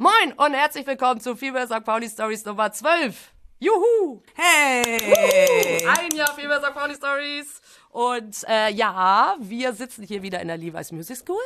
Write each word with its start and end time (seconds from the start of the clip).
Moin 0.00 0.32
und 0.36 0.54
herzlich 0.54 0.86
willkommen 0.86 1.20
zu 1.20 1.34
Female 1.34 1.66
St. 1.66 1.82
Pauli 1.84 2.08
Stories 2.08 2.44
Nummer 2.44 2.70
12. 2.70 3.32
Juhu! 3.58 4.22
Hey! 4.36 5.84
Ein 5.88 6.14
Jahr 6.14 6.32
Female 6.36 6.60
St. 6.60 6.72
Pauli 6.72 6.94
Stories. 6.94 7.60
Und 7.90 8.44
äh, 8.48 8.70
ja, 8.70 9.34
wir 9.40 9.72
sitzen 9.72 10.04
hier 10.04 10.22
wieder 10.22 10.40
in 10.40 10.46
der 10.46 10.56
Levi's 10.56 10.92
Music 10.92 11.16
School, 11.16 11.42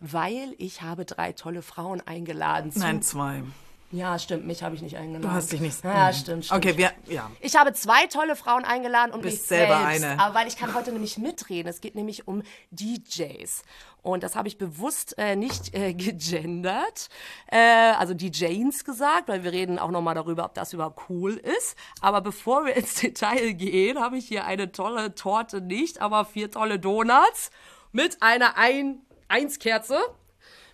weil 0.00 0.54
ich 0.58 0.82
habe 0.82 1.06
drei 1.06 1.32
tolle 1.32 1.62
Frauen 1.62 2.02
eingeladen. 2.06 2.72
Nein, 2.74 3.00
zwei. 3.00 3.42
Ja, 3.90 4.18
stimmt, 4.18 4.46
mich 4.46 4.62
habe 4.62 4.74
ich 4.74 4.82
nicht 4.82 4.96
eingeladen. 4.98 5.22
Du 5.22 5.32
hast 5.32 5.50
dich 5.50 5.60
nicht. 5.60 5.82
Ja, 5.82 6.12
stimmt, 6.12 6.44
stimmt. 6.44 6.58
Okay, 6.58 6.76
wir, 6.76 6.92
ja. 7.06 7.30
Ich 7.40 7.56
habe 7.56 7.72
zwei 7.72 8.06
tolle 8.06 8.36
Frauen 8.36 8.64
eingeladen 8.64 9.12
und 9.12 9.22
Bist 9.22 9.38
mich 9.38 9.46
selber 9.46 9.78
selbst. 9.78 10.04
eine. 10.04 10.20
Aber 10.20 10.34
weil 10.34 10.46
ich 10.46 10.58
kann 10.58 10.74
heute 10.74 10.92
nämlich 10.92 11.16
mitreden. 11.16 11.68
Es 11.70 11.80
geht 11.80 11.94
nämlich 11.94 12.28
um 12.28 12.42
DJs. 12.70 13.62
Und 14.02 14.22
das 14.22 14.36
habe 14.36 14.46
ich 14.46 14.58
bewusst 14.58 15.16
äh, 15.16 15.36
nicht 15.36 15.74
äh, 15.74 15.94
gegendert, 15.94 17.08
äh, 17.46 17.56
also 17.58 18.12
DJs 18.12 18.84
gesagt, 18.84 19.28
weil 19.28 19.42
wir 19.42 19.52
reden 19.52 19.78
auch 19.78 19.90
nochmal 19.90 20.14
darüber, 20.14 20.44
ob 20.44 20.52
das 20.54 20.74
überhaupt 20.74 21.08
cool 21.08 21.34
ist. 21.34 21.74
Aber 22.02 22.20
bevor 22.20 22.66
wir 22.66 22.76
ins 22.76 22.94
Detail 22.94 23.52
gehen, 23.54 23.98
habe 23.98 24.18
ich 24.18 24.28
hier 24.28 24.44
eine 24.44 24.70
tolle 24.70 25.14
Torte 25.14 25.62
nicht, 25.62 26.02
aber 26.02 26.26
vier 26.26 26.50
tolle 26.50 26.78
Donuts 26.78 27.50
mit 27.92 28.22
einer 28.22 28.58
Ein 28.58 29.00
Einskerze 29.28 29.98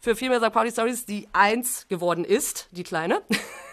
für 0.05 0.15
Female 0.15 0.39
St. 0.39 0.53
Pauli 0.53 0.71
Stories, 0.71 1.07
die 1.07 1.27
eins 1.33 1.89
geworden 1.89 2.27
ist, 2.27 2.69
die 2.73 2.83
kleine. 2.83 3.23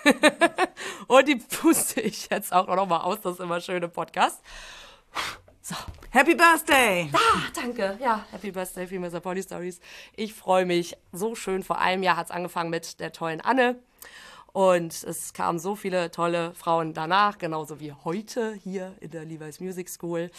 Und 1.08 1.28
die 1.28 1.36
puste 1.36 2.00
ich 2.00 2.30
jetzt 2.30 2.54
auch 2.54 2.68
noch 2.74 2.88
mal 2.88 3.02
aus, 3.02 3.20
das 3.20 3.34
ist 3.34 3.40
immer 3.42 3.60
schön 3.60 3.84
im 3.84 3.92
Podcast. 3.92 4.42
So. 5.62 5.76
Happy 6.10 6.34
Birthday! 6.34 7.10
Ah, 7.12 7.42
danke. 7.54 7.98
Ja, 8.02 8.26
Happy 8.32 8.52
Birthday, 8.52 8.88
Female 8.88 9.12
St. 9.12 9.22
Pauli 9.22 9.44
Stories. 9.44 9.82
Ich 10.16 10.34
freue 10.34 10.66
mich 10.66 10.96
so 11.12 11.36
schön. 11.36 11.64
Vor 11.64 11.80
einem 11.80 12.02
Jahr 12.02 12.16
hat 12.16 12.28
es 12.28 12.32
angefangen 12.32 12.70
mit 12.70 13.02
der 13.02 13.12
tollen 13.12 13.42
Anne. 13.42 13.78
Und 14.54 15.04
es 15.04 15.34
kamen 15.34 15.60
so 15.60 15.76
viele 15.76 16.12
tolle 16.12 16.54
Frauen 16.56 16.94
danach, 16.94 17.38
genauso 17.38 17.80
wie 17.80 17.94
heute 17.94 18.54
hier 18.54 18.94
in 19.00 19.12
der 19.12 19.24
Levi's 19.24 19.60
Music 19.60 19.90
School, 19.90 20.30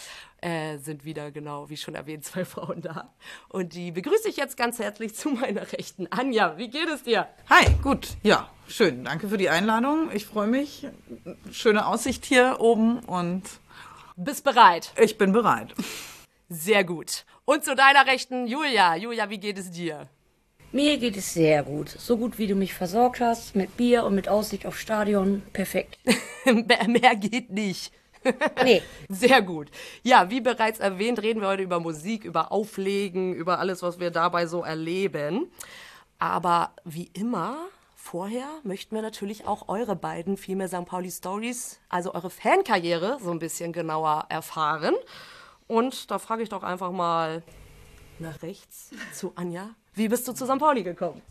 äh, 0.41 0.77
sind 0.77 1.03
wieder 1.03 1.31
genau, 1.31 1.69
wie 1.69 1.77
schon 1.77 1.95
erwähnt, 1.95 2.23
zwei 2.25 2.45
Frauen 2.45 2.81
da. 2.81 3.13
Und 3.49 3.73
die 3.73 3.91
begrüße 3.91 4.29
ich 4.29 4.37
jetzt 4.37 4.55
ganz 4.57 4.79
herzlich 4.79 5.15
zu 5.15 5.29
meiner 5.29 5.71
Rechten. 5.71 6.07
Anja, 6.11 6.57
wie 6.57 6.69
geht 6.69 6.89
es 6.89 7.03
dir? 7.03 7.27
Hi, 7.49 7.65
gut. 7.81 8.09
Ja, 8.21 8.49
schön. 8.67 9.03
Danke 9.03 9.29
für 9.29 9.37
die 9.37 9.49
Einladung. 9.49 10.11
Ich 10.13 10.25
freue 10.25 10.47
mich. 10.47 10.87
Schöne 11.51 11.87
Aussicht 11.87 12.25
hier 12.25 12.57
oben 12.59 12.99
und 12.99 13.43
Bist 14.15 14.43
bereit? 14.43 14.93
ich 14.99 15.17
bin 15.17 15.31
bereit. 15.31 15.73
Sehr 16.49 16.83
gut. 16.83 17.25
Und 17.45 17.63
zu 17.63 17.75
deiner 17.75 18.05
Rechten, 18.05 18.45
Julia. 18.45 18.95
Julia, 18.95 19.29
wie 19.29 19.39
geht 19.39 19.57
es 19.57 19.71
dir? 19.71 20.07
Mir 20.73 20.97
geht 20.97 21.15
es 21.15 21.35
sehr 21.35 21.61
gut. 21.61 21.87
So 21.87 22.17
gut 22.17 22.39
wie 22.39 22.47
du 22.47 22.55
mich 22.55 22.73
versorgt 22.73 23.19
hast, 23.19 23.55
mit 23.55 23.77
Bier 23.77 24.05
und 24.05 24.15
mit 24.15 24.27
Aussicht 24.27 24.65
auf 24.65 24.75
Stadion. 24.75 25.43
Perfekt. 25.53 25.99
Mehr 26.45 27.15
geht 27.15 27.51
nicht. 27.51 27.93
Nee, 28.63 28.81
Sehr 29.07 29.43
gut. 29.43 29.67
Ja, 30.01 30.31
wie 30.31 30.41
bereits 30.41 30.79
erwähnt, 30.79 31.21
reden 31.21 31.41
wir 31.41 31.49
heute 31.49 31.61
über 31.61 31.79
Musik, 31.79 32.23
über 32.23 32.51
Auflegen, 32.51 33.35
über 33.35 33.59
alles, 33.59 33.83
was 33.83 33.99
wir 33.99 34.09
dabei 34.09 34.47
so 34.47 34.63
erleben. 34.63 35.51
Aber 36.17 36.71
wie 36.85 37.11
immer, 37.13 37.57
vorher 37.95 38.47
möchten 38.63 38.95
wir 38.95 39.03
natürlich 39.03 39.45
auch 39.45 39.67
eure 39.67 39.95
beiden 39.95 40.37
Female 40.37 40.69
St. 40.69 40.85
Pauli 40.85 41.11
Stories, 41.11 41.81
also 41.89 42.15
eure 42.15 42.31
Fankarriere, 42.31 43.19
so 43.21 43.29
ein 43.29 43.39
bisschen 43.39 43.73
genauer 43.73 44.25
erfahren. 44.29 44.95
Und 45.67 46.09
da 46.09 46.17
frage 46.17 46.41
ich 46.41 46.49
doch 46.49 46.63
einfach 46.63 46.91
mal 46.91 47.43
nach 48.23 48.41
rechts 48.41 48.89
zu 49.13 49.33
Anja. 49.35 49.69
Wie 49.93 50.07
bist 50.07 50.27
du 50.27 50.33
zu 50.33 50.45
St. 50.45 50.57
Pauli 50.57 50.81
gekommen? 50.81 51.21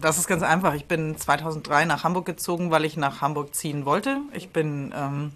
Das 0.00 0.18
ist 0.18 0.26
ganz 0.26 0.42
einfach. 0.42 0.74
Ich 0.74 0.86
bin 0.86 1.16
2003 1.16 1.84
nach 1.84 2.02
Hamburg 2.02 2.26
gezogen, 2.26 2.72
weil 2.72 2.84
ich 2.84 2.96
nach 2.96 3.20
Hamburg 3.20 3.54
ziehen 3.54 3.84
wollte. 3.84 4.22
Ich 4.32 4.48
bin, 4.48 4.92
ähm, 4.96 5.32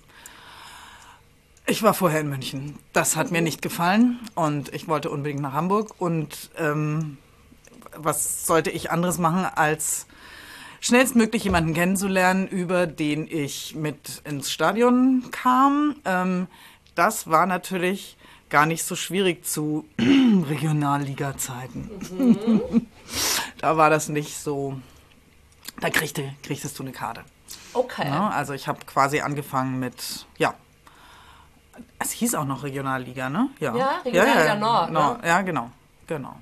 ich 1.67 1.85
war 1.85 1.95
vorher 1.95 2.21
in 2.21 2.29
München. 2.29 2.79
Das 2.93 3.15
hat 3.15 3.31
mir 3.31 3.41
nicht 3.41 3.63
gefallen 3.63 4.19
und 4.35 4.75
ich 4.75 4.89
wollte 4.89 5.11
unbedingt 5.11 5.41
nach 5.41 5.53
Hamburg. 5.53 5.95
Und 5.99 6.51
ähm, 6.57 7.19
was 7.95 8.47
sollte 8.47 8.71
ich 8.71 8.91
anderes 8.91 9.19
machen, 9.19 9.45
als 9.45 10.07
schnellstmöglich 10.81 11.45
jemanden 11.45 11.75
kennenzulernen, 11.75 12.49
über 12.49 12.89
den 12.89 13.29
ich 13.31 13.77
mit 13.77 14.23
ins 14.25 14.51
Stadion 14.51 15.31
kam. 15.31 15.95
Ähm, 16.05 16.49
das 16.97 17.31
war 17.31 17.47
natürlich 17.47 18.17
gar 18.53 18.67
nicht 18.67 18.85
so 18.85 18.95
schwierig 18.95 19.47
zu 19.47 19.87
Regionalliga-Zeiten. 19.99 22.87
da 23.59 23.77
war 23.79 23.89
das 23.89 24.11
nicht 24.11 24.37
so, 24.37 24.79
da 25.81 25.89
kriegte, 25.89 26.35
kriegtest 26.43 26.79
du 26.79 26.83
eine 26.83 26.93
Karte. 26.93 27.25
Okay. 27.73 28.07
Ja, 28.07 28.29
also 28.29 28.53
ich 28.53 28.69
habe 28.69 28.81
quasi 28.85 29.21
angefangen 29.21 29.81
mit, 29.81 30.27
ja, 30.37 30.53
es 31.99 32.11
hieß 32.13 32.35
auch 32.35 32.45
noch 32.45 32.63
Regionalliga, 32.63 33.31
ne? 33.31 33.49
Ja, 33.59 33.73
Regionalliga 34.05 34.55
Nord, 34.57 34.91
ne? 34.91 35.19
Ja, 35.25 35.41
genau, 35.41 35.71
genau. 36.07 36.37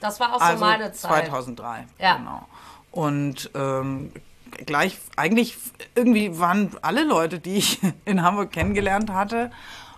Das 0.00 0.20
war 0.20 0.34
auch 0.34 0.38
so 0.38 0.44
Also 0.44 0.60
meine 0.64 0.92
Zeit. 0.92 1.28
2003, 1.28 1.86
Ja. 1.98 2.16
genau. 2.18 2.46
Und 2.90 3.50
ähm, 3.54 4.12
gleich, 4.66 4.98
eigentlich 5.16 5.56
irgendwie 5.94 6.38
waren 6.38 6.76
alle 6.82 7.04
Leute, 7.04 7.38
die 7.38 7.56
ich 7.56 7.80
in 8.04 8.22
Hamburg 8.22 8.52
kennengelernt 8.52 9.10
hatte, 9.10 9.50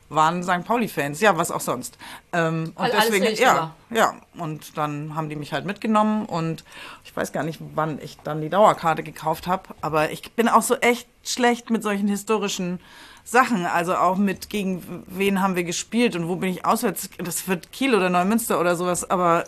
waren 0.08 0.42
St. 0.42 0.64
Pauli-Fans. 0.64 1.20
Ja, 1.20 1.36
was 1.36 1.50
auch 1.50 1.60
sonst. 1.60 1.98
Ähm, 2.32 2.72
und 2.74 2.78
Weil 2.78 2.92
deswegen, 2.92 3.34
ja, 3.36 3.74
ja. 3.90 4.14
Und 4.36 4.76
dann 4.76 5.14
haben 5.14 5.28
die 5.28 5.36
mich 5.36 5.52
halt 5.52 5.64
mitgenommen 5.64 6.26
und 6.26 6.64
ich 7.04 7.16
weiß 7.16 7.32
gar 7.32 7.42
nicht, 7.42 7.60
wann 7.74 7.98
ich 8.00 8.18
dann 8.24 8.40
die 8.40 8.48
Dauerkarte 8.48 9.02
gekauft 9.02 9.46
habe, 9.46 9.74
aber 9.80 10.10
ich 10.10 10.32
bin 10.32 10.48
auch 10.48 10.62
so 10.62 10.76
echt 10.76 11.08
schlecht 11.24 11.70
mit 11.70 11.82
solchen 11.82 12.08
historischen 12.08 12.80
Sachen. 13.24 13.66
Also 13.66 13.96
auch 13.96 14.16
mit 14.16 14.50
gegen 14.50 15.04
wen 15.06 15.40
haben 15.40 15.56
wir 15.56 15.64
gespielt 15.64 16.14
und 16.16 16.28
wo 16.28 16.36
bin 16.36 16.50
ich 16.50 16.64
auswärts. 16.64 17.10
Das 17.18 17.48
wird 17.48 17.72
Kiel 17.72 17.94
oder 17.94 18.10
Neumünster 18.10 18.60
oder 18.60 18.76
sowas, 18.76 19.08
aber 19.08 19.44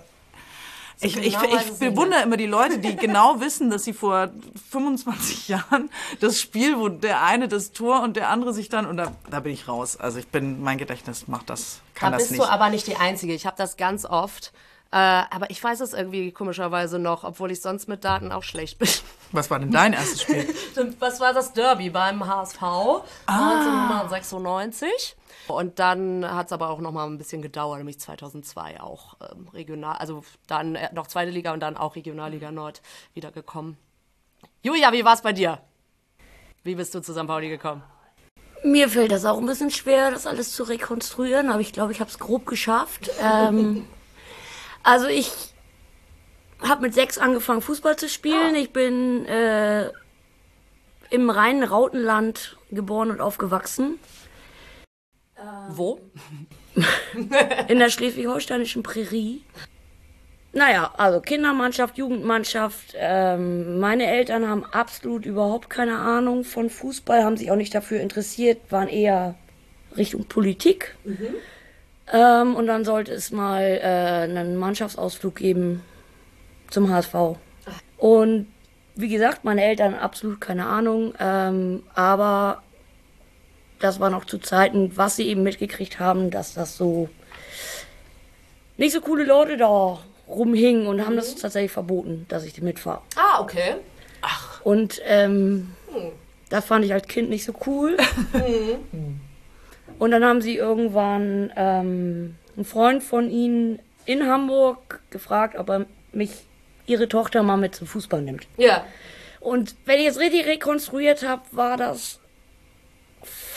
ich, 1.01 1.17
ich, 1.17 1.39
genau 1.39 1.57
ich 1.57 1.67
nicht 1.67 1.79
bewundere 1.79 2.23
immer 2.23 2.37
die 2.37 2.47
Leute, 2.47 2.79
die 2.79 2.97
genau 2.97 3.41
wissen, 3.41 3.69
dass 3.71 3.85
sie 3.85 3.93
vor 3.93 4.31
25 4.71 5.49
Jahren 5.49 5.91
das 6.21 6.41
Spiel, 6.41 6.79
wo 6.79 6.89
der 6.89 7.23
eine 7.23 7.49
das 7.49 7.73
Tor 7.73 8.03
und 8.03 8.17
der 8.17 8.31
andere 8.31 8.53
sich 8.55 8.69
dann, 8.69 8.87
und 8.87 8.97
da, 8.97 9.13
da 9.31 9.41
bin 9.41 9.53
ich 9.53 9.69
raus. 9.69 9.97
Also 9.99 10.19
ich 10.19 10.29
bin, 10.29 10.63
mein 10.63 10.79
Gedächtnis 10.79 11.29
macht 11.29 11.51
das, 11.51 11.81
kann 11.95 12.13
da 12.13 12.19
das 12.19 12.29
bist 12.29 12.39
nicht. 12.39 12.43
du 12.45 12.51
aber 12.51 12.71
nicht 12.71 12.87
die 12.87 12.97
Einzige. 12.97 13.35
Ich 13.35 13.47
habe 13.47 13.57
das 13.59 13.77
ganz 13.77 14.05
oft, 14.05 14.53
Äh, 14.93 14.97
aber 14.99 15.51
ich 15.51 15.63
weiß 15.63 15.81
es 15.81 15.93
irgendwie 15.95 16.31
komischerweise 16.31 17.01
noch, 17.01 17.25
obwohl 17.25 17.51
ich 17.51 17.61
sonst 17.61 17.89
mit 17.89 18.05
Daten 18.05 18.31
auch 18.31 18.45
schlecht 18.45 18.79
bin. 18.79 18.89
Was 19.33 19.51
war 19.51 19.59
denn 19.59 19.73
dein 19.73 19.93
erstes 19.93 20.23
Spiel? 20.23 20.47
Was 21.01 21.19
war 21.19 21.35
das 21.35 21.53
Derby 21.53 21.91
beim 21.91 22.25
HSV 22.25 22.63
Ah. 22.63 23.03
1996? 23.27 25.17
Und 25.49 25.79
dann 25.79 26.29
hat 26.29 26.47
es 26.47 26.53
aber 26.53 26.71
auch 26.71 26.81
noch 26.81 26.93
mal 26.93 27.07
ein 27.07 27.19
bisschen 27.19 27.43
gedauert, 27.43 27.79
nämlich 27.79 28.01
2002 28.01 28.81
auch 28.81 29.17
ähm, 29.21 29.49
regional, 29.49 29.97
also 29.97 30.25
dann 30.47 30.75
äh, 30.75 30.93
noch 30.93 31.07
zweite 31.07 31.31
Liga 31.31 31.53
und 31.53 31.61
dann 31.61 31.77
auch 31.77 31.97
Regionalliga 31.97 32.51
Nord 32.51 32.83
wiedergekommen. 33.15 33.77
Julia, 34.63 34.93
wie 34.93 35.05
war 35.05 35.15
es 35.15 35.23
bei 35.23 35.33
dir? 35.33 35.61
Wie 36.65 36.75
bist 36.75 36.95
du 36.95 37.01
zu 37.01 37.13
St. 37.13 37.27
Pauli 37.27 37.49
gekommen? 37.49 37.83
Mir 38.65 38.89
fällt 38.89 39.13
das 39.13 39.25
auch 39.25 39.39
ein 39.39 39.47
bisschen 39.47 39.71
schwer, 39.71 40.11
das 40.11 40.27
alles 40.27 40.53
zu 40.53 40.65
rekonstruieren, 40.65 41.51
aber 41.51 41.61
ich 41.61 41.73
glaube, 41.73 41.93
ich 41.93 42.01
habe 42.01 42.11
es 42.11 42.19
grob 42.19 42.47
geschafft. 42.47 43.11
Ähm, 43.23 43.87
also 44.83 45.09
ich 45.09 45.33
habe 46.61 46.83
mit 46.83 46.95
sechs 46.95 47.19
angefangen, 47.19 47.61
Fußball 47.61 47.97
zu 47.97 48.09
spielen. 48.09 48.55
Ich 48.55 48.73
bin 48.73 49.27
äh, 49.27 49.91
im 51.11 51.31
reinen 51.31 51.65
Rautenland 51.65 52.57
geboren 52.71 53.11
und 53.11 53.21
aufgewachsen. 53.21 53.99
Wo? 55.71 56.00
in 57.69 57.79
der 57.79 57.91
schleswig-holsteinischen 57.91 58.83
Prärie. 58.83 59.43
Naja, 60.53 60.94
also 60.97 61.21
Kindermannschaft, 61.21 61.99
Jugendmannschaft. 61.99 62.94
Ähm, 62.97 63.79
meine 63.79 64.06
Eltern 64.06 64.49
haben 64.49 64.65
absolut 64.65 65.27
überhaupt 65.27 65.69
keine 65.69 65.99
Ahnung 65.99 66.44
von 66.44 66.71
Fußball, 66.71 67.25
haben 67.25 67.37
sich 67.37 67.50
auch 67.50 67.56
nicht 67.56 67.75
dafür 67.75 68.00
interessiert, 68.00 68.61
waren 68.71 68.88
eher 68.88 69.35
Richtung 69.97 70.25
Politik. 70.25 70.97
Ähm, 72.12 72.55
und 72.55 72.67
dann 72.67 72.85
sollte 72.85 73.12
es 73.12 73.31
mal 73.31 73.62
äh, 73.62 74.25
einen 74.25 74.56
Mannschaftsausflug 74.56 75.35
geben 75.37 75.83
zum 76.71 76.91
HSV. 76.91 77.15
Und 77.99 78.47
wie 78.94 79.09
gesagt, 79.09 79.44
meine 79.44 79.62
Eltern 79.62 79.94
absolut 79.94 80.41
keine 80.41 80.67
Ahnung, 80.67 81.12
ähm, 81.19 81.83
aber 81.94 82.62
das 83.78 84.00
war 84.00 84.11
noch 84.11 84.25
zu 84.25 84.38
Zeiten, 84.38 84.96
was 84.96 85.17
sie 85.17 85.28
eben 85.28 85.43
mitgekriegt 85.43 86.00
haben, 86.00 86.31
dass 86.31 86.55
das 86.55 86.76
so 86.76 87.08
nicht 88.76 88.93
so 88.93 89.00
coole 89.00 89.25
Leute 89.25 89.56
da 89.56 89.99
rumhingen 90.28 90.87
und 90.87 91.05
haben 91.05 91.17
das 91.17 91.34
tatsächlich 91.37 91.73
verboten, 91.73 92.26
dass 92.28 92.44
ich 92.44 92.61
mitfahre. 92.61 93.00
Ah, 93.17 93.40
okay. 93.40 93.76
Und 94.64 95.00
ähm, 95.05 95.73
das 96.49 96.64
fand 96.64 96.84
ich 96.84 96.93
als 96.93 97.06
Kind 97.06 97.31
nicht 97.31 97.44
so 97.44 97.55
cool. 97.67 97.96
und 99.99 100.11
dann 100.11 100.25
haben 100.25 100.43
sie 100.43 100.56
irgendwann 100.56 101.52
ähm, 101.56 102.34
einen 102.56 102.64
Freund 102.64 103.02
von 103.02 103.31
ihnen 103.31 103.78
in 104.05 104.26
Hamburg 104.26 105.00
gefragt, 105.11 105.56
ob 105.56 105.69
er 105.70 105.87
mich, 106.12 106.32
ihre 106.87 107.08
Tochter 107.08 107.43
mal 107.43 107.56
mit 107.56 107.75
zum 107.75 107.87
Fußball 107.87 108.23
nimmt. 108.23 108.46
Ja. 108.56 108.84
Und 109.40 109.76
wenn 109.84 110.00
ich 110.00 110.06
es 110.06 110.19
richtig 110.19 110.46
rekonstruiert 110.46 111.26
habe, 111.26 111.43
war 111.52 111.76
das 111.76 112.20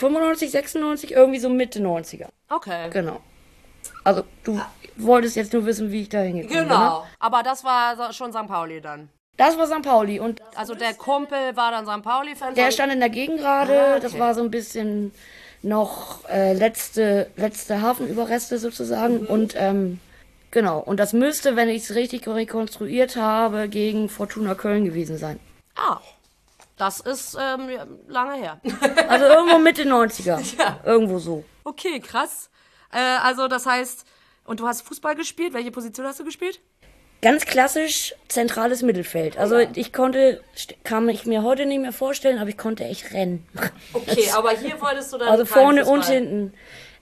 95, 0.00 0.50
96, 0.50 1.12
irgendwie 1.12 1.38
so 1.38 1.48
Mitte 1.48 1.80
90er. 1.80 2.28
Okay. 2.48 2.88
Genau. 2.90 3.20
Also 4.04 4.24
du 4.44 4.60
wolltest 4.96 5.36
jetzt 5.36 5.52
nur 5.52 5.66
wissen, 5.66 5.90
wie 5.92 6.02
ich 6.02 6.08
da 6.08 6.20
hingekommen 6.20 6.58
bin. 6.58 6.68
Ne? 6.68 6.74
Genau. 6.74 7.06
Aber 7.18 7.42
das 7.42 7.64
war 7.64 8.12
schon 8.12 8.32
St. 8.32 8.46
Pauli 8.46 8.80
dann. 8.80 9.08
Das 9.36 9.56
war 9.56 9.66
St. 9.66 9.82
Pauli 9.82 10.20
und 10.20 10.42
Also 10.54 10.74
der 10.74 10.94
Kumpel 10.94 11.56
war 11.56 11.70
dann 11.70 11.86
St. 11.86 12.02
Pauli-Fan. 12.02 12.54
der 12.54 12.70
stand 12.72 12.92
in 12.92 13.00
der 13.00 13.08
Gegend 13.08 13.38
gerade. 13.38 13.98
Das 14.00 14.18
war 14.18 14.34
so 14.34 14.42
ein 14.42 14.50
bisschen 14.50 15.12
noch 15.62 16.28
äh, 16.28 16.52
letzte, 16.52 17.30
letzte 17.36 17.80
Hafenüberreste 17.80 18.58
sozusagen. 18.58 19.26
Und 19.26 19.54
ähm, 19.56 19.98
genau. 20.50 20.78
Und 20.80 20.98
das 21.00 21.12
müsste, 21.12 21.56
wenn 21.56 21.68
ich 21.68 21.84
es 21.84 21.94
richtig 21.94 22.26
rekonstruiert 22.28 23.16
habe, 23.16 23.68
gegen 23.68 24.08
Fortuna 24.08 24.54
Köln 24.54 24.84
gewesen 24.84 25.16
sein. 25.16 25.40
Ah, 25.76 26.00
das 26.80 27.00
ist 27.00 27.36
ähm, 27.38 27.68
ja, 27.68 27.86
lange 28.08 28.34
her. 28.36 28.60
Also 29.08 29.26
irgendwo 29.26 29.58
Mitte 29.58 29.82
90er. 29.82 30.40
Irgendwo 30.84 31.18
so. 31.18 31.44
okay, 31.64 32.00
krass. 32.00 32.50
Äh, 32.92 32.98
also 32.98 33.48
das 33.48 33.66
heißt, 33.66 34.06
und 34.44 34.60
du 34.60 34.66
hast 34.66 34.82
Fußball 34.82 35.14
gespielt? 35.14 35.52
Welche 35.52 35.70
Position 35.70 36.06
hast 36.06 36.20
du 36.20 36.24
gespielt? 36.24 36.60
Ganz 37.22 37.44
klassisch 37.44 38.14
zentrales 38.28 38.80
Mittelfeld. 38.82 39.36
Also 39.36 39.58
ich 39.58 39.92
konnte, 39.92 40.40
kann 40.84 41.06
ich 41.10 41.26
mir 41.26 41.42
heute 41.42 41.66
nicht 41.66 41.80
mehr 41.82 41.92
vorstellen, 41.92 42.38
aber 42.38 42.48
ich 42.48 42.56
konnte 42.56 42.84
echt 42.84 43.12
rennen. 43.12 43.46
Okay, 43.92 44.30
aber 44.34 44.50
hier 44.50 44.80
wolltest 44.80 45.12
du 45.12 45.18
dann 45.18 45.28
Also 45.28 45.44
vorne 45.44 45.84
und 45.84 45.98
Fußball. 45.98 46.16
hinten. 46.16 46.54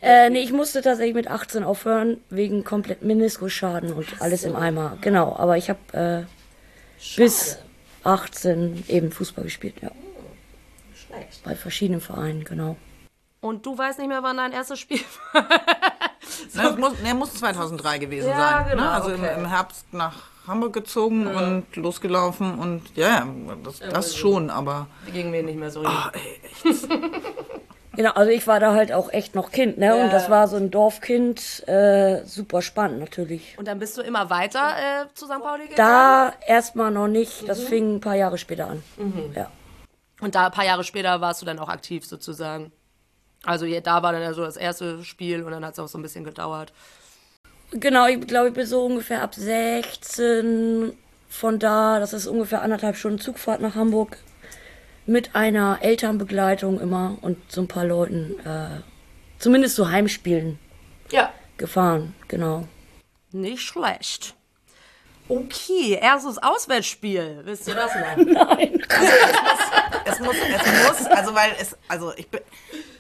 Äh, 0.03 0.31
nee, 0.31 0.41
ich 0.41 0.53
musste 0.53 0.83
tatsächlich 0.83 1.15
mit 1.15 1.29
18 1.29 1.63
aufhören, 1.63 2.21
wegen 2.31 2.65
komplett 2.65 3.03
Meniskusschaden 3.03 3.93
und 3.93 4.07
alles 4.21 4.45
im 4.45 4.57
Eimer. 4.57 4.99
Genau, 5.01 5.37
aber 5.37 5.57
ich 5.57 5.71
habe 5.71 6.27
äh, 6.27 7.17
bis 7.17 7.59
18 8.05 8.85
eben 8.89 9.11
Fußball 9.13 9.45
gespielt, 9.45 9.75
ja. 9.83 9.91
Schlecht. 10.95 11.43
Bei 11.45 11.55
verschiedenen 11.55 12.01
Vereinen, 12.01 12.45
genau. 12.45 12.77
Und 13.41 13.65
du 13.65 13.77
weißt 13.79 13.99
nicht 14.01 14.09
mehr, 14.09 14.23
wann 14.23 14.37
dein 14.37 14.53
erstes 14.53 14.81
Spiel 14.81 15.01
war. 15.33 15.43
Ne, 16.55 16.63
es 16.71 16.77
muss, 16.77 17.01
ne, 17.03 17.15
muss 17.15 17.35
2003 17.35 17.99
gewesen 17.99 18.29
Ja, 18.29 18.65
sein. 18.65 18.71
genau, 18.71 18.83
ne? 18.83 18.91
Also 18.91 19.13
okay. 19.13 19.33
im, 19.35 19.45
im 19.45 19.49
Herbst 19.49 19.93
nach 19.93 20.15
Hamburg 20.47 20.73
gezogen 20.73 21.27
und 21.27 21.77
losgelaufen 21.77 22.59
und 22.59 22.83
ja, 22.97 23.09
ja, 23.09 23.29
das, 23.63 23.79
das 23.81 24.17
schon, 24.17 24.51
aber 24.51 24.89
Ging 25.13 25.31
mir 25.31 25.43
nicht 25.43 25.59
mehr 25.59 25.71
so. 25.71 25.85
ah, 25.85 26.11
ey, 26.15 26.41
echt. 26.71 26.89
Genau, 27.95 28.11
also 28.11 28.31
ich 28.31 28.47
war 28.47 28.61
da 28.61 28.75
halt 28.75 28.93
auch 28.93 29.13
echt 29.13 29.35
noch 29.35 29.51
Kind, 29.51 29.79
ne? 29.79 29.97
Und 29.97 30.13
das 30.13 30.31
war 30.31 30.47
so 30.47 30.57
ein 30.57 30.71
Dorfkind, 30.71 31.67
äh, 31.67 32.23
super 32.25 32.63
spannend 32.63 33.01
natürlich. 33.01 33.57
Und 33.59 33.67
dann 33.67 33.79
bist 33.79 33.97
du 33.97 34.03
immer 34.03 34.31
weiter 34.31 34.75
äh, 34.77 35.07
zu 35.15 35.27
St. 35.27 35.41
Pauli 35.41 35.69
gegangen? 35.69 35.77
Da 35.77 36.33
erstmal 36.47 36.91
noch 36.91 37.09
nicht, 37.09 37.49
das 37.49 37.63
fing 37.63 37.97
ein 37.97 38.01
paar 38.01 38.15
Jahre 38.15 38.39
später 38.39 38.69
an. 38.69 38.83
Ja. 39.35 39.51
Und 40.21 40.35
da 40.35 40.47
ein 40.47 40.53
paar 40.53 40.65
Jahre 40.65 40.85
später 40.85 41.21
warst 41.21 41.43
du 41.43 41.47
dann 41.47 41.59
auch 41.59 41.69
aktiv 41.69 42.05
sozusagen. 42.05 42.73
Also 43.45 43.67
ja, 43.67 43.81
da 43.81 44.03
war 44.03 44.13
dann 44.13 44.23
ja 44.23 44.33
so 44.35 44.45
das 44.45 44.57
erste 44.57 45.05
Spiel 45.05 45.43
und 45.43 45.53
dann 45.53 45.65
hat 45.65 45.75
es 45.75 45.79
auch 45.79 45.89
so 45.89 45.99
ein 45.99 46.03
bisschen 46.03 46.25
gedauert. 46.25 46.73
Genau, 47.71 48.07
ich 48.07 48.21
glaube, 48.27 48.49
ich 48.49 48.55
bin 48.55 48.67
so 48.67 48.85
ungefähr 48.85 49.23
ab 49.23 49.35
16 49.35 50.93
von 51.29 51.59
da, 51.59 52.01
das 52.01 52.13
ist 52.13 52.27
ungefähr 52.27 52.63
anderthalb 52.63 52.97
Stunden 52.97 53.19
Zugfahrt 53.19 53.61
nach 53.61 53.75
Hamburg, 53.75 54.17
mit 55.09 55.35
einer 55.35 55.79
Elternbegleitung 55.81 56.81
immer 56.81 57.17
und 57.23 57.39
so 57.51 57.63
ein 57.63 57.69
paar 57.69 57.85
Leuten, 57.85 58.39
äh, 58.45 58.81
zumindest 59.39 59.75
so 59.77 59.89
Heimspielen 59.89 60.59
Ja. 61.11 61.33
gefahren, 61.57 62.15
genau. 62.29 62.69
Nicht 63.33 63.63
schlecht. 63.63 64.35
Okay, 65.29 65.99
erstes 66.01 66.39
Auswärtsspiel. 66.39 67.41
Wisst 67.45 67.69
ihr 67.69 67.75
das 67.75 67.95
noch? 67.95 68.59
es 70.05 70.21
muss, 70.21 70.37
es 70.37 70.89
muss, 70.89 71.07
also 71.07 71.35
weil 71.35 71.53
es, 71.61 71.77
also 71.89 72.13
ich 72.17 72.29
bin, 72.29 72.41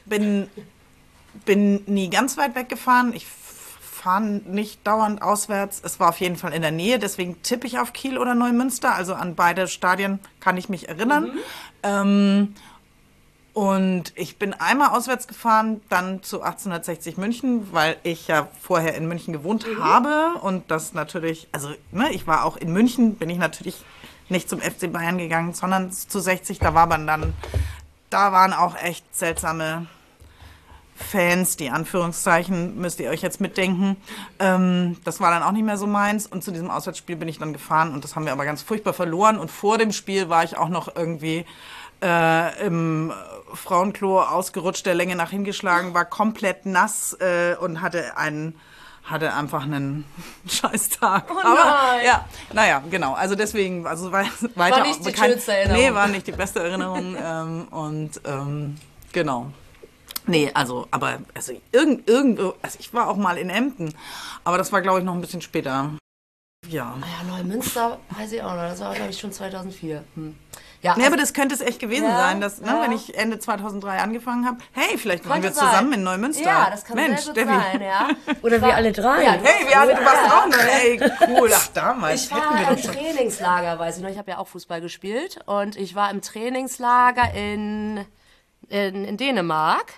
bin, 0.06 0.50
bin 1.46 1.84
nie 1.86 2.10
ganz 2.10 2.36
weit 2.36 2.54
weggefahren. 2.54 3.12
Ich 3.14 3.26
fahre 3.98 4.22
nicht 4.22 4.86
dauernd 4.86 5.22
auswärts. 5.22 5.82
Es 5.84 6.00
war 6.00 6.08
auf 6.10 6.20
jeden 6.20 6.36
Fall 6.36 6.52
in 6.52 6.62
der 6.62 6.70
Nähe, 6.70 6.98
deswegen 6.98 7.42
tippe 7.42 7.66
ich 7.66 7.78
auf 7.78 7.92
Kiel 7.92 8.18
oder 8.18 8.34
Neumünster. 8.34 8.94
Also 8.94 9.14
an 9.14 9.34
beide 9.34 9.68
Stadien 9.68 10.20
kann 10.40 10.56
ich 10.56 10.68
mich 10.68 10.88
erinnern. 10.88 11.32
Ähm, 11.82 12.54
und 13.52 14.12
ich 14.14 14.38
bin 14.38 14.54
einmal 14.54 14.90
auswärts 14.90 15.26
gefahren, 15.26 15.80
dann 15.88 16.22
zu 16.22 16.42
1860 16.42 17.16
München, 17.16 17.72
weil 17.72 17.96
ich 18.04 18.28
ja 18.28 18.48
vorher 18.60 18.94
in 18.94 19.08
München 19.08 19.32
gewohnt 19.32 19.66
habe. 19.80 20.38
Und 20.40 20.70
das 20.70 20.94
natürlich, 20.94 21.48
also 21.50 21.70
ne, 21.90 22.12
ich 22.12 22.28
war 22.28 22.44
auch 22.44 22.56
in 22.56 22.72
München, 22.72 23.16
bin 23.16 23.28
ich 23.30 23.38
natürlich 23.38 23.84
nicht 24.28 24.48
zum 24.48 24.60
FC 24.60 24.92
Bayern 24.92 25.18
gegangen, 25.18 25.54
sondern 25.54 25.90
zu 25.90 26.20
60. 26.20 26.60
Da 26.60 26.74
war 26.74 26.86
man 26.86 27.06
dann, 27.06 27.34
da 28.10 28.30
waren 28.30 28.52
auch 28.52 28.76
echt 28.76 29.04
seltsame 29.16 29.86
Fans, 30.98 31.56
die 31.56 31.70
Anführungszeichen, 31.70 32.76
müsst 32.80 32.98
ihr 33.00 33.10
euch 33.10 33.22
jetzt 33.22 33.40
mitdenken. 33.40 33.96
Ähm, 34.38 34.96
das 35.04 35.20
war 35.20 35.30
dann 35.30 35.42
auch 35.42 35.52
nicht 35.52 35.64
mehr 35.64 35.76
so 35.78 35.86
meins. 35.86 36.26
Und 36.26 36.42
zu 36.44 36.50
diesem 36.50 36.70
Auswärtsspiel 36.70 37.16
bin 37.16 37.28
ich 37.28 37.38
dann 37.38 37.52
gefahren 37.52 37.92
und 37.94 38.04
das 38.04 38.16
haben 38.16 38.24
wir 38.24 38.32
aber 38.32 38.44
ganz 38.44 38.62
furchtbar 38.62 38.92
verloren. 38.92 39.38
Und 39.38 39.50
vor 39.50 39.78
dem 39.78 39.92
Spiel 39.92 40.28
war 40.28 40.44
ich 40.44 40.56
auch 40.56 40.68
noch 40.68 40.94
irgendwie 40.96 41.44
äh, 42.02 42.66
im 42.66 43.12
Frauenklo 43.54 44.22
ausgerutscht, 44.22 44.86
der 44.86 44.94
Länge 44.94 45.16
nach 45.16 45.30
hingeschlagen, 45.30 45.94
war 45.94 46.04
komplett 46.04 46.66
nass 46.66 47.16
äh, 47.20 47.54
und 47.56 47.80
hatte 47.80 48.16
einen 48.16 48.54
hatte 49.04 49.32
einfach 49.32 49.62
einen 49.62 50.04
Scheißtag. 50.46 51.30
Oh 51.30 51.34
nein. 51.42 52.04
ja, 52.04 52.26
naja, 52.52 52.82
genau. 52.90 53.14
Also 53.14 53.36
deswegen, 53.36 53.86
also 53.86 54.12
wei- 54.12 54.28
weiter 54.54 54.82
nicht 54.82 55.06
die 55.06 55.12
kein- 55.12 55.30
schönste 55.30 55.54
Erinnerung. 55.56 55.82
Nee, 55.82 55.94
war 55.94 56.08
nicht 56.08 56.26
die 56.26 56.32
beste 56.32 56.60
Erinnerung. 56.62 57.16
ähm, 57.18 57.68
und 57.70 58.20
ähm, 58.26 58.76
genau. 59.12 59.50
Nee, 60.28 60.50
also, 60.54 60.86
aber 60.90 61.18
also 61.34 61.52
irgend, 61.72 62.08
irgendwo, 62.08 62.54
also 62.62 62.76
ich 62.80 62.92
war 62.94 63.08
auch 63.08 63.16
mal 63.16 63.36
in 63.38 63.50
Emden, 63.50 63.94
aber 64.44 64.58
das 64.58 64.70
war, 64.72 64.80
glaube 64.82 64.98
ich, 65.00 65.04
noch 65.04 65.14
ein 65.14 65.20
bisschen 65.20 65.40
später. 65.42 65.90
Ja. 66.68 66.96
Ja, 67.00 67.24
Neumünster 67.36 67.98
weiß 68.10 68.32
ich 68.32 68.42
auch 68.42 68.50
noch. 68.54 68.62
Das 68.68 68.80
war, 68.80 68.94
glaube 68.94 69.10
ich, 69.10 69.18
schon 69.18 69.32
2004. 69.32 70.04
Hm. 70.16 70.36
Ja, 70.82 70.92
nee, 70.94 71.02
also- 71.02 71.06
aber 71.14 71.16
das 71.16 71.32
könnte 71.32 71.54
es 71.54 71.60
echt 71.60 71.80
gewesen 71.80 72.04
Ja, 72.04 72.18
sein, 72.18 72.40
dass, 72.40 72.60
ne, 72.60 72.66
ja. 72.68 72.82
wenn 72.82 72.92
ich 72.92 73.16
Ende 73.16 73.38
2003 73.38 73.98
angefangen 74.00 74.44
habe, 74.46 74.58
hey, 74.72 74.98
vielleicht 74.98 75.28
waren 75.28 75.42
wir 75.42 75.50
sein. 75.52 75.66
zusammen 75.68 75.92
in 75.94 76.02
Neumünster. 76.04 76.44
Ja, 76.44 76.68
das 76.70 76.84
kann 76.84 76.96
Mensch, 76.96 77.20
sehr 77.22 77.32
gut 77.32 77.42
Steffi. 77.42 77.60
sein, 77.72 77.82
ja. 77.82 78.08
Oder 78.42 78.60
wir 78.60 78.74
alle 78.76 78.92
drei. 78.92 79.24
Ja, 79.24 79.32
Hey, 79.42 79.66
wir 79.66 79.80
alle, 79.80 79.94
du 79.94 80.04
warst 80.04 80.32
auch 80.32 80.46
noch. 80.46 80.58
Hey, 80.58 81.00
cool. 81.28 81.50
Ach, 81.54 81.66
damals 81.68 82.24
Ich 82.26 82.30
war 82.30 82.58
wir 82.58 82.68
im. 82.70 82.82
Trainingslager, 82.82 83.78
weiß 83.78 83.96
ich 83.96 84.02
noch. 84.02 84.10
Ich 84.10 84.18
habe 84.18 84.30
ja 84.30 84.38
auch 84.38 84.46
Fußball 84.48 84.80
gespielt 84.80 85.38
und 85.46 85.74
ich 85.76 85.94
war 85.94 86.10
im 86.10 86.20
Trainingslager 86.22 87.32
in, 87.34 88.04
in, 88.68 89.04
in 89.04 89.16
Dänemark 89.16 89.94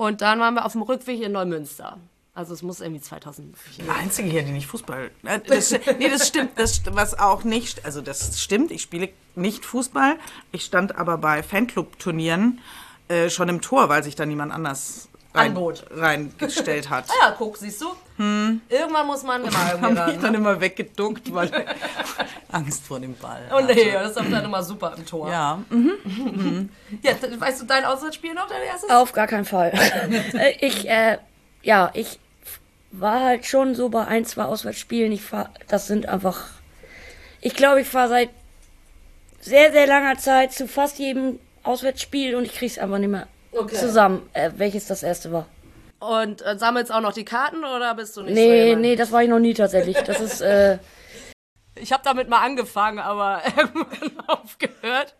und 0.00 0.22
dann 0.22 0.40
waren 0.40 0.54
wir 0.54 0.64
auf 0.64 0.72
dem 0.72 0.80
Rückweg 0.80 1.20
in 1.20 1.32
Neumünster. 1.32 1.98
Also 2.32 2.54
es 2.54 2.62
muss 2.62 2.80
irgendwie 2.80 3.02
2004. 3.02 3.84
Die 3.84 3.90
Einzige 3.90 4.30
hier, 4.30 4.42
die 4.42 4.52
nicht 4.52 4.66
Fußball. 4.66 5.10
äh, 5.24 5.40
Das, 5.46 5.72
nee, 5.98 6.08
das 6.08 6.26
stimmt. 6.26 6.52
Das, 6.56 6.80
was 6.86 7.18
auch 7.18 7.44
nicht. 7.44 7.84
Also, 7.84 8.00
das 8.00 8.40
stimmt. 8.40 8.70
Ich 8.70 8.80
spiele 8.80 9.10
nicht 9.34 9.66
Fußball. 9.66 10.16
Ich 10.52 10.64
stand 10.64 10.96
aber 10.96 11.18
bei 11.18 11.42
Fanclub-Turnieren 11.42 12.60
äh, 13.08 13.28
schon 13.28 13.50
im 13.50 13.60
Tor, 13.60 13.90
weil 13.90 14.02
sich 14.02 14.14
da 14.16 14.24
niemand 14.24 14.52
anders 14.52 15.09
rein, 15.34 15.48
Anbot. 15.48 15.84
reingestellt 15.90 16.88
hat. 16.90 17.04
Ah 17.10 17.28
ja, 17.28 17.34
guck, 17.36 17.56
siehst 17.56 17.80
du? 17.82 17.86
Irgendwann 18.68 19.06
muss 19.06 19.22
man 19.22 19.42
immer 19.44 19.70
irgendwie 19.72 19.98
ran. 19.98 20.10
mich 20.12 20.20
dann 20.20 20.34
immer 20.34 20.60
weggeduckt, 20.60 21.32
weil 21.32 21.50
Angst 22.52 22.84
vor 22.86 23.00
dem 23.00 23.14
Ball. 23.16 23.42
Oh 23.54 23.60
nee, 23.60 23.92
das 23.92 24.08
ist 24.10 24.16
dann 24.16 24.44
immer 24.44 24.62
super 24.62 24.92
im 24.96 25.06
Tor. 25.06 25.30
Ja, 25.30 25.58
Ja, 27.02 27.12
d- 27.14 27.40
weißt 27.40 27.62
du 27.62 27.66
dein 27.66 27.84
Auswärtsspiel 27.84 28.34
noch, 28.34 28.48
dein 28.48 28.62
erstes? 28.62 28.90
Auf 28.90 29.12
gar 29.12 29.26
keinen 29.26 29.44
Fall. 29.44 29.72
Äh, 30.34 30.54
ich, 30.66 30.88
äh, 30.88 31.18
ja, 31.62 31.90
ich 31.94 32.18
war 32.92 33.20
halt 33.20 33.46
schon 33.46 33.74
so 33.74 33.88
bei 33.88 34.04
ein, 34.06 34.24
zwei 34.24 34.44
Auswärtsspielen. 34.44 35.12
Ich 35.12 35.22
fahr, 35.22 35.50
das 35.68 35.86
sind 35.86 36.06
einfach. 36.08 36.48
Ich 37.40 37.54
glaube, 37.54 37.80
ich 37.80 37.88
fahre 37.88 38.08
seit 38.08 38.30
sehr, 39.40 39.72
sehr 39.72 39.86
langer 39.86 40.18
Zeit 40.18 40.52
zu 40.52 40.66
fast 40.68 40.98
jedem 40.98 41.38
Auswärtsspiel 41.62 42.34
und 42.34 42.44
ich 42.44 42.54
krieg's 42.54 42.78
einfach 42.78 42.98
nicht 42.98 43.08
mehr 43.10 43.26
Okay. 43.52 43.74
zusammen, 43.76 44.28
äh, 44.32 44.50
welches 44.56 44.86
das 44.86 45.02
erste 45.02 45.32
war. 45.32 45.46
Und 45.98 46.40
äh, 46.42 46.56
sammelst 46.58 46.92
auch 46.92 47.00
noch 47.00 47.12
die 47.12 47.24
Karten 47.24 47.64
oder 47.64 47.94
bist 47.94 48.16
du 48.16 48.22
nicht 48.22 48.34
so 48.34 48.40
Nee, 48.40 48.64
jemand? 48.66 48.82
nee, 48.82 48.96
das 48.96 49.12
war 49.12 49.22
ich 49.22 49.28
noch 49.28 49.38
nie 49.38 49.52
tatsächlich. 49.54 49.96
Das 49.98 50.20
ist, 50.20 50.40
äh, 50.40 50.78
Ich 51.76 51.92
habe 51.92 52.02
damit 52.04 52.28
mal 52.28 52.40
angefangen, 52.40 52.98
aber 52.98 53.42
irgendwann 53.56 54.20
aufgehört. 54.26 55.14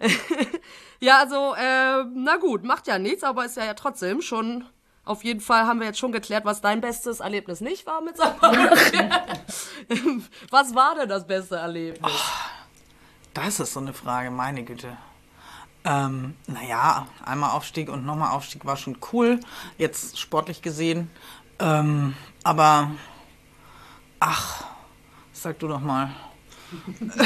ja, 1.00 1.18
also, 1.18 1.54
äh, 1.54 2.04
na 2.14 2.36
gut, 2.36 2.64
macht 2.64 2.86
ja 2.86 2.98
nichts, 2.98 3.22
aber 3.24 3.44
ist 3.44 3.56
ja, 3.56 3.64
ja 3.64 3.74
trotzdem 3.74 4.20
schon. 4.20 4.64
Auf 5.06 5.22
jeden 5.22 5.40
Fall 5.40 5.66
haben 5.66 5.80
wir 5.80 5.86
jetzt 5.86 5.98
schon 5.98 6.12
geklärt, 6.12 6.44
was 6.46 6.62
dein 6.62 6.80
bestes 6.80 7.20
Erlebnis 7.20 7.60
nicht 7.60 7.86
war 7.86 8.00
mit. 8.00 8.16
Pauli. 8.16 8.70
was 10.50 10.74
war 10.74 10.94
denn 10.94 11.08
das 11.10 11.26
beste 11.26 11.56
Erlebnis? 11.56 12.10
das 13.34 13.60
ist 13.60 13.74
so 13.74 13.80
eine 13.80 13.92
Frage, 13.92 14.30
meine 14.30 14.64
Güte. 14.64 14.96
Ähm, 15.84 16.34
naja, 16.46 17.06
einmal 17.24 17.50
Aufstieg 17.50 17.90
und 17.90 18.06
nochmal 18.06 18.32
Aufstieg 18.32 18.64
war 18.64 18.76
schon 18.76 18.96
cool, 19.12 19.40
jetzt 19.76 20.18
sportlich 20.18 20.62
gesehen. 20.62 21.10
Ähm, 21.58 22.14
aber, 22.42 22.92
ach, 24.18 24.64
sag 25.32 25.58
du 25.58 25.68
doch 25.68 25.80
mal. 25.80 26.10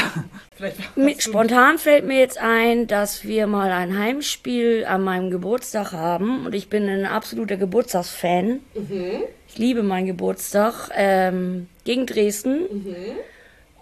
Spontan 1.19 1.79
fällt 1.79 2.05
mir 2.05 2.19
jetzt 2.19 2.39
ein, 2.39 2.89
dass 2.89 3.25
wir 3.25 3.47
mal 3.47 3.71
ein 3.71 3.97
Heimspiel 3.97 4.85
an 4.87 5.03
meinem 5.03 5.31
Geburtstag 5.31 5.93
haben 5.93 6.45
und 6.45 6.55
ich 6.55 6.69
bin 6.69 6.89
ein 6.89 7.07
absoluter 7.07 7.57
Geburtstagsfan. 7.57 8.61
Ich 9.47 9.57
liebe 9.57 9.85
meinen 9.85 10.07
Geburtstag 10.07 10.91
ähm, 10.95 11.69
gegen 11.85 12.07
Dresden. 12.07 12.67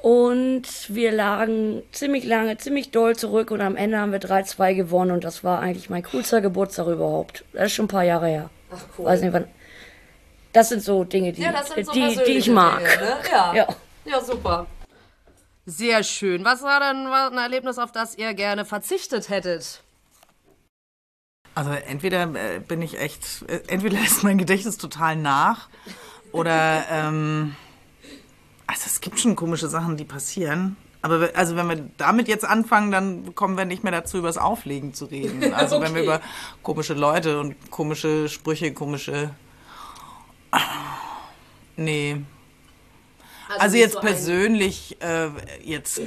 Und 0.06 0.62
wir 0.86 1.10
lagen 1.10 1.82
ziemlich 1.90 2.22
lange, 2.22 2.56
ziemlich 2.58 2.92
doll 2.92 3.16
zurück 3.16 3.50
und 3.50 3.60
am 3.60 3.74
Ende 3.74 3.98
haben 3.98 4.12
wir 4.12 4.20
3-2 4.20 4.76
gewonnen 4.76 5.10
und 5.10 5.24
das 5.24 5.42
war 5.42 5.58
eigentlich 5.58 5.90
mein 5.90 6.04
coolster 6.04 6.40
Geburtstag 6.40 6.86
überhaupt. 6.86 7.44
Das 7.52 7.66
ist 7.66 7.72
schon 7.72 7.86
ein 7.86 7.88
paar 7.88 8.04
Jahre 8.04 8.28
her. 8.28 8.50
Ach 8.70 8.84
cool. 8.96 9.06
Weiß 9.06 9.20
nicht, 9.20 9.32
wann. 9.32 9.48
Das 10.52 10.68
sind 10.68 10.84
so 10.84 11.02
Dinge, 11.02 11.32
die, 11.32 11.42
ja, 11.42 11.50
das 11.50 11.70
sind 11.70 11.86
so 11.86 11.92
die, 11.92 12.20
die 12.24 12.38
ich 12.38 12.48
mag. 12.48 12.78
Dinge, 12.78 13.04
ne? 13.04 13.16
ja. 13.32 13.54
Ja. 13.56 13.68
ja, 14.04 14.20
super. 14.20 14.68
Sehr 15.64 16.04
schön. 16.04 16.44
Was 16.44 16.62
war 16.62 16.78
denn 16.78 17.08
ein 17.08 17.38
Erlebnis, 17.38 17.76
auf 17.76 17.90
das 17.90 18.16
ihr 18.16 18.32
gerne 18.34 18.64
verzichtet 18.64 19.28
hättet? 19.28 19.82
Also 21.56 21.72
entweder 21.72 22.32
äh, 22.32 22.60
bin 22.60 22.80
ich 22.80 23.00
echt, 23.00 23.42
äh, 23.48 23.58
entweder 23.66 23.96
lässt 24.00 24.22
mein 24.22 24.38
Gedächtnis 24.38 24.78
total 24.78 25.16
nach 25.16 25.68
oder, 26.30 26.84
ähm, 26.92 27.56
also 28.66 28.82
es 28.86 29.00
gibt 29.00 29.18
schon 29.20 29.36
komische 29.36 29.68
Sachen, 29.68 29.96
die 29.96 30.04
passieren. 30.04 30.76
Aber 31.02 31.30
also 31.34 31.54
wenn 31.56 31.68
wir 31.68 31.88
damit 31.98 32.26
jetzt 32.26 32.44
anfangen, 32.44 32.90
dann 32.90 33.34
kommen 33.34 33.56
wir 33.56 33.64
nicht 33.64 33.84
mehr 33.84 33.92
dazu, 33.92 34.18
über 34.18 34.26
das 34.28 34.38
Auflegen 34.38 34.92
zu 34.92 35.04
reden. 35.04 35.54
Also 35.54 35.80
wenn 35.80 35.94
wir 35.94 36.02
Okay. 36.02 36.04
über 36.04 36.20
komische 36.62 36.94
Leute 36.94 37.38
und 37.40 37.70
komische 37.70 38.28
Sprüche, 38.28 38.72
komische... 38.72 39.30
Nee. 41.76 42.22
Also 43.58 43.76
nicht 43.76 43.84
jetzt 43.84 43.94
so 43.94 44.00
persönlich, 44.00 44.96
äh, 45.00 45.28
jetzt 45.62 46.00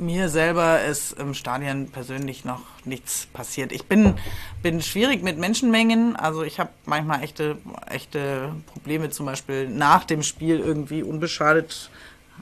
mir 0.00 0.28
selber 0.28 0.82
ist 0.82 1.12
im 1.12 1.34
Stadion 1.34 1.88
persönlich 1.90 2.44
noch 2.44 2.62
nichts 2.84 3.26
passiert. 3.32 3.72
Ich 3.72 3.84
bin, 3.84 4.14
bin 4.62 4.80
schwierig 4.82 5.22
mit 5.22 5.38
Menschenmengen. 5.38 6.16
Also 6.16 6.42
ich 6.42 6.58
habe 6.58 6.70
manchmal 6.86 7.22
echte, 7.22 7.58
echte 7.86 8.54
Probleme, 8.66 9.10
zum 9.10 9.26
Beispiel 9.26 9.68
nach 9.68 10.04
dem 10.04 10.22
Spiel 10.22 10.58
irgendwie 10.58 11.02
unbeschadet, 11.02 11.90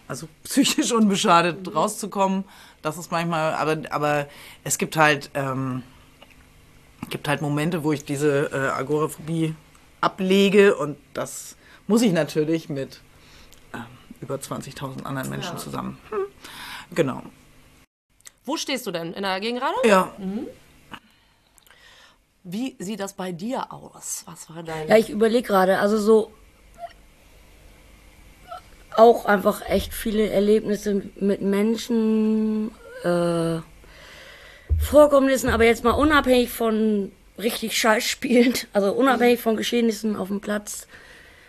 also 0.06 0.28
psychisch 0.44 0.92
unbeschadet 0.92 1.74
rauszukommen. 1.74 2.44
Das 2.82 2.96
ist 2.96 3.10
manchmal, 3.10 3.54
aber, 3.54 3.78
aber 3.90 4.28
es 4.64 4.78
gibt 4.78 4.96
halt, 4.96 5.30
ähm, 5.34 5.82
gibt 7.10 7.28
halt 7.28 7.42
Momente, 7.42 7.82
wo 7.82 7.92
ich 7.92 8.04
diese 8.04 8.50
äh, 8.52 8.68
Agoraphobie 8.68 9.54
ablege 10.00 10.76
und 10.76 10.96
das 11.12 11.56
muss 11.88 12.02
ich 12.02 12.12
natürlich 12.12 12.68
mit 12.68 13.00
ähm, 13.74 13.84
über 14.20 14.36
20.000 14.36 15.02
anderen 15.04 15.28
Menschen 15.28 15.58
zusammen. 15.58 15.98
Hm. 16.10 16.18
Genau. 16.94 17.22
Wo 18.48 18.56
stehst 18.56 18.86
du 18.86 18.90
denn? 18.90 19.12
In 19.12 19.24
der 19.24 19.40
Gegengrade? 19.40 19.74
Ja, 19.84 20.10
Wie 22.44 22.76
sieht 22.78 22.98
das 22.98 23.12
bei 23.12 23.30
dir 23.30 23.70
aus? 23.70 24.22
Was 24.24 24.48
war 24.48 24.62
dein. 24.62 24.88
Ja, 24.88 24.96
ich 24.96 25.10
überlege 25.10 25.46
gerade, 25.46 25.78
also 25.78 25.98
so 25.98 26.32
auch 28.96 29.26
einfach 29.26 29.60
echt 29.68 29.92
viele 29.92 30.30
Erlebnisse 30.30 31.02
mit 31.20 31.42
Menschen, 31.42 32.70
äh, 33.04 33.58
Vorkommnissen, 34.80 35.50
aber 35.50 35.64
jetzt 35.64 35.84
mal 35.84 35.90
unabhängig 35.90 36.48
von 36.50 37.12
richtig 37.36 37.76
Scheißspielen, 37.76 38.54
also 38.72 38.92
unabhängig 38.92 39.40
von 39.40 39.56
Geschehnissen 39.58 40.16
auf 40.16 40.28
dem 40.28 40.40
Platz, 40.40 40.88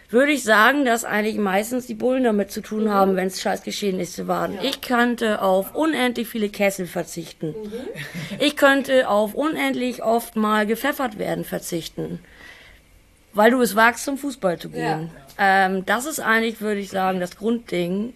würde 0.10 0.32
ich 0.32 0.44
sagen, 0.44 0.86
dass 0.86 1.06
eigentlich 1.06 1.38
meistens 1.38 1.86
die 1.86 1.94
Bullen 1.94 2.24
damit 2.24 2.52
zu 2.52 2.62
tun 2.62 2.90
haben, 2.90 3.16
wenn 3.16 3.28
es 3.28 3.42
Scheißgeschehnisse 3.42 4.28
waren. 4.28 4.58
Ich 4.64 4.82
könnte 4.82 5.42
auf 5.42 5.76
unendlich 5.76 6.28
viele 6.28 6.50
Kessel 6.50 6.88
verzichten. 6.88 7.54
Ich 8.40 8.56
könnte 8.56 9.08
auf 9.08 9.36
unendlich 9.36 10.04
oft 10.04 10.36
mal 10.36 10.66
gepfeffert 10.66 11.20
werden 11.20 11.44
verzichten 11.44 12.20
weil 13.34 13.52
du 13.52 13.62
es 13.62 13.76
wagst, 13.76 14.06
zum 14.06 14.18
Fußball 14.18 14.60
zu 14.60 14.70
gehen. 14.70 15.12
Ähm, 15.38 15.86
das 15.86 16.06
ist 16.06 16.20
eigentlich, 16.20 16.62
würde 16.62 16.82
ich 16.82 16.90
sagen, 16.90 17.20
das 17.20 17.38
Grundding, 17.38 18.14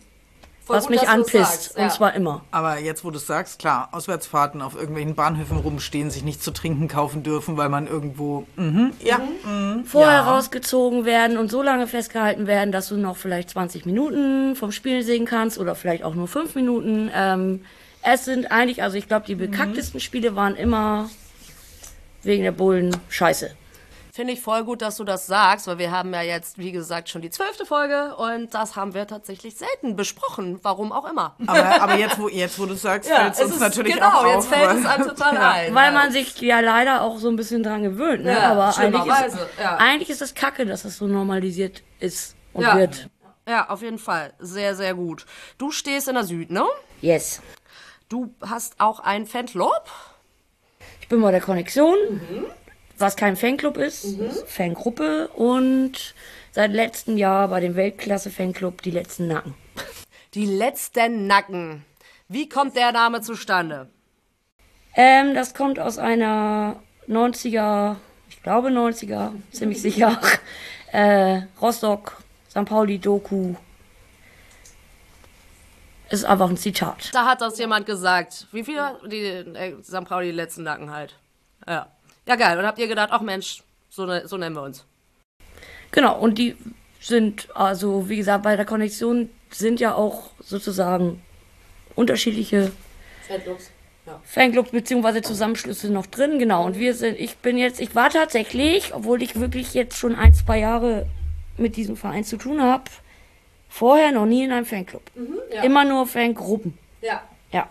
Voll 0.66 0.78
was 0.78 0.88
gut, 0.88 0.92
mich 0.92 1.10
anpisst. 1.10 1.34
sagst, 1.34 1.78
ja. 1.78 1.84
Und 1.84 1.92
zwar 1.92 2.14
immer. 2.14 2.42
aber 2.52 2.80
jetzt, 2.80 3.04
wo 3.04 3.12
du 3.12 3.18
es 3.18 3.28
sagst, 3.28 3.60
klar, 3.60 3.90
Auswärtsfahrten 3.92 4.62
auf 4.62 4.76
irgendwelchen 4.76 5.14
Bahnhöfen 5.14 5.58
rumstehen, 5.58 6.10
sich 6.10 6.24
nichts 6.24 6.44
zu 6.44 6.52
trinken 6.52 6.88
kaufen 6.88 7.22
dürfen, 7.22 7.58
weil 7.58 7.68
man 7.68 7.86
irgendwo. 7.88 8.46
Mhm, 8.56 8.94
ja, 9.02 9.20
mhm, 9.20 9.84
Vorher 9.86 10.20
ja. 10.20 10.32
rausgezogen 10.32 11.04
werden 11.04 11.38
und 11.38 11.52
so 11.52 11.62
lange 11.62 11.88
festgehalten 11.88 12.48
werden, 12.48 12.72
dass 12.72 12.88
du 12.88 12.96
noch 12.96 13.18
vielleicht 13.18 13.50
20 13.50 13.86
Minuten 13.86 14.56
vom 14.56 14.72
Spiel 14.72 15.04
sehen 15.04 15.26
kannst 15.26 15.58
oder 15.58 15.76
vielleicht 15.76 16.04
auch 16.04 16.16
nur 16.16 16.30
5 16.30 16.56
Minuten. 16.56 17.12
Ähm, 17.14 17.66
es 18.02 18.26
sind 18.26 18.52
eigentlich, 18.52 18.84
also 18.84 18.98
ich 18.98 19.08
glaube, 19.08 19.26
die 19.26 19.36
bekacktesten 19.36 20.00
Spiele 20.00 20.36
waren 20.36 20.56
immer 20.56 21.10
wegen 22.22 22.44
der 22.44 22.52
Bullen 22.52 22.96
scheiße. 23.10 23.52
Finde 24.16 24.34
ich 24.34 24.42
voll 24.42 24.64
gut, 24.64 24.84
dass 24.84 24.98
du 24.98 25.04
das 25.04 25.26
sagst, 25.26 25.66
weil 25.66 25.80
wir 25.80 25.90
haben 25.90 26.14
ja 26.14 26.22
jetzt, 26.22 26.60
wie 26.60 26.72
gesagt, 26.72 27.10
schon 27.10 27.24
die 27.24 27.32
zwölfte 27.32 27.66
Folge 27.66 28.16
und 28.16 28.54
das 28.54 28.76
haben 28.76 28.94
wir 28.94 29.08
tatsächlich 29.08 29.56
selten 29.56 29.96
besprochen. 29.96 30.60
Warum 30.62 30.92
auch 30.92 31.10
immer. 31.10 31.36
Aber, 31.48 31.82
aber 31.82 31.96
jetzt, 31.96 32.20
wo, 32.20 32.30
jetzt, 32.30 32.60
wo 32.60 32.68
du 32.68 32.74
es 32.74 32.84
sagst, 32.84 33.10
fällt 33.10 33.34
es 33.34 33.40
uns 33.42 33.56
ist- 33.56 33.60
natürlich 33.60 33.96
genau, 33.96 34.10
auch 34.10 34.24
auf. 34.26 34.36
jetzt 34.36 34.48
fällt 34.54 34.80
es 34.80 34.86
einem 34.86 35.08
total 35.08 35.36
ein. 35.40 35.74
Weil 35.74 35.86
ja. 35.92 35.92
man 36.00 36.12
sich 36.12 36.40
ja 36.42 36.60
leider 36.60 37.02
auch 37.02 37.18
so 37.18 37.28
ein 37.28 37.36
bisschen 37.36 37.64
dran 37.64 37.82
gewöhnt. 37.82 38.24
Ne? 38.24 38.34
Ja, 38.34 38.52
Aber 38.52 38.66
eigentlich 38.66 38.78
ist, 38.78 39.02
schlimmerweise, 39.02 39.50
ja. 39.60 39.78
eigentlich 39.78 40.10
ist 40.12 40.22
es 40.22 40.36
kacke, 40.36 40.68
dass 40.68 40.86
es 40.86 40.98
so 41.00 41.08
normalisiert 41.08 41.82
ist 42.00 42.36
und 42.54 42.62
Ja. 42.62 42.78
wird. 42.78 43.10
Ja, 43.50 43.68
auf 43.72 43.82
jeden 43.82 43.98
Fall. 43.98 44.34
Sehr, 44.38 44.76
sehr 44.76 44.94
gut. 44.94 45.26
Du 45.58 45.72
stehst 45.72 46.08
in 46.08 46.14
der 46.14 46.24
Süd, 46.24 46.52
ne? 46.52 46.64
Yes. 47.02 47.42
Du 48.10 48.32
hast 48.48 48.80
auch 48.80 49.00
einen 49.00 49.26
Fanclub. 49.26 49.90
Ich 51.02 51.08
bin 51.08 51.20
bei 51.20 51.32
der 51.32 51.42
Konnexion, 51.42 51.98
Mhm. 52.12 52.46
Was 53.04 53.18
kein 53.18 53.36
Fanclub 53.36 53.76
ist, 53.76 54.06
ist 54.06 54.48
Fangruppe 54.48 55.28
und 55.36 56.16
seit 56.52 56.72
letztem 56.72 57.18
Jahr 57.18 57.50
bei 57.50 57.60
dem 57.60 57.76
Weltklasse-Fanclub 57.76 58.82
die 58.82 58.92
letzten 58.92 59.28
Nacken. 59.28 59.54
Die 60.34 60.48
letzten 60.48 61.28
Nacken. 61.28 61.86
Wie 62.28 62.50
kommt 62.50 62.76
der 62.76 62.92
Name 62.92 63.22
zustande? 63.22 63.88
Ähm, 64.96 65.36
das 65.36 65.54
kommt 65.54 65.80
aus 65.80 66.00
einer 66.00 66.82
90er, 67.08 67.98
ich 68.30 68.42
glaube 68.42 68.70
90er, 68.70 69.32
ziemlich 69.52 69.80
sicher, 69.80 70.20
äh, 70.92 71.42
Rostock, 71.62 72.24
St. 72.50 72.66
Pauli 72.66 72.98
Doku. 72.98 73.54
Ist 76.10 76.26
einfach 76.26 76.50
ein 76.50 76.58
Zitat. 76.58 77.14
Da 77.14 77.26
hat 77.26 77.42
das 77.42 77.60
jemand 77.60 77.86
gesagt. 77.86 78.48
Wie 78.52 78.64
viel? 78.64 78.82
Die 79.06 79.18
äh, 79.20 79.84
St. 79.84 80.06
Pauli, 80.06 80.28
die 80.28 80.38
letzten 80.38 80.64
Nacken 80.64 80.90
halt. 80.90 81.20
Ja. 81.68 81.93
Ja, 82.26 82.36
geil. 82.36 82.58
Und 82.58 82.66
habt 82.66 82.80
ihr 82.80 82.88
gedacht, 82.88 83.10
ach 83.12 83.22
Mensch, 83.22 83.64
so, 83.90 84.06
ne, 84.06 84.28
so 84.28 84.38
nennen 84.38 84.56
wir 84.56 84.64
uns. 84.64 84.86
Genau, 85.92 86.18
und 86.20 86.38
die 86.38 86.56
sind, 87.00 87.50
also 87.56 88.10
wie 88.10 88.18
gesagt, 88.18 88.44
bei 88.44 88.56
der 88.56 88.66
Konnexion 88.66 89.30
sind 89.52 89.80
ja 89.80 89.94
auch 89.94 90.32
sozusagen 90.40 91.22
unterschiedliche 91.96 92.72
Fanclubs. 93.28 93.70
Fanclubs 94.24 94.72
bzw. 94.72 95.22
Zusammenschlüsse 95.22 95.90
noch 95.90 96.08
drin, 96.08 96.40
genau. 96.40 96.66
Und 96.66 96.78
wir 96.78 96.94
sind, 96.94 97.20
ich 97.20 97.38
bin 97.38 97.58
jetzt, 97.58 97.80
ich 97.80 97.96
war 97.96 98.10
tatsächlich, 98.10 98.94
obwohl 98.94 99.22
ich 99.22 99.40
wirklich 99.40 99.74
jetzt 99.74 99.98
schon 99.98 100.16
ein, 100.16 100.34
zwei 100.34 100.60
Jahre 100.60 101.08
mit 101.58 101.76
diesem 101.76 101.96
Verein 101.96 102.24
zu 102.24 102.38
tun 102.38 102.62
habe, 102.62 102.86
vorher 103.70 104.12
noch 104.12 104.26
nie 104.26 104.44
in 104.44 104.52
einem 104.52 104.66
Fanclub. 104.66 105.04
ja. 105.54 105.64
Immer 105.64 105.86
nur 105.86 106.08
Fangruppen. 106.08 106.78
Ja. 107.02 107.22
Ja. 107.52 107.70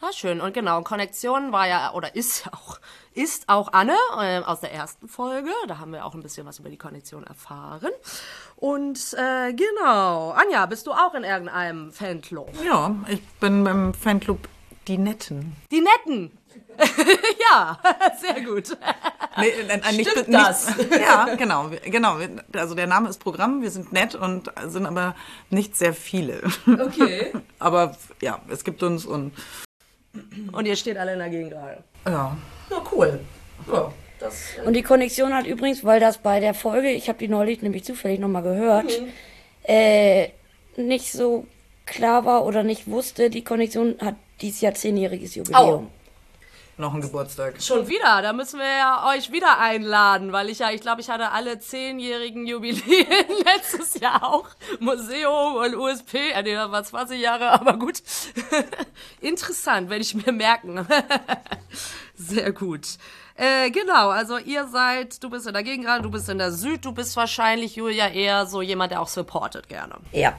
Ah, 0.00 0.12
schön. 0.12 0.40
Und 0.40 0.54
genau, 0.54 0.82
Konnektion 0.82 1.52
war 1.52 1.68
ja, 1.68 1.92
oder 1.92 2.14
ist 2.16 2.46
ja 2.46 2.52
auch, 2.52 2.80
ist 3.14 3.48
auch 3.48 3.72
Anne 3.72 3.96
äh, 4.18 4.38
aus 4.40 4.60
der 4.60 4.72
ersten 4.72 5.08
Folge. 5.08 5.50
Da 5.68 5.78
haben 5.78 5.92
wir 5.92 6.04
auch 6.04 6.14
ein 6.14 6.22
bisschen 6.22 6.46
was 6.46 6.58
über 6.58 6.68
die 6.70 6.76
Konnektion 6.78 7.24
erfahren. 7.24 7.90
Und 8.56 9.14
äh, 9.14 9.52
genau, 9.52 10.30
Anja, 10.30 10.66
bist 10.66 10.86
du 10.86 10.92
auch 10.92 11.14
in 11.14 11.24
irgendeinem 11.24 11.92
Fanclub? 11.92 12.50
Ja, 12.64 12.94
ich 13.08 13.22
bin 13.40 13.64
beim 13.64 13.92
Fanclub 13.94 14.48
Die 14.88 14.98
Netten. 14.98 15.56
Die 15.70 15.80
Netten. 15.80 16.38
ja, 17.50 17.78
sehr 18.20 18.40
gut. 18.42 18.76
Nee, 19.36 19.48
äh, 19.48 19.68
äh, 19.68 19.92
nicht, 19.92 20.10
Stimmt 20.10 20.28
nicht, 20.28 20.40
das? 20.40 20.74
Ja, 20.90 21.34
genau, 21.34 21.70
genau. 21.84 22.18
Also 22.54 22.74
der 22.74 22.86
Name 22.86 23.08
ist 23.10 23.18
Programm, 23.18 23.60
wir 23.60 23.70
sind 23.70 23.92
nett 23.92 24.14
und 24.14 24.50
sind 24.68 24.86
aber 24.86 25.14
nicht 25.50 25.76
sehr 25.76 25.92
viele. 25.92 26.40
Okay. 26.66 27.32
Aber 27.58 27.96
ja, 28.22 28.40
es 28.48 28.64
gibt 28.64 28.82
uns 28.82 29.04
und 29.04 29.32
Und 30.52 30.64
ihr 30.66 30.76
steht 30.76 30.96
alle 30.96 31.12
in 31.12 31.18
der 31.18 31.28
Gegend 31.28 31.50
gerade. 31.50 31.84
ja. 32.06 32.36
Na 32.72 32.82
cool. 32.92 33.20
Ja, 33.70 33.92
das, 34.18 34.34
Und 34.64 34.74
die 34.74 34.82
Konnexion 34.82 35.34
hat 35.34 35.46
übrigens, 35.46 35.84
weil 35.84 36.00
das 36.00 36.18
bei 36.18 36.40
der 36.40 36.54
Folge, 36.54 36.90
ich 36.90 37.08
habe 37.08 37.18
die 37.18 37.28
neulich 37.28 37.60
nämlich 37.62 37.84
zufällig 37.84 38.18
nochmal 38.18 38.42
gehört, 38.42 39.00
äh, 39.64 40.28
nicht 40.76 41.12
so 41.12 41.46
klar 41.86 42.24
war 42.24 42.46
oder 42.46 42.62
nicht 42.62 42.88
wusste, 42.90 43.28
die 43.30 43.44
Konnexion 43.44 43.96
hat 44.00 44.14
dieses 44.40 44.60
Jahr 44.62 44.74
zehnjähriges 44.74 45.34
Jubiläum. 45.34 45.88
Noch 46.78 46.94
ein 46.94 47.02
Geburtstag. 47.02 47.62
Schon 47.62 47.86
wieder, 47.86 48.22
da 48.22 48.32
müssen 48.32 48.58
wir 48.58 48.66
ja 48.66 49.12
euch 49.14 49.30
wieder 49.30 49.58
einladen, 49.58 50.32
weil 50.32 50.48
ich 50.48 50.60
ja, 50.60 50.70
ich 50.70 50.80
glaube, 50.80 51.02
ich 51.02 51.10
hatte 51.10 51.30
alle 51.30 51.58
zehnjährigen 51.58 52.46
Jubiläen 52.46 53.28
letztes 53.44 54.00
Jahr 54.00 54.24
auch. 54.24 54.48
Museum 54.80 55.56
und 55.56 55.76
USP, 55.76 56.30
äh, 56.30 56.42
nee, 56.42 56.54
das 56.54 56.72
war 56.72 56.82
20 56.82 57.20
Jahre, 57.20 57.50
aber 57.60 57.78
gut. 57.78 58.02
Interessant, 59.20 59.90
werde 59.90 60.02
ich 60.02 60.14
mir 60.14 60.32
merken. 60.32 60.86
Sehr 62.14 62.52
gut. 62.52 62.86
Äh, 63.34 63.70
genau, 63.70 64.08
also 64.08 64.38
ihr 64.38 64.66
seid, 64.68 65.22
du 65.22 65.28
bist 65.28 65.46
in 65.46 65.52
der 65.52 65.62
Gegend 65.62 65.84
gerade, 65.84 66.02
du 66.02 66.10
bist 66.10 66.28
in 66.28 66.38
der 66.38 66.52
Süd, 66.52 66.84
du 66.84 66.92
bist 66.92 67.16
wahrscheinlich, 67.16 67.76
Julia, 67.76 68.08
eher 68.08 68.46
so 68.46 68.62
jemand, 68.62 68.92
der 68.92 69.02
auch 69.02 69.08
supportet 69.08 69.68
gerne. 69.68 69.96
Ja. 70.12 70.38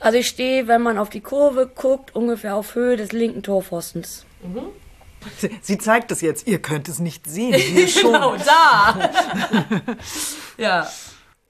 Also 0.00 0.18
ich 0.18 0.28
stehe, 0.28 0.66
wenn 0.68 0.80
man 0.82 0.96
auf 0.96 1.10
die 1.10 1.20
Kurve 1.20 1.66
guckt, 1.66 2.14
ungefähr 2.14 2.56
auf 2.56 2.74
Höhe 2.74 2.96
des 2.96 3.12
linken 3.12 3.42
Torpfostens. 3.42 4.24
Sie, 4.42 4.62
sie 5.62 5.78
zeigt 5.78 6.10
es 6.10 6.20
jetzt. 6.20 6.46
Ihr 6.46 6.60
könnt 6.60 6.88
es 6.88 6.98
nicht 6.98 7.28
sehen. 7.28 7.54
Wir 7.74 7.88
schon. 7.88 8.12
Genau, 8.12 8.36
da. 8.36 9.10
ja. 10.56 10.86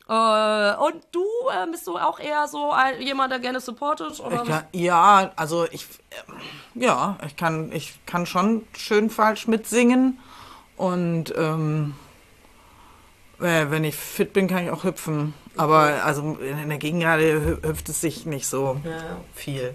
Äh, 0.08 0.76
und 0.76 1.04
du, 1.12 1.24
äh, 1.52 1.70
bist 1.70 1.86
du 1.86 1.96
auch 1.96 2.18
eher 2.18 2.48
so 2.48 2.72
ein, 2.72 3.00
jemand, 3.00 3.30
der 3.30 3.38
gerne 3.38 3.60
supportet? 3.60 4.18
Oder? 4.18 4.44
Kann, 4.44 4.64
ja, 4.72 5.30
also 5.36 5.66
ich, 5.70 5.86
ähm, 6.28 6.34
ja, 6.82 7.16
ich 7.24 7.36
kann, 7.36 7.70
ich 7.70 8.04
kann 8.06 8.26
schon 8.26 8.66
schön 8.76 9.08
falsch 9.08 9.46
mitsingen 9.46 10.18
und 10.76 11.32
ähm, 11.36 11.94
äh, 13.42 13.70
wenn 13.70 13.84
ich 13.84 13.94
fit 13.96 14.32
bin, 14.32 14.46
kann 14.48 14.64
ich 14.64 14.70
auch 14.70 14.84
hüpfen. 14.84 15.34
Aber 15.56 16.04
also 16.04 16.38
in 16.40 16.68
der 16.70 16.78
hü- 17.40 17.66
hüpft 17.66 17.88
es 17.88 18.00
sich 18.00 18.24
nicht 18.24 18.46
so 18.46 18.80
viel. 19.34 19.74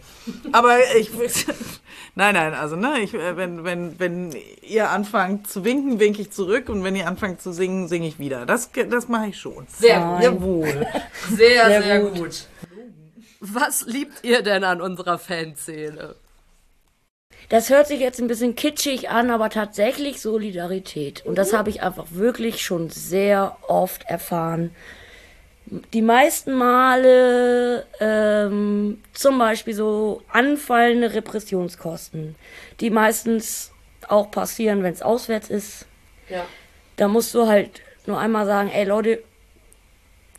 Aber 0.52 0.78
ich, 0.98 1.12
nein, 2.16 2.34
nein, 2.34 2.54
also 2.54 2.76
ne, 2.76 3.00
ich, 3.02 3.14
äh, 3.14 3.36
wenn, 3.38 3.64
wenn, 3.66 4.00
wenn 4.00 4.36
ihr 4.62 4.90
anfangt 4.90 5.48
zu 5.50 5.64
winken, 5.66 6.00
winke 6.00 6.22
ich 6.22 6.32
zurück 6.32 6.70
und 6.70 6.84
wenn 6.84 6.96
ihr 6.96 7.08
anfangt 7.08 7.42
zu 7.42 7.52
singen, 7.52 7.88
singe 7.88 8.08
ich 8.08 8.18
wieder. 8.20 8.46
Das, 8.46 8.70
das 8.90 9.08
mache 9.10 9.28
ich 9.28 9.38
schon. 9.38 9.68
Sehr 9.68 10.00
gut. 10.00 10.24
Jawohl. 10.24 10.88
Sehr, 11.36 11.66
Sehr 11.68 11.82
sehr, 11.84 12.00
gut. 12.02 12.16
gut. 12.16 12.48
Was 13.42 13.86
liebt 13.86 14.24
ihr 14.24 14.42
denn 14.42 14.64
an 14.64 14.82
unserer 14.82 15.20
Fanszene? 15.20 16.16
Das 17.50 17.70
hört 17.70 17.88
sich 17.88 18.00
jetzt 18.00 18.20
ein 18.20 18.28
bisschen 18.28 18.56
kitschig 18.56 19.10
an, 19.10 19.30
aber 19.30 19.50
tatsächlich 19.50 20.22
Solidarität. 20.22 21.26
Und 21.26 21.38
das 21.38 21.54
habe 21.54 21.70
ich 21.70 21.84
einfach 21.84 22.08
wirklich 22.12 22.64
schon 22.64 22.90
sehr 22.90 23.58
oft 23.68 24.04
erfahren. 24.06 24.76
Die 25.94 26.02
meisten 26.02 26.54
Male 26.54 27.86
ähm, 28.00 29.02
zum 29.14 29.40
Beispiel 29.40 29.74
so 29.74 30.22
anfallende 30.30 31.14
Repressionskosten, 31.14 32.36
die 32.80 32.92
meistens 32.92 33.72
auch 34.08 34.30
passieren, 34.30 34.84
wenn 34.84 34.94
es 34.94 35.02
auswärts 35.02 35.50
ist. 35.50 35.88
Ja. 36.30 36.46
Da 36.98 37.08
musst 37.08 37.34
du 37.34 37.48
halt 37.48 37.82
nur 38.06 38.20
einmal 38.20 38.46
sagen, 38.46 38.70
ey 38.70 38.86
Leute, 38.86 39.24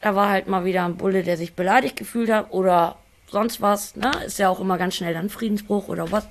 da 0.00 0.14
war 0.14 0.28
halt 0.28 0.46
mal 0.46 0.64
wieder 0.64 0.84
ein 0.84 0.96
Bulle, 0.96 1.24
der 1.24 1.36
sich 1.36 1.54
beleidigt 1.54 1.96
gefühlt 1.96 2.30
hat 2.30 2.52
oder 2.52 2.96
sonst 3.28 3.60
was. 3.60 3.96
Ne? 3.96 4.12
Ist 4.24 4.38
ja 4.38 4.48
auch 4.48 4.60
immer 4.60 4.78
ganz 4.78 4.94
schnell 4.94 5.14
dann 5.14 5.30
Friedensbruch 5.30 5.88
oder 5.88 6.12
was, 6.12 6.28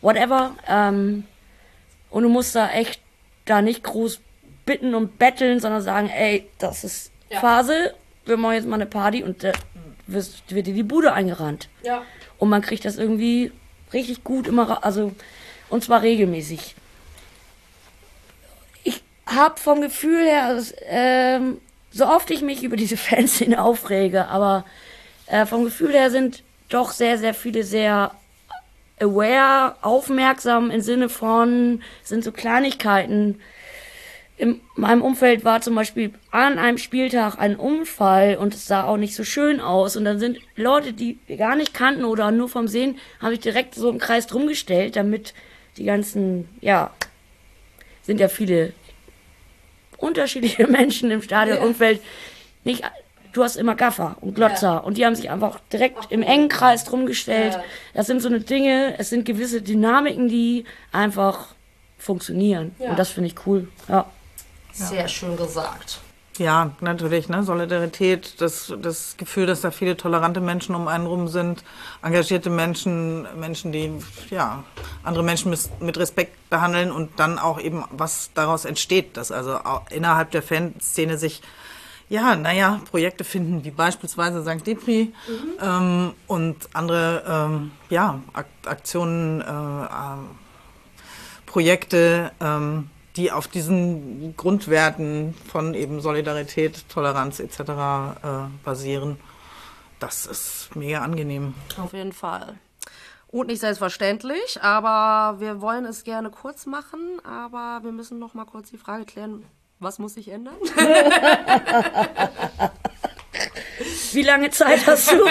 whatever. 0.00 0.54
Ähm, 0.68 1.24
und 2.10 2.22
du 2.22 2.28
musst 2.28 2.54
da 2.54 2.70
echt 2.70 3.00
da 3.44 3.60
nicht 3.62 3.82
groß 3.82 4.20
bitten 4.66 4.94
und 4.94 5.18
betteln, 5.18 5.60
sondern 5.60 5.82
sagen, 5.82 6.08
ey, 6.08 6.48
das 6.58 6.84
ist 6.84 7.10
Phase, 7.40 7.94
wir 8.24 8.36
machen 8.36 8.54
jetzt 8.54 8.66
mal 8.68 8.76
eine 8.76 8.86
Party 8.86 9.22
und 9.22 9.42
da 9.44 9.52
wirst- 10.06 10.54
wird 10.54 10.66
dir 10.66 10.74
die 10.74 10.82
Bude 10.82 11.12
eingerannt. 11.12 11.68
Ja. 11.82 12.02
Und 12.38 12.48
man 12.48 12.62
kriegt 12.62 12.84
das 12.84 12.96
irgendwie 12.96 13.52
richtig 13.92 14.24
gut 14.24 14.46
immer, 14.46 14.84
also, 14.84 15.12
und 15.68 15.84
zwar 15.84 16.02
regelmäßig. 16.02 16.74
Ich 18.84 19.02
habe 19.26 19.58
vom 19.60 19.80
Gefühl 19.80 20.24
her, 20.24 20.44
also, 20.46 20.74
ähm, 20.86 21.58
so 21.90 22.06
oft 22.06 22.30
ich 22.30 22.42
mich 22.42 22.62
über 22.62 22.76
diese 22.76 22.96
Fanszene 22.98 23.62
aufrege, 23.62 24.28
aber 24.28 24.64
äh, 25.26 25.46
vom 25.46 25.64
Gefühl 25.64 25.92
her 25.92 26.10
sind 26.10 26.42
doch 26.68 26.90
sehr, 26.92 27.18
sehr 27.18 27.34
viele 27.34 27.62
sehr 27.64 28.12
aware, 29.00 29.76
aufmerksam 29.82 30.70
im 30.70 30.80
Sinne 30.80 31.08
von, 31.08 31.82
sind 32.02 32.24
so 32.24 32.32
Kleinigkeiten. 32.32 33.40
In 34.36 34.60
meinem 34.74 35.02
Umfeld 35.02 35.44
war 35.44 35.60
zum 35.60 35.74
Beispiel 35.76 36.12
an 36.30 36.58
einem 36.58 36.78
Spieltag 36.78 37.38
ein 37.38 37.56
Unfall 37.56 38.36
und 38.36 38.54
es 38.54 38.66
sah 38.66 38.84
auch 38.84 38.96
nicht 38.96 39.14
so 39.14 39.24
schön 39.24 39.60
aus. 39.60 39.96
Und 39.96 40.04
dann 40.04 40.18
sind 40.18 40.38
Leute, 40.56 40.92
die 40.92 41.18
wir 41.26 41.36
gar 41.36 41.54
nicht 41.54 41.72
kannten 41.72 42.04
oder 42.04 42.30
nur 42.30 42.48
vom 42.48 42.66
Sehen, 42.66 42.98
habe 43.20 43.34
ich 43.34 43.40
direkt 43.40 43.74
so 43.74 43.88
im 43.90 43.98
Kreis 43.98 44.26
drum 44.26 44.48
gestellt, 44.48 44.96
damit 44.96 45.34
die 45.76 45.84
ganzen, 45.84 46.48
ja, 46.60 46.90
sind 48.02 48.20
ja 48.20 48.28
viele 48.28 48.72
unterschiedliche 49.96 50.66
Menschen 50.68 51.10
im 51.10 51.22
Stadionumfeld 51.22 52.00
nicht. 52.64 52.84
Du 53.34 53.42
hast 53.42 53.56
immer 53.56 53.74
Gaffer 53.74 54.16
und 54.20 54.36
Glotzer 54.36 54.84
und 54.84 54.96
die 54.96 55.04
haben 55.04 55.16
sich 55.16 55.28
einfach 55.28 55.58
direkt 55.72 56.10
im 56.10 56.22
engen 56.22 56.48
Kreis 56.48 56.84
drum 56.84 57.04
gestellt. 57.04 57.58
Das 57.92 58.06
sind 58.06 58.22
so 58.22 58.28
eine 58.28 58.40
Dinge, 58.40 58.94
es 58.96 59.10
sind 59.10 59.24
gewisse 59.24 59.60
Dynamiken, 59.60 60.28
die 60.28 60.64
einfach 60.92 61.48
funktionieren. 61.98 62.74
Und 62.78 62.98
das 62.98 63.10
finde 63.10 63.28
ich 63.28 63.46
cool. 63.46 63.68
Ja. 63.88 64.06
Sehr 64.72 65.08
schön 65.08 65.36
gesagt. 65.36 66.00
Ja, 66.38 66.72
natürlich, 66.80 67.28
ne? 67.28 67.44
Solidarität, 67.44 68.40
das, 68.40 68.72
das 68.82 69.16
Gefühl, 69.16 69.46
dass 69.46 69.60
da 69.60 69.70
viele 69.70 69.96
tolerante 69.96 70.40
Menschen 70.40 70.74
um 70.74 70.88
einen 70.88 71.06
rum 71.06 71.28
sind, 71.28 71.62
engagierte 72.02 72.50
Menschen, 72.50 73.26
Menschen, 73.38 73.70
die 73.70 73.92
ja 74.30 74.64
andere 75.04 75.22
Menschen 75.22 75.56
mit, 75.78 75.96
Respekt 75.96 76.50
behandeln 76.50 76.90
und 76.90 77.20
dann 77.20 77.38
auch 77.38 77.60
eben, 77.60 77.84
was 77.90 78.30
daraus 78.34 78.64
entsteht, 78.64 79.16
dass 79.16 79.30
also 79.30 79.60
innerhalb 79.90 80.32
der 80.32 80.42
Fanszene 80.42 81.18
sich 81.18 81.40
ja, 82.08 82.36
naja, 82.36 82.80
Projekte 82.90 83.24
finden, 83.24 83.64
wie 83.64 83.70
beispielsweise 83.70 84.42
St. 84.42 84.66
Depri 84.66 85.12
ähm, 85.60 86.12
und 86.26 86.56
andere 86.72 87.22
ähm, 87.26 87.70
ja, 87.88 88.20
Ak 88.32 88.46
Aktionen, 88.66 89.40
äh, 89.40 89.44
äh, 89.44 90.18
Projekte, 91.46 92.32
ähm, 92.40 92.90
die 93.16 93.30
auf 93.30 93.46
diesen 93.46 94.36
Grundwerten 94.36 95.34
von 95.50 95.74
eben 95.74 96.00
Solidarität, 96.00 96.88
Toleranz 96.88 97.38
etc. 97.40 97.60
Äh, 97.60 97.64
basieren. 98.64 99.18
Das 100.00 100.26
ist 100.26 100.74
mega 100.74 101.00
angenehm. 101.00 101.54
Auf 101.78 101.92
jeden 101.92 102.12
Fall. 102.12 102.58
Und 103.28 103.48
nicht 103.48 103.60
selbstverständlich, 103.60 104.62
aber 104.62 105.40
wir 105.40 105.60
wollen 105.60 105.86
es 105.86 106.04
gerne 106.04 106.30
kurz 106.30 106.66
machen, 106.66 107.20
aber 107.24 107.80
wir 107.82 107.92
müssen 107.92 108.18
noch 108.18 108.34
mal 108.34 108.44
kurz 108.44 108.70
die 108.70 108.78
Frage 108.78 109.04
klären, 109.04 109.44
was 109.78 109.98
muss 109.98 110.14
sich 110.14 110.28
ändern? 110.28 110.56
Wie 114.12 114.22
lange 114.22 114.50
Zeit 114.50 114.86
hast 114.86 115.10
du? 115.10 115.16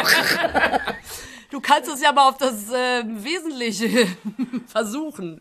Du 1.54 1.62
kannst 1.62 1.88
es 1.88 2.02
ja 2.02 2.12
mal 2.12 2.30
auf 2.30 2.38
das 2.38 2.72
äh, 2.72 3.04
Wesentliche 3.06 4.08
versuchen. 4.68 5.40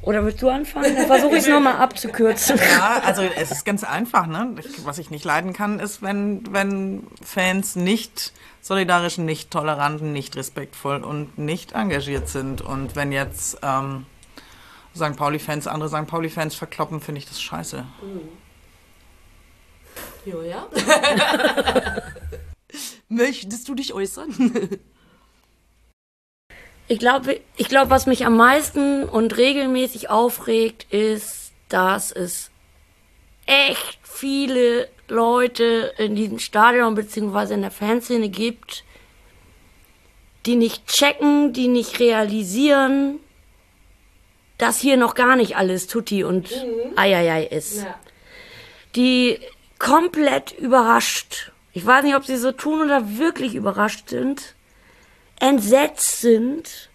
Oder 0.00 0.24
willst 0.24 0.40
du 0.40 0.48
anfangen? 0.48 0.96
Dann 0.96 1.06
versuche 1.06 1.36
ich 1.36 1.42
es 1.42 1.48
nochmal 1.48 1.76
abzukürzen. 1.76 2.56
Ja, 2.56 3.02
also 3.04 3.20
es 3.20 3.50
ist 3.50 3.66
ganz 3.66 3.84
einfach. 3.84 4.26
Ne? 4.26 4.54
Ich, 4.60 4.86
was 4.86 4.96
ich 4.96 5.10
nicht 5.10 5.26
leiden 5.26 5.52
kann, 5.52 5.78
ist, 5.78 6.00
wenn, 6.00 6.50
wenn 6.54 7.06
Fans 7.22 7.76
nicht 7.76 8.32
solidarisch, 8.62 9.18
nicht 9.18 9.50
tolerant, 9.50 10.00
nicht 10.00 10.36
respektvoll 10.36 11.04
und 11.04 11.36
nicht 11.36 11.72
engagiert 11.72 12.30
sind. 12.30 12.62
Und 12.62 12.96
wenn 12.96 13.12
jetzt 13.12 13.58
ähm, 13.62 14.06
St. 14.94 15.16
Pauli-Fans 15.16 15.66
andere 15.66 15.88
St. 15.88 16.06
Pauli-Fans 16.06 16.54
verkloppen, 16.54 17.00
finde 17.00 17.20
ich 17.20 17.26
das 17.26 17.40
scheiße. 17.40 17.84
Julia? 20.24 20.66
Möchtest 23.08 23.68
du 23.68 23.74
dich 23.74 23.92
äußern? 23.92 24.80
Ich 26.88 26.98
glaube, 26.98 27.40
ich 27.56 27.68
glaub, 27.68 27.88
was 27.88 28.06
mich 28.06 28.26
am 28.26 28.36
meisten 28.36 29.04
und 29.04 29.38
regelmäßig 29.38 30.10
aufregt, 30.10 30.92
ist, 30.92 31.52
dass 31.70 32.12
es 32.12 32.50
echt 33.46 33.98
viele 34.02 34.88
Leute 35.08 35.94
in 35.96 36.16
diesem 36.16 36.38
Stadion 36.38 36.94
bzw. 36.94 37.54
in 37.54 37.62
der 37.62 37.70
Fanszene 37.70 38.28
gibt, 38.28 38.84
die 40.44 40.56
nicht 40.56 40.86
checken, 40.86 41.52
die 41.52 41.68
nicht 41.68 41.98
realisieren, 41.98 43.20
dass 44.62 44.78
hier 44.78 44.96
noch 44.96 45.14
gar 45.14 45.34
nicht 45.34 45.56
alles 45.56 45.88
Tutti 45.88 46.22
und 46.22 46.48
Eieiei 46.94 47.44
ist. 47.46 47.84
Die 48.94 49.40
komplett 49.80 50.52
überrascht, 50.52 51.50
ich 51.72 51.84
weiß 51.84 52.04
nicht, 52.04 52.14
ob 52.14 52.24
sie 52.24 52.36
so 52.36 52.52
tun 52.52 52.80
oder 52.80 53.18
wirklich 53.18 53.56
überrascht 53.56 54.08
sind, 54.10 54.54
entsetzt 55.40 56.20
sind, 56.20 56.90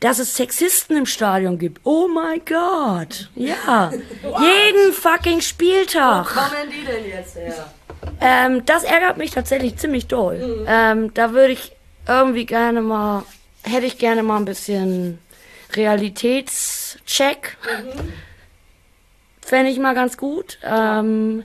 dass 0.00 0.18
es 0.18 0.36
Sexisten 0.36 0.98
im 0.98 1.06
Stadion 1.06 1.58
gibt. 1.58 1.80
Oh 1.84 2.08
mein 2.08 2.42
Gott. 2.44 3.30
Ja. 3.34 3.90
Jeden 4.22 4.92
fucking 4.92 5.40
Spieltag. 5.40 6.26
kommen 6.26 6.70
die 6.70 6.84
denn 6.84 7.08
jetzt 7.08 7.36
her? 7.36 7.72
Ähm, 8.20 8.66
das 8.66 8.84
ärgert 8.84 9.16
mich 9.16 9.30
tatsächlich 9.30 9.76
ziemlich 9.76 10.08
doll. 10.08 10.66
Ähm, 10.68 11.14
da 11.14 11.32
würde 11.32 11.54
ich 11.54 11.72
irgendwie 12.06 12.44
gerne 12.44 12.82
mal, 12.82 13.24
hätte 13.62 13.86
ich 13.86 13.96
gerne 13.96 14.22
mal 14.22 14.36
ein 14.36 14.44
bisschen 14.44 15.18
Realitätscheck. 15.76 17.56
Fände 19.40 19.70
ich 19.70 19.78
mal 19.78 19.94
ganz 19.94 20.16
gut. 20.16 20.58
Ähm, 20.62 21.44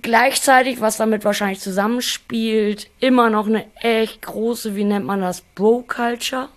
gleichzeitig, 0.00 0.80
was 0.80 0.96
damit 0.96 1.24
wahrscheinlich 1.24 1.60
zusammenspielt, 1.60 2.88
immer 3.00 3.30
noch 3.30 3.46
eine 3.46 3.64
echt 3.80 4.22
große, 4.22 4.76
wie 4.76 4.84
nennt 4.84 5.06
man 5.06 5.20
das, 5.20 5.42
Bro-Culture. 5.54 6.48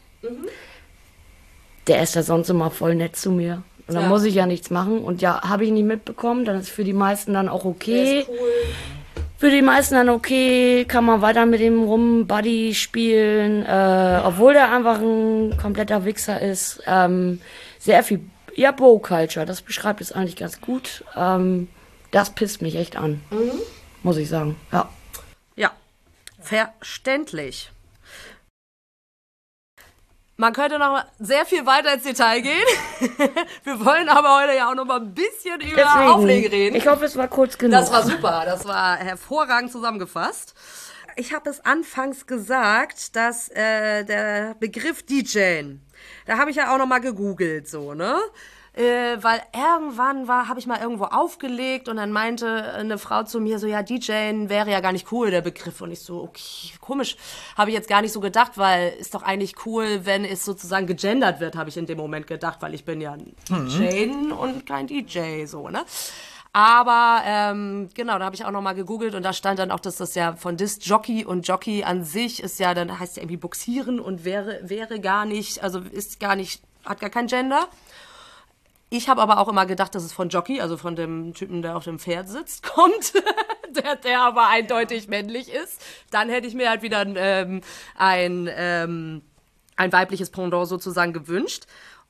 Der 1.87 2.01
ist 2.03 2.15
ja 2.15 2.23
sonst 2.23 2.49
immer 2.49 2.71
voll 2.71 2.95
nett 2.95 3.15
zu 3.15 3.31
mir. 3.31 3.63
Und 3.87 3.95
dann 3.95 4.03
Ja. 4.03 4.09
muss 4.09 4.23
ich 4.23 4.35
ja 4.35 4.45
nichts 4.45 4.69
machen. 4.69 4.99
Und 4.99 5.21
ja, 5.21 5.41
habe 5.41 5.65
ich 5.65 5.71
nicht 5.71 5.83
mitbekommen, 5.83 6.45
dann 6.45 6.59
ist 6.59 6.69
für 6.69 6.85
die 6.85 6.93
meisten 6.93 7.33
dann 7.33 7.49
auch 7.49 7.65
okay. 7.65 8.25
Für 9.43 9.51
die 9.51 9.61
meisten 9.61 9.95
dann 9.95 10.07
okay, 10.07 10.85
kann 10.85 11.03
man 11.03 11.21
weiter 11.21 11.45
mit 11.45 11.59
dem 11.59 11.83
rum 11.83 12.27
Buddy 12.27 12.73
spielen, 12.73 13.65
äh, 13.65 14.21
obwohl 14.23 14.53
der 14.53 14.71
einfach 14.71 15.01
ein 15.01 15.57
kompletter 15.57 16.05
Wichser 16.05 16.41
ist. 16.41 16.81
Ähm, 16.87 17.41
sehr 17.77 18.03
viel, 18.03 18.21
ja, 18.55 18.71
Bro-Culture, 18.71 19.45
das 19.45 19.61
beschreibt 19.61 19.99
es 19.99 20.13
eigentlich 20.13 20.37
ganz 20.37 20.61
gut. 20.61 21.03
Ähm, 21.17 21.67
das 22.11 22.29
pisst 22.29 22.61
mich 22.61 22.77
echt 22.77 22.95
an, 22.95 23.21
muss 24.01 24.15
ich 24.15 24.29
sagen. 24.29 24.55
Ja. 24.71 24.89
Ja, 25.57 25.73
verständlich. 26.39 27.72
Man 30.35 30.51
könnte 30.51 30.79
noch 30.79 31.05
sehr 31.19 31.45
viel 31.45 31.65
weiter 31.65 31.93
ins 31.93 32.03
Detail 32.03 32.41
gehen. 32.41 32.65
Wir 33.63 33.85
wollen 33.85 34.09
aber 34.09 34.41
heute 34.41 34.55
ja 34.55 34.69
auch 34.69 34.75
noch 34.75 34.85
mal 34.85 34.99
ein 34.99 35.13
bisschen 35.13 35.61
über 35.61 36.15
Auflegen 36.15 36.49
reden. 36.49 36.75
Ich 36.75 36.87
hoffe, 36.87 37.05
es 37.05 37.15
war 37.15 37.27
kurz 37.27 37.57
genug. 37.57 37.79
Das 37.79 37.91
war 37.91 38.03
super, 38.03 38.43
das 38.45 38.65
war 38.65 38.97
hervorragend 38.97 39.71
zusammengefasst. 39.71 40.55
Ich 41.15 41.33
habe 41.33 41.49
es 41.51 41.63
anfangs 41.63 42.25
gesagt, 42.25 43.15
dass 43.15 43.49
äh, 43.49 44.03
der 44.03 44.55
Begriff 44.59 45.03
DJ, 45.03 45.75
da 46.25 46.39
habe 46.39 46.49
ich 46.49 46.55
ja 46.55 46.73
auch 46.73 46.79
noch 46.79 46.87
mal 46.87 46.99
gegoogelt, 46.99 47.69
so 47.69 47.93
ne, 47.93 48.17
äh, 48.73 49.17
weil 49.21 49.41
irgendwann 49.53 50.27
war, 50.27 50.47
habe 50.47 50.59
ich 50.59 50.65
mal 50.65 50.81
irgendwo 50.81 51.05
aufgelegt 51.05 51.87
und 51.89 51.97
dann 51.97 52.11
meinte 52.11 52.73
eine 52.73 52.97
Frau 52.97 53.23
zu 53.23 53.39
mir 53.39 53.59
so, 53.59 53.67
ja, 53.67 53.83
DJ 53.83 54.49
wäre 54.49 54.71
ja 54.71 54.79
gar 54.79 54.91
nicht 54.91 55.11
cool 55.11 55.29
der 55.29 55.41
Begriff 55.41 55.81
und 55.81 55.91
ich 55.91 55.99
so, 55.99 56.23
okay, 56.23 56.71
komisch, 56.81 57.15
habe 57.55 57.69
ich 57.69 57.75
jetzt 57.75 57.87
gar 57.87 58.01
nicht 58.01 58.11
so 58.11 58.19
gedacht, 58.19 58.53
weil 58.57 58.93
ist 58.99 59.13
doch 59.13 59.21
eigentlich 59.21 59.65
cool, 59.65 60.01
wenn 60.05 60.25
es 60.25 60.43
sozusagen 60.43 60.87
gegendert 60.87 61.39
wird, 61.39 61.55
habe 61.55 61.69
ich 61.69 61.77
in 61.77 61.85
dem 61.85 61.97
Moment 61.97 62.25
gedacht, 62.25 62.61
weil 62.61 62.73
ich 62.73 62.83
bin 62.83 62.99
ja 62.99 63.13
ein 63.13 63.35
DJ 63.47 64.09
und 64.33 64.65
kein 64.65 64.87
DJ, 64.87 65.45
so 65.45 65.69
ne. 65.69 65.85
Aber 66.55 67.23
ähm, 67.25 67.89
genau, 67.95 68.19
da 68.19 68.25
habe 68.25 68.35
ich 68.35 68.45
auch 68.45 68.51
noch 68.51 68.61
mal 68.61 68.73
gegoogelt 68.73 69.15
und 69.15 69.23
da 69.23 69.33
stand 69.33 69.57
dann 69.57 69.71
auch, 69.71 69.79
dass 69.79 69.97
das 69.97 70.13
ja 70.13 70.35
von 70.35 70.55
Disc 70.55 70.81
Jockey 70.83 71.25
und 71.25 71.47
Jockey 71.47 71.83
an 71.83 72.03
sich 72.03 72.43
ist 72.43 72.59
ja 72.59 72.75
dann 72.75 72.99
heißt 72.99 73.17
ja 73.17 73.23
irgendwie 73.23 73.37
boxieren 73.37 73.99
und 73.99 74.23
wäre 74.23 74.59
wäre 74.63 74.99
gar 74.99 75.25
nicht, 75.25 75.63
also 75.63 75.79
ist 75.79 76.19
gar 76.19 76.35
nicht, 76.35 76.61
hat 76.85 76.99
gar 76.99 77.09
kein 77.09 77.25
Gender. 77.25 77.67
Ich 78.93 79.09
habe 79.09 79.23
aber 79.23 79.39
auch 79.39 79.47
immer 79.47 79.65
gedacht, 79.65 79.95
dass 79.95 80.03
es 80.03 80.13
von 80.13 80.29
Jockey, 80.29 80.61
also 80.61 80.77
von 80.77 80.95
dem 80.95 81.33
Typen, 81.33 81.63
der 81.63 81.75
auf 81.75 81.83
dem 81.83 81.97
Pferd 81.97 82.29
sitzt, 82.29 82.61
kommt, 82.75 83.13
der, 83.71 83.95
der 83.95 84.21
aber 84.21 84.49
eindeutig 84.49 85.07
männlich 85.07 85.51
ist. 85.51 85.81
Dann 86.11 86.29
hätte 86.29 86.45
ich 86.45 86.53
mir 86.53 86.69
halt 86.69 86.83
wieder 86.83 87.03
ähm, 87.03 87.61
ein, 87.97 88.47
ähm, 88.55 89.23
ein 89.77 89.91
weibliches 89.91 90.29
Pendant 90.29 90.67
sozusagen 90.67 91.11
gewünscht. 91.11 91.63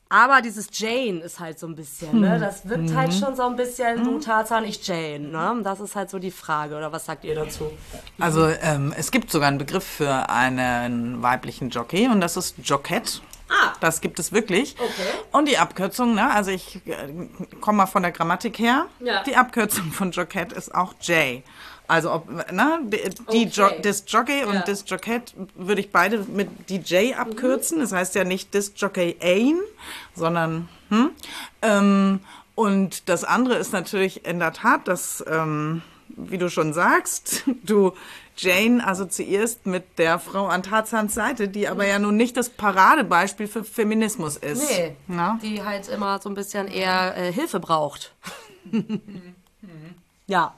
Aber 0.10 0.42
dieses 0.42 0.68
Jane 0.74 1.22
ist 1.22 1.40
halt 1.40 1.58
so 1.58 1.68
ein 1.68 1.76
bisschen, 1.76 2.20
ne? 2.20 2.38
Das 2.38 2.68
wirkt 2.68 2.94
halt 2.94 3.14
schon 3.14 3.34
so 3.38 3.44
ein 3.44 3.56
bisschen, 3.56 4.04
du 4.04 4.20
Tarzan, 4.20 4.66
ich 4.66 4.86
Jane, 4.86 5.30
ne? 5.30 5.62
Das 5.64 5.80
ist 5.80 5.96
halt 5.96 6.10
so 6.10 6.20
die 6.20 6.32
Frage, 6.32 6.76
oder 6.76 6.92
was 6.92 7.06
sagt 7.06 7.24
ihr 7.24 7.34
dazu? 7.34 7.72
Also 8.20 8.46
ähm, 8.62 8.94
es 8.98 9.10
gibt 9.10 9.32
sogar 9.32 9.48
einen 9.48 9.58
Begriff 9.58 9.86
für 9.86 10.30
einen 10.30 11.24
weiblichen 11.24 11.70
Jockey 11.70 12.10
und 12.10 12.20
das 12.20 12.36
ist 12.36 12.58
Jockette. 12.62 13.22
Ah. 13.50 13.74
Das 13.80 14.02
gibt 14.02 14.20
es 14.20 14.32
wirklich. 14.32 14.76
Okay. 14.80 14.92
Und 15.32 15.48
die 15.48 15.58
Abkürzung, 15.58 16.16
ne, 16.16 16.32
also 16.32 16.52
ich 16.52 16.78
äh, 16.88 17.28
komme 17.62 17.80
mal 17.80 17.86
von 17.86 18.04
der 18.04 18.12
Grammatik 18.12 18.60
her. 18.60 18.88
Ja. 19.00 19.24
Die 19.24 19.36
Abkürzung 19.36 19.92
von 19.92 20.12
Jockette 20.12 20.56
ist 20.56 20.74
auch 20.74 20.94
J. 21.02 21.44
Also 21.88 22.12
ob, 22.12 22.30
ne, 22.52 22.80
die, 22.86 23.02
Okay. 23.28 23.50
jo 23.52 23.70
Disc 23.84 24.06
Jockey 24.08 24.46
und 24.46 24.54
Ja. 24.56 24.62
Disc 24.62 24.90
Jockette 24.90 25.34
würde 25.56 25.82
ich 25.82 25.92
beide 25.92 26.20
mit 26.20 26.70
DJ 26.70 27.14
abkürzen. 27.14 27.80
Das 27.80 27.92
heißt 27.92 28.16
ja 28.16 28.24
nicht 28.24 28.54
Disc 28.54 28.74
Jockey 28.78 29.18
Aim, 29.20 29.60
sondern 30.16 30.70
hm? 30.90 31.12
ähm, 31.62 32.20
und 32.56 33.10
das 33.10 33.24
andere 33.24 33.56
ist 33.56 33.74
natürlich 33.74 34.26
in 34.26 34.40
der 34.40 34.54
Tat, 34.54 34.88
dass 34.88 35.24
ähm, 35.28 35.82
wie 36.08 36.38
du 36.38 36.50
schon 36.50 36.74
sagst, 36.74 37.44
du 37.64 37.94
Jane 38.36 38.86
assoziierst 38.86 39.66
mit 39.66 40.00
der 40.00 40.20
Frau 40.20 40.48
an 40.48 40.64
Tarzans 40.64 41.14
Seite, 41.14 41.48
die 41.48 41.68
aber 41.68 41.86
ja 41.86 42.00
nun 42.00 42.18
nicht 42.18 42.36
das 42.36 42.50
Paradebeispiel 42.50 43.48
für 43.48 43.64
Feminismus 43.64 44.38
ist. 44.38 44.70
Nee, 44.70 44.96
Na? 45.08 45.40
die 45.42 45.64
halt 45.64 45.88
immer 45.88 46.20
so 46.20 46.30
ein 46.30 46.36
bisschen 46.36 46.68
eher 46.68 47.16
äh, 47.16 47.32
Hilfe 47.32 47.60
braucht. 47.60 48.14
ja. 50.28 50.54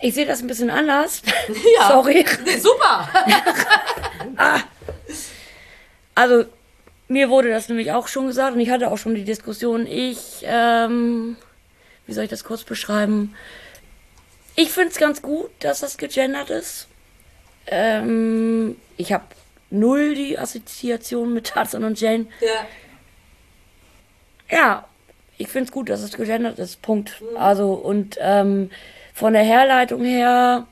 Ich 0.00 0.14
sehe 0.14 0.26
das 0.26 0.40
ein 0.40 0.46
bisschen 0.46 0.70
anders. 0.70 1.22
Ja. 1.78 1.88
Sorry. 1.88 2.24
Super! 2.60 3.08
Also, 6.14 6.46
mir 7.06 7.30
wurde 7.30 7.48
das 7.48 7.68
nämlich 7.68 7.92
auch 7.92 8.08
schon 8.08 8.26
gesagt 8.26 8.54
und 8.54 8.58
ich 8.58 8.70
hatte 8.70 8.90
auch 8.90 8.98
schon 8.98 9.14
die 9.14 9.22
Diskussion. 9.22 9.86
Ich, 9.86 10.42
ähm, 10.42 11.36
wie 12.06 12.12
soll 12.12 12.24
ich 12.24 12.30
das 12.30 12.42
kurz 12.42 12.64
beschreiben? 12.64 13.36
Ich 14.58 14.72
finde 14.72 14.88
es 14.88 14.98
ganz 14.98 15.22
gut, 15.22 15.50
dass 15.60 15.78
das 15.78 15.98
gegendert 15.98 16.50
ist. 16.50 16.88
Ähm, 17.68 18.74
ich 18.96 19.12
habe 19.12 19.22
null 19.70 20.16
die 20.16 20.36
Assoziation 20.36 21.32
mit 21.32 21.46
Tarzan 21.46 21.84
und 21.84 22.00
Jane. 22.00 22.26
Ja. 22.40 22.66
Ja, 24.50 24.88
ich 25.36 25.46
finde 25.46 25.66
es 25.66 25.70
gut, 25.70 25.88
dass 25.88 26.00
es 26.00 26.16
gegendert 26.16 26.58
ist. 26.58 26.82
Punkt. 26.82 27.22
Also, 27.36 27.72
und 27.74 28.18
ähm, 28.20 28.72
von 29.14 29.32
der 29.32 29.44
Herleitung 29.44 30.02
her, 30.04 30.66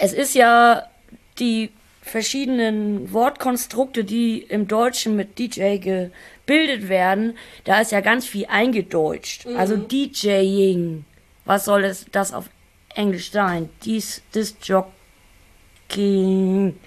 es 0.00 0.12
ist 0.12 0.34
ja 0.34 0.90
die 1.38 1.70
verschiedenen 2.02 3.12
Wortkonstrukte, 3.12 4.02
die 4.02 4.42
im 4.42 4.66
Deutschen 4.66 5.14
mit 5.14 5.38
DJ 5.38 5.76
gebildet 5.76 6.88
werden, 6.88 7.38
da 7.62 7.80
ist 7.80 7.92
ja 7.92 8.00
ganz 8.00 8.26
viel 8.26 8.46
eingedeutscht. 8.46 9.46
Also 9.46 9.76
DJing, 9.76 11.04
was 11.48 11.64
soll 11.64 11.84
es 11.84 12.04
das 12.12 12.34
auf 12.34 12.50
Englisch 12.94 13.30
sein. 13.30 13.70
Dies, 13.82 14.20
das 14.32 14.54
Jogging. 14.62 16.78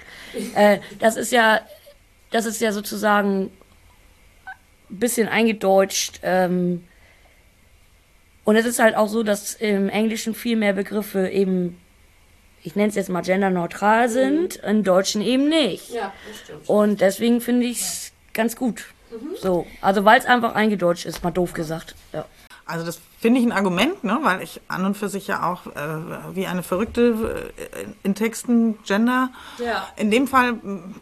äh, 0.55 0.77
das 0.99 1.15
ist 1.15 1.31
ja, 1.31 1.61
das 2.29 2.45
ist 2.45 2.61
ja 2.61 2.71
sozusagen 2.71 3.51
ein 4.89 4.99
bisschen 4.99 5.27
eingedeutscht. 5.27 6.19
Ähm, 6.21 6.85
und 8.43 8.55
es 8.55 8.67
ist 8.67 8.77
halt 8.77 8.95
auch 8.95 9.07
so, 9.07 9.23
dass 9.23 9.55
im 9.55 9.89
Englischen 9.89 10.35
viel 10.35 10.57
mehr 10.57 10.73
Begriffe 10.73 11.27
eben, 11.27 11.81
ich 12.61 12.75
nenne 12.75 12.89
es 12.89 12.95
jetzt 12.95 13.09
mal 13.09 13.21
genderneutral 13.21 14.09
sind, 14.09 14.57
im 14.57 14.83
Deutschen 14.83 15.23
eben 15.23 15.49
nicht. 15.49 15.89
Ja, 15.89 16.13
das 16.27 16.39
stimmt. 16.39 16.69
Und 16.69 17.01
deswegen 17.01 17.41
finde 17.41 17.65
ich 17.65 17.81
es 17.81 18.11
ganz 18.33 18.55
gut. 18.55 18.85
So, 19.41 19.65
also 19.81 20.05
weil 20.05 20.19
es 20.19 20.27
einfach 20.27 20.53
eingedeutscht 20.53 21.07
ist, 21.07 21.23
mal 21.23 21.31
doof 21.31 21.53
gesagt. 21.53 21.95
Ja. 22.13 22.25
Also 22.65 22.85
das 22.85 23.01
finde 23.21 23.39
ich 23.39 23.45
ein 23.45 23.51
Argument, 23.51 24.03
ne? 24.03 24.17
weil 24.23 24.41
ich 24.41 24.61
an 24.67 24.83
und 24.83 24.97
für 24.97 25.07
sich 25.07 25.27
ja 25.27 25.47
auch 25.47 25.67
äh, 25.67 26.35
wie 26.35 26.47
eine 26.47 26.63
Verrückte 26.63 27.51
äh, 27.55 27.85
in 28.03 28.15
Texten 28.15 28.79
gender. 28.83 29.29
Ja. 29.59 29.87
In 29.95 30.09
dem 30.09 30.27
Fall 30.27 30.53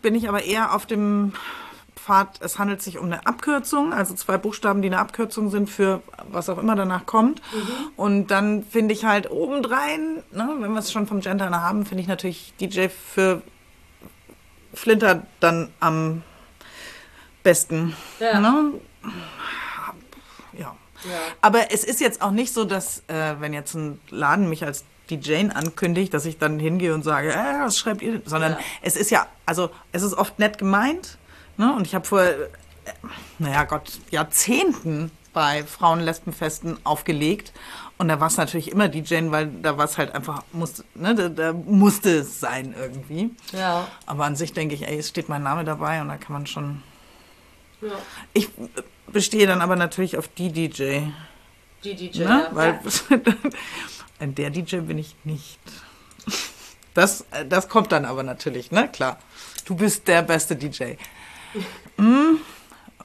bin 0.02 0.16
ich 0.16 0.28
aber 0.28 0.44
eher 0.44 0.76
auf 0.76 0.86
dem 0.86 1.32
Pfad, 1.96 2.42
es 2.42 2.60
handelt 2.60 2.82
sich 2.82 2.98
um 2.98 3.06
eine 3.06 3.26
Abkürzung, 3.26 3.94
also 3.94 4.14
zwei 4.16 4.38
Buchstaben, 4.38 4.82
die 4.82 4.90
eine 4.90 5.00
Abkürzung 5.00 5.50
sind 5.50 5.70
für 5.70 6.02
was 6.30 6.50
auch 6.50 6.58
immer 6.58 6.76
danach 6.76 7.06
kommt. 7.06 7.42
Und 7.96 8.28
dann 8.28 8.64
finde 8.64 8.94
ich 8.94 9.06
halt 9.06 9.32
obendrein, 9.32 10.24
ne, 10.32 10.56
wenn 10.60 10.74
wir 10.74 10.80
es 10.80 10.92
schon 10.92 11.08
vom 11.08 11.22
Gender 11.22 11.50
haben, 11.50 11.86
finde 11.86 12.02
ich 12.02 12.08
natürlich 12.10 12.54
DJ 12.60 12.88
für 12.90 13.42
Flinter 14.74 15.24
dann 15.40 15.70
am 15.80 16.24
besten. 17.44 17.96
Ja. 18.20 18.42
Ne? 18.42 18.74
Ja. 21.06 21.12
Aber 21.42 21.72
es 21.72 21.84
ist 21.84 22.00
jetzt 22.02 22.22
auch 22.22 22.32
nicht 22.32 22.54
so, 22.54 22.66
dass, 22.66 23.00
äh, 23.08 23.36
wenn 23.40 23.54
jetzt 23.54 23.74
ein 23.76 24.00
Laden 24.10 24.50
mich 24.50 24.64
als 24.66 24.84
DJ 25.10 25.50
ankündigt, 25.54 26.14
dass 26.14 26.26
ich 26.26 26.38
dann 26.38 26.60
hingehe 26.60 26.94
und 26.94 27.04
sage, 27.04 27.32
äh, 27.34 27.60
was 27.64 27.78
schreibt 27.78 28.02
ihr? 28.02 28.22
Sondern 28.26 28.54
Ja. 28.54 28.60
es 28.82 28.96
ist 28.96 29.10
ja, 29.12 29.28
also 29.46 29.70
es 29.92 30.04
ist 30.04 30.14
oft 30.14 30.38
nett 30.40 30.58
gemeint. 30.58 31.18
Ne? 31.58 31.74
Und 31.76 31.88
ich 31.88 31.96
habe 31.96 32.06
vor, 32.06 32.22
äh, 32.22 32.36
naja 33.40 33.64
Gott, 33.64 34.00
Jahrzehnten 34.12 35.12
bei 35.34 35.64
Frauen-Lesbenfesten 35.64 36.78
aufgelegt. 36.86 37.54
Und 37.98 38.08
da 38.08 38.20
war 38.20 38.28
es 38.28 38.38
natürlich 38.38 38.72
immer 38.72 38.88
DJ, 38.88 39.30
weil 39.30 39.48
da 39.62 39.78
war 39.78 39.86
es 39.86 39.98
halt 39.98 40.16
einfach, 40.16 40.44
musste, 40.54 40.84
ne, 40.96 41.14
da, 41.16 41.28
da 41.30 41.54
musste 41.54 42.20
es 42.20 42.40
sein 42.40 42.74
irgendwie. 42.80 43.32
Ja. 43.52 43.88
Aber 44.06 44.26
an 44.26 44.36
sich 44.38 44.54
denke 44.54 44.74
ich, 44.74 44.88
ey, 44.88 44.98
es 45.00 45.10
steht 45.10 45.28
mein 45.28 45.44
Name 45.44 45.66
dabei 45.66 46.02
und 46.02 46.08
da 46.08 46.16
kann 46.18 46.34
man 46.34 46.48
schon. 46.48 46.82
Ja. 47.82 47.92
Ich 48.34 48.50
bestehe 49.08 49.48
dann 49.48 49.62
aber 49.62 49.76
natürlich 49.76 50.18
auf 50.18 50.28
die 50.28 50.52
DJ. 50.52 51.02
Die 51.84 51.96
DJ. 51.96 52.20
Ne? 52.20 52.26
ja. 52.26 52.50
Weil 52.52 52.80
ein 54.20 54.36
der 54.36 54.50
DJ 54.50 54.78
bin 54.78 54.98
ich 54.98 55.16
nicht. 55.24 55.60
Das, 56.94 57.26
das 57.48 57.70
kommt 57.70 57.92
dann 57.92 58.06
aber 58.06 58.24
natürlich, 58.24 58.72
ne? 58.72 58.90
Klar. 58.90 59.20
Du 59.66 59.76
bist 59.76 60.08
der 60.08 60.22
beste 60.24 60.56
DJ. 60.56 60.96
Mm, 61.98 62.36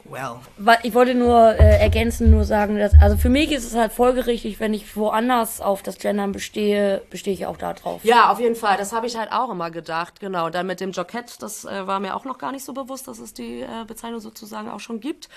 well. 0.05 0.37
Ich 0.83 0.95
wollte 0.95 1.15
nur 1.15 1.55
äh, 1.59 1.81
ergänzen, 1.81 2.31
nur 2.31 2.45
sagen, 2.45 2.79
dass, 2.79 2.93
also 3.01 3.17
für 3.17 3.29
mich 3.29 3.53
ist 3.53 3.65
es 3.65 3.75
halt 3.75 3.93
folgerichtig, 3.93 4.61
wenn 4.61 4.75
ich 4.75 4.97
woanders 4.97 5.61
auf 5.61 5.83
das 5.83 5.99
Gendern 5.99 6.33
bestehe, 6.33 7.03
bestehe 7.11 7.35
ich 7.35 7.47
auch 7.47 7.57
da 7.57 7.73
drauf. 7.73 8.05
Ja, 8.05 8.31
auf 8.31 8.41
jeden 8.41 8.57
Fall. 8.57 8.77
Das 8.77 8.93
habe 8.93 9.07
ich 9.07 9.17
halt 9.17 9.33
auch 9.33 9.51
immer 9.51 9.71
gedacht. 9.71 10.21
Genau. 10.21 10.47
Und 10.47 10.55
dann 10.55 10.67
mit 10.67 10.81
dem 10.81 10.93
Jockett, 10.93 11.43
das 11.43 11.65
äh, 11.65 11.87
war 11.87 12.01
mir 12.01 12.15
auch 12.15 12.25
noch 12.25 12.39
gar 12.39 12.53
nicht 12.53 12.65
so 12.65 12.73
bewusst, 12.73 13.09
dass 13.09 13.19
es 13.19 13.35
die 13.35 13.61
äh, 13.61 13.85
Bezeichnung 13.87 14.21
sozusagen 14.21 14.69
auch 14.69 14.81
schon 14.81 15.01
gibt. 15.01 15.29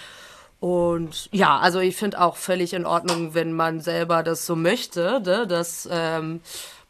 Und 0.60 1.30
ja, 1.32 1.60
also 1.60 1.80
ich 1.80 1.96
finde 1.96 2.20
auch 2.20 2.36
völlig 2.36 2.74
in 2.74 2.86
Ordnung, 2.86 3.36
wenn 3.36 3.54
man 3.54 3.80
selber 3.80 4.24
das 4.24 4.46
so 4.46 4.56
möchte, 4.56 5.22
ne? 5.24 5.46
dass 5.46 5.88
ähm, 5.92 6.42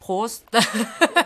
Prost, 0.07 0.45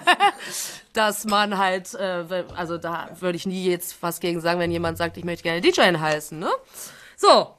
dass 0.93 1.25
man 1.25 1.59
halt, 1.59 1.93
äh, 1.93 2.25
also 2.55 2.79
da 2.79 3.11
würde 3.19 3.35
ich 3.35 3.45
nie 3.45 3.69
jetzt 3.69 4.01
was 4.01 4.19
gegen 4.19 4.41
sagen, 4.41 4.59
wenn 4.59 4.71
jemand 4.71 4.97
sagt, 4.97 5.17
ich 5.17 5.23
möchte 5.23 5.43
gerne 5.43 5.61
DJ 5.61 5.81
heißen. 5.95 6.39
Ne? 6.39 6.49
So, 7.15 7.53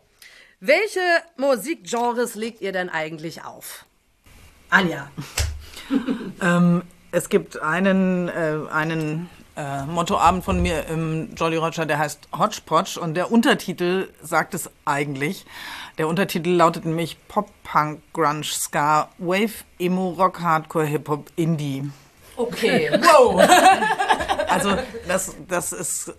welche 0.59 0.99
Musikgenres 1.37 2.35
legt 2.35 2.61
ihr 2.61 2.73
denn 2.73 2.91
eigentlich 2.91 3.45
auf? 3.45 3.87
Anja. 4.69 5.11
Ähm, 6.41 6.83
es 7.11 7.29
gibt 7.29 7.61
einen, 7.61 8.29
äh, 8.29 8.59
einen 8.73 9.29
äh, 9.57 9.85
Mottoabend 9.85 10.43
von 10.43 10.63
mir 10.63 10.87
im 10.87 11.35
Jolly 11.35 11.57
Roger, 11.57 11.85
der 11.85 11.99
heißt 11.99 12.29
Hodgepodge 12.37 12.99
und 12.99 13.15
der 13.15 13.31
Untertitel 13.31 14.09
sagt 14.23 14.55
es 14.55 14.71
eigentlich. 14.87 15.45
Der 15.99 16.09
Untertitel 16.09 16.51
lautet 16.51 16.85
nämlich 16.85 17.17
Pop, 17.29 17.51
Punk, 17.65 18.01
Grunge, 18.13 18.45
Ska, 18.45 19.09
Wave, 19.19 19.65
Emo, 19.79 20.11
Rock, 20.11 20.41
Hardcore, 20.41 20.87
Hip-Hop, 20.87 21.31
Indie. 21.37 21.91
Okay, 22.37 22.91
wow. 23.03 23.41
Also 24.49 24.77
das, 25.07 25.35
das 25.49 25.73
ist 25.73 26.15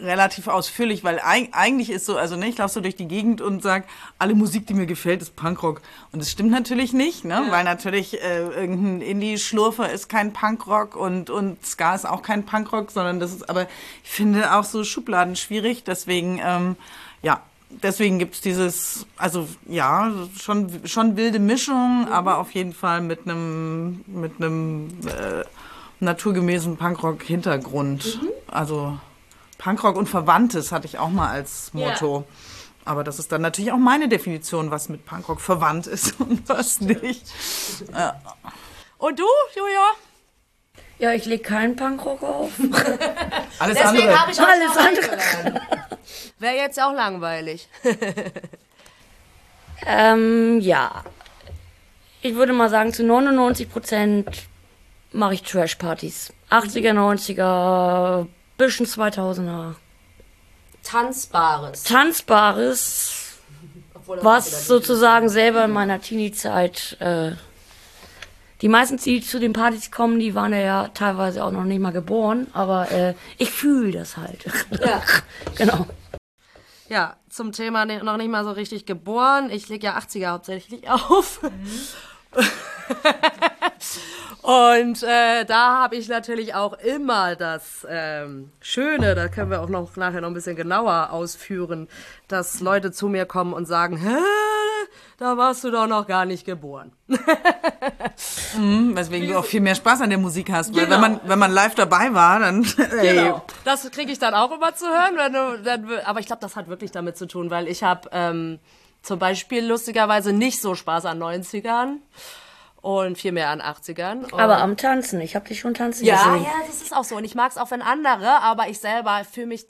relativ 0.00 0.48
ausführlich, 0.48 1.04
weil 1.04 1.20
eig 1.22 1.48
eigentlich 1.52 1.90
ist 1.90 2.06
so, 2.06 2.16
also 2.16 2.36
ne, 2.36 2.48
ich 2.48 2.58
laufe 2.58 2.74
so 2.74 2.80
durch 2.80 2.96
die 2.96 3.08
Gegend 3.08 3.40
und 3.40 3.62
sage, 3.62 3.84
alle 4.18 4.34
Musik, 4.34 4.66
die 4.66 4.74
mir 4.74 4.86
gefällt, 4.86 5.22
ist 5.22 5.36
Punkrock. 5.36 5.80
Und 6.12 6.20
das 6.20 6.30
stimmt 6.30 6.50
natürlich 6.50 6.92
nicht, 6.92 7.24
ne? 7.24 7.46
weil 7.50 7.64
natürlich 7.64 8.22
äh, 8.22 8.40
irgendein 8.40 9.00
Indie-Schlurfer 9.00 9.90
ist 9.90 10.08
kein 10.08 10.32
Punkrock 10.32 10.96
und, 10.96 11.30
und 11.30 11.64
Ska 11.64 11.94
ist 11.94 12.06
auch 12.06 12.22
kein 12.22 12.44
Punkrock, 12.44 12.90
sondern 12.90 13.20
das 13.20 13.32
ist, 13.32 13.48
aber 13.48 13.62
ich 14.04 14.10
finde 14.10 14.54
auch 14.54 14.64
so 14.64 14.84
Schubladen 14.84 15.36
schwierig, 15.36 15.84
deswegen, 15.84 16.40
ähm, 16.44 16.76
ja, 17.22 17.42
deswegen 17.70 18.18
gibt's 18.18 18.40
dieses, 18.40 19.06
also 19.16 19.48
ja, 19.66 20.12
schon, 20.38 20.86
schon 20.86 21.16
wilde 21.16 21.38
Mischung, 21.38 22.08
aber 22.10 22.38
auf 22.38 22.52
jeden 22.52 22.72
Fall 22.72 23.00
mit 23.00 23.20
einem, 23.24 24.04
mit 24.06 24.32
einem 24.38 24.88
äh, 25.06 25.44
naturgemäßen 26.00 26.76
Punkrock-Hintergrund. 26.76 28.20
Also 28.46 28.98
Punkrock 29.58 29.96
und 29.96 30.08
Verwandtes 30.08 30.72
hatte 30.72 30.86
ich 30.86 30.98
auch 30.98 31.10
mal 31.10 31.28
als 31.28 31.72
Motto. 31.74 32.24
Aber 32.84 33.02
das 33.02 33.18
ist 33.18 33.32
dann 33.32 33.42
natürlich 33.42 33.72
auch 33.72 33.78
meine 33.78 34.08
Definition, 34.08 34.70
was 34.70 34.88
mit 34.88 35.04
Punkrock 35.04 35.40
verwandt 35.40 35.86
ist 35.86 36.14
und 36.20 36.48
was 36.48 36.80
nicht. 36.80 37.26
Und 38.98 39.18
du, 39.18 39.24
Julia? 39.56 39.82
Ja, 40.98 41.12
ich 41.12 41.26
lege 41.26 41.42
keinen 41.42 41.76
Punkrock 41.76 42.22
auf. 42.22 42.52
Alles 43.58 43.78
Deswegen 43.78 44.08
andere. 44.08 44.18
habe 44.18 44.32
ich 44.32 44.40
Alles 44.40 44.76
andere. 44.76 45.60
Wäre 46.38 46.56
jetzt 46.56 46.80
auch 46.80 46.92
langweilig. 46.92 47.68
ähm, 49.86 50.60
ja. 50.60 51.04
Ich 52.22 52.34
würde 52.34 52.52
mal 52.52 52.70
sagen, 52.70 52.92
zu 52.92 53.04
99 53.04 53.70
Prozent 53.70 54.46
mache 55.12 55.34
ich 55.34 55.42
Trash-Partys. 55.42 56.32
80er, 56.50 56.92
90er, 56.92 58.26
bisschen 58.56 58.86
2000er. 58.86 59.74
Tanzbares. 60.82 61.82
Tanzbares, 61.82 63.38
was 64.06 64.66
sozusagen 64.66 65.28
selber 65.28 65.64
in 65.64 65.72
meiner 65.72 66.00
Teenie-Zeit, 66.00 66.96
äh, 67.00 67.32
die 68.62 68.68
meisten, 68.68 68.96
die 68.96 69.20
zu 69.20 69.38
den 69.38 69.52
Partys 69.52 69.90
kommen, 69.90 70.18
die 70.18 70.34
waren 70.34 70.52
ja 70.52 70.88
teilweise 70.88 71.44
auch 71.44 71.50
noch 71.50 71.64
nicht 71.64 71.80
mal 71.80 71.92
geboren, 71.92 72.46
aber 72.52 72.90
äh, 72.90 73.14
ich 73.38 73.50
fühle 73.50 73.92
das 73.92 74.16
halt. 74.16 74.44
Ja. 74.84 75.02
genau. 75.56 75.86
Ja, 76.88 77.16
zum 77.28 77.52
Thema 77.52 77.84
ne- 77.84 78.02
noch 78.04 78.16
nicht 78.16 78.30
mal 78.30 78.44
so 78.44 78.52
richtig 78.52 78.86
geboren. 78.86 79.50
Ich 79.50 79.68
lege 79.68 79.86
ja 79.86 79.98
80er 79.98 80.28
hauptsächlich 80.28 80.88
auf. 80.88 81.40
Und 84.42 85.02
äh, 85.02 85.44
da 85.44 85.82
habe 85.82 85.96
ich 85.96 86.08
natürlich 86.08 86.54
auch 86.54 86.74
immer 86.74 87.34
das 87.34 87.84
ähm, 87.90 88.52
Schöne, 88.60 89.16
da 89.16 89.26
können 89.26 89.50
wir 89.50 89.60
auch 89.60 89.68
noch 89.68 89.96
nachher 89.96 90.20
noch 90.20 90.28
ein 90.28 90.34
bisschen 90.34 90.54
genauer 90.54 91.08
ausführen, 91.10 91.88
dass 92.28 92.60
Leute 92.60 92.92
zu 92.92 93.08
mir 93.08 93.26
kommen 93.26 93.52
und 93.52 93.66
sagen, 93.66 93.96
Hä, 93.96 94.14
da 95.18 95.36
warst 95.36 95.64
du 95.64 95.72
doch 95.72 95.88
noch 95.88 96.06
gar 96.06 96.26
nicht 96.26 96.44
geboren. 96.44 96.92
Weswegen 98.94 99.28
du 99.28 99.38
auch 99.38 99.44
viel 99.44 99.60
mehr 99.62 99.74
Spaß 99.74 100.02
an 100.02 100.10
der 100.10 100.18
Musik 100.18 100.50
hast. 100.52 100.72
Weil 100.76 100.84
Genau. 100.84 100.94
wenn 100.94 101.00
man, 101.00 101.20
wenn 101.24 101.38
man 101.40 101.50
live 101.50 101.74
dabei 101.74 102.14
war, 102.14 102.38
dann. 102.38 102.64
Ey, 103.00 103.32
Das 103.64 103.90
kriege 103.90 104.12
ich 104.12 104.18
dann 104.20 104.34
auch 104.34 104.52
immer 104.52 104.74
zu 104.76 104.86
hören. 104.86 105.16
Wenn 105.16 105.32
du, 105.32 105.62
dann, 105.64 105.88
aber 106.04 106.20
ich 106.20 106.26
glaube, 106.26 106.40
das 106.42 106.54
hat 106.54 106.68
wirklich 106.68 106.92
damit 106.92 107.16
zu 107.16 107.26
tun, 107.26 107.50
weil 107.50 107.66
ich 107.66 107.82
habe 107.82 108.08
ähm, 108.12 108.60
zum 109.06 109.18
Beispiel 109.18 109.64
lustigerweise 109.64 110.32
nicht 110.32 110.60
so 110.60 110.74
Spaß 110.74 111.04
an 111.06 111.22
90ern 111.22 111.98
und 112.82 113.16
viel 113.18 113.32
mehr 113.32 113.50
an 113.50 113.60
80ern. 113.60 114.24
Und 114.32 114.34
Aber 114.40 114.58
am 114.58 114.76
Tanzen, 114.76 115.20
ich 115.20 115.34
habe 115.36 115.46
dich 115.48 115.60
schon 115.60 115.74
tanzen 115.74 116.04
ja, 116.04 116.16
gesehen. 116.16 116.44
ja, 116.44 116.52
das 116.66 116.82
ist 116.82 116.94
auch 116.94 117.04
so. 117.04 117.16
Und 117.16 117.24
ich 117.24 117.34
mag 117.34 117.50
es 117.50 117.56
auch, 117.58 117.70
wenn 117.70 117.82
andere, 117.82 118.42
aber 118.42 118.68
ich 118.68 118.78
selber 118.80 119.22
fühle 119.24 119.46
mich, 119.46 119.66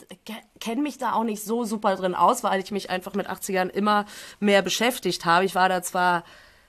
kenne 0.60 0.82
mich 0.82 0.98
da 0.98 1.12
auch 1.12 1.24
nicht 1.24 1.44
so 1.44 1.64
super 1.64 1.96
drin 1.96 2.14
aus, 2.14 2.42
weil 2.44 2.60
ich 2.60 2.70
mich 2.72 2.88
einfach 2.90 3.14
mit 3.14 3.28
80ern 3.28 3.68
immer 3.68 4.06
mehr 4.40 4.62
beschäftigt 4.62 5.24
habe. 5.24 5.44
Ich 5.44 5.54
war 5.54 5.68
da 5.68 5.82
zwar, 5.82 6.24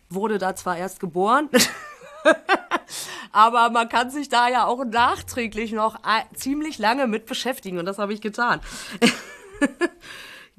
wurde 0.10 0.38
da 0.38 0.56
zwar 0.56 0.78
erst 0.78 1.00
geboren, 1.00 1.50
aber 3.32 3.70
man 3.70 3.88
kann 3.90 4.10
sich 4.10 4.30
da 4.30 4.48
ja 4.50 4.66
auch 4.66 4.84
nachträglich 4.86 5.72
noch 5.72 6.04
ein- 6.04 6.26
ziemlich 6.36 6.78
lange 6.78 7.08
mit 7.08 7.26
beschäftigen 7.26 7.78
und 7.80 7.86
das 7.86 7.98
habe 7.98 8.14
ich 8.14 8.22
getan. 8.22 8.60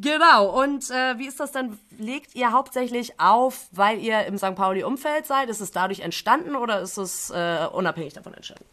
Genau, 0.00 0.62
und 0.62 0.90
äh, 0.90 1.18
wie 1.18 1.26
ist 1.26 1.40
das 1.40 1.50
denn? 1.50 1.76
Legt 1.98 2.36
ihr 2.36 2.52
hauptsächlich 2.52 3.18
auf, 3.18 3.66
weil 3.72 3.98
ihr 3.98 4.26
im 4.26 4.38
St. 4.38 4.54
Pauli-Umfeld 4.54 5.26
seid? 5.26 5.48
Ist 5.48 5.60
es 5.60 5.72
dadurch 5.72 6.00
entstanden 6.00 6.54
oder 6.54 6.80
ist 6.80 6.98
es 6.98 7.30
äh, 7.30 7.66
unabhängig 7.72 8.14
davon 8.14 8.32
entstanden? 8.34 8.64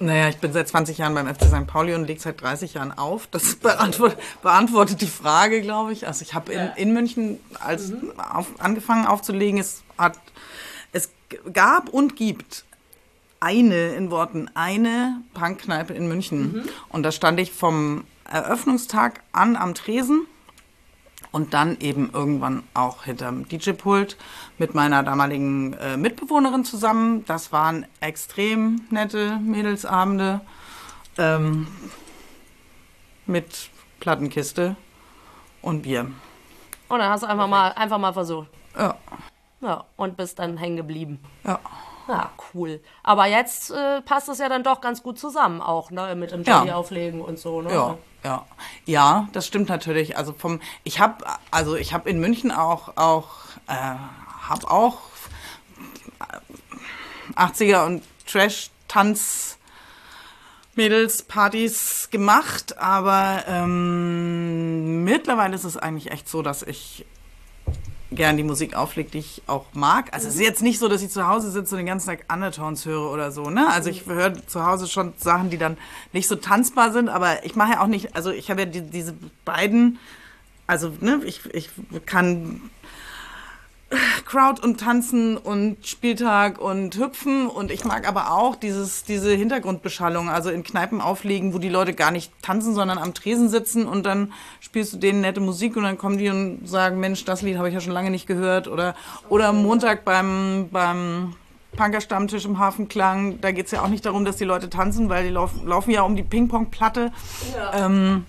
Naja, 0.00 0.28
ich 0.28 0.38
bin 0.38 0.52
seit 0.52 0.68
20 0.68 0.98
Jahren 0.98 1.14
beim 1.14 1.32
FC 1.32 1.44
St. 1.44 1.66
Pauli 1.66 1.94
und 1.94 2.04
lege 2.04 2.20
seit 2.20 2.40
30 2.40 2.74
Jahren 2.74 2.96
auf. 2.96 3.28
Das 3.28 3.56
beantwortet, 3.60 4.18
beantwortet 4.42 5.00
die 5.00 5.06
Frage, 5.06 5.60
glaube 5.60 5.92
ich. 5.92 6.06
Also 6.06 6.22
ich 6.22 6.34
habe 6.34 6.52
in, 6.52 6.70
in 6.76 6.92
München 6.92 7.38
als 7.60 7.92
auf, 8.32 8.46
angefangen 8.58 9.06
aufzulegen. 9.06 9.60
Es, 9.60 9.82
hat, 9.96 10.18
es 10.92 11.10
gab 11.52 11.88
und 11.88 12.16
gibt 12.16 12.64
eine, 13.40 13.94
in 13.94 14.10
Worten, 14.10 14.50
eine 14.54 15.20
Punkkneipe 15.34 15.94
in 15.94 16.08
München. 16.08 16.68
Und 16.88 17.04
da 17.04 17.12
stand 17.12 17.38
ich 17.38 17.52
vom 17.52 18.04
Eröffnungstag 18.28 19.20
an 19.32 19.56
am 19.56 19.74
Tresen 19.74 20.26
und 21.32 21.52
dann 21.54 21.78
eben 21.80 22.10
irgendwann 22.12 22.62
auch 22.74 23.04
hinterm 23.04 23.48
DJ-Pult 23.48 24.16
mit 24.58 24.74
meiner 24.74 25.02
damaligen 25.02 25.72
äh, 25.74 25.96
Mitbewohnerin 25.96 26.64
zusammen. 26.64 27.24
Das 27.26 27.52
waren 27.52 27.86
extrem 28.00 28.82
nette 28.90 29.36
Mädelsabende 29.38 30.40
ähm, 31.18 31.66
mit 33.26 33.70
Plattenkiste 34.00 34.76
und 35.62 35.82
Bier. 35.82 36.10
Und 36.88 36.98
dann 37.00 37.10
hast 37.10 37.22
du 37.22 37.26
einfach 37.26 37.48
mal, 37.48 37.72
einfach 37.72 37.98
mal 37.98 38.12
versucht. 38.12 38.48
Ja, 38.76 38.94
Ja, 39.60 39.84
und 39.96 40.16
bist 40.16 40.38
dann 40.38 40.56
hängen 40.56 40.76
geblieben. 40.76 41.20
ja. 41.44 41.58
Ja, 42.10 42.30
cool. 42.54 42.80
Aber 43.02 43.26
jetzt 43.26 43.70
äh, 43.70 44.00
passt 44.00 44.30
es 44.30 44.38
ja 44.38 44.48
dann 44.48 44.62
doch 44.62 44.80
ganz 44.80 45.02
gut 45.02 45.18
zusammen 45.18 45.60
auch, 45.60 45.90
ne? 45.90 46.14
Mit 46.14 46.30
dem 46.32 46.42
Ja. 46.42 46.60
Jelly 46.60 46.72
auflegen 46.72 47.20
und 47.20 47.38
so, 47.38 47.60
ne? 47.60 47.70
Ja, 47.70 47.98
ja. 48.24 48.46
Ja, 48.84 49.28
das 49.32 49.46
stimmt 49.46 49.68
natürlich. 49.68 50.16
Also 50.16 50.32
vom 50.32 50.60
ich 50.84 51.00
habe 51.00 51.24
also 51.50 51.76
ich 51.76 51.92
habe 51.92 52.08
in 52.08 52.20
München 52.20 52.50
auch 52.50 52.96
auch 52.96 53.30
äh, 53.66 53.72
habe 53.72 54.70
auch 54.70 54.98
äh, 56.20 57.40
80er 57.40 57.86
und 57.86 58.02
Trash 58.26 58.70
Tanz 58.88 59.58
Mädels 60.74 61.24
Partys 61.24 62.08
gemacht, 62.12 62.78
aber 62.78 63.44
ähm, 63.48 65.02
mittlerweile 65.02 65.56
ist 65.56 65.64
es 65.64 65.76
eigentlich 65.76 66.12
echt 66.12 66.28
so, 66.28 66.40
dass 66.40 66.62
ich 66.62 67.04
gern 68.10 68.36
die 68.36 68.42
Musik 68.42 68.74
auflegt, 68.74 69.14
die 69.14 69.18
ich 69.18 69.42
auch 69.46 69.66
mag. 69.74 70.12
Also 70.14 70.28
es 70.28 70.34
ist 70.34 70.40
jetzt 70.40 70.62
nicht 70.62 70.78
so, 70.78 70.88
dass 70.88 71.02
ich 71.02 71.10
zu 71.10 71.26
Hause 71.26 71.50
sitze 71.50 71.74
und 71.74 71.78
den 71.78 71.86
ganzen 71.86 72.06
Tag 72.06 72.24
Undertones 72.32 72.86
höre 72.86 73.10
oder 73.10 73.30
so, 73.30 73.50
ne? 73.50 73.68
Also 73.70 73.90
ich 73.90 74.06
höre 74.06 74.46
zu 74.46 74.64
Hause 74.64 74.88
schon 74.88 75.12
Sachen, 75.18 75.50
die 75.50 75.58
dann 75.58 75.76
nicht 76.12 76.28
so 76.28 76.36
tanzbar 76.36 76.92
sind, 76.92 77.08
aber 77.08 77.44
ich 77.44 77.54
mache 77.54 77.72
ja 77.72 77.80
auch 77.82 77.86
nicht, 77.86 78.16
also 78.16 78.30
ich 78.30 78.50
habe 78.50 78.62
ja 78.62 78.66
die, 78.66 78.80
diese 78.82 79.14
beiden, 79.44 79.98
also 80.66 80.92
ne, 81.00 81.20
ich, 81.24 81.44
ich 81.54 81.70
kann 82.06 82.70
Crowd 84.26 84.60
und 84.62 84.78
Tanzen 84.78 85.38
und 85.38 85.86
Spieltag 85.86 86.60
und 86.60 86.96
Hüpfen. 86.96 87.46
Und 87.46 87.70
ich 87.70 87.84
mag 87.84 88.06
aber 88.06 88.32
auch 88.32 88.56
dieses, 88.56 89.04
diese 89.04 89.34
Hintergrundbeschallung, 89.34 90.28
also 90.28 90.50
in 90.50 90.62
Kneipen 90.62 91.00
auflegen, 91.00 91.54
wo 91.54 91.58
die 91.58 91.70
Leute 91.70 91.94
gar 91.94 92.10
nicht 92.10 92.30
tanzen, 92.42 92.74
sondern 92.74 92.98
am 92.98 93.14
Tresen 93.14 93.48
sitzen. 93.48 93.86
Und 93.86 94.04
dann 94.04 94.32
spielst 94.60 94.92
du 94.92 94.96
denen 94.98 95.22
nette 95.22 95.40
Musik 95.40 95.76
und 95.76 95.84
dann 95.84 95.96
kommen 95.96 96.18
die 96.18 96.28
und 96.28 96.68
sagen, 96.68 97.00
Mensch, 97.00 97.24
das 97.24 97.40
Lied 97.42 97.56
habe 97.56 97.68
ich 97.68 97.74
ja 97.74 97.80
schon 97.80 97.94
lange 97.94 98.10
nicht 98.10 98.26
gehört. 98.26 98.68
Oder, 98.68 98.94
oder 99.30 99.48
am 99.48 99.62
Montag 99.62 100.04
beim, 100.04 100.68
beim 100.70 101.34
Punker-Stammtisch 101.76 102.44
im 102.44 102.58
Hafenklang, 102.58 103.40
da 103.40 103.52
geht's 103.52 103.70
ja 103.70 103.82
auch 103.82 103.88
nicht 103.88 104.04
darum, 104.04 104.26
dass 104.26 104.36
die 104.36 104.44
Leute 104.44 104.68
tanzen, 104.68 105.08
weil 105.08 105.24
die 105.24 105.30
lauf, 105.30 105.52
laufen 105.64 105.90
ja 105.90 106.02
um 106.02 106.16
die 106.16 106.22
Ping-Pong-Platte. 106.22 107.12
Ähm, 107.72 108.26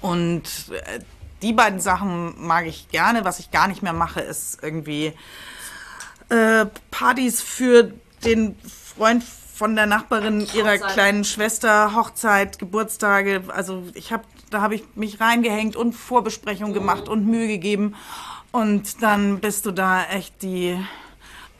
und 0.00 0.42
äh, 0.70 1.00
die 1.42 1.52
beiden 1.52 1.80
Sachen 1.80 2.34
mag 2.38 2.66
ich 2.66 2.88
gerne. 2.88 3.24
Was 3.24 3.38
ich 3.38 3.50
gar 3.50 3.68
nicht 3.68 3.82
mehr 3.82 3.92
mache, 3.92 4.20
ist 4.20 4.62
irgendwie 4.62 5.12
äh, 6.28 6.66
Partys 6.90 7.42
für 7.42 7.92
den 8.24 8.56
Freund 8.96 9.24
von 9.24 9.76
der 9.76 9.86
Nachbarin 9.86 10.46
ihrer 10.54 10.78
kleinen 10.78 11.24
Schwester, 11.24 11.94
Hochzeit, 11.94 12.58
Geburtstage. 12.58 13.42
Also 13.48 13.84
ich 13.94 14.12
habe, 14.12 14.24
da 14.50 14.60
habe 14.60 14.74
ich 14.74 14.84
mich 14.94 15.20
reingehängt 15.20 15.76
und 15.76 15.92
Vorbesprechungen 15.92 16.74
gemacht 16.74 17.08
und 17.08 17.26
Mühe 17.26 17.48
gegeben. 17.48 17.94
Und 18.50 19.02
dann 19.02 19.40
bist 19.40 19.66
du 19.66 19.70
da 19.70 20.04
echt 20.04 20.42
die 20.42 20.78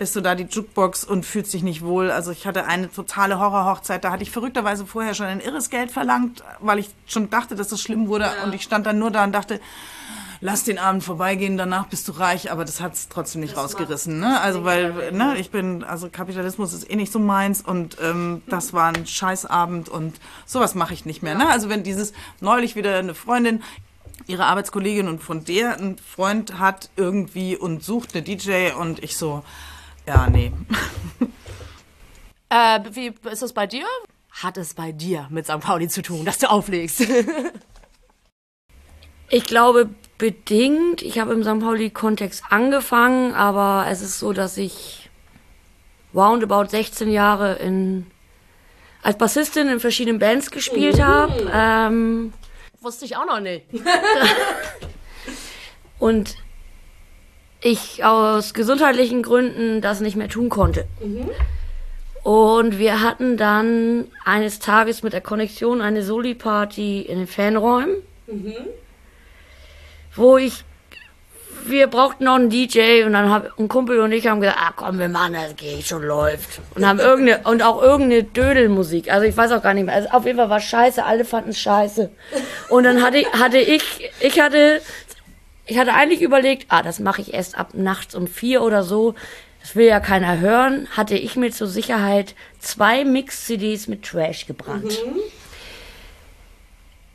bist 0.02 0.16
du 0.16 0.20
da 0.20 0.34
die 0.34 0.48
Jukebox 0.50 1.04
und 1.04 1.24
fühlst 1.24 1.54
dich 1.54 1.62
nicht 1.62 1.82
wohl. 1.84 2.10
Also 2.10 2.32
ich 2.32 2.44
hatte 2.44 2.64
eine 2.64 2.90
totale 2.90 3.38
Horrorhochzeit, 3.38 4.02
da 4.02 4.10
hatte 4.10 4.24
ich 4.24 4.32
verrückterweise 4.32 4.84
vorher 4.84 5.14
schon 5.14 5.26
ein 5.26 5.38
irres 5.38 5.70
Geld 5.70 5.92
verlangt, 5.92 6.42
weil 6.58 6.80
ich 6.80 6.90
schon 7.06 7.30
dachte, 7.30 7.54
dass 7.54 7.68
das 7.68 7.80
schlimm 7.80 8.08
wurde. 8.08 8.28
Und 8.42 8.52
ich 8.52 8.64
stand 8.64 8.84
dann 8.84 8.98
nur 8.98 9.12
da 9.12 9.22
und 9.22 9.30
dachte, 9.30 9.60
lass 10.40 10.64
den 10.64 10.80
Abend 10.80 11.04
vorbeigehen, 11.04 11.56
danach 11.56 11.86
bist 11.86 12.08
du 12.08 12.12
reich, 12.12 12.50
aber 12.50 12.64
das 12.64 12.80
hat 12.80 12.94
es 12.94 13.10
trotzdem 13.10 13.42
nicht 13.42 13.56
rausgerissen. 13.56 14.18
Ne? 14.18 14.40
Also 14.40 14.64
weil, 14.64 15.12
ne, 15.12 15.36
ich 15.38 15.52
bin, 15.52 15.84
also 15.84 16.08
Kapitalismus 16.10 16.72
ist 16.72 16.90
eh 16.90 16.96
nicht 16.96 17.12
so 17.12 17.20
meins 17.20 17.60
und 17.60 17.98
ähm, 18.02 18.42
das 18.48 18.72
war 18.72 18.88
ein 18.88 19.06
Scheißabend 19.06 19.88
und 19.88 20.16
sowas 20.46 20.74
mache 20.74 20.94
ich 20.94 21.06
nicht 21.06 21.22
mehr. 21.22 21.36
Ne? 21.36 21.48
Also 21.48 21.68
wenn 21.68 21.84
dieses 21.84 22.12
neulich 22.40 22.74
wieder 22.74 22.96
eine 22.96 23.14
Freundin 23.14 23.62
ihre 24.26 24.46
Arbeitskollegin 24.46 25.06
und 25.06 25.22
von 25.22 25.44
der 25.44 25.78
ein 25.78 25.96
Freund 25.98 26.58
hat 26.58 26.90
irgendwie 26.96 27.56
und 27.56 27.84
sucht 27.84 28.16
eine 28.16 28.22
DJ 28.22 28.72
und 28.76 29.00
ich 29.04 29.16
so, 29.16 29.44
ja, 30.12 30.29
nee. 30.29 30.53
Äh, 32.55 32.81
wie 32.90 33.14
ist 33.31 33.40
das 33.40 33.55
bei 33.55 33.66
dir? 33.66 33.87
Hat 34.31 34.59
es 34.59 34.75
bei 34.75 34.92
dir 34.92 35.27
mit 35.31 35.46
St. 35.46 35.61
Pauli 35.61 35.88
zu 35.88 36.03
tun, 36.03 36.27
dass 36.27 36.37
du 36.37 36.51
auflegst? 36.51 37.03
Ich 39.31 39.46
glaube 39.46 39.88
bedingt. 40.18 41.01
Ich 41.01 41.18
habe 41.18 41.33
im 41.33 41.42
St. 41.42 41.61
Pauli-Kontext 41.61 42.44
angefangen, 42.51 43.33
aber 43.33 43.87
es 43.88 44.03
ist 44.03 44.18
so, 44.18 44.35
dass 44.35 44.59
ich 44.59 45.09
roundabout 46.14 46.66
16 46.66 47.11
Jahre 47.11 47.55
in, 47.55 48.11
als 49.03 49.16
Bassistin 49.16 49.68
in 49.68 49.81
verschiedenen 49.81 50.18
Bands 50.18 50.51
gespielt 50.51 51.03
habe. 51.03 51.51
Ähm, 51.51 52.35
Wusste 52.83 53.07
ich 53.07 53.16
auch 53.16 53.25
noch 53.25 53.40
nicht. 53.40 53.64
und 55.98 56.37
ich 57.62 58.05
aus 58.05 58.55
gesundheitlichen 58.55 59.22
Gründen 59.22 59.81
das 59.81 60.01
nicht 60.01 60.16
mehr 60.16 60.29
tun 60.29 60.48
konnte. 60.48 60.85
Und 62.22 62.79
wir 62.79 63.01
hatten 63.01 63.37
dann 63.37 64.07
eines 64.25 64.59
Tages 64.59 65.03
mit 65.03 65.12
der 65.12 65.20
Konnexion 65.20 65.81
eine 65.81 66.03
Soli-Party 66.03 67.03
in 67.03 67.18
den 67.18 67.27
Fanräumen, 67.27 67.96
wo 70.14 70.37
ich, 70.37 70.64
wir 71.64 71.87
brauchten 71.87 72.25
noch 72.25 72.35
einen 72.35 72.51
DJ 72.51 73.05
und 73.05 73.12
dann 73.12 73.31
hab 73.31 73.59
ein 73.59 73.68
Kumpel 73.68 74.01
und 74.01 74.12
ich 74.12 74.27
haben 74.27 74.40
gesagt, 74.40 74.59
ah 74.61 74.72
komm, 74.75 74.98
wir 74.98 75.09
machen 75.09 75.35
das, 75.35 75.57
geht 75.57 75.87
schon 75.87 76.03
läuft. 76.03 76.61
Und 76.75 76.87
haben 76.87 76.98
irgendeine, 77.01 77.48
und 77.48 77.62
auch 77.62 77.83
irgendeine 77.83 78.25
Dödelmusik, 78.25 79.12
also 79.12 79.27
ich 79.27 79.37
weiß 79.37 79.53
auch 79.53 79.62
gar 79.62 79.75
nicht 79.75 79.87
mehr, 79.87 79.94
also 79.94 80.09
auf 80.11 80.25
jeden 80.25 80.38
Fall 80.38 80.51
war 80.51 80.61
scheiße, 80.61 81.05
alle 81.05 81.25
fanden 81.25 81.51
es 81.51 81.59
scheiße. 81.59 82.11
Und 82.68 82.85
dann 82.85 83.03
hatte, 83.03 83.25
hatte 83.33 83.59
ich, 83.59 84.11
ich 84.20 84.40
hatte 84.40 84.81
ich 85.66 85.79
hatte 85.79 85.94
eigentlich 85.94 86.22
überlegt, 86.22 86.66
ah, 86.68 86.83
das 86.83 86.98
mache 86.98 87.22
ich 87.22 87.35
erst 87.35 87.57
ab 87.57 87.75
nachts 87.75 88.14
um 88.14 88.27
vier 88.27 88.62
oder 88.62 88.83
so. 88.83 89.14
Das 89.61 89.77
will 89.77 89.87
ja 89.87 90.01
keiner 90.01 90.40
hören. 90.40 90.88
Hatte 90.90 91.16
ich 91.16 91.37
mir 91.37 91.53
zur 91.53 91.68
Sicherheit 91.68 92.35
zwei 92.59 93.05
Mix-CDs 93.05 93.87
mit 93.87 94.03
Trash 94.03 94.46
gebrannt. 94.46 94.98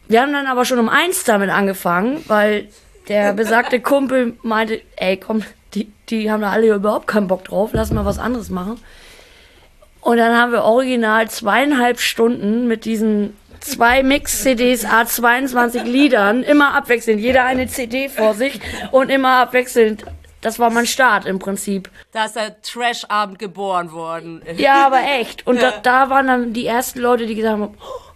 Wir 0.07 0.21
haben 0.21 0.31
dann 0.31 0.47
aber 0.47 0.63
schon 0.63 0.79
um 0.79 0.87
eins 0.87 1.25
damit 1.25 1.49
angefangen, 1.49 2.23
weil 2.27 2.69
der 3.09 3.33
besagte 3.33 3.79
Kumpel 3.81 4.37
meinte, 4.43 4.81
ey, 4.95 5.17
komm, 5.17 5.43
die, 5.73 5.91
die 6.09 6.31
haben 6.31 6.41
da 6.41 6.51
alle 6.51 6.73
überhaupt 6.73 7.07
keinen 7.07 7.27
Bock 7.27 7.43
drauf, 7.43 7.71
lass 7.73 7.91
mal 7.91 8.05
was 8.05 8.19
anderes 8.19 8.49
machen. 8.49 8.79
Und 9.99 10.15
dann 10.15 10.37
haben 10.37 10.53
wir 10.53 10.63
original 10.63 11.29
zweieinhalb 11.29 11.99
Stunden 11.99 12.67
mit 12.67 12.85
diesen 12.85 13.35
zwei 13.71 14.03
Mix-CDs, 14.03 14.85
A22 14.85 15.83
Liedern, 15.83 16.43
immer 16.43 16.73
abwechselnd, 16.73 17.19
jeder 17.19 17.45
eine 17.45 17.67
CD 17.67 18.09
vor 18.09 18.33
sich 18.33 18.59
und 18.91 19.09
immer 19.09 19.41
abwechselnd. 19.41 20.05
Das 20.41 20.59
war 20.59 20.69
mein 20.69 20.85
Start 20.85 21.25
im 21.25 21.39
Prinzip. 21.39 21.89
Da 22.11 22.25
ist 22.25 22.35
der 22.35 22.61
Trash-Abend 22.61 23.39
geboren 23.39 23.91
worden. 23.91 24.41
Ja, 24.55 24.85
aber 24.85 25.01
echt. 25.19 25.45
Und 25.47 25.61
da, 25.61 25.73
da 25.81 26.09
waren 26.09 26.27
dann 26.27 26.53
die 26.53 26.65
ersten 26.65 26.99
Leute, 26.99 27.25
die 27.25 27.35
gesagt 27.35 27.59
haben, 27.59 27.73
oh, 27.79 28.13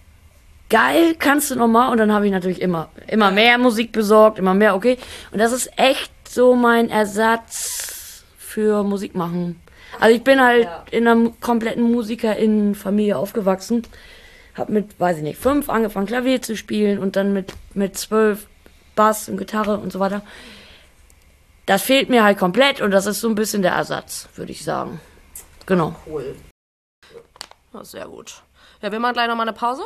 geil, 0.70 1.16
kannst 1.18 1.52
du 1.52 1.56
noch 1.56 1.68
mal? 1.68 1.92
Und 1.92 1.98
dann 1.98 2.14
habe 2.14 2.26
ich 2.26 2.32
natürlich 2.32 2.62
immer, 2.62 2.90
immer 3.08 3.32
mehr 3.32 3.58
Musik 3.58 3.92
besorgt, 3.92 4.40
immer 4.40 4.54
mehr, 4.54 4.76
okay. 4.76 4.98
Und 5.32 5.40
das 5.40 5.52
ist 5.52 5.72
echt 5.78 6.12
so 6.30 6.56
mein 6.56 6.90
Ersatz 6.90 8.24
für 8.38 8.84
Musik 8.84 9.16
machen. 9.16 9.62
Also 10.00 10.16
ich 10.16 10.24
bin 10.24 10.42
halt 10.42 10.68
in 10.92 11.08
einer 11.08 11.32
kompletten 11.42 11.92
Musikerinnenfamilie 11.92 13.18
aufgewachsen. 13.18 13.84
Hab 14.56 14.70
mit, 14.70 15.00
weiß 15.00 15.18
ich 15.18 15.24
nicht, 15.24 15.40
fünf 15.40 15.70
angefangen 15.70 16.08
Klavier 16.08 16.42
zu 16.42 16.58
spielen 16.58 17.00
und 17.00 17.16
dann 17.16 17.34
mit, 17.34 17.54
mit 17.74 17.98
zwölf 17.98 18.48
Bass 18.96 19.30
und 19.30 19.38
Gitarre 19.38 19.78
und 19.78 19.92
so 19.92 20.00
weiter. 20.00 20.22
Das 21.66 21.82
fehlt 21.82 22.10
mir 22.10 22.24
halt 22.24 22.38
komplett 22.38 22.82
und 22.82 22.92
das 22.92 23.06
ist 23.06 23.22
so 23.22 23.30
ein 23.30 23.36
bisschen 23.36 23.62
der 23.62 23.74
Ersatz, 23.74 24.28
würde 24.36 24.52
ich 24.52 24.64
sagen. 24.64 25.00
Genau. 25.66 25.96
Ja, 27.74 27.84
sehr 27.84 28.06
gut. 28.08 28.42
Ja, 28.82 28.92
wir 28.92 29.00
machen 29.00 29.14
gleich 29.14 29.28
noch 29.28 29.36
mal 29.36 29.44
eine 29.44 29.54
Pause. 29.54 29.84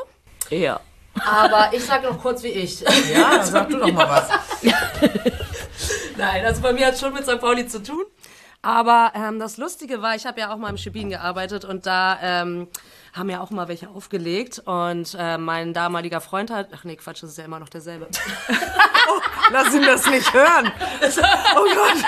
Ja. 0.50 0.80
Aber 1.24 1.70
ich 1.74 1.84
sage 1.84 2.08
noch 2.08 2.20
kurz 2.20 2.44
wie 2.44 2.50
ich. 2.50 2.82
Ja, 2.82 3.38
dann 3.38 3.46
sag 3.46 3.70
du 3.70 3.78
doch 3.78 3.92
mal 3.92 4.10
was. 4.10 4.30
Nein, 6.18 6.46
also 6.46 6.62
bei 6.62 6.74
mir 6.74 6.88
hat 6.88 6.98
schon 6.98 7.14
mit 7.14 7.26
St. 7.26 7.40
Pauli 7.40 7.68
zu 7.68 7.84
tun. 7.84 8.04
Aber 8.62 9.12
ähm, 9.14 9.38
das 9.40 9.58
Lustige 9.58 10.02
war, 10.02 10.16
ich 10.16 10.26
habe 10.26 10.40
ja 10.40 10.52
auch 10.52 10.58
mal 10.58 10.70
im 10.70 10.78
Schibin 10.78 11.10
gearbeitet 11.10 11.66
und 11.66 11.86
da 11.86 12.18
ähm, 12.22 12.68
haben 13.16 13.30
ja 13.30 13.40
auch 13.42 13.50
mal 13.52 13.68
welche 13.68 13.90
aufgelegt. 13.90 14.60
Und 14.66 15.16
äh, 15.18 15.38
mein 15.38 15.74
damaliger 15.74 16.22
Freund 16.22 16.52
hat. 16.52 16.68
Ach 16.76 16.84
nee, 16.84 16.96
Quatsch, 16.96 17.24
das 17.24 17.32
ist 17.32 17.38
ja 17.38 17.46
immer 17.46 17.60
noch 17.60 17.70
derselbe. 17.70 18.08
Lass 19.52 19.74
ihn 19.74 19.84
das 19.84 20.06
nicht 20.08 20.34
hören. 20.34 20.72
Oh 21.56 21.64
Gott. 21.64 22.04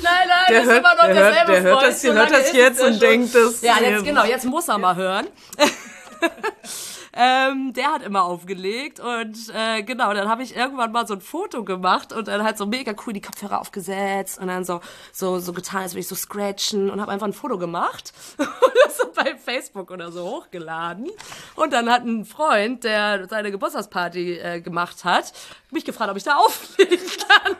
Nein, 0.00 0.28
nein, 0.28 0.44
Der 0.48 0.58
das 0.60 0.66
hört- 0.66 0.76
ist 0.76 0.78
immer 0.78 0.94
noch 0.94 1.04
der 1.06 1.14
hört- 1.14 1.34
derselbe 1.34 1.52
der 1.52 1.62
hört 1.62 1.78
Freund. 1.80 1.88
das- 1.92 2.00
der 2.00 2.12
So 2.12 2.18
hört 2.18 2.30
das 2.32 2.52
jetzt 2.52 2.80
und 2.80 3.02
denkt, 3.02 3.34
das- 3.34 3.60
Ja, 3.62 3.78
jetzt 3.80 4.04
genau, 4.04 4.24
jetzt 4.24 4.44
muss 4.44 4.68
er 4.68 4.78
mal 4.78 4.94
hören. 4.96 5.26
Ähm, 7.12 7.72
der 7.72 7.92
hat 7.92 8.02
immer 8.02 8.24
aufgelegt 8.24 9.00
und 9.00 9.36
äh, 9.54 9.82
genau, 9.82 10.12
dann 10.12 10.28
habe 10.28 10.42
ich 10.42 10.56
irgendwann 10.56 10.92
mal 10.92 11.06
so 11.06 11.14
ein 11.14 11.20
Foto 11.20 11.64
gemacht 11.64 12.12
und 12.12 12.28
dann 12.28 12.42
halt 12.42 12.58
so 12.58 12.66
mega 12.66 12.94
cool 13.06 13.12
die 13.12 13.20
Kopfhörer 13.20 13.60
aufgesetzt 13.60 14.38
und 14.38 14.48
dann 14.48 14.64
so 14.64 14.80
so 15.12 15.38
so 15.38 15.52
getan, 15.52 15.82
als 15.82 15.92
würde 15.92 16.00
ich 16.00 16.08
so 16.08 16.14
scratchen 16.14 16.90
und 16.90 17.00
habe 17.00 17.12
einfach 17.12 17.26
ein 17.26 17.32
Foto 17.32 17.58
gemacht 17.58 18.12
und 18.38 18.48
das 18.84 18.98
so 18.98 19.10
bei 19.14 19.36
Facebook 19.36 19.90
oder 19.90 20.12
so 20.12 20.24
hochgeladen 20.24 21.10
und 21.56 21.72
dann 21.72 21.90
hat 21.90 22.04
ein 22.04 22.24
Freund, 22.24 22.84
der 22.84 23.26
seine 23.28 23.50
Geburtstagsparty 23.50 24.38
äh, 24.38 24.60
gemacht 24.60 25.04
hat, 25.04 25.32
mich 25.70 25.84
gefragt, 25.84 26.10
ob 26.10 26.16
ich 26.16 26.24
da 26.24 26.36
auflegen 26.36 26.98
kann. 26.98 27.56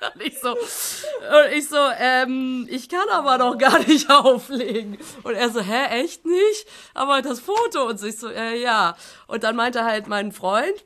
Und 0.14 0.22
ich 0.22 0.38
so, 0.38 0.52
und 0.52 1.52
ich 1.52 1.68
so, 1.68 1.76
ähm, 1.98 2.66
ich 2.70 2.88
kann 2.88 3.08
aber 3.10 3.38
doch 3.38 3.58
gar 3.58 3.78
nicht 3.80 4.10
auflegen. 4.10 4.98
Und 5.22 5.34
er 5.34 5.50
so, 5.50 5.60
hä, 5.60 6.02
echt 6.02 6.24
nicht? 6.24 6.66
Aber 6.94 7.20
das 7.22 7.40
Foto 7.40 7.88
und 7.88 8.02
ich 8.02 8.18
so, 8.18 8.28
äh, 8.28 8.60
ja. 8.60 8.96
Und 9.26 9.44
dann 9.44 9.56
meinte 9.56 9.84
halt 9.84 10.08
mein 10.08 10.32
Freund, 10.32 10.84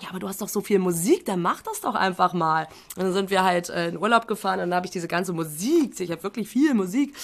ja, 0.00 0.08
aber 0.10 0.18
du 0.18 0.28
hast 0.28 0.42
doch 0.42 0.48
so 0.48 0.60
viel 0.60 0.78
Musik, 0.80 1.24
dann 1.24 1.40
mach 1.40 1.62
das 1.62 1.80
doch 1.80 1.94
einfach 1.94 2.32
mal. 2.32 2.66
Und 2.96 3.04
dann 3.04 3.12
sind 3.12 3.30
wir 3.30 3.44
halt 3.44 3.68
äh, 3.70 3.88
in 3.88 3.96
Urlaub 3.96 4.26
gefahren 4.26 4.60
und 4.60 4.70
dann 4.70 4.76
habe 4.76 4.86
ich 4.86 4.92
diese 4.92 5.08
ganze 5.08 5.32
Musik, 5.32 5.98
ich 6.00 6.10
habe 6.10 6.22
wirklich 6.22 6.48
viel 6.48 6.74
Musik. 6.74 7.14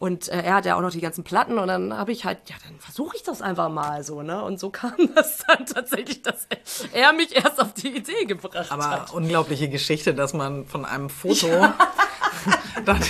Und 0.00 0.28
äh, 0.28 0.40
er 0.40 0.54
hat 0.54 0.64
ja 0.64 0.76
auch 0.76 0.80
noch 0.80 0.90
die 0.92 1.02
ganzen 1.02 1.24
Platten 1.24 1.58
und 1.58 1.68
dann 1.68 1.94
habe 1.94 2.10
ich 2.10 2.24
halt, 2.24 2.38
ja, 2.48 2.56
dann 2.66 2.80
versuche 2.80 3.16
ich 3.16 3.22
das 3.22 3.42
einfach 3.42 3.68
mal 3.68 4.02
so, 4.02 4.22
ne? 4.22 4.42
Und 4.42 4.58
so 4.58 4.70
kam 4.70 4.94
das 5.14 5.44
dann 5.46 5.66
tatsächlich, 5.66 6.22
dass 6.22 6.48
er 6.94 7.12
mich 7.12 7.36
erst 7.36 7.60
auf 7.60 7.74
die 7.74 7.94
Idee 7.98 8.24
gebracht 8.24 8.72
Aber 8.72 8.88
hat. 8.90 9.12
unglaubliche 9.12 9.68
Geschichte, 9.68 10.14
dass 10.14 10.32
man 10.32 10.64
von 10.66 10.86
einem 10.86 11.10
Foto. 11.10 11.46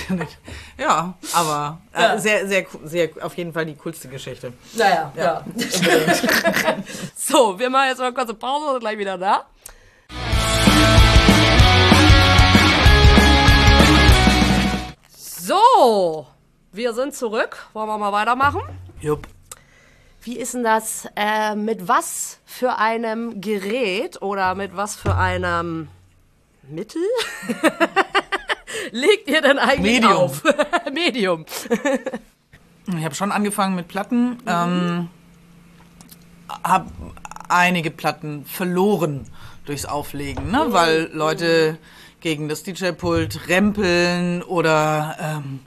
nicht. 0.09 0.37
ja, 0.77 1.13
aber 1.33 1.79
äh, 1.93 2.01
Ja. 2.01 2.17
sehr, 2.19 2.45
sehr, 2.49 2.65
sehr, 2.83 3.09
auf 3.21 3.37
jeden 3.37 3.53
Fall 3.53 3.65
die 3.65 3.75
coolste 3.75 4.09
Geschichte. 4.09 4.51
Naja, 4.73 5.13
ja. 5.15 5.45
so, 7.15 7.57
wir 7.57 7.69
machen 7.69 7.87
jetzt 7.87 7.99
mal 7.99 8.07
eine 8.07 8.13
kurze 8.13 8.33
Pause 8.33 8.73
und 8.73 8.79
gleich 8.81 8.97
wieder 8.97 9.17
da. 9.17 9.45
So, 15.17 16.27
wir 16.71 16.93
sind 16.93 17.13
zurück. 17.13 17.67
Wollen 17.73 17.87
wir 17.87 17.97
mal 17.97 18.11
weitermachen? 18.11 18.61
Jupp. 18.99 19.27
Wie 20.23 20.37
ist 20.37 20.53
denn 20.53 20.63
das 20.63 21.07
äh, 21.15 21.55
mit 21.55 21.87
was 21.87 22.39
für 22.45 22.77
einem 22.77 23.41
Gerät 23.41 24.21
oder 24.21 24.53
mit 24.55 24.75
was 24.75 24.95
für 24.95 25.15
einem 25.15 25.87
Mittel 26.69 27.01
legt 28.91 29.27
ihr 29.27 29.41
denn 29.41 29.57
eigentlich 29.57 30.01
Medium. 30.01 30.13
auf? 30.13 30.43
Medium. 30.93 31.45
Ich 32.87 33.03
habe 33.03 33.15
schon 33.15 33.31
angefangen 33.31 33.75
mit 33.75 33.87
Platten. 33.87 34.37
Ähm, 34.45 35.09
habe 36.63 36.91
einige 37.49 37.91
Platten 37.91 38.45
verloren 38.45 39.27
durchs 39.65 39.85
Auflegen, 39.85 40.51
ne? 40.51 40.67
weil 40.69 41.09
Leute 41.13 41.77
gegen 42.19 42.47
das 42.47 42.63
DJ-Pult 42.63 43.47
rempeln 43.49 44.43
oder 44.43 45.17
ähm, 45.19 45.59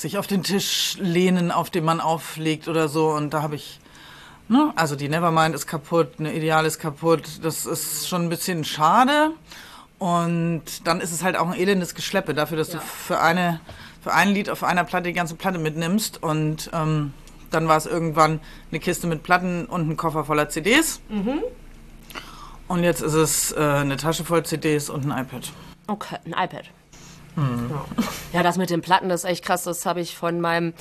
sich 0.00 0.18
auf 0.18 0.26
den 0.26 0.42
Tisch 0.42 0.96
lehnen, 1.00 1.50
auf 1.50 1.70
dem 1.70 1.84
man 1.84 2.00
auflegt 2.00 2.68
oder 2.68 2.88
so. 2.88 3.08
Und 3.08 3.34
da 3.34 3.42
habe 3.42 3.56
ich, 3.56 3.80
ne? 4.48 4.72
also 4.76 4.94
die 4.94 5.08
Nevermind 5.08 5.54
ist 5.54 5.66
kaputt, 5.66 6.14
eine 6.18 6.34
Ideal 6.34 6.64
ist 6.66 6.78
kaputt. 6.78 7.40
Das 7.42 7.66
ist 7.66 8.08
schon 8.08 8.22
ein 8.22 8.28
bisschen 8.28 8.64
schade. 8.64 9.32
Und 9.98 10.62
dann 10.84 11.00
ist 11.00 11.10
es 11.10 11.24
halt 11.24 11.36
auch 11.36 11.48
ein 11.48 11.58
elendes 11.58 11.94
Geschleppe 11.94 12.32
dafür, 12.32 12.56
dass 12.56 12.70
du 12.70 12.78
für 12.78 13.20
eine 13.20 13.60
für 14.00 14.14
ein 14.14 14.28
Lied 14.28 14.48
auf 14.48 14.62
einer 14.62 14.84
Platte 14.84 15.08
die 15.08 15.12
ganze 15.12 15.34
Platte 15.34 15.58
mitnimmst. 15.58 16.22
Und 16.22 16.70
ähm, 16.72 17.12
dann 17.50 17.66
war 17.66 17.76
es 17.76 17.86
irgendwann 17.86 18.40
eine 18.70 18.78
Kiste 18.78 19.08
mit 19.08 19.24
Platten 19.24 19.66
und 19.66 19.88
ein 19.88 19.96
Koffer 19.96 20.24
voller 20.24 20.48
CDs. 20.48 21.00
Und 22.68 22.84
jetzt 22.84 23.00
ist 23.02 23.14
es 23.14 23.52
äh, 23.52 23.58
eine 23.58 23.96
Tasche 23.96 24.24
voll 24.24 24.44
CDs 24.44 24.90
und 24.90 25.10
ein 25.10 25.24
iPad. 25.24 25.50
Okay, 25.88 26.18
ein 26.24 26.32
iPad. 26.32 26.66
Ja. 27.38 28.04
ja, 28.32 28.42
das 28.42 28.56
mit 28.56 28.70
den 28.70 28.82
Platten, 28.82 29.08
das 29.08 29.24
ist 29.24 29.30
echt 29.30 29.44
krass. 29.44 29.64
Das 29.64 29.86
habe 29.86 30.00
ich 30.00 30.16
von 30.16 30.40
meinem 30.40 30.74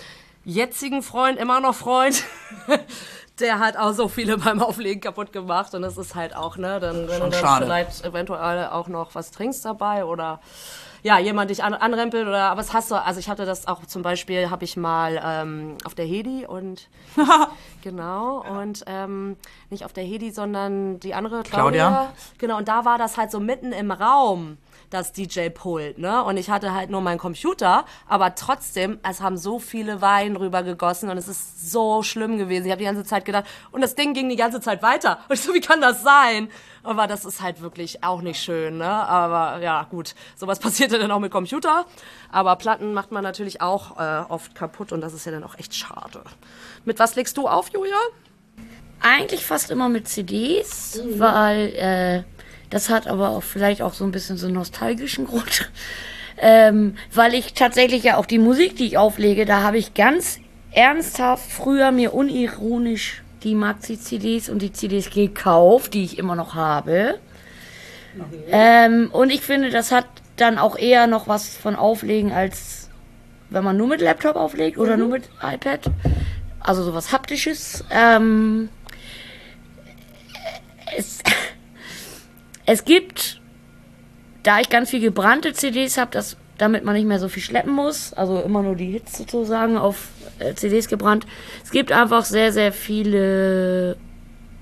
jetzigen 0.43 1.03
Freund, 1.03 1.37
immer 1.37 1.59
noch 1.59 1.75
Freund. 1.75 2.23
Der 3.39 3.59
hat 3.59 3.77
auch 3.77 3.93
so 3.93 4.07
viele 4.07 4.39
beim 4.39 4.61
Auflegen 4.63 4.99
kaputt 4.99 5.31
gemacht. 5.31 5.75
Und 5.75 5.83
das 5.83 5.95
ist 5.97 6.15
halt 6.15 6.35
auch, 6.35 6.57
ne, 6.57 6.79
dann, 6.79 7.07
wenn 7.07 7.19
Schon 7.19 7.29
du 7.29 7.39
dann 7.39 7.63
vielleicht 7.63 8.03
eventuell 8.03 8.67
auch 8.67 8.87
noch 8.87 9.13
was 9.13 9.29
trinkst 9.29 9.63
dabei 9.63 10.05
oder 10.05 10.39
ja, 11.03 11.19
jemand 11.19 11.49
dich 11.49 11.63
an, 11.63 11.73
anrempelt 11.73 12.27
oder, 12.27 12.45
aber 12.45 12.59
was 12.59 12.73
hast 12.73 12.91
du, 12.91 12.95
also 12.95 13.19
ich 13.19 13.29
hatte 13.29 13.45
das 13.45 13.67
auch 13.67 13.85
zum 13.85 14.01
Beispiel, 14.01 14.49
habe 14.49 14.65
ich 14.65 14.75
mal 14.75 15.21
ähm, 15.23 15.77
auf 15.85 15.95
der 15.95 16.05
Hedi 16.05 16.45
und, 16.45 16.89
genau, 17.83 18.43
und 18.59 18.83
ähm, 18.87 19.37
nicht 19.69 19.85
auf 19.85 19.93
der 19.93 20.03
Hedi, 20.03 20.31
sondern 20.31 20.99
die 20.99 21.13
andere, 21.13 21.43
Claudia. 21.43 21.89
Claudia. 21.89 22.13
Genau, 22.39 22.57
und 22.57 22.67
da 22.67 22.83
war 22.83 22.97
das 22.97 23.17
halt 23.17 23.31
so 23.31 23.39
mitten 23.39 23.71
im 23.71 23.91
Raum, 23.91 24.57
das 24.89 25.11
DJ-Pult, 25.11 25.97
ne? 25.97 26.23
Und 26.23 26.37
ich 26.37 26.49
hatte 26.49 26.73
halt 26.73 26.89
nur 26.89 27.01
meinen 27.01 27.17
Computer, 27.17 27.85
aber 28.07 28.35
trotzdem, 28.35 28.99
es 29.07 29.21
haben 29.21 29.37
so 29.37 29.59
viele 29.59 30.01
Wein 30.01 30.35
rübergegossen 30.35 31.09
und 31.09 31.17
es 31.17 31.27
ist 31.27 31.69
so 31.71 32.03
schlimm 32.03 32.37
gewesen. 32.37 32.65
Ich 32.65 32.71
habe 32.71 32.79
die 32.79 32.85
ganze 32.85 33.03
Zeit 33.03 33.25
gedacht, 33.25 33.45
und 33.71 33.81
das 33.81 33.95
Ding 33.95 34.13
ging 34.13 34.29
die 34.29 34.35
ganze 34.35 34.61
Zeit 34.61 34.81
weiter. 34.81 35.19
Und 35.27 35.35
ich 35.35 35.41
so, 35.41 35.53
wie 35.53 35.61
kann 35.61 35.81
das 35.81 36.03
sein? 36.03 36.49
Aber 36.83 37.07
das 37.07 37.25
ist 37.25 37.41
halt 37.41 37.61
wirklich 37.61 38.03
auch 38.03 38.21
nicht 38.21 38.41
schön, 38.41 38.77
ne? 38.77 38.87
Aber 38.87 39.61
ja, 39.61 39.83
gut, 39.89 40.15
sowas 40.35 40.59
passierte 40.67 40.99
dann 40.99 41.11
auch 41.11 41.19
mit 41.19 41.31
Computer. 41.31 41.85
Aber 42.31 42.55
Platten 42.55 42.93
macht 42.93 43.11
man 43.11 43.23
natürlich 43.23 43.61
auch 43.61 43.99
äh, 43.99 44.23
oft 44.29 44.55
kaputt 44.55 44.91
und 44.91 45.01
das 45.01 45.13
ist 45.13 45.25
ja 45.25 45.31
dann 45.31 45.43
auch 45.43 45.57
echt 45.57 45.75
schade. 45.75 46.21
Mit 46.85 46.99
was 46.99 47.15
legst 47.15 47.37
du 47.37 47.47
auf, 47.47 47.69
Julia? 47.73 47.97
Eigentlich 49.01 49.45
fast 49.45 49.69
immer 49.69 49.89
mit 49.89 50.07
CDs, 50.07 50.99
weil 51.17 51.67
äh, 51.75 52.23
das 52.69 52.89
hat 52.89 53.07
aber 53.07 53.29
auch 53.29 53.43
vielleicht 53.43 53.81
auch 53.81 53.93
so 53.93 54.03
ein 54.03 54.11
bisschen 54.11 54.37
so 54.37 54.47
einen 54.47 54.55
nostalgischen 54.55 55.25
Grund. 55.25 55.71
ähm, 56.37 56.95
weil 57.13 57.33
ich 57.33 57.53
tatsächlich 57.53 58.03
ja 58.03 58.17
auch 58.17 58.25
die 58.25 58.39
Musik, 58.39 58.75
die 58.75 58.87
ich 58.87 58.97
auflege, 58.97 59.45
da 59.45 59.61
habe 59.61 59.77
ich 59.77 59.93
ganz 59.93 60.39
ernsthaft 60.71 61.49
früher 61.49 61.91
mir 61.91 62.13
unironisch 62.13 63.23
die 63.43 63.55
Maxi-CDs 63.55 64.49
und 64.49 64.61
die 64.61 64.73
CDs 64.73 65.09
gekauft, 65.09 65.93
die 65.93 66.03
ich 66.03 66.17
immer 66.17 66.35
noch 66.35 66.55
habe. 66.55 67.19
Ähm, 68.51 69.09
und 69.11 69.31
ich 69.31 69.41
finde, 69.41 69.69
das 69.69 69.91
hat 69.91 70.05
dann 70.37 70.57
auch 70.57 70.77
eher 70.77 71.07
noch 71.07 71.27
was 71.27 71.55
von 71.55 71.75
Auflegen, 71.75 72.31
als 72.31 72.89
wenn 73.49 73.63
man 73.63 73.77
nur 73.77 73.87
mit 73.87 74.01
Laptop 74.01 74.35
auflegt 74.35 74.77
oder 74.77 74.97
nur 74.97 75.09
mit 75.09 75.29
iPad. 75.41 75.91
Also 76.59 76.83
sowas 76.83 77.11
Haptisches. 77.11 77.83
Ähm, 77.91 78.69
es, 80.95 81.19
es 82.67 82.85
gibt, 82.85 83.41
da 84.43 84.59
ich 84.59 84.69
ganz 84.69 84.91
viel 84.91 84.99
gebrannte 84.99 85.53
CDs 85.53 85.97
habe, 85.97 86.11
das, 86.11 86.37
damit 86.57 86.83
man 86.83 86.95
nicht 86.95 87.07
mehr 87.07 87.17
so 87.17 87.29
viel 87.29 87.41
schleppen 87.41 87.73
muss, 87.73 88.13
also 88.13 88.39
immer 88.41 88.61
nur 88.61 88.75
die 88.75 88.91
Hits 88.91 89.17
sozusagen 89.17 89.77
auf 89.77 90.09
äh, 90.39 90.53
CDs 90.53 90.87
gebrannt. 90.87 91.25
Es 91.63 91.71
gibt 91.71 91.91
einfach 91.91 92.25
sehr, 92.25 92.51
sehr 92.51 92.71
viele 92.73 93.97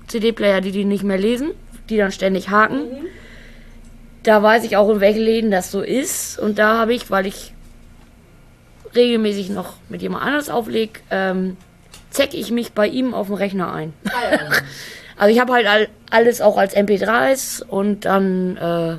CD-Player, 0.06 0.60
die 0.60 0.70
die 0.70 0.84
nicht 0.84 1.02
mehr 1.02 1.18
lesen, 1.18 1.50
die 1.90 1.96
dann 1.96 2.12
ständig 2.12 2.48
haken. 2.48 2.86
Da 4.22 4.42
weiß 4.42 4.64
ich 4.64 4.76
auch, 4.76 4.88
in 4.88 5.00
welchen 5.00 5.22
Läden 5.22 5.50
das 5.50 5.72
so 5.72 5.82
ist. 5.82 6.38
Und 6.38 6.58
da 6.58 6.78
habe 6.78 6.94
ich, 6.94 7.10
weil 7.10 7.26
ich 7.26 7.54
regelmäßig 8.94 9.50
noch 9.50 9.74
mit 9.88 10.00
jemand 10.00 10.24
anderes 10.24 10.48
auflege, 10.48 11.00
ähm, 11.10 11.56
zecke 12.10 12.36
ich 12.36 12.52
mich 12.52 12.72
bei 12.72 12.86
ihm 12.86 13.14
auf 13.14 13.26
dem 13.26 13.34
Rechner 13.34 13.72
ein. 13.72 13.92
also 15.16 15.34
ich 15.34 15.40
habe 15.40 15.52
halt 15.52 15.66
all, 15.66 15.88
alles 16.10 16.40
auch 16.40 16.56
als 16.56 16.76
MP3s 16.76 17.64
und 17.64 18.04
dann 18.04 18.56
äh, 18.56 18.98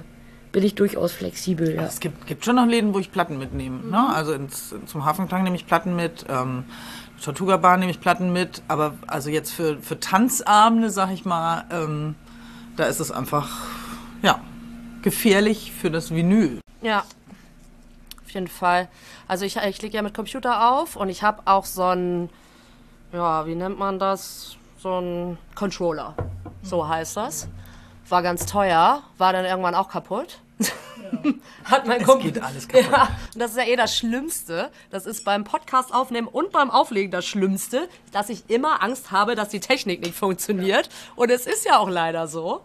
bin 0.51 0.63
ich 0.63 0.75
durchaus 0.75 1.11
flexibel. 1.11 1.75
Ja. 1.75 1.83
Es 1.83 1.99
gibt, 1.99 2.25
gibt 2.27 2.43
schon 2.43 2.55
noch 2.55 2.65
Läden, 2.65 2.93
wo 2.93 2.99
ich 2.99 3.11
Platten 3.11 3.37
mitnehme. 3.37 3.85
Ne? 3.89 4.09
Also 4.13 4.33
ins, 4.33 4.73
zum 4.85 5.05
Hafenklang 5.05 5.43
nehme 5.43 5.55
ich 5.55 5.67
Platten 5.67 5.95
mit, 5.95 6.25
ähm, 6.29 6.65
Tortuga 7.23 7.57
Bar 7.57 7.77
nehme 7.77 7.91
ich 7.91 7.99
Platten 7.99 8.31
mit, 8.31 8.61
aber 8.67 8.93
also 9.07 9.29
jetzt 9.29 9.51
für, 9.51 9.77
für 9.81 9.99
Tanzabende, 9.99 10.89
sag 10.89 11.11
ich 11.11 11.25
mal, 11.25 11.65
ähm, 11.71 12.15
da 12.75 12.85
ist 12.85 12.99
es 12.99 13.11
einfach, 13.11 13.49
ja, 14.21 14.39
gefährlich 15.01 15.71
für 15.71 15.89
das 15.89 16.11
Vinyl. 16.11 16.59
Ja, 16.81 17.03
auf 18.23 18.29
jeden 18.31 18.47
Fall. 18.47 18.87
Also 19.27 19.45
ich, 19.45 19.57
ich 19.57 19.81
lege 19.81 19.95
ja 19.95 20.01
mit 20.01 20.13
Computer 20.13 20.69
auf 20.71 20.95
und 20.95 21.09
ich 21.09 21.23
habe 21.23 21.41
auch 21.45 21.65
so 21.65 21.83
ein, 21.83 22.29
ja, 23.13 23.45
wie 23.47 23.55
nennt 23.55 23.79
man 23.79 23.99
das? 23.99 24.56
So 24.77 24.99
ein 24.99 25.37
Controller. 25.55 26.15
So 26.63 26.87
heißt 26.87 27.17
das. 27.17 27.47
War 28.09 28.21
ganz 28.21 28.45
teuer, 28.45 29.03
war 29.17 29.33
dann 29.33 29.45
irgendwann 29.45 29.75
auch 29.75 29.89
kaputt. 29.89 30.39
Hat 31.65 31.85
mein 31.85 32.01
Es 32.01 32.07
Kumpel- 32.07 32.31
geht 32.31 32.41
alles 32.43 32.67
kaputt. 32.67 32.91
Ja, 32.91 33.09
und 33.33 33.39
das 33.41 33.51
ist 33.51 33.57
ja 33.57 33.63
eh 33.63 33.75
das 33.75 33.95
Schlimmste. 33.97 34.69
Das 34.89 35.05
ist 35.05 35.23
beim 35.25 35.43
Podcast 35.43 35.93
aufnehmen 35.93 36.27
und 36.27 36.51
beim 36.51 36.69
Auflegen 36.71 37.11
das 37.11 37.25
Schlimmste, 37.25 37.89
dass 38.11 38.29
ich 38.29 38.49
immer 38.49 38.81
Angst 38.83 39.11
habe, 39.11 39.35
dass 39.35 39.49
die 39.49 39.59
Technik 39.59 40.01
nicht 40.01 40.15
funktioniert. 40.15 40.89
Und 41.15 41.29
es 41.31 41.45
ist 41.47 41.65
ja 41.65 41.77
auch 41.79 41.89
leider 41.89 42.27
so. 42.27 42.61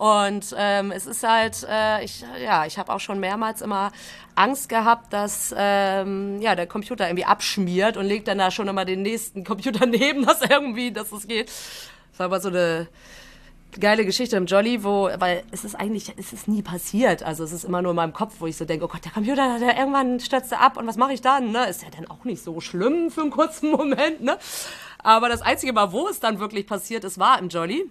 Und 0.00 0.54
ähm, 0.56 0.92
es 0.92 1.04
ist 1.04 1.28
halt, 1.28 1.62
äh, 1.68 2.02
ich, 2.02 2.24
ja, 2.42 2.64
ich 2.64 2.78
habe 2.78 2.90
auch 2.90 3.00
schon 3.00 3.20
mehrmals 3.20 3.60
immer 3.60 3.92
Angst 4.34 4.70
gehabt, 4.70 5.12
dass 5.12 5.54
ähm, 5.54 6.40
ja, 6.40 6.54
der 6.54 6.66
Computer 6.66 7.06
irgendwie 7.06 7.26
abschmiert 7.26 7.98
und 7.98 8.06
legt 8.06 8.26
dann 8.26 8.38
da 8.38 8.50
schon 8.50 8.66
immer 8.66 8.86
den 8.86 9.02
nächsten 9.02 9.44
Computer 9.44 9.84
neben, 9.86 10.24
dass 10.24 10.40
irgendwie, 10.40 10.90
dass 10.90 11.12
es 11.12 11.28
geht. 11.28 11.48
Das 11.48 12.18
war 12.18 12.24
aber 12.24 12.40
so 12.40 12.48
eine 12.48 12.88
geile 13.78 14.06
Geschichte 14.06 14.38
im 14.38 14.46
Jolly, 14.46 14.84
wo, 14.84 15.10
weil 15.18 15.42
es 15.50 15.64
ist 15.64 15.74
eigentlich, 15.74 16.14
es 16.16 16.32
ist 16.32 16.48
nie 16.48 16.62
passiert. 16.62 17.22
Also 17.22 17.44
es 17.44 17.52
ist 17.52 17.64
immer 17.64 17.82
nur 17.82 17.90
in 17.90 17.96
meinem 17.96 18.14
Kopf, 18.14 18.36
wo 18.38 18.46
ich 18.46 18.56
so 18.56 18.64
denke, 18.64 18.86
oh 18.86 18.88
Gott, 18.88 19.04
der 19.04 19.12
Computer, 19.12 19.58
der 19.58 19.76
irgendwann 19.76 20.18
stürzt 20.18 20.50
er 20.50 20.62
ab 20.62 20.78
und 20.78 20.86
was 20.86 20.96
mache 20.96 21.12
ich 21.12 21.20
dann? 21.20 21.52
Ne? 21.52 21.68
Ist 21.68 21.82
ja 21.82 21.90
dann 21.94 22.10
auch 22.10 22.24
nicht 22.24 22.42
so 22.42 22.58
schlimm 22.62 23.10
für 23.10 23.20
einen 23.20 23.30
kurzen 23.30 23.70
Moment, 23.76 24.22
ne? 24.22 24.38
Aber 25.02 25.28
das 25.28 25.42
einzige 25.42 25.74
Mal, 25.74 25.92
wo 25.92 26.08
es 26.08 26.20
dann 26.20 26.40
wirklich 26.40 26.66
passiert 26.66 27.04
ist, 27.04 27.18
war 27.18 27.38
im 27.38 27.50
Jolly. 27.50 27.84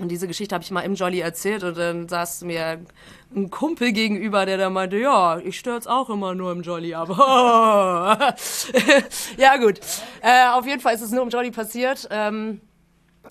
Und 0.00 0.08
diese 0.08 0.26
Geschichte 0.26 0.54
habe 0.54 0.64
ich 0.64 0.70
mal 0.70 0.80
im 0.80 0.94
Jolly 0.94 1.20
erzählt 1.20 1.62
und 1.62 1.78
dann 1.78 2.08
saß 2.08 2.42
mir 2.42 2.84
ein 3.34 3.50
Kumpel 3.50 3.92
gegenüber, 3.92 4.46
der 4.46 4.58
da 4.58 4.70
meinte, 4.70 4.96
ja, 4.96 5.38
ich 5.38 5.58
stör's 5.58 5.86
auch 5.86 6.10
immer 6.10 6.34
nur 6.34 6.52
im 6.52 6.62
Jolly, 6.62 6.94
aber 6.94 8.18
ja 9.36 9.56
gut. 9.56 9.80
Äh, 10.20 10.48
auf 10.52 10.66
jeden 10.66 10.80
Fall 10.80 10.94
ist 10.94 11.02
es 11.02 11.10
nur 11.10 11.22
im 11.22 11.28
Jolly 11.28 11.50
passiert. 11.50 12.08
Ähm, 12.10 12.60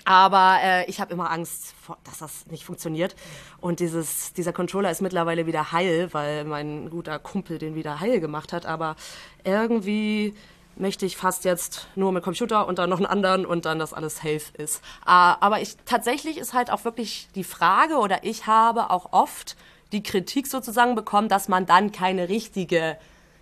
aber 0.05 0.57
äh, 0.64 0.89
ich 0.89 0.99
habe 0.99 1.14
immer 1.14 1.32
Angst, 1.32 1.76
dass 2.03 2.18
das 2.18 2.47
nicht 2.47 2.66
funktioniert. 2.66 3.16
Und 3.61 3.80
dieses, 3.80 4.34
dieser 4.34 4.51
Controller 4.51 4.91
ist 4.91 5.01
mittlerweile 5.01 5.45
wieder 5.45 5.72
heil, 5.72 6.09
weil 6.11 6.45
mein 6.45 6.89
guter 6.89 7.20
Kumpel 7.20 7.57
den 7.57 7.76
wieder 7.76 7.99
heil 7.99 8.20
gemacht 8.20 8.53
hat. 8.53 8.66
Aber 8.66 8.95
irgendwie 9.43 10.34
möchte 10.76 11.05
ich 11.05 11.17
fast 11.17 11.45
jetzt 11.45 11.88
nur 11.95 12.11
mit 12.11 12.24
Computer 12.24 12.67
und 12.67 12.80
dann 12.80 12.89
noch 12.89 12.97
einen 12.97 13.05
anderen 13.05 13.45
und 13.45 13.65
dann, 13.65 13.80
dass 13.80 13.93
alles 13.93 14.17
safe 14.17 14.41
ist. 14.57 14.82
Ah, 15.05 15.38
aber 15.39 15.61
ich, 15.61 15.76
tatsächlich 15.86 16.38
ist 16.38 16.53
halt 16.53 16.71
auch 16.71 16.86
wirklich 16.86 17.28
die 17.36 17.43
Frage, 17.43 17.95
oder 17.97 18.24
ich 18.24 18.47
habe 18.47 18.89
auch 18.89 19.11
oft 19.11 19.55
die 19.91 20.03
Kritik 20.03 20.47
sozusagen 20.47 20.95
bekommen, 20.95 21.30
dass 21.30 21.47
man 21.47 21.65
dann 21.65 21.91
keine 21.91 22.30
richtige, 22.30 22.97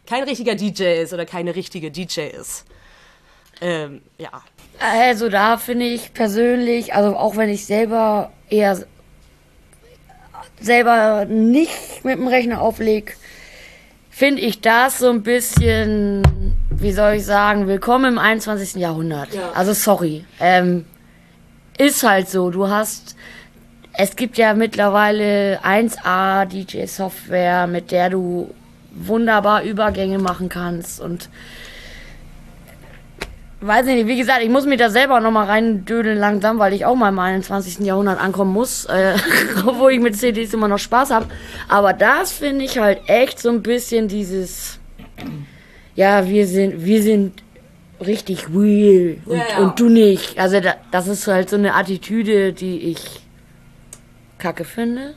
kein 0.05 0.23
richtiger 0.23 0.55
DJ 0.55 1.01
ist 1.01 1.13
oder 1.13 1.25
keine 1.25 1.55
richtige 1.55 1.91
DJ 1.91 2.27
ist. 2.27 2.65
Ähm, 3.61 4.01
ja. 4.17 4.29
Also 4.79 5.29
da 5.29 5.57
finde 5.57 5.85
ich 5.85 6.13
persönlich, 6.13 6.93
also 6.93 7.15
auch 7.15 7.37
wenn 7.37 7.49
ich 7.49 7.65
selber 7.65 8.31
eher 8.49 8.85
selber 10.59 11.25
nicht 11.25 12.03
mit 12.03 12.17
dem 12.17 12.27
Rechner 12.27 12.61
auflege, 12.61 13.13
finde 14.09 14.41
ich 14.41 14.61
das 14.61 14.99
so 14.99 15.09
ein 15.09 15.23
bisschen, 15.23 16.50
wie 16.81 16.91
soll 16.91 17.13
ich 17.13 17.25
sagen, 17.25 17.67
willkommen 17.67 18.13
im 18.13 18.17
21. 18.17 18.81
Jahrhundert. 18.81 19.29
Also 19.53 19.73
sorry. 19.73 20.25
Ähm, 20.39 20.85
ist 21.77 22.01
halt 22.01 22.27
so. 22.27 22.49
Du 22.49 22.69
hast, 22.69 23.15
es 23.93 24.15
gibt 24.15 24.37
ja 24.39 24.55
mittlerweile 24.55 25.59
1A 25.63 26.45
DJ-Software, 26.45 27.67
mit 27.67 27.91
der 27.91 28.09
du 28.09 28.51
wunderbar 28.93 29.61
Übergänge 29.61 30.17
machen 30.17 30.49
kannst 30.49 30.99
und 30.99 31.29
weiß 33.61 33.85
ich 33.85 33.93
nicht, 33.93 34.07
wie 34.07 34.17
gesagt, 34.17 34.41
ich 34.41 34.49
muss 34.49 34.65
mich 34.65 34.79
da 34.79 34.89
selber 34.89 35.19
nochmal 35.19 35.45
reindödeln 35.45 36.17
langsam, 36.17 36.57
weil 36.57 36.73
ich 36.73 36.85
auch 36.85 36.95
mal 36.95 37.09
im 37.09 37.19
21. 37.19 37.85
Jahrhundert 37.85 38.19
ankommen 38.19 38.53
muss, 38.53 38.85
äh, 38.85 39.13
obwohl 39.67 39.91
ich 39.91 39.99
mit 39.99 40.17
CDs 40.17 40.51
immer 40.55 40.67
noch 40.67 40.79
Spaß 40.79 41.11
habe. 41.11 41.27
Aber 41.69 41.93
das 41.93 42.31
finde 42.31 42.65
ich 42.65 42.79
halt 42.79 43.01
echt 43.05 43.39
so 43.39 43.49
ein 43.49 43.61
bisschen 43.61 44.07
dieses, 44.07 44.79
ja, 45.95 46.27
wir 46.27 46.47
sind, 46.47 46.83
wir 46.83 47.01
sind 47.01 47.43
richtig 47.99 48.47
real 48.49 49.17
und, 49.25 49.37
Ja, 49.37 49.43
ja. 49.49 49.57
und 49.59 49.79
du 49.79 49.89
nicht. 49.89 50.39
Also 50.39 50.59
da, 50.59 50.75
das 50.91 51.07
ist 51.07 51.27
halt 51.27 51.49
so 51.49 51.55
eine 51.55 51.75
Attitüde, 51.75 52.53
die 52.53 52.79
ich 52.79 53.21
kacke 54.37 54.63
finde. 54.65 55.13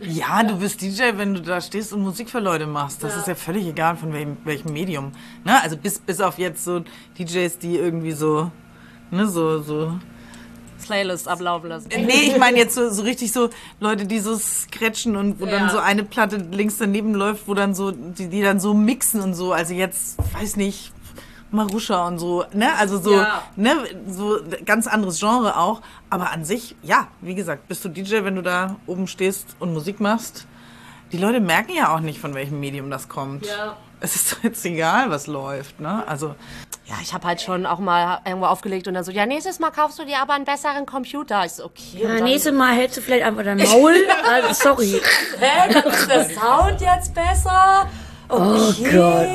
Ja, 0.00 0.42
du 0.48 0.58
bist 0.58 0.80
DJ, 0.80 1.16
wenn 1.16 1.34
du 1.34 1.42
da 1.42 1.60
stehst 1.60 1.92
und 1.92 2.02
Musik 2.02 2.30
für 2.30 2.38
Leute 2.38 2.66
machst. 2.66 3.02
Das 3.02 3.16
ist 3.16 3.26
ja 3.26 3.34
völlig 3.34 3.66
egal, 3.66 3.96
von 3.96 4.12
welchem, 4.12 4.36
welchem 4.44 4.72
Medium. 4.72 5.12
Ne? 5.44 5.60
Also 5.60 5.76
bis, 5.76 5.98
bis 5.98 6.20
auf 6.20 6.38
jetzt 6.38 6.64
so 6.64 6.84
DJs, 7.18 7.58
die 7.58 7.76
irgendwie 7.76 8.12
so, 8.12 8.50
ne, 9.10 9.26
so, 9.26 9.60
so. 9.60 9.98
Playlist 10.84 11.26
ablaufen 11.28 11.68
lassen. 11.70 11.88
Nee, 11.88 12.28
ich 12.28 12.38
meine 12.38 12.58
jetzt 12.58 12.74
so, 12.74 12.90
so 12.90 13.02
richtig 13.02 13.32
so 13.32 13.50
Leute, 13.80 14.06
die 14.06 14.20
so 14.20 14.36
scratchen 14.36 15.16
und 15.16 15.40
wo 15.40 15.46
Ja. 15.46 15.50
dann 15.58 15.70
so 15.70 15.78
eine 15.78 16.04
Platte 16.04 16.36
links 16.36 16.76
daneben 16.78 17.14
läuft, 17.14 17.48
wo 17.48 17.54
dann 17.54 17.74
so, 17.74 17.90
die, 17.90 18.28
die 18.28 18.42
dann 18.42 18.60
so 18.60 18.74
mixen 18.74 19.20
und 19.20 19.34
so. 19.34 19.52
Also 19.52 19.74
jetzt, 19.74 20.16
weiß 20.34 20.56
nicht, 20.56 20.92
Marusha 21.50 22.06
und 22.08 22.18
so, 22.18 22.44
ne? 22.52 22.74
Also 22.78 22.98
so, 23.00 23.14
Ja. 23.14 23.42
ne, 23.56 23.74
so 24.08 24.38
ganz 24.64 24.86
anderes 24.86 25.18
Genre 25.20 25.56
auch. 25.56 25.80
Aber 26.10 26.30
an 26.32 26.44
sich, 26.44 26.74
ja, 26.82 27.08
wie 27.20 27.34
gesagt, 27.34 27.68
bist 27.68 27.84
du 27.84 27.88
DJ, 27.88 28.24
wenn 28.24 28.34
du 28.36 28.42
da 28.42 28.76
oben 28.86 29.06
stehst 29.06 29.56
und 29.60 29.72
Musik 29.72 30.00
machst. 30.00 30.46
Die 31.12 31.18
Leute 31.18 31.40
merken 31.40 31.72
ja 31.76 31.94
auch 31.94 32.00
nicht, 32.00 32.18
von 32.18 32.34
welchem 32.34 32.58
Medium 32.60 32.90
das 32.90 33.08
kommt. 33.08 33.46
Ja. 33.46 33.76
Es 34.04 34.16
ist 34.16 34.32
doch 34.32 34.44
jetzt 34.44 34.62
egal, 34.66 35.08
was 35.08 35.26
läuft, 35.26 35.80
ne? 35.80 36.04
Also, 36.06 36.34
Ja, 36.84 36.96
ich 37.02 37.14
habe 37.14 37.26
halt 37.26 37.40
schon 37.40 37.64
auch 37.64 37.78
mal 37.78 38.20
irgendwo 38.26 38.44
aufgelegt 38.46 38.86
und 38.86 38.92
dann 38.92 39.02
so, 39.02 39.10
ja, 39.10 39.24
nächstes 39.24 39.58
Mal 39.60 39.70
kaufst 39.70 39.98
du 39.98 40.04
dir 40.04 40.18
aber 40.18 40.34
einen 40.34 40.44
besseren 40.44 40.84
Computer. 40.84 41.42
Ich 41.46 41.52
so, 41.52 41.64
okay. 41.64 42.02
Ja, 42.02 42.20
nächstes 42.20 42.52
Mal 42.52 42.74
hältst 42.74 42.98
du 42.98 43.00
vielleicht 43.00 43.24
einfach 43.24 43.44
dein 43.44 43.56
Maul. 43.56 43.94
also, 44.30 44.52
sorry. 44.52 45.00
Hä, 45.40 45.72
dann 45.72 45.84
ist 45.90 46.10
der 46.10 46.24
Sound 46.28 46.80
jetzt 46.82 47.14
besser? 47.14 47.88
Okay. 48.28 48.42
Oh 48.92 48.92
Gott. 48.92 49.26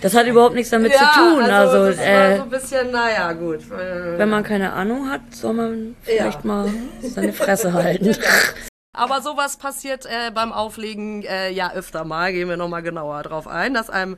Das 0.00 0.14
hat 0.14 0.26
überhaupt 0.26 0.54
nichts 0.54 0.70
damit 0.70 0.92
zu 0.92 0.98
tun. 1.04 1.42
Also, 1.42 1.86
das 1.86 1.98
war 1.98 2.04
äh, 2.04 2.36
so 2.36 2.42
ein 2.44 2.50
bisschen, 2.50 2.90
naja, 2.92 3.32
gut. 3.32 3.60
Wenn 3.70 4.28
man 4.28 4.44
keine 4.44 4.72
Ahnung 4.72 5.10
hat, 5.10 5.22
soll 5.32 5.54
man 5.54 5.96
vielleicht 6.02 6.44
mal 6.44 6.68
seine 7.02 7.32
Fresse 7.32 7.72
halten. 7.72 8.16
Aber 8.94 9.20
sowas 9.20 9.56
passiert 9.56 10.06
äh, 10.06 10.30
beim 10.32 10.52
Auflegen 10.52 11.22
äh, 11.24 11.50
ja 11.50 11.72
öfter 11.72 12.04
mal. 12.04 12.32
Gehen 12.32 12.48
wir 12.48 12.56
nochmal 12.56 12.82
genauer 12.82 13.22
drauf 13.24 13.48
ein, 13.48 13.74
dass 13.74 13.90
einem 13.90 14.16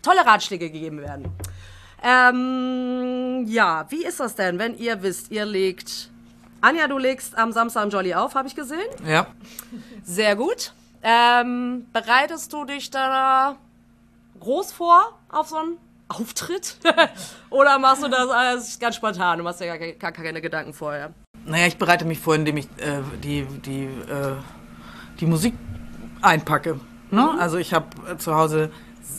tolle 0.00 0.24
Ratschläge 0.24 0.70
gegeben 0.70 1.00
werden. 1.00 1.26
Ähm, 2.02 3.44
ja, 3.46 3.86
wie 3.90 4.04
ist 4.04 4.20
das 4.20 4.34
denn, 4.34 4.58
wenn 4.58 4.76
ihr 4.78 5.02
wisst, 5.02 5.30
ihr 5.30 5.44
legt. 5.44 6.08
Anja, 6.60 6.86
du 6.86 6.98
legst 6.98 7.36
am 7.36 7.50
Samstag 7.52 7.92
Jolly 7.92 8.14
auf, 8.14 8.34
habe 8.36 8.46
ich 8.48 8.54
gesehen. 8.54 8.88
ja. 9.04 9.26
Sehr 10.04 10.36
gut. 10.36 10.72
Ähm, 11.02 11.86
bereitest 11.92 12.52
du 12.52 12.64
dich 12.64 12.90
da 12.90 13.56
groß 14.38 14.70
vor 14.72 15.18
auf 15.28 15.48
so 15.48 15.56
einen 15.56 15.78
Auftritt? 16.06 16.76
Oder 17.50 17.78
machst 17.80 18.04
du 18.04 18.08
das 18.08 18.28
alles 18.28 18.78
ganz 18.78 18.94
spontan? 18.96 19.38
Du 19.38 19.44
machst 19.44 19.60
dir 19.60 19.76
gar 19.94 20.12
keine 20.12 20.40
Gedanken 20.40 20.72
vorher. 20.72 21.12
Naja, 21.44 21.66
ich 21.66 21.76
bereite 21.76 22.04
mich 22.04 22.20
vor, 22.20 22.34
indem 22.34 22.56
ich 22.56 22.66
äh, 22.78 23.00
die, 23.22 23.44
die, 23.64 23.84
äh, 23.84 24.36
die 25.20 25.26
Musik 25.26 25.54
einpacke. 26.20 26.78
Ne? 27.10 27.30
Also 27.38 27.58
ich 27.58 27.74
habe 27.74 27.86
äh, 28.10 28.16
zu 28.16 28.34
Hause 28.34 28.70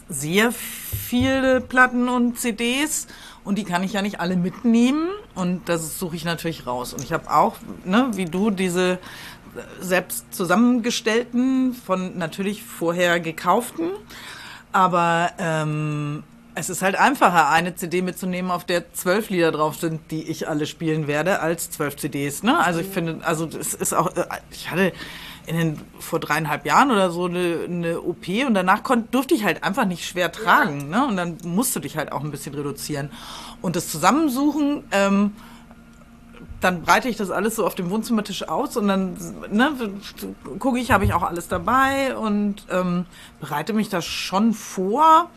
sehr 0.10 0.52
viele 0.52 1.62
Platten 1.62 2.08
und 2.08 2.40
CDs 2.40 3.08
und 3.44 3.58
die 3.58 3.64
kann 3.64 3.84
ich 3.84 3.94
ja 3.94 4.02
nicht 4.02 4.20
alle 4.20 4.38
mitnehmen 4.38 5.10
und 5.36 5.68
das 5.68 6.00
suche 6.00 6.16
ich 6.16 6.24
natürlich 6.24 6.66
raus. 6.66 6.94
Und 6.94 7.04
ich 7.04 7.12
habe 7.12 7.30
auch, 7.32 7.58
ne, 7.84 8.10
wie 8.14 8.26
du, 8.26 8.50
diese 8.50 8.94
äh, 8.94 8.98
selbst 9.82 10.34
zusammengestellten, 10.34 11.74
von 11.74 12.18
natürlich 12.18 12.64
vorher 12.64 13.20
gekauften, 13.20 13.90
aber 14.72 15.32
ähm, 15.38 16.24
es 16.56 16.70
ist 16.70 16.82
halt 16.82 16.96
einfacher, 16.96 17.50
eine 17.50 17.76
CD 17.76 18.02
mitzunehmen, 18.02 18.52
auf 18.52 18.64
der 18.64 18.94
zwölf 18.94 19.30
Lieder 19.30 19.52
drauf 19.52 19.78
sind, 19.78 20.12
die 20.12 20.24
ich 20.24 20.48
alle 20.48 20.66
spielen 20.66 21.08
werde, 21.08 21.40
als 21.40 21.72
zwölf 21.72 21.98
CDs. 21.98 22.44
Ne? 22.44 22.58
Also 22.58 22.80
ich 22.80 22.88
finde, 22.88 23.26
also 23.26 23.48
es 23.48 23.74
ist 23.74 23.94
auch, 23.94 24.16
äh, 24.16 24.26
ich 24.52 24.70
hatte 24.70 24.94
in 25.46 25.58
den, 25.58 25.82
vor 26.00 26.20
dreieinhalb 26.20 26.66
Jahren 26.66 26.92
oder 26.92 27.12
so 27.12 27.26
eine, 27.26 27.60
eine 27.66 28.02
OP 28.02 28.28
und 28.48 28.54
danach 28.54 28.84
konnt, 28.84 29.14
durfte 29.14 29.34
ich 29.34 29.44
halt 29.44 29.64
einfach 29.64 29.86
nicht 29.86 30.06
schwer 30.06 30.32
tragen. 30.32 30.90
Ne? 30.90 31.06
Und 31.06 31.18
dann 31.18 31.38
musst 31.44 31.76
du 31.76 31.80
dich 31.80 31.98
halt 31.98 32.12
auch 32.12 32.24
ein 32.24 32.32
bisschen 32.32 32.54
reduzieren. 32.54 33.10
Und 33.62 33.76
das 33.76 33.90
Zusammensuchen, 33.90 34.84
ähm, 34.92 35.34
dann 36.62 36.84
breite 36.84 37.10
ich 37.10 37.18
das 37.18 37.30
alles 37.30 37.58
so 37.58 37.66
auf 37.66 37.76
dem 37.76 37.90
Wohnzimmertisch 37.90 38.48
aus 38.48 38.78
und 38.78 38.88
dann 38.88 39.18
ne, 39.52 39.72
gucke 40.60 40.80
ich, 40.80 40.92
habe 40.92 41.04
ich 41.04 41.14
auch 41.14 41.24
alles 41.24 41.50
dabei 41.50 42.16
und 42.16 42.66
ähm, 42.70 43.06
bereite 43.42 43.74
mich 43.74 43.90
das 43.90 44.06
schon 44.06 44.54
vor, 44.54 45.30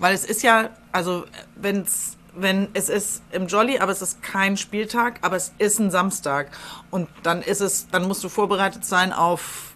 weil 0.00 0.14
es 0.14 0.24
ist 0.24 0.42
ja, 0.42 0.70
also 0.90 1.24
wenn's, 1.54 2.16
wenn 2.34 2.68
es 2.74 2.88
ist 2.88 3.22
im 3.30 3.46
Jolly, 3.46 3.78
aber 3.78 3.92
es 3.92 4.02
ist 4.02 4.22
kein 4.22 4.56
Spieltag, 4.56 5.18
aber 5.22 5.36
es 5.36 5.52
ist 5.58 5.78
ein 5.78 5.90
Samstag 5.90 6.50
und 6.90 7.08
dann 7.22 7.42
ist 7.42 7.60
es, 7.60 7.88
dann 7.88 8.08
musst 8.08 8.24
du 8.24 8.28
vorbereitet 8.28 8.84
sein 8.84 9.12
auf 9.12 9.74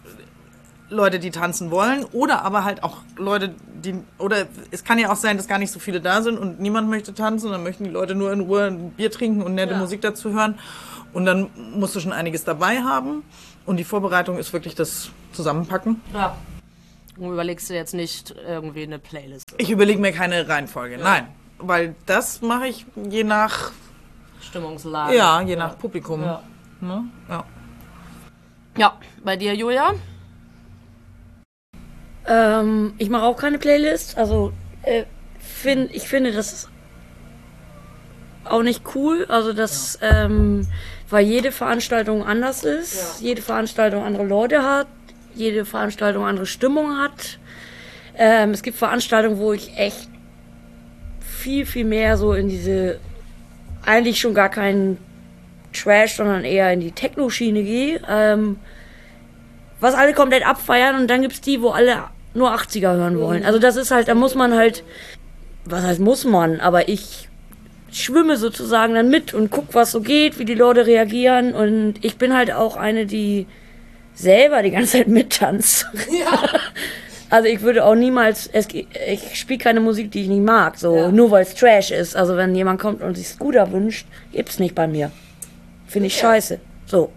Leute, 0.89 1.19
die 1.19 1.31
tanzen 1.31 1.71
wollen 1.71 2.05
oder 2.11 2.43
aber 2.43 2.63
halt 2.63 2.83
auch 2.83 2.97
Leute, 3.17 3.55
die, 3.83 3.95
oder 4.17 4.47
es 4.71 4.83
kann 4.83 4.99
ja 4.99 5.11
auch 5.11 5.15
sein, 5.15 5.37
dass 5.37 5.47
gar 5.47 5.57
nicht 5.57 5.71
so 5.71 5.79
viele 5.79 6.01
da 6.01 6.21
sind 6.21 6.37
und 6.37 6.59
niemand 6.59 6.89
möchte 6.89 7.13
tanzen, 7.13 7.51
dann 7.51 7.63
möchten 7.63 7.85
die 7.85 7.89
Leute 7.89 8.15
nur 8.15 8.31
in 8.31 8.41
Ruhe 8.41 8.65
ein 8.65 8.91
Bier 8.91 9.11
trinken 9.11 9.41
und 9.41 9.55
nette 9.55 9.75
Musik 9.75 10.01
dazu 10.01 10.33
hören. 10.33 10.59
Und 11.13 11.25
dann 11.25 11.49
musst 11.73 11.95
du 11.95 12.01
schon 12.01 12.11
einiges 12.11 12.43
dabei 12.43 12.81
haben. 12.81 13.23
Und 13.65 13.77
die 13.77 13.85
Vorbereitung 13.85 14.37
ist 14.37 14.51
wirklich 14.51 14.75
das 14.75 15.11
Zusammenpacken. 15.31 16.01
Ja. 16.13 16.35
Du 17.17 17.31
überlegst 17.31 17.69
dir 17.69 17.75
jetzt 17.75 17.93
nicht 17.93 18.35
irgendwie 18.45 18.83
eine 18.83 18.99
Playlist. 18.99 19.45
Ich 19.57 19.69
überlege 19.71 19.99
mir 19.99 20.11
keine 20.11 20.47
Reihenfolge, 20.49 20.97
nein. 20.97 21.27
Weil 21.57 21.95
das 22.05 22.41
mache 22.41 22.67
ich 22.67 22.85
je 23.09 23.23
nach, 23.23 23.71
Stimmungslage. 24.41 25.15
ja, 25.15 25.41
je 25.41 25.55
nach 25.55 25.77
Publikum. 25.77 26.21
Ja. 26.23 26.43
Ne? 26.81 27.05
Ja. 27.29 27.45
Ja, 28.77 28.99
bei 29.23 29.37
dir, 29.37 29.55
Julia? 29.55 29.93
Ähm, 32.27 32.93
ich 32.97 33.09
mache 33.09 33.23
auch 33.23 33.37
keine 33.37 33.59
Playlist. 33.59 34.17
Also, 34.17 34.51
äh, 34.81 35.05
find, 35.39 35.95
ich 35.95 36.09
finde 36.09 36.33
das 36.33 36.51
ist 36.51 36.69
auch 38.43 38.61
nicht 38.63 38.83
cool. 38.95 39.25
Also, 39.29 39.53
dass, 39.53 39.97
ähm, 40.01 40.67
weil 41.09 41.25
jede 41.25 41.53
Veranstaltung 41.53 42.25
anders 42.25 42.65
ist, 42.65 43.21
jede 43.21 43.41
Veranstaltung 43.41 44.03
andere 44.03 44.25
Leute 44.25 44.63
hat, 44.63 44.87
jede 45.35 45.65
Veranstaltung 45.65 46.25
andere 46.25 46.45
Stimmung 46.45 46.97
hat. 46.97 47.39
Ähm, 48.17 48.51
es 48.51 48.63
gibt 48.63 48.77
Veranstaltungen, 48.77 49.37
wo 49.39 49.53
ich 49.53 49.77
echt 49.77 50.09
viel, 51.19 51.65
viel 51.65 51.85
mehr 51.85 52.17
so 52.17 52.33
in 52.33 52.49
diese, 52.49 52.99
eigentlich 53.85 54.19
schon 54.19 54.33
gar 54.33 54.49
keinen 54.49 54.97
Trash, 55.73 56.15
sondern 56.15 56.43
eher 56.43 56.71
in 56.71 56.79
die 56.79 56.91
Techno-Schiene 56.91 57.63
gehe. 57.63 58.01
Ähm, 58.09 58.57
was 59.79 59.93
alle 59.93 60.13
komplett 60.13 60.47
abfeiern 60.47 60.95
und 60.95 61.07
dann 61.07 61.21
gibt's 61.21 61.41
die, 61.41 61.61
wo 61.61 61.69
alle 61.69 62.05
nur 62.33 62.53
80er 62.53 62.95
hören 62.95 63.19
wollen. 63.19 63.45
Also 63.45 63.59
das 63.59 63.75
ist 63.75 63.91
halt, 63.91 64.07
da 64.07 64.15
muss 64.15 64.35
man 64.35 64.55
halt, 64.55 64.83
was 65.65 65.83
heißt 65.83 65.99
muss 65.99 66.25
man, 66.25 66.59
aber 66.59 66.89
ich 66.89 67.29
schwimme 67.91 68.37
sozusagen 68.37 68.93
dann 68.93 69.09
mit 69.09 69.33
und 69.33 69.51
guck, 69.51 69.73
was 69.73 69.91
so 69.91 70.01
geht, 70.01 70.37
wie 70.37 70.45
die 70.45 70.55
Leute 70.55 70.85
reagieren 70.85 71.53
und 71.53 72.03
ich 72.03 72.17
bin 72.17 72.35
halt 72.35 72.51
auch 72.51 72.75
eine, 72.75 73.05
die 73.05 73.47
selber 74.15 74.63
die 74.63 74.71
ganze 74.71 74.97
Zeit 74.97 75.07
mittanzt. 75.07 75.85
Also 77.27 77.49
ich 77.49 77.61
würde 77.61 77.83
auch 77.83 77.95
niemals, 77.95 78.47
es, 78.53 78.67
ich 78.71 79.35
spiele 79.35 79.57
keine 79.57 79.79
Musik, 79.79 80.11
die 80.11 80.21
ich 80.21 80.27
nicht 80.27 80.43
mag, 80.43 80.77
so 80.77 81.09
nur 81.09 81.31
weil 81.31 81.41
es 81.41 81.55
Trash 81.55 81.89
ist. 81.89 82.15
Also 82.15 82.37
wenn 82.37 82.53
jemand 82.55 82.79
kommt 82.79 83.01
und 83.01 83.15
sich 83.15 83.27
Scooter 83.27 83.71
wünscht, 83.71 84.05
gibt's 84.31 84.59
nicht 84.59 84.75
bei 84.75 84.87
mir. 84.87 85.11
Finde 85.87 86.07
ich 86.07 86.15
scheiße. 86.15 86.59
So. 86.85 87.11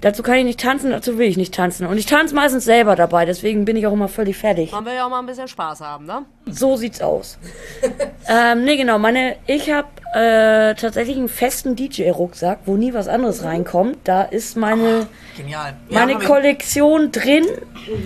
Dazu 0.00 0.22
kann 0.22 0.36
ich 0.36 0.44
nicht 0.44 0.60
tanzen, 0.60 0.92
dazu 0.92 1.18
will 1.18 1.26
ich 1.26 1.36
nicht 1.36 1.52
tanzen. 1.52 1.86
Und 1.86 1.98
ich 1.98 2.06
tanze 2.06 2.32
meistens 2.32 2.64
selber 2.64 2.94
dabei, 2.94 3.24
deswegen 3.24 3.64
bin 3.64 3.76
ich 3.76 3.84
auch 3.86 3.92
immer 3.92 4.06
völlig 4.06 4.36
fertig. 4.36 4.70
Man 4.70 4.84
will 4.84 4.94
ja 4.94 5.04
auch 5.04 5.10
mal 5.10 5.18
ein 5.18 5.26
bisschen 5.26 5.48
Spaß 5.48 5.80
haben, 5.80 6.06
ne? 6.06 6.24
So 6.46 6.76
sieht's 6.76 7.00
aus. 7.00 7.36
ähm, 8.28 8.64
nee, 8.64 8.76
genau. 8.76 9.00
Meine, 9.00 9.36
ich 9.46 9.72
habe 9.72 9.88
äh, 10.14 10.76
tatsächlich 10.76 11.16
einen 11.16 11.28
festen 11.28 11.74
DJ-Rucksack, 11.74 12.60
wo 12.64 12.76
nie 12.76 12.94
was 12.94 13.08
anderes 13.08 13.42
reinkommt. 13.42 13.98
Da 14.04 14.22
ist 14.22 14.56
meine, 14.56 15.08
Genial. 15.36 15.74
Ja, 15.88 15.98
meine 15.98 16.14
habe 16.14 16.22
ich, 16.22 16.28
Kollektion 16.28 17.10
drin. 17.10 17.46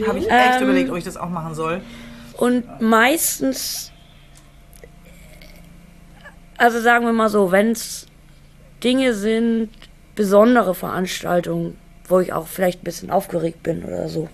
hab 0.06 0.16
ich 0.16 0.30
echt 0.30 0.60
ähm, 0.60 0.62
überlegt, 0.62 0.90
ob 0.90 0.96
ich 0.96 1.04
das 1.04 1.18
auch 1.18 1.28
machen 1.28 1.54
soll. 1.54 1.82
Und 2.38 2.80
meistens, 2.80 3.92
also 6.56 6.80
sagen 6.80 7.04
wir 7.04 7.12
mal 7.12 7.28
so, 7.28 7.52
wenn's 7.52 8.06
Dinge 8.82 9.12
sind, 9.12 9.68
besondere 10.14 10.74
Veranstaltungen, 10.74 11.78
wo 12.12 12.20
ich 12.20 12.32
auch 12.32 12.46
vielleicht 12.46 12.82
ein 12.82 12.84
bisschen 12.84 13.10
aufgeregt 13.10 13.62
bin 13.62 13.82
oder 13.84 14.08
so, 14.08 14.28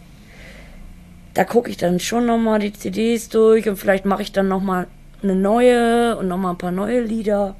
da 1.35 1.45
gucke 1.45 1.71
ich 1.71 1.77
dann 1.77 2.01
schon 2.01 2.27
nochmal 2.27 2.59
die 2.59 2.73
CDs 2.73 3.29
durch 3.29 3.69
und 3.69 3.77
vielleicht 3.77 4.05
mache 4.05 4.23
ich 4.23 4.33
dann 4.33 4.49
nochmal 4.49 4.89
eine 5.23 5.37
neue 5.37 6.17
und 6.17 6.27
nochmal 6.29 6.55
ein 6.55 6.59
paar 6.59 6.73
neue 6.73 7.01
Lieder. 7.01 7.55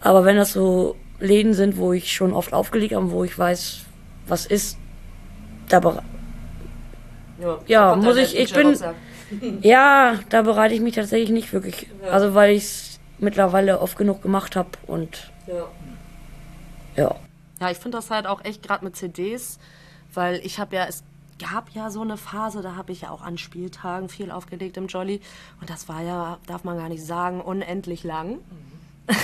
Aber 0.00 0.24
wenn 0.24 0.36
das 0.36 0.52
so 0.52 0.96
Läden 1.20 1.54
sind, 1.54 1.76
wo 1.76 1.92
ich 1.92 2.12
schon 2.12 2.32
oft 2.32 2.52
aufgelegt 2.52 2.94
habe, 2.94 3.10
wo 3.12 3.22
ich 3.24 3.38
weiß, 3.38 3.80
was 4.26 4.46
ist, 4.46 4.76
da 5.68 5.80
Ja, 7.66 7.90
kommt 7.90 8.04
muss 8.04 8.16
dann 8.16 8.24
ich- 8.24 8.36
ich 8.36 8.52
bin-. 8.52 8.76
Ja, 9.62 10.14
da 10.30 10.42
bereite 10.42 10.74
ich 10.74 10.80
mich 10.80 10.94
tatsächlich 10.96 11.30
nicht 11.30 11.52
wirklich. 11.52 11.86
Also 12.10 12.34
weil 12.34 12.52
ich 12.56 12.64
es 12.64 13.00
mittlerweile 13.18 13.80
oft 13.80 13.96
genug 13.96 14.22
gemacht 14.22 14.56
habe 14.56 14.70
und 14.86 15.30
Ja. 15.46 15.66
ja. 16.96 17.14
Ja, 17.60 17.70
ich 17.70 17.78
finde 17.78 17.98
das 17.98 18.10
halt 18.10 18.26
auch 18.26 18.44
echt 18.44 18.62
gerade 18.62 18.84
mit 18.84 18.96
CDs, 18.96 19.58
weil 20.14 20.36
ich 20.44 20.58
habe 20.58 20.76
ja, 20.76 20.86
es 20.86 21.02
gab 21.38 21.70
ja 21.70 21.90
so 21.90 22.02
eine 22.02 22.16
Phase, 22.16 22.62
da 22.62 22.76
habe 22.76 22.92
ich 22.92 23.02
ja 23.02 23.10
auch 23.10 23.22
an 23.22 23.38
Spieltagen 23.38 24.08
viel 24.08 24.30
aufgelegt 24.30 24.76
im 24.76 24.86
Jolly 24.86 25.20
und 25.60 25.70
das 25.70 25.88
war 25.88 26.02
ja, 26.02 26.38
darf 26.46 26.64
man 26.64 26.76
gar 26.76 26.88
nicht 26.88 27.04
sagen, 27.04 27.40
unendlich 27.40 28.04
lang. 28.04 28.38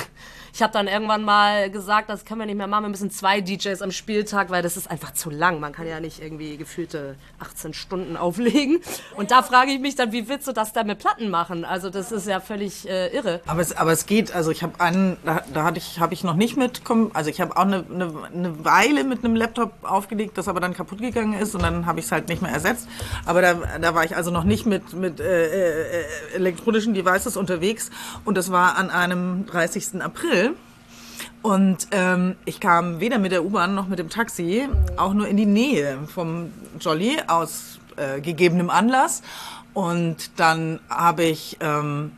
Ich 0.55 0.63
habe 0.63 0.73
dann 0.73 0.87
irgendwann 0.87 1.25
mal 1.25 1.69
gesagt, 1.69 2.09
das 2.09 2.25
können 2.25 2.39
wir 2.39 2.47
nicht 2.47 2.55
mehr 2.55 2.69
machen, 2.69 2.85
wir 2.85 2.89
müssen 2.91 3.11
zwei 3.11 3.41
DJs 3.41 3.83
am 3.83 3.91
Spieltag, 3.91 4.51
weil 4.51 4.63
das 4.63 4.77
ist 4.77 4.89
einfach 4.89 5.13
zu 5.13 5.29
lang. 5.29 5.59
Man 5.59 5.73
kann 5.73 5.85
ja 5.85 5.99
nicht 5.99 6.23
irgendwie 6.23 6.57
gefühlte 6.57 7.17
18 7.41 7.75
Stunden 7.75 8.17
auflegen. 8.17 8.79
Und 9.17 9.33
da 9.33 9.43
frage 9.43 9.73
ich 9.73 9.81
mich 9.81 9.97
dann, 9.97 10.13
wie 10.13 10.29
willst 10.29 10.47
du 10.47 10.53
das 10.53 10.73
dann 10.73 10.87
mit 10.87 11.01
Platten 11.01 11.29
machen? 11.29 11.65
Also 11.65 11.91
das 11.91 12.13
ist 12.13 12.29
ja 12.29 12.39
völlig 12.39 12.89
äh, 12.89 13.09
irre. 13.09 13.41
Aber 13.47 13.63
es, 13.63 13.77
aber 13.77 13.91
es 13.91 14.07
geht, 14.07 14.33
also 14.33 14.53
ich 14.53 14.63
habe 14.63 14.79
einen, 14.79 15.17
da, 15.25 15.43
da 15.53 15.65
hatte 15.65 15.79
ich, 15.79 15.99
habe 15.99 16.15
ich 16.15 16.23
noch 16.23 16.37
nicht 16.37 16.57
mitkommen, 16.57 17.11
also 17.15 17.31
ich 17.31 17.41
habe 17.41 17.57
auch 17.57 17.63
eine, 17.63 17.85
eine, 17.93 18.13
eine 18.33 18.65
Weile 18.65 19.03
mit 19.03 19.25
einem 19.25 19.35
Laptop 19.35 19.73
aufgelegt, 19.83 20.39
das 20.39 20.47
aber 20.47 20.61
dann 20.61 20.73
kaputt 20.73 21.01
gegangen 21.01 21.33
ist 21.33 21.57
und 21.57 21.65
dann 21.65 21.85
habe 21.85 21.99
ich 21.99 22.07
es 22.07 22.13
halt 22.13 22.29
nicht 22.29 22.43
mehr 22.43 22.53
ersetzt. 22.53 22.87
Aber 23.25 23.43
da, 23.43 23.55
da 23.81 23.97
war 23.97 24.05
ich 24.05 24.15
also 24.15 24.31
noch 24.31 24.45
nicht 24.45 24.67
mit, 24.67 24.93
mit 24.93 25.19
äh, 25.19 26.03
äh, 26.03 26.05
elektronischen 26.37 26.95
Devices 26.95 27.37
unterwegs 27.37 27.91
und 28.25 28.37
das 28.37 28.53
war 28.53 28.77
an 28.77 28.91
einem 28.91 29.47
30. 29.47 30.01
April. 30.01 30.44
Und 31.43 31.89
ähm, 31.91 32.37
ich 32.45 32.61
kam 32.61 33.01
weder 33.01 33.19
mit 33.19 33.33
der 33.33 33.45
U-Bahn 33.45 33.75
noch 33.75 33.87
mit 33.89 33.99
dem 33.99 34.09
Taxi, 34.09 34.69
auch 34.97 35.13
nur 35.15 35.29
in 35.29 35.37
die 35.37 35.47
Nähe 35.47 35.99
vom 36.07 36.51
Jolly 36.81 37.19
aus 37.27 37.79
äh, 37.97 38.21
gegebenem 38.21 38.71
Anlass. 38.71 39.23
Und 39.75 40.39
dann 40.41 40.81
habe 40.89 41.25
ich, 41.25 41.57
ähm, 41.61 42.13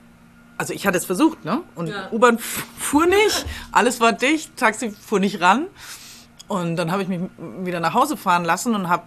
also 0.59 0.73
ich 0.75 0.87
hatte 0.87 0.99
es 0.99 1.05
versucht, 1.07 1.45
ne? 1.45 1.63
Und 1.75 1.89
U-Bahn 2.13 2.37
f- 2.37 2.65
fuhr 2.79 3.07
nicht, 3.07 3.47
alles 3.73 4.01
war 4.01 4.13
dicht, 4.13 4.57
Taxi 4.57 4.91
fuhr 4.91 5.21
nicht 5.21 5.41
ran. 5.41 5.67
Und 6.49 6.77
dann 6.77 6.93
habe 6.93 7.03
ich 7.03 7.09
mich 7.09 7.21
wieder 7.65 7.81
nach 7.81 7.95
Hause 7.95 8.17
fahren 8.17 8.45
lassen 8.45 8.75
und 8.77 8.89
habe 8.89 9.03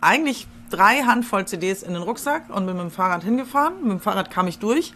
eigentlich 0.00 0.46
drei 0.70 1.02
Handvoll 1.02 1.44
CDs 1.46 1.82
in 1.82 1.92
den 1.92 2.02
Rucksack 2.02 2.44
und 2.48 2.66
bin 2.66 2.76
mit 2.76 2.84
dem 2.84 2.90
Fahrrad 2.90 3.22
hingefahren. 3.22 3.74
Mit 3.82 3.90
dem 3.92 4.00
Fahrrad 4.00 4.30
kam 4.30 4.46
ich 4.48 4.58
durch 4.58 4.92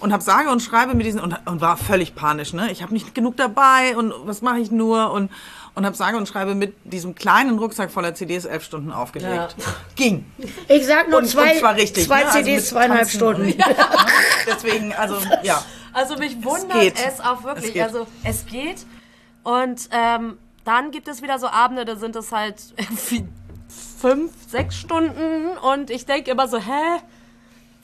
und 0.00 0.12
habe 0.12 0.22
sage 0.22 0.50
und 0.50 0.60
schreibe 0.60 0.94
mit 0.94 1.06
diesen 1.06 1.20
und, 1.20 1.36
und 1.46 1.60
war 1.60 1.76
völlig 1.76 2.14
panisch. 2.14 2.52
Ne? 2.52 2.70
Ich 2.70 2.82
habe 2.82 2.92
nicht 2.92 3.14
genug 3.14 3.36
dabei 3.36 3.96
und 3.96 4.12
was 4.24 4.42
mache 4.42 4.58
ich 4.60 4.70
nur 4.70 5.10
und 5.12 5.30
und 5.74 5.86
habe 5.86 5.94
sage 5.94 6.16
und 6.16 6.26
schreibe 6.26 6.56
mit 6.56 6.74
diesem 6.84 7.14
kleinen 7.14 7.56
Rucksack 7.58 7.92
voller 7.92 8.12
CDs 8.12 8.44
elf 8.46 8.64
Stunden 8.64 8.90
aufgelegt. 8.90 9.54
Ging. 9.94 10.24
Ich 10.66 10.84
sag 10.86 11.08
nur 11.08 11.20
Und- 11.20 11.26
zwei, 11.26 11.52
und 11.52 11.58
zwar 11.60 11.76
richtig, 11.76 12.04
zwei 12.04 12.20
ne? 12.20 12.26
Also 12.26 12.38
CDs, 12.38 12.56
mit 12.56 12.64
zweieinhalb 12.66 13.00
Tanzen 13.02 13.16
Stunden. 13.16 13.42
und- 13.42 13.56
Deswegen, 14.46 14.92
also 14.94 15.16
ja. 15.44 15.62
Also 15.92 16.16
mich 16.16 16.42
wundert 16.44 16.80
geht. 16.80 16.94
es, 17.06 17.20
auch 17.20 17.38
Es 17.40 17.44
wirklich. 17.44 17.72
geht. 17.74 17.82
also 17.82 18.06
es 18.24 18.44
geht. 18.46 18.86
Und 19.44 19.88
ähm, 19.92 20.38
dann 20.64 20.90
gibt 20.90 21.06
es 21.06 21.22
wieder 21.22 21.38
so 21.38 21.46
Abende, 21.48 21.84
da 21.84 21.94
sind 21.96 22.16
es 22.16 22.32
halt 22.32 22.56
fünf, 24.00 24.32
sechs 24.48 24.76
Stunden 24.76 25.56
und 25.58 25.90
ich 25.90 26.06
denke 26.06 26.30
immer 26.30 26.48
so, 26.48 26.58
hä? 26.58 26.98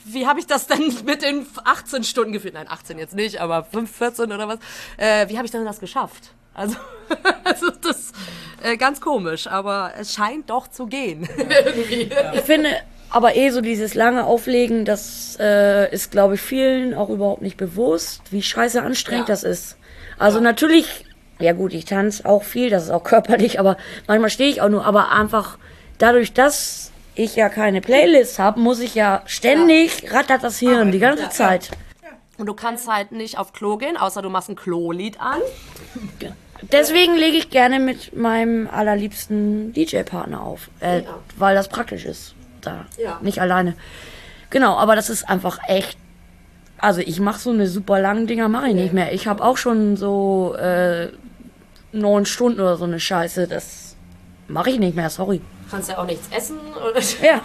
Wie 0.04 0.26
habe 0.26 0.38
ich 0.38 0.46
das 0.46 0.66
denn 0.66 0.94
mit 1.06 1.22
den 1.22 1.46
18 1.64 2.04
Stunden 2.04 2.32
gefühlt? 2.32 2.54
Nein, 2.54 2.66
18 2.68 2.98
jetzt 2.98 3.14
nicht, 3.14 3.40
aber 3.40 3.64
5, 3.64 3.90
14 3.90 4.32
oder 4.32 4.48
was. 4.48 4.58
Äh, 4.96 5.28
wie 5.28 5.36
habe 5.36 5.46
ich 5.46 5.50
denn 5.50 5.64
das 5.64 5.80
geschafft? 5.80 6.30
Also, 6.52 6.76
also 7.44 7.70
das 7.82 8.12
äh, 8.62 8.76
ganz 8.76 9.00
komisch, 9.00 9.46
aber 9.46 9.92
es 9.98 10.14
scheint 10.14 10.50
doch 10.50 10.68
zu 10.68 10.86
gehen. 10.86 11.28
Ich 12.34 12.42
finde 12.42 12.70
aber 13.10 13.36
eh 13.36 13.50
so 13.50 13.60
dieses 13.60 13.94
lange 13.94 14.24
Auflegen, 14.24 14.84
das 14.84 15.36
äh, 15.40 15.92
ist, 15.92 16.10
glaube 16.10 16.34
ich, 16.34 16.40
vielen 16.40 16.94
auch 16.94 17.08
überhaupt 17.10 17.42
nicht 17.42 17.56
bewusst, 17.56 18.22
wie 18.30 18.42
scheiße 18.42 18.82
anstrengend 18.82 19.28
Ja. 19.28 19.32
das 19.34 19.44
ist. 19.44 19.76
Also 20.18 20.40
natürlich, 20.40 21.04
ja 21.38 21.52
gut, 21.52 21.74
ich 21.74 21.84
tanze 21.84 22.24
auch 22.26 22.42
viel, 22.44 22.70
das 22.70 22.84
ist 22.84 22.90
auch 22.90 23.04
körperlich, 23.04 23.58
aber 23.60 23.76
manchmal 24.06 24.30
stehe 24.30 24.50
ich 24.50 24.60
auch 24.60 24.68
nur, 24.68 24.84
aber 24.84 25.10
einfach 25.12 25.58
dadurch, 25.98 26.32
dass 26.32 26.90
ich 27.14 27.36
ja 27.36 27.48
keine 27.48 27.80
Playlist 27.80 28.38
habe, 28.38 28.60
muss 28.60 28.80
ich 28.80 28.94
ja 28.94 29.22
ständig 29.26 30.12
rattert 30.12 30.42
das 30.42 30.58
Hirn 30.58 30.92
die 30.92 30.98
ganze 30.98 31.28
Zeit. 31.30 31.70
Und 32.36 32.46
du 32.46 32.54
kannst 32.54 32.88
halt 32.88 33.12
nicht 33.12 33.38
auf 33.38 33.52
Klo 33.52 33.76
gehen, 33.76 33.96
außer 33.96 34.20
du 34.20 34.28
machst 34.28 34.48
ein 34.48 34.56
Klo-Lied 34.56 35.20
an. 35.20 35.38
Deswegen 36.72 37.14
lege 37.14 37.36
ich 37.36 37.50
gerne 37.50 37.78
mit 37.78 38.16
meinem 38.16 38.68
allerliebsten 38.68 39.72
DJ-Partner 39.72 40.40
auf, 40.40 40.70
äh, 40.80 41.02
weil 41.36 41.54
das 41.54 41.68
praktisch 41.68 42.04
ist. 42.04 42.34
Da, 42.60 42.86
Ja. 42.96 43.18
nicht 43.22 43.40
alleine. 43.40 43.74
Genau, 44.50 44.76
aber 44.76 44.96
das 44.96 45.10
ist 45.10 45.28
einfach 45.28 45.58
echt. 45.68 45.98
Also 46.78 47.00
ich 47.00 47.20
mache 47.20 47.38
so 47.38 47.50
eine 47.50 47.66
super 47.66 48.00
langen 48.00 48.26
Dinger, 48.26 48.48
mache 48.48 48.68
ich 48.68 48.74
nicht 48.74 48.92
mehr. 48.94 49.12
Ich 49.12 49.26
habe 49.26 49.44
auch 49.44 49.56
schon 49.56 49.96
so 49.96 50.54
äh, 50.58 51.08
neun 51.92 52.24
Stunden 52.26 52.60
oder 52.60 52.76
so 52.76 52.84
eine 52.84 52.98
Scheiße. 53.00 53.46
Das 53.46 53.96
mache 54.48 54.70
ich 54.70 54.78
nicht 54.78 54.96
mehr, 54.96 55.10
sorry. 55.10 55.40
Kannst 55.74 55.88
ja 55.90 55.98
auch 55.98 56.06
nichts 56.06 56.28
essen. 56.30 56.60
Oder 56.76 57.00
Ja. 57.20 57.40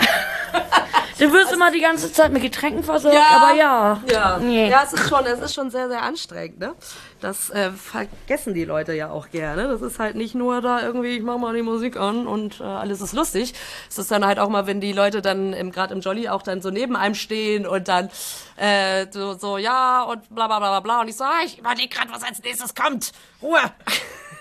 Du 1.18 1.34
wirst 1.34 1.52
immer 1.52 1.72
die 1.72 1.82
ganze 1.82 2.14
Zeit 2.14 2.32
mit 2.32 2.44
Getränken 2.44 2.84
versorgt, 2.84 3.18
aber 3.18 3.54
ja. 3.56 4.02
Ja, 4.10 4.38
Nee. 4.38 4.70
ja 4.70 4.84
es, 4.86 4.94
ist 4.94 5.10
schon, 5.10 5.26
es 5.26 5.40
ist 5.40 5.54
schon 5.56 5.72
sehr, 5.72 5.90
sehr 5.90 6.04
anstrengend. 6.04 6.60
Ne? 6.60 6.76
Das 7.22 7.50
äh, 7.50 7.72
vergessen 7.72 8.54
die 8.54 8.66
Leute 8.66 8.94
ja 8.94 9.10
auch 9.10 9.30
gerne. 9.30 9.68
Das 9.68 9.82
ist 9.82 9.98
halt 9.98 10.16
nicht 10.16 10.36
nur 10.36 10.62
da 10.62 10.82
irgendwie, 10.82 11.18
ich 11.18 11.24
mach 11.24 11.38
mal 11.40 11.56
die 11.56 11.64
Musik 11.64 11.98
an 11.98 12.28
und 12.28 12.62
äh, 12.62 12.64
alles 12.64 13.02
ist 13.02 13.14
lustig. 13.14 13.54
Es 13.90 13.98
ist 13.98 14.12
dann 14.12 14.24
halt 14.24 14.38
auch 14.38 14.48
mal, 14.48 14.68
wenn 14.68 14.80
die 14.80 14.94
Leute 14.94 15.22
dann 15.24 15.72
gerade 15.72 15.94
im 15.94 16.02
Jolly 16.02 16.30
auch 16.30 16.44
dann 16.44 16.62
so 16.62 16.70
neben 16.70 16.96
einem 16.96 17.16
stehen 17.16 17.66
und 17.66 17.88
dann 17.88 18.10
äh, 18.58 19.08
so, 19.10 19.34
so, 19.34 19.58
ja 19.58 20.04
und 20.04 20.34
bla 20.34 20.46
bla 20.46 20.60
bla 20.60 20.70
bla 20.70 20.80
bla. 20.80 21.02
Und 21.02 21.08
ich 21.08 21.18
so, 21.18 21.24
ah, 21.24 21.42
ich 21.44 21.58
überlege 21.58 21.90
gerade, 21.90 22.12
was 22.12 22.24
als 22.24 22.42
nächstes 22.44 22.76
kommt. 22.76 23.12
Ruhe! 23.42 23.60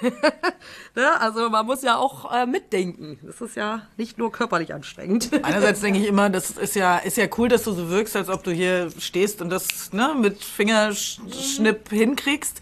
ne? 0.94 1.20
Also 1.20 1.48
man 1.50 1.66
muss 1.66 1.82
ja 1.82 1.96
auch 1.96 2.32
äh, 2.32 2.46
mitdenken. 2.46 3.18
Das 3.22 3.40
ist 3.40 3.56
ja 3.56 3.82
nicht 3.96 4.18
nur 4.18 4.32
körperlich 4.32 4.74
anstrengend. 4.74 5.30
Einerseits 5.42 5.80
denke 5.80 6.00
ich 6.00 6.06
immer, 6.06 6.30
das 6.30 6.50
ist 6.50 6.76
ja, 6.76 6.98
ist 6.98 7.16
ja 7.16 7.26
cool, 7.36 7.48
dass 7.48 7.64
du 7.64 7.72
so 7.72 7.90
wirkst, 7.90 8.16
als 8.16 8.28
ob 8.28 8.42
du 8.44 8.50
hier 8.50 8.90
stehst 8.98 9.42
und 9.42 9.50
das 9.50 9.92
ne, 9.92 10.14
mit 10.18 10.42
Fingerschnipp 10.42 11.90
hinkriegst. 11.90 12.60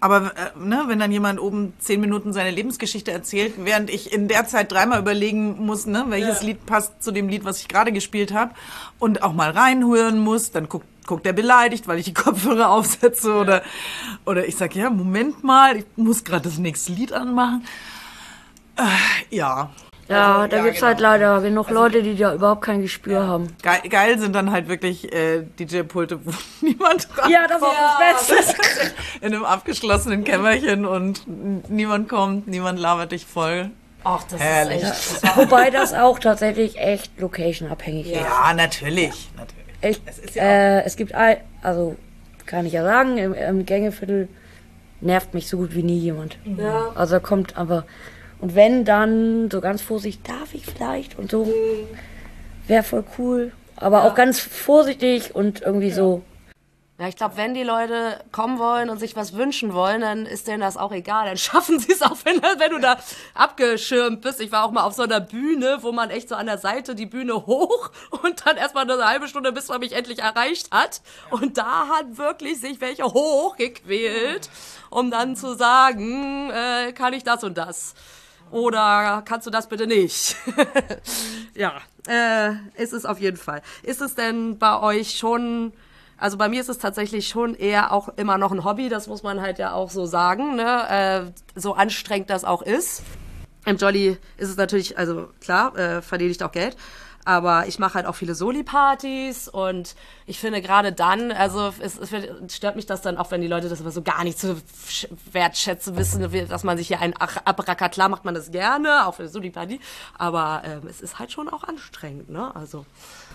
Aber 0.00 0.32
äh, 0.36 0.58
ne, 0.58 0.84
wenn 0.86 1.00
dann 1.00 1.10
jemand 1.10 1.40
oben 1.40 1.72
zehn 1.80 2.00
Minuten 2.00 2.32
seine 2.32 2.50
Lebensgeschichte 2.50 3.10
erzählt, 3.10 3.54
während 3.58 3.90
ich 3.90 4.12
in 4.12 4.28
der 4.28 4.46
Zeit 4.46 4.70
dreimal 4.70 5.00
überlegen 5.00 5.64
muss, 5.64 5.86
ne, 5.86 6.04
welches 6.08 6.42
Lied 6.42 6.64
passt 6.66 7.02
zu 7.02 7.10
dem 7.10 7.28
Lied, 7.28 7.44
was 7.44 7.60
ich 7.60 7.68
gerade 7.68 7.90
gespielt 7.90 8.32
habe, 8.32 8.54
und 8.98 9.22
auch 9.22 9.32
mal 9.32 9.50
reinhören 9.50 10.18
muss, 10.18 10.52
dann 10.52 10.68
guckt 10.68 10.86
guckt 11.08 11.26
er 11.26 11.32
beleidigt, 11.32 11.88
weil 11.88 11.98
ich 11.98 12.04
die 12.04 12.14
Kopfhörer 12.14 12.70
aufsetze 12.70 13.32
oder 13.34 13.62
oder 14.26 14.46
ich 14.46 14.56
sage 14.56 14.78
ja 14.78 14.90
Moment 14.90 15.42
mal, 15.42 15.76
ich 15.78 15.86
muss 15.96 16.22
gerade 16.22 16.42
das 16.48 16.58
nächste 16.58 16.92
Lied 16.92 17.12
anmachen. 17.12 17.64
Äh, 18.76 19.34
ja, 19.34 19.70
Ja, 20.08 20.46
da 20.46 20.56
ja, 20.58 20.62
gibt's 20.62 20.78
genau. 20.80 20.88
halt 20.88 21.00
leider 21.00 21.40
genug 21.40 21.70
Leute, 21.70 22.02
die 22.02 22.14
da 22.14 22.32
überhaupt 22.34 22.62
kein 22.62 22.80
Gespür 22.82 23.26
haben. 23.26 23.48
Geil, 23.62 23.80
geil 23.90 24.18
sind 24.18 24.34
dann 24.34 24.52
halt 24.52 24.68
wirklich 24.68 25.12
äh, 25.12 25.42
DJ-Pulte, 25.58 26.20
wo 26.24 26.30
niemand 26.60 27.08
dran 27.16 27.30
Ja, 27.30 27.46
das 27.48 27.60
ist 27.60 28.28
das 28.28 28.56
Beste. 28.56 28.92
in 29.20 29.34
einem 29.34 29.44
abgeschlossenen 29.44 30.24
Kämmerchen 30.24 30.86
und 30.86 31.22
niemand 31.70 32.08
kommt, 32.08 32.46
niemand 32.46 32.78
labert 32.78 33.12
dich 33.12 33.26
voll. 33.26 33.70
Ach, 34.04 34.22
das 34.30 34.40
Herrlich. 34.40 34.82
ist 34.82 35.24
echt. 35.24 35.36
Wobei 35.36 35.70
das 35.70 35.92
auch 35.92 36.18
tatsächlich 36.20 36.78
echt 36.78 37.18
location-abhängig 37.18 38.06
ist. 38.12 38.20
Ja, 38.20 38.54
natürlich, 38.54 39.28
natürlich. 39.36 39.57
Ich, 39.82 40.00
Es 40.06 40.18
ist 40.18 40.34
ja 40.34 40.42
äh, 40.42 40.82
es 40.84 40.96
gibt, 40.96 41.14
all, 41.14 41.38
also 41.62 41.96
kann 42.46 42.66
ich 42.66 42.72
ja 42.72 42.82
sagen, 42.82 43.18
im, 43.18 43.34
im 43.34 43.66
Gängeviertel 43.66 44.28
nervt 45.00 45.34
mich 45.34 45.48
so 45.48 45.58
gut 45.58 45.74
wie 45.74 45.82
nie 45.82 45.98
jemand. 45.98 46.38
Ja. 46.44 46.92
Also 46.94 47.20
kommt 47.20 47.56
aber, 47.56 47.84
und 48.40 48.54
wenn 48.54 48.84
dann 48.84 49.50
so 49.50 49.60
ganz 49.60 49.82
vorsichtig, 49.82 50.22
darf 50.24 50.54
ich 50.54 50.66
vielleicht 50.66 51.18
und 51.18 51.30
so, 51.30 51.52
wäre 52.66 52.82
voll 52.82 53.04
cool. 53.18 53.52
Aber 53.76 54.04
auch 54.04 54.14
ganz 54.14 54.40
vorsichtig 54.40 55.34
und 55.34 55.62
irgendwie 55.62 55.92
so, 55.92 56.22
Ja, 57.00 57.06
ich 57.06 57.14
glaube, 57.14 57.36
wenn 57.36 57.54
die 57.54 57.62
Leute 57.62 58.24
kommen 58.32 58.58
wollen 58.58 58.90
und 58.90 58.98
sich 58.98 59.14
was 59.14 59.32
wünschen 59.34 59.72
wollen, 59.72 60.00
dann 60.00 60.26
ist 60.26 60.48
denen 60.48 60.60
das 60.60 60.76
auch 60.76 60.90
egal. 60.90 61.26
Dann 61.26 61.36
schaffen 61.38 61.78
sie 61.78 61.92
es 61.92 62.02
auch, 62.02 62.16
wenn, 62.24 62.42
wenn 62.42 62.72
du 62.72 62.80
da 62.80 62.98
abgeschirmt 63.34 64.20
bist. 64.20 64.40
Ich 64.40 64.50
war 64.50 64.64
auch 64.64 64.72
mal 64.72 64.82
auf 64.82 64.94
so 64.94 65.04
einer 65.04 65.20
Bühne, 65.20 65.78
wo 65.82 65.92
man 65.92 66.10
echt 66.10 66.28
so 66.28 66.34
an 66.34 66.46
der 66.46 66.58
Seite 66.58 66.96
die 66.96 67.06
Bühne 67.06 67.46
hoch 67.46 67.90
und 68.22 68.44
dann 68.44 68.56
erstmal 68.56 68.90
eine 68.90 69.06
halbe 69.06 69.28
Stunde, 69.28 69.52
bis 69.52 69.68
man 69.68 69.78
mich 69.78 69.92
endlich 69.92 70.18
erreicht 70.18 70.72
hat. 70.72 71.00
Und 71.30 71.56
da 71.56 71.86
hat 71.86 72.18
wirklich 72.18 72.60
sich 72.60 72.80
welche 72.80 73.04
hochgequält, 73.04 74.50
um 74.90 75.12
dann 75.12 75.36
zu 75.36 75.54
sagen, 75.54 76.50
äh, 76.50 76.92
kann 76.92 77.12
ich 77.12 77.22
das 77.22 77.44
und 77.44 77.56
das? 77.56 77.94
Oder 78.50 79.22
kannst 79.24 79.46
du 79.46 79.50
das 79.50 79.68
bitte 79.68 79.86
nicht? 79.86 80.36
ja, 81.54 81.74
äh, 82.08 82.54
ist 82.82 82.92
es 82.92 83.04
auf 83.04 83.20
jeden 83.20 83.36
Fall. 83.36 83.62
Ist 83.84 84.00
es 84.00 84.16
denn 84.16 84.58
bei 84.58 84.80
euch 84.80 85.16
schon, 85.16 85.72
also 86.18 86.36
bei 86.36 86.48
mir 86.48 86.60
ist 86.60 86.68
es 86.68 86.78
tatsächlich 86.78 87.28
schon 87.28 87.54
eher 87.54 87.92
auch 87.92 88.08
immer 88.16 88.38
noch 88.38 88.52
ein 88.52 88.64
Hobby, 88.64 88.88
das 88.88 89.06
muss 89.06 89.22
man 89.22 89.40
halt 89.40 89.58
ja 89.58 89.72
auch 89.72 89.90
so 89.90 90.04
sagen, 90.04 90.56
ne? 90.56 91.32
äh, 91.56 91.58
so 91.58 91.74
anstrengend 91.74 92.28
das 92.30 92.44
auch 92.44 92.62
ist. 92.62 93.02
Im 93.64 93.76
Jolly 93.76 94.18
ist 94.36 94.48
es 94.48 94.56
natürlich, 94.56 94.98
also 94.98 95.28
klar, 95.40 95.76
äh, 95.76 96.02
verdiene 96.02 96.30
ich 96.30 96.42
auch 96.42 96.52
Geld. 96.52 96.76
Aber 97.28 97.66
ich 97.66 97.78
mache 97.78 97.92
halt 97.92 98.06
auch 98.06 98.14
viele 98.14 98.34
Soli-Partys 98.34 99.48
und 99.48 99.94
ich 100.24 100.38
finde 100.40 100.62
gerade 100.62 100.92
dann, 100.92 101.30
also 101.30 101.74
es, 101.78 101.98
es 101.98 102.08
stört 102.54 102.74
mich 102.74 102.86
das 102.86 103.02
dann 103.02 103.18
auch, 103.18 103.30
wenn 103.30 103.42
die 103.42 103.48
Leute 103.48 103.68
das 103.68 103.82
aber 103.82 103.90
so 103.90 104.00
gar 104.00 104.24
nicht 104.24 104.38
zu 104.38 104.56
sch- 104.88 105.08
wertschätzen 105.30 105.94
wissen, 105.98 106.26
dass 106.48 106.64
man 106.64 106.78
sich 106.78 106.88
hier 106.88 107.02
ein 107.02 107.12
abrackert. 107.18 107.92
Klar 107.92 108.08
macht 108.08 108.24
man 108.24 108.34
das 108.34 108.50
gerne, 108.50 109.06
auch 109.06 109.14
für 109.16 109.24
eine 109.24 109.28
Soli-Party, 109.30 109.78
aber 110.16 110.62
ähm, 110.64 110.88
es 110.88 111.02
ist 111.02 111.18
halt 111.18 111.30
schon 111.30 111.50
auch 111.50 111.64
anstrengend, 111.64 112.30
ne? 112.30 112.50
Also, 112.56 112.78
auf 112.78 113.34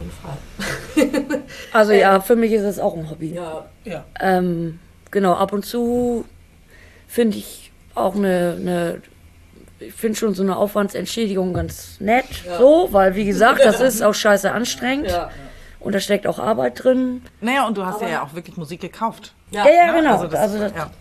jeden 0.96 1.22
Fall. 1.30 1.44
also 1.74 1.92
ja, 1.92 2.20
für 2.20 2.36
mich 2.36 2.52
ist 2.52 2.64
es 2.64 2.80
auch 2.80 2.96
ein 2.98 3.08
Hobby. 3.12 3.34
Ja, 3.36 3.68
Ja. 3.84 4.06
Ähm, 4.20 4.80
genau, 5.12 5.34
ab 5.36 5.54
und 5.54 5.68
zu 5.68 6.26
finde 7.08 7.38
ich 7.38 7.72
auch 7.94 8.16
eine, 8.16 8.58
eine 8.60 9.02
ich 9.88 9.94
finde 9.94 10.18
schon 10.18 10.34
so 10.34 10.44
eine 10.44 10.58
Aufwandsentschädigung 10.58 11.54
ganz 11.54 11.98
nett, 12.00 12.26
so, 12.58 12.90
weil 12.92 13.16
wie 13.16 13.26
gesagt, 13.26 13.62
das 13.64 13.80
ist 13.82 14.02
auch 14.02 14.14
scheiße 14.14 14.52
anstrengend 14.52 15.10
Ja. 15.12 15.30
und 15.80 15.94
da 15.94 16.00
steckt 16.00 16.28
auch 16.28 16.40
Arbeit 16.40 16.84
drin. 16.84 17.22
Naja, 17.42 17.68
und 17.68 17.78
du 17.78 17.86
hast 17.86 18.02
ja 18.02 18.24
auch 18.24 18.34
wirklich 18.34 18.58
Musik 18.58 18.82
gekauft. 18.82 19.34
Ja, 19.52 19.66
ja, 19.68 19.92
Ne? 19.92 20.00
genau. 20.00 20.14
Also 20.14 20.28
das, 20.28 20.40
Also 20.40 20.60
das, 20.60 20.74
ja. 20.76 20.92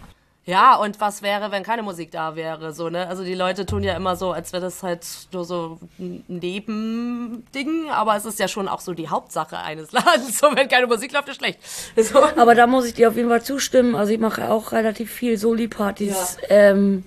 Ja, 0.44 0.74
und 0.74 1.00
was 1.00 1.22
wäre, 1.22 1.52
wenn 1.52 1.62
keine 1.62 1.84
Musik 1.84 2.10
da 2.10 2.34
wäre, 2.34 2.72
so, 2.72 2.88
ne? 2.90 3.06
Also 3.06 3.22
die 3.22 3.34
Leute 3.36 3.64
tun 3.64 3.84
ja 3.84 3.94
immer 3.94 4.16
so, 4.16 4.32
als 4.32 4.52
wäre 4.52 4.60
das 4.60 4.82
halt 4.82 5.06
nur 5.32 5.44
so 5.44 5.78
ein 6.00 6.24
Nebending, 6.26 7.90
aber 7.90 8.16
es 8.16 8.24
ist 8.24 8.40
ja 8.40 8.48
schon 8.48 8.66
auch 8.66 8.80
so 8.80 8.92
die 8.92 9.08
Hauptsache 9.08 9.56
eines 9.58 9.92
Ladens. 9.92 10.38
So, 10.42 10.48
wenn 10.56 10.66
keine 10.68 10.88
Musik 10.88 11.12
läuft, 11.12 11.28
ist 11.28 11.36
schlecht. 11.36 11.60
So. 11.96 12.20
Aber 12.36 12.56
da 12.56 12.66
muss 12.66 12.86
ich 12.86 12.94
dir 12.94 13.08
auf 13.08 13.16
jeden 13.16 13.28
Fall 13.28 13.42
zustimmen. 13.42 13.94
Also 13.94 14.12
ich 14.12 14.18
mache 14.18 14.50
auch 14.50 14.72
relativ 14.72 15.12
viel 15.12 15.36
Soli-Partys. 15.38 16.38
Ähm, 16.48 17.04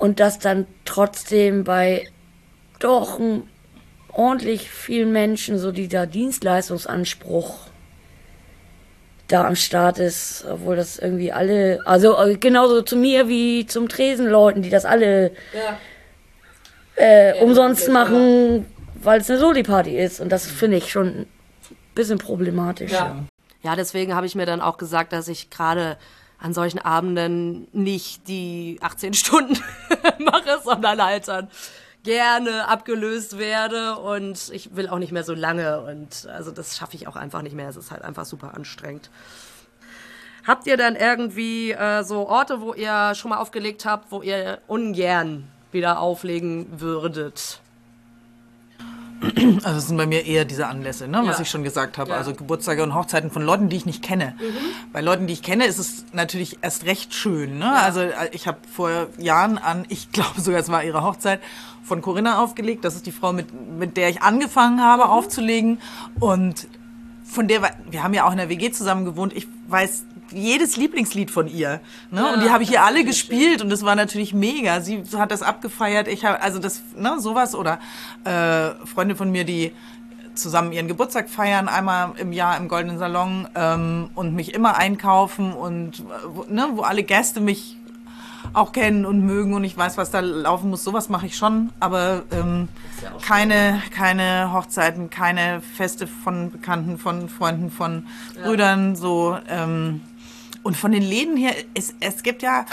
und 0.00 0.20
das 0.20 0.38
dann 0.38 0.66
trotzdem 0.84 1.64
bei 1.64 2.06
doch 2.78 3.20
ordentlich 4.12 4.70
vielen 4.70 5.12
Menschen 5.12 5.58
so 5.58 5.72
dieser 5.72 6.06
Dienstleistungsanspruch 6.06 7.68
da 9.28 9.46
am 9.46 9.56
Start 9.56 9.98
ist, 9.98 10.46
obwohl 10.50 10.76
das 10.76 10.98
irgendwie 10.98 11.32
alle, 11.32 11.80
also 11.84 12.18
äh, 12.18 12.36
genauso 12.36 12.80
zu 12.80 12.96
mir 12.96 13.28
wie 13.28 13.66
zum 13.66 13.88
Tresenleuten, 13.88 14.62
die 14.62 14.70
das 14.70 14.86
alle 14.86 15.32
äh, 16.96 17.34
umsonst 17.42 17.90
machen, 17.90 18.64
weil 18.94 19.20
es 19.20 19.30
eine 19.30 19.38
Soli-Party 19.38 19.96
ist. 19.98 20.20
Und 20.20 20.30
das 20.30 20.46
finde 20.46 20.78
ich 20.78 20.90
schon 20.90 21.08
ein 21.08 21.26
bisschen 21.94 22.18
problematisch. 22.18 22.92
Ja, 23.62 23.76
deswegen 23.76 24.14
habe 24.14 24.26
ich 24.26 24.34
mir 24.34 24.46
dann 24.46 24.62
auch 24.62 24.78
gesagt, 24.78 25.12
dass 25.12 25.28
ich 25.28 25.50
gerade 25.50 25.98
an 26.38 26.54
solchen 26.54 26.78
Abenden 26.78 27.68
nicht 27.72 28.28
die 28.28 28.78
18 28.80 29.14
Stunden 29.14 29.58
mache, 30.18 30.60
sondern 30.64 31.02
halt 31.02 31.28
dann 31.28 31.48
gerne 32.04 32.68
abgelöst 32.68 33.38
werde 33.38 33.96
und 33.96 34.50
ich 34.52 34.74
will 34.76 34.88
auch 34.88 34.98
nicht 34.98 35.12
mehr 35.12 35.24
so 35.24 35.34
lange 35.34 35.80
und 35.82 36.26
also 36.32 36.50
das 36.50 36.76
schaffe 36.76 36.96
ich 36.96 37.08
auch 37.08 37.16
einfach 37.16 37.42
nicht 37.42 37.56
mehr. 37.56 37.68
Es 37.68 37.76
ist 37.76 37.90
halt 37.90 38.02
einfach 38.02 38.24
super 38.24 38.54
anstrengend. 38.54 39.10
Habt 40.46 40.66
ihr 40.66 40.78
dann 40.78 40.96
irgendwie 40.96 41.72
äh, 41.72 42.02
so 42.04 42.26
Orte, 42.26 42.60
wo 42.60 42.72
ihr 42.72 43.14
schon 43.14 43.30
mal 43.30 43.38
aufgelegt 43.38 43.84
habt, 43.84 44.10
wo 44.10 44.22
ihr 44.22 44.60
ungern 44.66 45.48
wieder 45.72 46.00
auflegen 46.00 46.80
würdet? 46.80 47.60
Also 49.64 49.78
es 49.78 49.88
sind 49.88 49.96
bei 49.96 50.06
mir 50.06 50.24
eher 50.26 50.44
diese 50.44 50.66
Anlässe, 50.66 51.08
ne, 51.08 51.20
was 51.24 51.36
Ja. 51.38 51.42
ich 51.42 51.50
schon 51.50 51.64
gesagt 51.64 51.98
habe. 51.98 52.10
Ja. 52.10 52.16
Also 52.16 52.34
Geburtstage 52.34 52.82
und 52.82 52.94
Hochzeiten 52.94 53.30
von 53.30 53.42
Leuten, 53.42 53.68
die 53.68 53.76
ich 53.76 53.86
nicht 53.86 54.02
kenne. 54.02 54.34
Bei 54.92 55.00
Leuten, 55.00 55.26
die 55.26 55.32
ich 55.32 55.42
kenne, 55.42 55.66
ist 55.66 55.78
es 55.78 56.04
natürlich 56.12 56.58
erst 56.62 56.84
recht 56.86 57.14
schön. 57.14 57.58
Ne? 57.58 57.72
Also 57.72 58.00
äh, 58.00 58.12
ich 58.32 58.46
habe 58.46 58.58
vor 58.72 59.08
Jahren 59.18 59.58
an, 59.58 59.84
ich 59.88 60.12
glaube 60.12 60.40
sogar, 60.40 60.60
es 60.60 60.68
war 60.70 60.84
ihre 60.84 61.02
Hochzeit, 61.02 61.40
von 61.82 62.02
Corinna 62.02 62.42
aufgelegt. 62.42 62.84
Das 62.84 62.94
ist 62.94 63.06
die 63.06 63.12
Frau, 63.12 63.32
mit, 63.32 63.46
mit 63.78 63.96
der 63.96 64.10
ich 64.10 64.22
angefangen 64.22 64.82
habe 64.82 65.08
aufzulegen. 65.08 65.80
Und 66.20 66.68
von 67.24 67.48
der, 67.48 67.62
wir 67.90 68.02
haben 68.02 68.12
ja 68.14 68.26
auch 68.26 68.32
in 68.32 68.38
der 68.38 68.48
WG 68.50 68.70
zusammen 68.72 69.04
gewohnt. 69.06 69.32
Ich 69.34 69.48
weiß 69.68 70.04
jedes 70.32 70.76
Lieblingslied 70.76 71.30
von 71.30 71.48
ihr. 71.48 71.80
Ne? 72.10 72.32
und 72.32 72.42
die 72.42 72.50
habe 72.50 72.62
ich 72.62 72.68
hier 72.68 72.82
alle 72.82 73.04
gespielt 73.04 73.62
und 73.62 73.70
das 73.70 73.84
war 73.84 73.96
natürlich 73.96 74.34
mega. 74.34 74.80
Sie 74.80 75.02
hat 75.16 75.30
das 75.30 75.42
abgefeiert. 75.42 76.08
Ich 76.08 76.24
habe, 76.24 76.40
also 76.40 76.58
das, 76.58 76.82
ne, 76.96 77.16
sowas 77.18 77.54
oder 77.54 77.78
äh, 78.24 78.70
Freunde 78.86 79.16
von 79.16 79.30
mir, 79.30 79.44
die 79.44 79.72
zusammen 80.34 80.72
ihren 80.72 80.88
Geburtstag 80.88 81.28
feiern, 81.28 81.68
einmal 81.68 82.12
im 82.16 82.32
Jahr 82.32 82.56
im 82.56 82.68
Goldenen 82.68 82.98
Salon 82.98 83.48
ähm, 83.54 84.10
und 84.14 84.34
mich 84.34 84.54
immer 84.54 84.76
einkaufen 84.76 85.52
und 85.52 86.00
äh, 86.00 86.02
wo, 86.26 86.44
ne, 86.48 86.68
wo 86.74 86.82
alle 86.82 87.02
Gäste 87.02 87.40
mich 87.40 87.76
auch 88.52 88.72
kennen 88.72 89.04
und 89.04 89.24
mögen 89.24 89.52
und 89.52 89.64
ich 89.64 89.76
weiß, 89.76 89.98
was 89.98 90.10
da 90.10 90.20
laufen 90.20 90.70
muss. 90.70 90.84
Sowas 90.84 91.08
mache 91.08 91.26
ich 91.26 91.36
schon, 91.36 91.70
aber 91.80 92.22
ähm, 92.30 92.68
keine, 93.22 93.82
keine 93.94 94.52
Hochzeiten, 94.52 95.10
keine 95.10 95.60
Feste 95.60 96.06
von 96.06 96.50
Bekannten, 96.50 96.98
von 96.98 97.28
Freunden, 97.28 97.70
von 97.70 98.06
Brüdern, 98.42 98.96
so. 98.96 99.36
Ähm, 99.48 100.00
und 100.68 100.76
von 100.76 100.92
den 100.92 101.02
Läden 101.02 101.38
her, 101.38 101.54
es, 101.72 101.94
es 101.98 102.22
gibt 102.22 102.42
ja, 102.42 102.66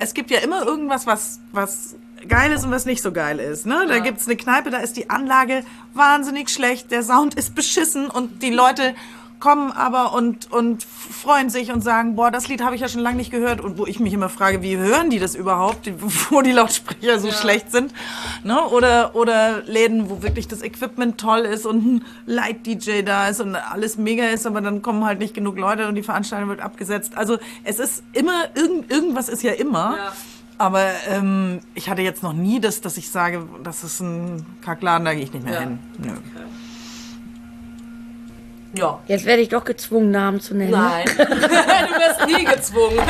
es 0.00 0.14
gibt 0.14 0.32
ja 0.32 0.40
immer 0.40 0.66
irgendwas, 0.66 1.06
was, 1.06 1.38
was 1.52 1.94
geil 2.26 2.50
ist 2.50 2.64
und 2.64 2.72
was 2.72 2.86
nicht 2.86 3.00
so 3.00 3.12
geil 3.12 3.38
ist. 3.38 3.66
Ne? 3.66 3.86
Da 3.86 4.00
gibt's 4.00 4.26
eine 4.26 4.34
Kneipe, 4.34 4.70
da 4.70 4.78
ist 4.78 4.96
die 4.96 5.10
Anlage 5.10 5.62
wahnsinnig 5.94 6.48
schlecht, 6.48 6.90
der 6.90 7.04
Sound 7.04 7.36
ist 7.36 7.54
beschissen 7.54 8.10
und 8.10 8.42
die 8.42 8.50
Leute 8.50 8.96
kommen 9.40 9.72
aber 9.72 10.12
und, 10.12 10.50
und 10.50 10.82
freuen 10.82 11.50
sich 11.50 11.72
und 11.72 11.82
sagen, 11.82 12.16
boah, 12.16 12.30
das 12.30 12.48
Lied 12.48 12.62
habe 12.62 12.74
ich 12.74 12.80
ja 12.80 12.88
schon 12.88 13.00
lange 13.00 13.16
nicht 13.16 13.30
gehört. 13.30 13.60
Und 13.60 13.78
wo 13.78 13.86
ich 13.86 14.00
mich 14.00 14.12
immer 14.12 14.28
frage, 14.28 14.62
wie 14.62 14.76
hören 14.76 15.10
die 15.10 15.18
das 15.18 15.34
überhaupt, 15.34 15.90
wo 16.30 16.42
die 16.42 16.52
Lautsprecher 16.52 17.18
so 17.18 17.30
schlecht 17.30 17.70
sind. 17.72 17.92
Ne? 18.44 18.60
Oder, 18.68 19.14
oder 19.14 19.62
Läden, 19.62 20.08
wo 20.10 20.22
wirklich 20.22 20.48
das 20.48 20.62
Equipment 20.62 21.18
toll 21.18 21.40
ist 21.40 21.66
und 21.66 21.86
ein 21.86 22.04
Light-DJ 22.26 23.02
da 23.02 23.28
ist 23.28 23.40
und 23.40 23.54
alles 23.54 23.96
mega 23.96 24.24
ist, 24.26 24.46
aber 24.46 24.60
dann 24.60 24.82
kommen 24.82 25.04
halt 25.04 25.18
nicht 25.18 25.34
genug 25.34 25.58
Leute 25.58 25.88
und 25.88 25.94
die 25.94 26.02
Veranstaltung 26.02 26.48
wird 26.48 26.60
abgesetzt. 26.60 27.16
Also 27.16 27.38
es 27.64 27.78
ist 27.78 28.02
immer, 28.12 28.44
irgend, 28.54 28.90
irgendwas 28.90 29.28
ist 29.28 29.42
ja 29.42 29.52
immer. 29.52 29.96
Aber 30.58 30.86
ähm, 31.08 31.60
ich 31.74 31.90
hatte 31.90 32.00
jetzt 32.00 32.22
noch 32.22 32.32
nie 32.32 32.60
das, 32.60 32.80
dass 32.80 32.96
ich 32.96 33.10
sage, 33.10 33.46
das 33.62 33.84
ist 33.84 34.00
ein 34.00 34.46
Kackladen, 34.62 35.04
da 35.04 35.12
gehe 35.12 35.22
ich 35.22 35.32
nicht 35.32 35.44
mehr 35.44 35.60
hin. 35.60 35.78
Nö. 35.98 36.12
Ja. 38.76 38.98
Jetzt 39.06 39.24
werde 39.24 39.42
ich 39.42 39.48
doch 39.48 39.64
gezwungen, 39.64 40.10
Namen 40.10 40.40
zu 40.40 40.54
nennen. 40.54 40.72
Nein, 40.72 41.04
du 41.16 41.22
wirst 41.24 42.26
nie 42.26 42.44
gezwungen. 42.44 42.98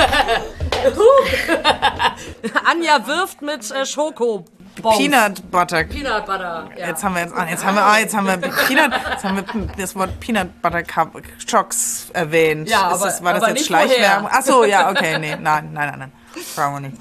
Anja 2.65 3.07
wirft 3.07 3.43
mit 3.43 3.71
äh, 3.71 3.85
Schoko. 3.87 4.45
Peanut 4.97 5.51
Butter. 5.51 5.85
Peanut 5.85 6.27
Butter. 6.27 6.69
Ja. 6.77 6.89
Jetzt 6.89 7.03
haben 7.03 7.15
wir 7.15 7.23
jetzt, 7.23 7.35
ah, 7.35 7.47
jetzt 7.49 7.65
haben 7.65 7.75
wir, 7.77 7.83
ah, 7.83 7.99
jetzt 7.99 8.15
haben 8.15 8.27
wir 8.27 8.37
Peanut, 8.37 8.93
jetzt 9.11 9.25
haben 9.25 9.37
wir 9.37 9.45
das 9.79 9.97
Wort 9.97 10.21
Peanut 10.21 10.61
Butter 10.61 10.83
Cup 10.83 11.13
Chocks 11.51 12.09
erwähnt. 12.13 12.69
Ja, 12.69 12.89
ist 12.91 12.95
aber- 12.97 13.05
das, 13.07 13.25
war 13.25 13.33
das 13.35 13.43
aber 13.43 13.53
jetzt 13.55 13.67
Schleichwerbung? 13.67 14.29
Ach 14.31 14.43
so, 14.43 14.65
ja, 14.65 14.91
okay, 14.91 15.19
nee, 15.19 15.35
nein, 15.41 15.71
nein, 15.73 15.89
nein, 15.91 15.99
nein, 15.99 16.13
brauchen 16.55 16.75
wir 16.75 16.81
nicht. 16.91 16.97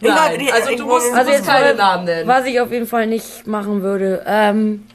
Die 0.00 0.08
Nein, 0.08 0.48
also 0.52 0.70
ich 0.70 0.76
du 0.78 0.86
musst- 0.86 1.12
Also 1.12 1.30
musst 1.30 1.30
jetzt 1.30 1.46
keine 1.46 1.74
Namen 1.74 2.04
nennen. 2.06 2.26
was 2.28 2.44
ich 2.46 2.58
auf 2.60 2.72
jeden 2.72 2.86
Fall 2.88 3.06
nicht 3.06 3.46
machen 3.46 3.82
würde. 3.82 4.22
Ähm, 4.26 4.86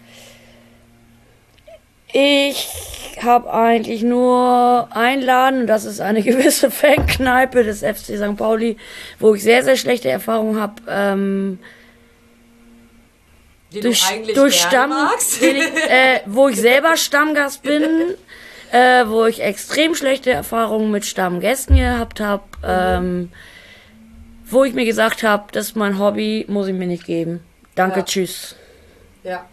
ich 2.13 2.67
habe 3.21 3.51
eigentlich 3.51 4.03
nur 4.03 4.87
einen 4.91 5.21
Laden, 5.21 5.61
und 5.61 5.67
das 5.67 5.85
ist 5.85 5.99
eine 6.01 6.21
gewisse 6.23 6.71
Fankneipe 6.71 7.63
des 7.63 7.79
FC 7.79 8.17
St. 8.17 8.37
Pauli, 8.37 8.77
wo 9.19 9.33
ich 9.35 9.43
sehr, 9.43 9.63
sehr 9.63 9.75
schlechte 9.77 10.09
Erfahrungen 10.09 10.59
habe. 10.59 10.81
Ähm, 10.89 11.59
Die 13.73 13.81
durch 13.81 14.01
du 14.01 14.13
eigentlich 14.13 14.35
durch 14.35 14.61
Stamm, 14.61 14.93
den 15.41 15.55
ich, 15.57 15.65
äh, 15.89 16.21
wo 16.25 16.47
ich 16.47 16.55
selber 16.59 16.95
Stammgast 16.95 17.63
bin, 17.63 17.83
äh, 18.71 19.05
wo 19.07 19.25
ich 19.25 19.41
extrem 19.41 19.95
schlechte 19.95 20.31
Erfahrungen 20.31 20.91
mit 20.91 21.05
Stammgästen 21.05 21.75
gehabt 21.75 22.19
habe, 22.19 22.43
ähm, 22.63 23.31
wo 24.49 24.63
ich 24.63 24.73
mir 24.73 24.85
gesagt 24.85 25.23
habe, 25.23 25.45
das 25.51 25.67
ist 25.67 25.75
mein 25.75 25.99
Hobby, 25.99 26.45
muss 26.47 26.67
ich 26.67 26.73
mir 26.73 26.87
nicht 26.87 27.05
geben. 27.05 27.41
Danke, 27.75 27.99
Ja. 27.99 28.05
tschüss. 28.05 28.55
Ja. 29.23 29.45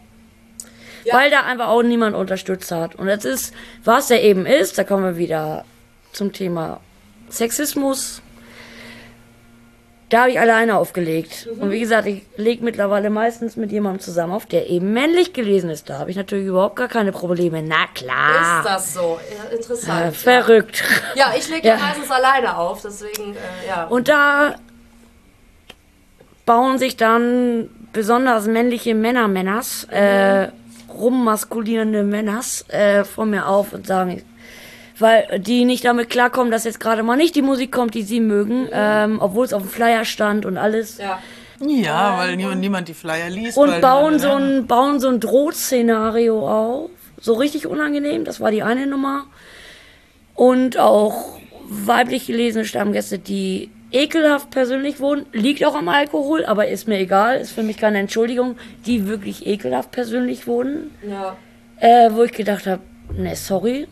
Weil 1.12 1.30
da 1.30 1.40
einfach 1.42 1.68
auch 1.68 1.82
niemand 1.82 2.16
unterstützt 2.16 2.70
hat. 2.70 2.94
Und 2.94 3.07
das 3.07 3.24
ist, 3.24 3.55
was 3.84 4.11
er 4.11 4.22
eben 4.22 4.46
ist, 4.46 4.78
da 4.78 4.84
kommen 4.84 5.05
wir 5.05 5.16
wieder 5.16 5.64
zum 6.12 6.32
Thema 6.32 6.80
Sexismus. 7.28 8.22
Da 10.11 10.20
habe 10.20 10.30
ich 10.30 10.38
alleine 10.38 10.76
aufgelegt. 10.76 11.48
Und 11.59 11.70
wie 11.70 11.80
gesagt, 11.80 12.07
ich 12.07 12.22
lege 12.36 12.62
mittlerweile 12.64 13.11
meistens 13.11 13.57
mit 13.57 13.72
jemandem 13.72 14.00
zusammen 14.00 14.32
auf, 14.32 14.46
der 14.46 14.68
eben 14.68 14.92
männlich 14.92 15.32
gelesen 15.32 15.70
ist. 15.70 15.90
Da 15.90 15.98
habe 15.98 16.11
ich 16.11 16.16
natürlich 16.16 16.46
überhaupt 16.46 16.76
gar 16.76 16.88
keine 16.88 17.11
Probleme. 17.11 17.62
Na 17.62 17.86
klar. 17.94 18.61
Ist 18.61 18.68
das 18.68 18.94
so? 18.94 19.18
Ja, 19.30 19.57
interessant. 19.57 20.07
Äh, 20.07 20.12
verrückt. 20.12 20.84
Ja, 21.16 21.32
ich 21.36 21.48
lege 21.48 21.66
ja. 21.66 21.74
Ja. 21.74 21.80
meistens 21.80 22.11
alleine 22.11 22.57
auf, 22.57 22.82
deswegen, 22.82 23.34
äh, 23.34 23.68
ja. 23.68 23.86
Und 23.86 24.09
da 24.09 24.55
bauen 26.46 26.78
sich 26.78 26.96
dann 26.96 27.70
besonders 27.92 28.46
männliche 28.46 28.94
Männer-Männers, 28.94 29.84
äh, 29.90 30.48
rummaskulinierende 30.95 32.03
Männers 32.03 32.64
äh, 32.68 33.05
vor 33.05 33.26
mir 33.26 33.47
auf 33.47 33.72
und 33.72 33.86
sagen, 33.86 34.22
weil 34.99 35.40
die 35.40 35.64
nicht 35.64 35.84
damit 35.84 36.11
klarkommen, 36.11 36.51
dass 36.51 36.64
jetzt 36.64 36.80
gerade 36.80 37.03
mal 37.03 37.16
nicht 37.16 37.34
die 37.34 37.42
Musik 37.42 37.72
kommt, 37.72 37.95
die 37.95 38.03
sie 38.03 38.20
mögen, 38.20 38.68
ähm, 38.72 39.18
obwohl 39.20 39.45
es 39.45 39.53
auf 39.53 39.62
dem 39.62 39.70
Flyer 39.70 40.05
stand 40.05 40.47
und 40.47 40.57
alles. 40.57 40.99
ja. 40.99 41.18
Ja, 41.61 42.18
weil 42.18 42.36
niemand, 42.36 42.61
niemand 42.61 42.88
die 42.88 42.95
Flyer 42.95 43.30
liest. 43.30 43.57
Und 43.57 43.70
weil 43.70 43.80
bauen 43.80 44.18
so 44.18 44.32
ein, 44.32 44.66
bauen 44.66 45.01
so 45.01 45.09
ein 45.09 45.20
Drohtszenario 45.20 46.49
auf. 46.49 46.90
So 47.20 47.34
richtig 47.34 47.66
unangenehm, 47.66 48.24
das 48.24 48.40
war 48.40 48.51
die 48.51 48.62
eine 48.62 48.86
Nummer. 48.86 49.24
Und 50.34 50.78
auch 50.78 51.38
weiblich 51.68 52.26
gelesene 52.26 52.64
Stammgäste, 52.64 53.18
die 53.18 53.70
ekelhaft 53.95 54.51
persönlich 54.51 55.01
wurden. 55.01 55.26
Liegt 55.32 55.64
auch 55.64 55.74
am 55.74 55.88
Alkohol, 55.88 56.45
aber 56.45 56.68
ist 56.68 56.88
mir 56.88 56.99
egal, 56.99 57.38
ist 57.38 57.53
für 57.53 57.62
mich 57.62 57.76
keine 57.78 57.99
Entschuldigung. 57.99 58.57
Die 58.86 59.07
wirklich 59.07 59.47
ekelhaft 59.47 59.90
persönlich 59.92 60.47
wurden. 60.47 60.90
ja. 61.09 61.36
Äh, 61.80 62.11
wo 62.12 62.22
ich 62.22 62.32
gedacht 62.32 62.66
habe, 62.66 62.82
ne, 63.12 63.34
sorry. 63.34 63.88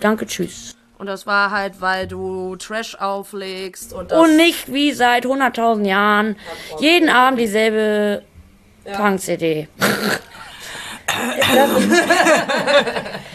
Danke, 0.00 0.26
tschüss. 0.26 0.74
Und 0.98 1.06
das 1.06 1.24
war 1.26 1.50
halt, 1.52 1.80
weil 1.80 2.06
du 2.08 2.56
Trash 2.56 2.96
auflegst 2.96 3.92
und 3.92 4.10
das. 4.10 4.18
Und 4.18 4.36
nicht 4.36 4.72
wie 4.72 4.92
seit 4.92 5.24
100.000 5.24 5.86
Jahren 5.86 6.36
jeden 6.80 7.08
Abend 7.08 7.38
dieselbe 7.38 8.22
Punk-CD. 8.92 9.68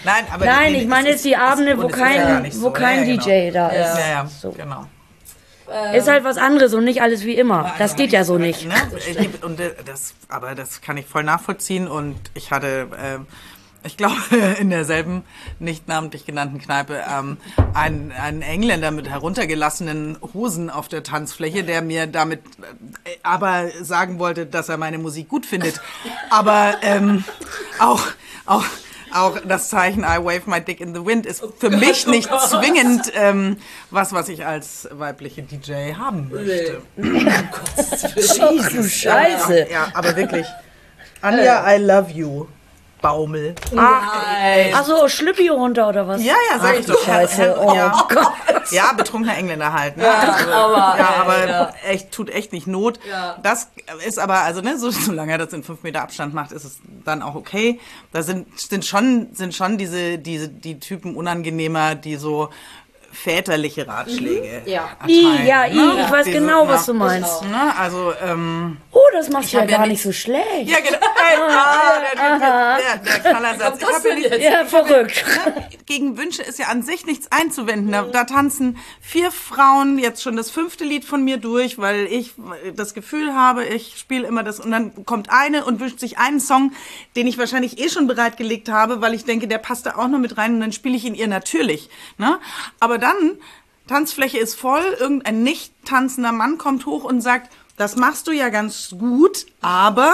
Nein, 0.04 0.26
aber 0.32 0.46
Nein, 0.46 0.74
nee, 0.74 0.82
ich 0.82 0.88
meine 0.88 1.08
es 1.10 1.14
jetzt 1.16 1.26
die 1.26 1.38
Abende, 1.38 1.78
wo 1.78 1.88
es 1.88 1.94
ist 1.94 2.00
ja 2.00 2.06
kein, 2.06 2.42
nicht 2.42 2.58
wo 2.58 2.66
so. 2.66 2.72
kein 2.72 3.00
Ja, 3.00 3.06
ja, 3.06 3.18
DJ 3.18 3.30
genau. 3.30 3.54
da 3.54 3.68
ist. 3.70 3.98
Ja, 4.00 4.10
ja, 4.10 4.26
So. 4.28 4.52
genau. 4.52 4.86
Ist 5.96 6.08
halt 6.08 6.24
was 6.24 6.38
anderes 6.38 6.74
und 6.74 6.84
nicht 6.84 7.02
alles 7.02 7.24
wie 7.26 7.36
immer. 7.36 7.74
Das 7.80 7.96
geht 7.96 8.12
ja 8.12 8.24
so 8.24 8.38
nicht. 8.38 8.66
Ne? 8.68 8.74
Ich- 9.10 9.44
Und 9.44 9.60
äh, 9.60 9.72
das, 9.86 10.14
aber 10.30 10.56
das 10.56 10.82
kann 10.82 10.98
ich 10.98 11.06
voll 11.06 11.24
nachvollziehen 11.24 11.88
und 11.88 12.16
ich 12.34 12.52
hatte, 12.52 12.88
ähm, 13.02 13.28
ich 13.84 13.98
glaube, 13.98 14.16
in 14.60 14.70
derselben 14.70 15.24
nicht 15.60 15.88
namentlich 15.88 16.26
genannten 16.26 16.60
Kneipe 16.60 17.02
ähm, 17.10 17.38
einen, 17.74 18.12
einen 18.12 18.42
Engländer 18.42 18.92
mit 18.92 19.10
heruntergelassenen 19.10 20.18
Hosen 20.34 20.70
auf 20.70 20.88
der 20.88 21.04
Tanzfläche, 21.04 21.64
der 21.64 21.82
mir 21.82 22.08
damit 22.08 22.42
äh, 23.06 23.10
aber 23.24 23.70
sagen 23.82 24.20
wollte, 24.20 24.46
dass 24.46 24.70
er 24.70 24.78
meine 24.78 24.98
Musik 24.98 25.30
gut 25.30 25.46
findet. 25.46 25.82
Aber 26.30 26.76
ähm, 26.82 27.24
auch, 27.80 28.02
auch 28.46 28.66
auch 29.14 29.40
das 29.48 29.70
Zeichen 29.70 30.02
I 30.04 30.18
wave 30.18 30.44
my 30.46 30.62
dick 30.62 30.82
in 30.82 30.94
the 30.94 31.06
wind 31.06 31.26
ist 31.26 31.44
für 31.60 31.70
mich 31.70 32.08
nicht 32.08 32.30
zwingend 32.50 33.12
ähm, 33.16 33.58
was, 33.90 34.14
was 34.14 34.30
ich 34.30 34.46
als 34.46 34.88
weibliche 34.92 35.44
DJ 35.44 35.94
haben 35.94 36.30
möchte. 36.30 36.82
Du 36.96 38.84
Scheiße. 38.84 39.68
Ja, 39.72 39.90
aber 39.94 40.16
wirklich. 40.16 40.46
Anja, 41.22 41.76
I 41.76 41.78
love 41.78 42.12
you. 42.12 42.48
Baumel. 43.02 43.56
Achso, 44.74 45.08
Schlüppi 45.08 45.50
runter 45.50 45.90
oder 45.90 46.08
was? 46.08 46.24
Ja, 46.24 46.36
ja, 46.52 46.60
sag 46.60 46.80
ich 46.80 46.86
doch. 46.86 47.04
Scheiße. 47.04 47.58
Oh 47.60 47.74
ja. 47.74 48.06
Gott. 48.08 48.72
Ja, 48.72 48.94
betrunkener 48.94 49.38
Engländer 49.38 49.74
halt. 49.74 49.98
Ne? 49.98 50.04
Ja, 50.04 50.20
also, 50.20 50.52
aber, 50.54 50.98
ja, 51.00 51.16
aber 51.22 51.48
ja. 51.50 51.74
echt 51.90 52.12
tut 52.12 52.30
echt 52.30 52.54
nicht 52.54 52.68
Not. 52.68 53.00
Ja. 53.10 53.38
Das 53.44 53.70
ist 54.06 54.20
aber, 54.20 54.40
also 54.42 54.62
ne, 54.62 54.78
so, 54.78 54.92
solange 54.92 55.34
er 55.34 55.38
das 55.40 55.54
in 55.54 55.64
fünf 55.64 55.84
Meter 55.84 56.02
Abstand 56.02 56.34
macht, 56.34 56.52
ist 56.52 56.64
es 56.64 56.80
dann 57.04 57.22
auch 57.22 57.36
okay. 57.36 57.80
Da 58.14 58.22
sind, 58.24 58.60
sind 58.60 58.86
schon, 58.86 59.30
sind 59.34 59.54
schon 59.56 59.78
diese, 59.78 60.18
diese, 60.18 60.48
die 60.48 60.80
Typen 60.80 61.16
unangenehmer, 61.16 61.96
die 61.96 62.16
so 62.16 62.50
väterliche 63.12 63.88
Ratschläge 63.88 64.62
Ja. 64.66 64.90
I, 65.06 65.26
erteilen, 65.26 65.48
ja, 65.48 65.66
I, 65.66 65.76
ne? 65.76 66.04
ich 66.06 66.12
weiß 66.12 66.26
Diese- 66.26 66.40
genau, 66.40 66.68
was 66.68 66.88
ja. 66.88 66.94
du 66.94 67.00
meinst. 67.00 67.42
Ne? 67.44 67.76
Also, 67.78 68.14
ähm, 68.24 68.78
Oh, 68.94 69.00
das 69.14 69.30
machst 69.30 69.54
du 69.54 69.58
ja 69.58 69.64
ja 69.64 69.78
gar 69.78 69.88
nicht- 69.88 70.02
so 70.02 70.12
schlecht. 70.12 70.68
ja, 70.68 70.80
genau. 70.80 70.98
Hey, 71.00 71.38
ah, 71.40 71.94
der, 72.14 72.40
der, 72.40 72.78
der, 72.80 72.98
der 72.98 73.20
Knallersatz. 73.32 73.82
Ich 73.82 73.88
hab 73.88 74.06
ja 74.06 74.16
nicht, 74.16 74.38
Ja, 74.44 74.66
verrückt. 74.66 75.24
gegen 75.86 76.18
Wünsche 76.18 76.42
ist 76.42 76.60
ja 76.60 76.68
an 76.68 76.82
sich 76.84 77.06
nichts 77.06 77.32
einzuwenden. 77.32 77.92
Da, 77.92 78.02
da 78.04 78.26
tanzen 78.26 78.78
vier 79.00 79.32
Frauen 79.32 79.98
jetzt 79.98 80.22
schon 80.22 80.36
das 80.36 80.52
fünfte 80.52 80.84
Lied 80.84 81.06
von 81.06 81.24
mir 81.24 81.38
durch, 81.38 81.78
weil 81.78 82.06
ich 82.08 82.34
das 82.76 82.94
Gefühl 82.94 83.34
habe, 83.34 83.64
ich 83.66 83.98
spiele 83.98 84.28
immer 84.28 84.44
das 84.44 84.60
und 84.60 84.72
dann 84.72 85.06
kommt 85.06 85.30
eine 85.30 85.64
und 85.64 85.80
wünscht 85.80 86.00
sich 86.00 86.18
einen 86.18 86.42
Song, 86.42 86.74
den 87.16 87.28
ich 87.28 87.38
wahrscheinlich 87.38 87.80
eh 87.80 87.88
schon 87.90 88.08
bereitgelegt 88.08 88.68
habe, 88.70 89.00
weil 89.02 89.14
ich 89.14 89.24
denke, 89.24 89.48
der 89.48 89.60
passt 89.60 89.86
da 89.86 89.96
auch 89.96 90.08
noch 90.10 90.20
mit 90.20 90.38
rein 90.38 90.56
und 90.56 90.60
dann 90.60 90.74
spiele 90.74 90.98
ich 90.98 91.06
ihn 91.06 91.16
ihr 91.16 91.28
natürlich. 91.28 91.90
Ne? 92.18 92.40
Aber 92.82 92.98
dann, 92.98 93.38
Tanzfläche 93.88 94.38
ist 94.38 94.56
voll, 94.56 94.84
irgendein 95.00 95.44
nicht 95.44 95.74
tanzender 95.86 96.32
Mann 96.32 96.58
kommt 96.58 96.86
hoch 96.86 97.04
und 97.06 97.22
sagt, 97.22 97.52
das 97.82 97.96
machst 97.96 98.28
du 98.28 98.32
ja 98.32 98.50
ganz 98.50 98.90
gut, 98.92 99.48
aber 99.60 100.14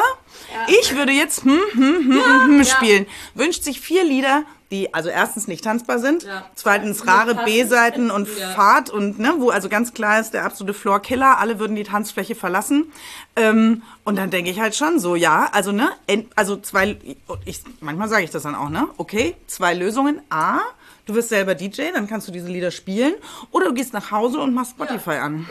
ich 0.69 0.95
würde 0.95 1.11
jetzt 1.11 1.43
hm, 1.43 1.59
hm, 1.73 1.81
hm, 1.81 2.11
hm, 2.11 2.47
hm 2.47 2.63
spielen. 2.63 3.05
Wünscht 3.33 3.63
sich 3.63 3.81
vier 3.81 4.05
Lieder, 4.05 4.43
die 4.71 4.93
also 4.93 5.09
erstens 5.09 5.49
nicht 5.49 5.65
tanzbar 5.65 5.99
sind, 5.99 6.25
zweitens 6.55 7.05
rare 7.07 7.35
B-Seiten 7.35 8.09
und 8.09 8.29
Fahrt 8.29 8.89
und 8.89 9.19
ne, 9.19 9.33
wo 9.39 9.49
also 9.49 9.67
ganz 9.67 9.93
klar 9.93 10.21
ist, 10.21 10.33
der 10.33 10.45
absolute 10.45 10.73
Floor-Killer, 10.73 11.39
alle 11.39 11.59
würden 11.59 11.75
die 11.75 11.83
Tanzfläche 11.83 12.35
verlassen. 12.35 12.89
Ähm, 13.35 13.83
und 14.05 14.17
dann 14.17 14.29
denke 14.29 14.49
ich 14.49 14.61
halt 14.61 14.73
schon 14.73 14.99
so, 14.99 15.15
ja, 15.15 15.49
also 15.51 15.73
ne, 15.73 15.89
also 16.37 16.55
zwei, 16.55 16.97
ich, 17.43 17.63
manchmal 17.81 18.07
sage 18.07 18.23
ich 18.23 18.29
das 18.29 18.43
dann 18.43 18.55
auch, 18.55 18.69
ne, 18.69 18.87
okay, 18.95 19.35
zwei 19.47 19.73
Lösungen. 19.73 20.21
A, 20.29 20.59
du 21.05 21.15
wirst 21.15 21.29
selber 21.29 21.53
DJ, 21.53 21.91
dann 21.93 22.07
kannst 22.07 22.29
du 22.29 22.31
diese 22.31 22.47
Lieder 22.47 22.71
spielen, 22.71 23.15
oder 23.51 23.65
du 23.65 23.73
gehst 23.73 23.91
nach 23.91 24.11
Hause 24.11 24.39
und 24.39 24.53
machst 24.53 24.71
Spotify 24.71 25.15
an. 25.15 25.45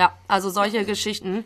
Ja, 0.00 0.14
also 0.28 0.48
solche 0.48 0.86
Geschichten 0.86 1.44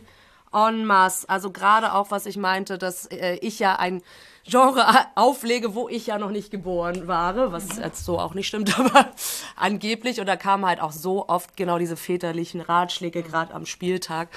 en 0.53 0.85
masse. 0.85 1.27
Also 1.27 1.51
gerade 1.51 1.93
auch, 1.93 2.09
was 2.09 2.25
ich 2.25 2.37
meinte, 2.37 2.77
dass 2.77 3.05
äh, 3.07 3.35
ich 3.41 3.59
ja 3.59 3.75
ein 3.75 4.01
Genre 4.45 4.85
auflege, 5.15 5.75
wo 5.75 5.89
ich 5.89 6.07
ja 6.07 6.17
noch 6.17 6.31
nicht 6.31 6.51
geboren 6.51 7.05
war, 7.05 7.51
was 7.51 7.75
jetzt 7.75 8.05
so 8.05 8.17
auch 8.17 8.33
nicht 8.33 8.47
stimmt, 8.47 8.79
aber 8.79 9.11
angeblich. 9.57 10.21
Und 10.21 10.27
da 10.27 10.37
kamen 10.37 10.65
halt 10.65 10.79
auch 10.79 10.93
so 10.93 11.27
oft 11.27 11.57
genau 11.57 11.79
diese 11.79 11.97
väterlichen 11.97 12.61
Ratschläge, 12.61 13.23
gerade 13.23 13.53
am 13.53 13.65
Spieltag, 13.65 14.29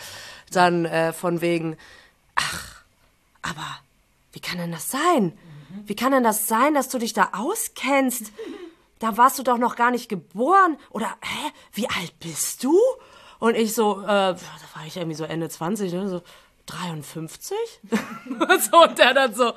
dann 0.50 0.84
äh, 0.84 1.12
von 1.12 1.40
wegen, 1.40 1.76
ach, 2.34 2.82
aber 3.42 3.78
wie 4.32 4.40
kann 4.40 4.58
denn 4.58 4.72
das 4.72 4.90
sein? 4.90 5.38
Wie 5.86 5.94
kann 5.94 6.10
denn 6.10 6.24
das 6.24 6.48
sein, 6.48 6.74
dass 6.74 6.88
du 6.88 6.98
dich 6.98 7.12
da 7.12 7.28
auskennst? 7.34 8.32
Da 9.00 9.16
warst 9.16 9.38
du 9.38 9.44
doch 9.44 9.58
noch 9.58 9.76
gar 9.76 9.92
nicht 9.92 10.08
geboren. 10.08 10.76
Oder, 10.90 11.06
hä, 11.22 11.52
wie 11.72 11.88
alt 11.88 12.18
bist 12.18 12.64
du? 12.64 12.76
Und 13.38 13.56
ich 13.56 13.74
so, 13.74 14.02
äh, 14.02 14.06
da 14.06 14.36
war 14.74 14.86
ich 14.86 14.96
irgendwie 14.96 15.16
so 15.16 15.24
Ende 15.24 15.48
20, 15.48 15.92
ne? 15.92 16.08
so 16.08 16.22
53? 16.66 17.56
so, 18.70 18.82
und 18.82 18.98
der 18.98 19.14
dann 19.14 19.34
so, 19.34 19.52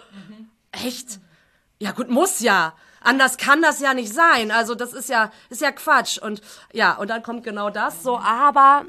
echt? 0.72 1.20
Ja 1.80 1.92
gut, 1.92 2.10
muss 2.10 2.40
ja. 2.42 2.74
Anders 3.04 3.38
kann 3.38 3.62
das 3.62 3.80
ja 3.80 3.94
nicht 3.96 4.14
sein. 4.14 4.52
Also 4.52 4.76
das 4.76 4.94
ist 4.94 5.10
ja, 5.10 5.32
ist 5.50 5.62
ja 5.62 5.72
Quatsch. 5.72 6.18
Und 6.20 6.42
ja, 6.72 6.94
und 6.94 7.10
dann 7.10 7.24
kommt 7.24 7.44
genau 7.44 7.70
das 7.72 8.04
so, 8.04 8.18
aber 8.20 8.86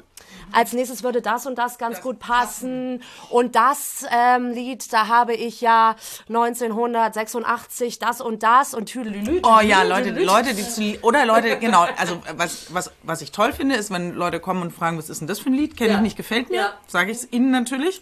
als 0.51 0.71
nächstes 0.73 1.03
würde 1.03 1.21
das 1.21 1.45
und 1.47 1.57
das 1.57 1.77
ganz 1.79 1.99
gut 2.01 2.19
passen. 2.19 3.01
Und 3.29 3.55
das 3.55 4.05
ähm, 4.11 4.51
Lied, 4.51 4.93
da 4.93 5.07
habe 5.07 5.33
ich 5.33 5.61
ja 5.61 5.95
1986 6.29 7.99
das 7.99 8.21
und 8.21 8.43
das 8.43 8.73
und 8.73 8.85
Tüdelülü. 8.85 9.41
Oh 9.43 9.59
ja, 9.61 9.83
Leute, 9.83 10.11
Leute, 10.11 10.53
die 10.53 10.67
zu, 10.67 10.97
oder 11.01 11.25
Leute, 11.25 11.57
genau, 11.57 11.87
also 11.97 12.21
was, 12.35 12.73
was, 12.73 12.91
was 13.03 13.21
ich 13.21 13.31
toll 13.31 13.53
finde, 13.53 13.75
ist, 13.75 13.91
wenn 13.91 14.13
Leute 14.13 14.39
kommen 14.39 14.61
und 14.61 14.71
fragen, 14.73 14.97
was 14.97 15.09
ist 15.09 15.19
denn 15.21 15.27
das 15.27 15.39
für 15.39 15.49
ein 15.49 15.53
Lied? 15.55 15.75
Kenne 15.77 15.91
Ja. 15.91 15.95
ich 15.97 16.01
nicht, 16.01 16.17
gefällt 16.17 16.49
mir, 16.49 16.57
Ja. 16.57 16.73
sage 16.87 17.11
ich 17.11 17.17
es 17.17 17.31
ihnen 17.31 17.51
natürlich. 17.51 18.01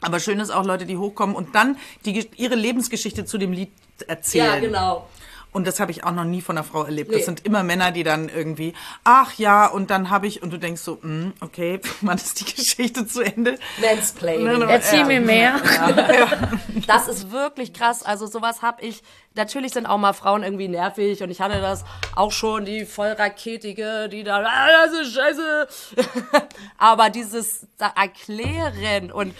Aber 0.00 0.20
schön 0.20 0.38
ist 0.40 0.50
auch 0.50 0.64
Leute, 0.64 0.86
die 0.86 0.96
hochkommen 0.96 1.34
und 1.34 1.54
dann 1.54 1.78
die, 2.04 2.28
ihre 2.36 2.56
Lebensgeschichte 2.56 3.24
zu 3.24 3.38
dem 3.38 3.52
Lied 3.52 3.72
erzählen. 4.06 4.46
Ja, 4.54 4.58
genau. 4.60 5.08
Und 5.54 5.66
das 5.66 5.78
habe 5.80 5.92
ich 5.92 6.02
auch 6.04 6.10
noch 6.12 6.24
nie 6.24 6.42
von 6.42 6.58
einer 6.58 6.64
Frau 6.64 6.82
erlebt. 6.82 7.10
Nee. 7.10 7.16
Das 7.16 7.24
sind 7.24 7.46
immer 7.46 7.62
Männer, 7.62 7.92
die 7.92 8.02
dann 8.02 8.28
irgendwie, 8.28 8.74
ach 9.04 9.32
ja, 9.38 9.66
und 9.66 9.88
dann 9.88 10.10
habe 10.10 10.26
ich, 10.26 10.42
und 10.42 10.52
du 10.52 10.58
denkst 10.58 10.82
so, 10.82 10.98
hm, 11.00 11.32
okay, 11.40 11.80
wann 12.02 12.18
ist 12.18 12.40
die 12.40 12.54
Geschichte 12.56 13.06
zu 13.06 13.22
Ende? 13.22 13.58
Mansplaining. 13.80 14.62
Erzähl 14.62 14.98
Ja. 14.98 15.04
mir 15.06 15.20
mehr. 15.20 15.60
Das 16.86 17.08
ist 17.08 17.30
wirklich 17.30 17.72
krass. 17.72 18.02
Also 18.02 18.26
sowas 18.26 18.62
habe 18.62 18.82
ich. 18.82 19.02
Natürlich 19.36 19.72
sind 19.72 19.86
auch 19.86 19.98
mal 19.98 20.12
Frauen 20.12 20.44
irgendwie 20.44 20.68
nervig 20.68 21.22
und 21.22 21.30
ich 21.30 21.40
hatte 21.40 21.60
das 21.60 21.84
auch 22.14 22.30
schon, 22.30 22.64
die 22.64 22.84
vollraketige, 22.84 24.08
die 24.08 24.22
da, 24.22 24.38
ah, 24.38 24.68
das 24.86 24.92
ist 25.00 25.14
scheiße. 25.14 25.68
Aber 26.78 27.10
dieses 27.10 27.66
da 27.76 27.92
erklären 28.00 29.10
und 29.10 29.34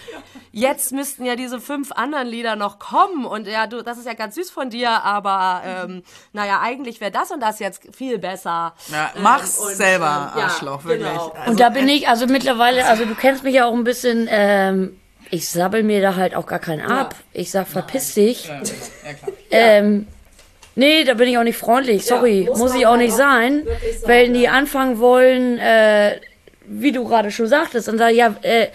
jetzt 0.51 0.91
müssten 0.93 1.25
ja 1.25 1.37
diese 1.37 1.61
fünf 1.61 1.93
anderen 1.93 2.27
Lieder 2.27 2.57
noch 2.57 2.79
kommen 2.81 3.25
und 3.25 3.47
ja, 3.47 3.67
du, 3.69 3.83
das 3.83 3.99
ist 3.99 4.07
ja 4.07 4.15
ganz 4.15 4.35
süß 4.35 4.51
von 4.51 4.71
dir, 4.71 4.91
aber 5.05 5.63
ähm, 5.65 6.03
naja, 6.33 6.61
eigentlich 6.61 7.01
wäre 7.01 7.11
das 7.13 7.31
und 7.31 7.41
das 7.41 7.59
jetzt 7.61 7.95
viel 7.95 8.19
besser. 8.19 8.75
Ja, 8.89 9.13
Ähm, 9.15 9.23
mach's 9.23 9.59
und, 9.59 9.75
selber, 9.75 10.33
ähm, 10.35 10.39
ja, 10.41 10.45
Arschloch, 10.47 10.85
wirklich. 10.85 11.09
genau. 11.09 11.29
Also, 11.31 11.51
Und 11.51 11.61
da 11.61 11.69
bin 11.69 11.89
ich, 11.89 12.09
also 12.09 12.27
mittlerweile, 12.27 12.85
also 12.87 13.05
du 13.05 13.15
kennst 13.15 13.45
mich 13.45 13.55
ja 13.55 13.67
auch 13.67 13.73
ein 13.75 13.85
bisschen, 13.85 14.27
ähm, 14.31 15.01
ich 15.31 15.49
sabbel 15.49 15.83
mir 15.83 16.01
da 16.01 16.17
halt 16.17 16.35
auch 16.35 16.47
gar 16.47 16.59
keinen 16.59 16.83
ab. 16.83 17.15
Ich 17.33 17.51
sag, 17.51 17.67
verpiss 17.67 18.15
dich. 18.15 18.49
ja. 18.49 18.61
Ähm, 19.51 20.09
nee, 20.75 21.05
da 21.05 21.15
bin 21.15 21.29
ich 21.29 21.39
auch 21.39 21.45
nicht 21.45 21.59
freundlich. 21.59 22.05
Sorry, 22.07 22.47
muss 22.49 22.59
muss, 22.59 22.75
ich 22.75 22.87
auch 22.87 22.93
halt 22.93 23.03
nicht 23.03 23.13
auch 23.15 23.19
sein. 23.19 23.63
sagen, 23.65 23.79
Wenn 24.07 24.35
die 24.35 24.43
ja. 24.43 24.51
anfangen 24.53 24.99
wollen, 24.99 25.59
äh, 25.59 26.19
wie 26.67 26.91
du 26.93 27.05
gerade 27.05 27.31
schon 27.31 27.47
sagtest, 27.47 27.87
dann 27.87 27.99
sag 27.99 28.11
ich, 28.11 28.17
ja, 28.17 28.35
äh, 28.43 28.67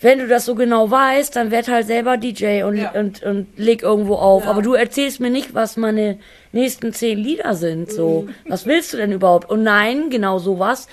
wenn 0.00 0.18
du 0.18 0.26
das 0.26 0.44
so 0.44 0.54
genau 0.56 0.90
weißt, 0.90 1.36
dann 1.36 1.50
werd 1.52 1.68
halt 1.68 1.86
selber 1.86 2.16
DJ 2.16 2.64
und, 2.64 2.76
Ja. 2.78 2.90
und, 2.92 3.22
und 3.22 3.46
leg 3.56 3.82
irgendwo 3.82 4.16
auf. 4.16 4.46
Aber 4.46 4.60
du 4.60 4.74
erzählst 4.74 5.20
mir 5.20 5.30
nicht, 5.30 5.54
was 5.54 5.76
meine 5.76 6.18
nächsten 6.52 6.92
zehn 6.92 7.16
Lieder 7.18 7.54
sind. 7.54 7.92
So, 7.92 8.22
Mhm. 8.22 8.34
was 8.50 8.66
willst 8.66 8.92
du 8.92 8.96
denn 8.96 9.12
überhaupt? 9.12 9.48
Und 9.48 9.62
nein, 9.62 10.10
genau 10.10 10.38
sowas 10.40 10.88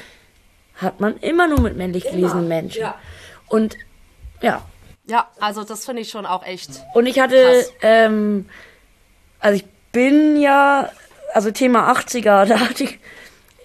hat 0.76 1.00
man 1.00 1.18
immer 1.18 1.48
nur 1.48 1.62
mit 1.62 1.76
männlich 1.78 2.04
gelesenen 2.04 2.48
Menschen. 2.48 2.82
ja. 2.82 2.96
Und 3.48 3.76
ja, 4.42 4.62
Ja, 5.12 5.28
also 5.42 5.66
das 5.66 5.84
finde 5.86 6.02
ich 6.04 6.10
schon 6.10 6.26
auch 6.26 6.46
echt. 6.46 6.70
und 6.94 7.06
ich 7.06 7.20
hatte, 7.20 7.66
ähm, 7.82 8.48
also 9.42 9.58
ich 9.58 9.66
bin 9.92 10.40
ja, 10.40 10.90
also 11.34 11.52
Thema 11.52 11.92
80er, 11.92 12.46
da 12.46 12.60
hatte 12.62 12.86
ich, 12.86 12.98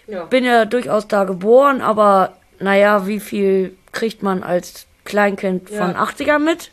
Ja. 0.08 0.24
bin 0.24 0.44
ja 0.44 0.64
durchaus 0.64 1.06
da 1.06 1.22
geboren, 1.22 1.80
aber 1.82 2.32
naja, 2.58 3.06
wie 3.06 3.20
viel 3.20 3.76
kriegt 3.92 4.24
man 4.24 4.42
als 4.42 4.86
Kleinkind 5.04 5.70
von 5.70 5.94
80er 5.94 6.40
mit? 6.40 6.72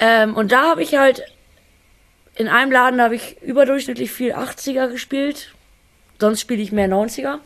Ähm, 0.00 0.34
und 0.34 0.50
da 0.50 0.70
habe 0.70 0.82
ich 0.82 0.96
halt, 0.96 1.22
in 2.36 2.48
einem 2.48 2.72
Laden 2.72 3.02
habe 3.02 3.14
ich 3.16 3.36
überdurchschnittlich 3.42 4.10
viel 4.12 4.32
80er 4.32 4.88
gespielt, 4.88 5.52
sonst 6.18 6.40
spiele 6.40 6.62
ich 6.62 6.72
mehr 6.72 6.88
90er. 6.88 7.38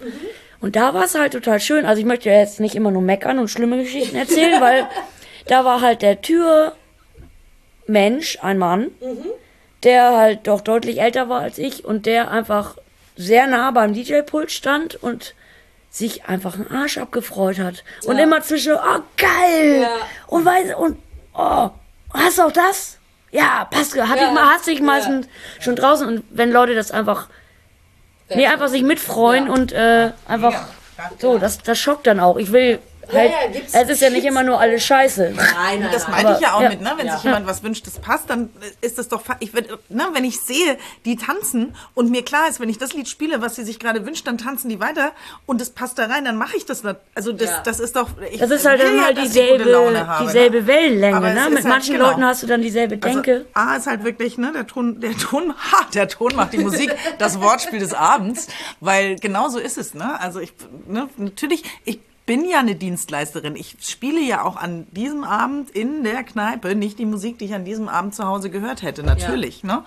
Und 0.61 0.77
da 0.77 0.95
war 0.95 1.05
es 1.05 1.15
halt 1.17 1.33
total 1.33 1.59
schön. 1.61 1.85
Also 1.85 1.99
ich 2.01 2.07
möchte 2.07 2.29
ja 2.31 2.39
jetzt 2.39 2.61
nicht 2.61 2.77
immer 2.77 2.91
nur 2.93 3.03
meckern 3.03 3.39
und 3.41 3.49
schlimme 3.49 3.79
Geschichten 3.83 4.15
erzählen, 4.17 4.61
weil 4.61 4.87
da 5.49 5.65
war 5.65 5.81
halt 5.81 6.03
der 6.03 6.21
Türmensch, 7.87 8.39
ein 8.43 8.59
Mann, 8.59 8.91
der 9.83 10.17
halt 10.17 10.47
doch 10.47 10.61
deutlich 10.61 11.01
älter 11.01 11.29
war 11.29 11.41
als 11.41 11.59
ich 11.59 11.85
und 11.85 12.07
der 12.07 12.31
einfach 12.31 12.77
sehr 13.17 13.47
nah 13.47 13.71
beim 13.71 13.95
DJ-Pult 13.95 14.51
stand 14.51 14.97
und 15.03 15.35
sich 15.91 16.27
einfach 16.27 16.55
einen 16.55 16.71
Arsch 16.71 16.99
abgefreut 16.99 17.59
hat. 17.59 17.83
Und 18.05 18.19
immer 18.19 18.43
zwischen, 18.43 18.75
oh 18.75 19.01
geil! 19.17 19.83
Ja. 19.83 19.89
Und 20.27 20.45
weiß, 20.45 20.75
und 20.75 20.99
oh, 21.35 21.71
hast 22.13 22.39
du 22.39 22.43
auch 22.43 22.53
das? 22.53 22.99
Ja, 23.33 23.67
passt. 23.71 23.97
Hatte 23.99 24.25
ich 24.25 24.33
mal, 24.33 24.51
hast 24.55 24.67
dich 24.67 24.81
meistens 24.83 25.27
schon 25.59 25.77
draußen 25.77 26.07
und 26.07 26.25
wenn 26.31 26.51
Leute 26.53 26.75
das 26.75 26.91
einfach, 26.91 27.29
nee, 28.29 28.47
einfach 28.47 28.69
sich 28.69 28.83
mitfreuen 28.83 29.47
Ja. 29.47 29.53
und 29.53 29.73
äh, 29.73 30.11
einfach 30.29 30.67
so, 31.19 31.39
das, 31.39 31.59
das 31.63 31.79
schockt 31.79 32.07
dann 32.07 32.21
auch. 32.21 32.37
Ich 32.37 32.53
will 32.53 32.79
halt, 33.13 33.31
ja, 33.31 33.49
gibt's- 33.53 33.75
es 33.75 33.89
ist 33.89 34.01
ja 34.03 34.11
nicht 34.11 34.25
immer 34.25 34.43
nur 34.43 34.59
alles 34.61 34.85
Scheiße. 34.85 35.33
Nein, 35.37 35.81
nein, 35.81 35.89
Das 35.93 36.09
nein. 36.09 36.23
meinte 36.23 36.33
ich 36.35 36.41
ja 36.41 36.55
auch 36.55 36.61
ja. 36.63 36.69
mit, 36.71 36.81
ne? 36.81 36.93
Wenn 36.97 37.07
Ja. 37.07 37.15
sich 37.15 37.25
jemand 37.25 37.47
was 37.47 37.63
wünscht, 37.63 37.87
das 37.87 37.99
passt, 37.99 38.29
dann 38.31 38.51
ist 38.81 38.99
das 38.99 39.09
doch, 39.09 39.23
ich, 39.41 39.53
ne? 39.53 40.09
wenn 40.13 40.25
ich 40.25 40.41
sehe, 40.41 40.77
die 41.05 41.17
tanzen 41.17 41.75
und 41.95 42.11
mir 42.11 42.25
klar 42.25 42.49
ist, 42.49 42.61
wenn 42.61 42.69
ich 42.69 42.79
das 42.79 42.93
Lied 42.95 43.09
spiele, 43.09 43.41
was 43.41 43.57
sie 43.57 43.65
sich 43.65 43.79
gerade 43.79 44.05
wünscht, 44.07 44.27
dann 44.27 44.39
tanzen 44.39 44.69
die 44.69 44.81
weiter 44.81 45.13
und 45.47 45.61
das 45.61 45.71
passt 45.71 45.99
da 45.99 46.07
rein, 46.07 46.25
dann 46.25 46.37
mache 46.37 46.57
ich 46.57 46.67
das. 46.67 46.83
nicht. 46.85 46.97
Also 47.15 47.33
das, 47.33 47.51
Ja. 47.51 47.63
das 47.65 47.81
ist 47.81 47.97
doch. 47.97 48.09
Ich 48.31 48.39
Das 48.41 48.51
ist 48.51 48.65
halt 48.67 48.83
dann 48.83 48.97
ja, 48.97 49.05
halt 49.05 49.19
dieselbe, 49.19 49.65
Laune 49.65 50.07
haben, 50.07 50.27
dieselbe 50.27 50.61
ne? 50.63 50.67
Wellenlänge, 50.67 51.21
ne? 51.21 51.47
Mit 51.49 51.55
halt- 51.57 51.65
manchen 51.65 51.95
genau. 51.97 52.09
Leuten 52.09 52.25
hast 52.25 52.43
du 52.43 52.47
dann 52.47 52.63
dieselbe 52.63 52.97
Denke. 52.99 53.47
Also, 53.55 53.71
A 53.71 53.77
ist 53.77 53.87
halt 53.87 54.05
wirklich, 54.05 54.39
ne, 54.39 54.53
der 54.53 54.67
Ton, 54.67 55.01
der 55.01 55.13
Ton, 55.17 55.55
ha, 55.73 55.87
der 55.95 56.09
Ton 56.09 56.35
macht 56.37 56.53
die 56.53 56.59
Musik, 56.59 56.95
das 57.19 57.41
Wortspiel 57.41 57.79
des 57.79 57.95
Abends, 57.95 58.49
weil 58.81 59.17
genau 59.17 59.49
so 59.49 59.59
ist 59.59 59.79
es, 59.79 59.95
ne? 59.95 60.19
Also 60.21 60.41
ich, 60.41 60.53
ne, 60.87 61.09
natürlich, 61.17 61.63
ich 61.85 61.99
bin 62.27 62.45
ja 62.45 62.59
eine 62.59 62.75
Dienstleisterin. 62.75 63.55
Ich 63.57 63.77
spiele 63.81 64.21
ja 64.21 64.43
auch 64.43 64.57
an 64.57 64.87
diesem 64.91 65.23
Abend 65.25 65.71
in 65.71 66.03
der 66.03 66.25
Kneipe 66.25 66.75
nicht 66.75 66.99
die 66.99 67.07
Musik, 67.07 67.39
die 67.39 67.47
ich 67.47 67.55
an 67.55 67.65
diesem 67.65 67.89
Abend 67.89 68.15
zu 68.15 68.27
Hause 68.27 68.51
gehört 68.51 68.83
hätte, 68.83 69.03
natürlich, 69.05 69.63
ne? 69.63 69.85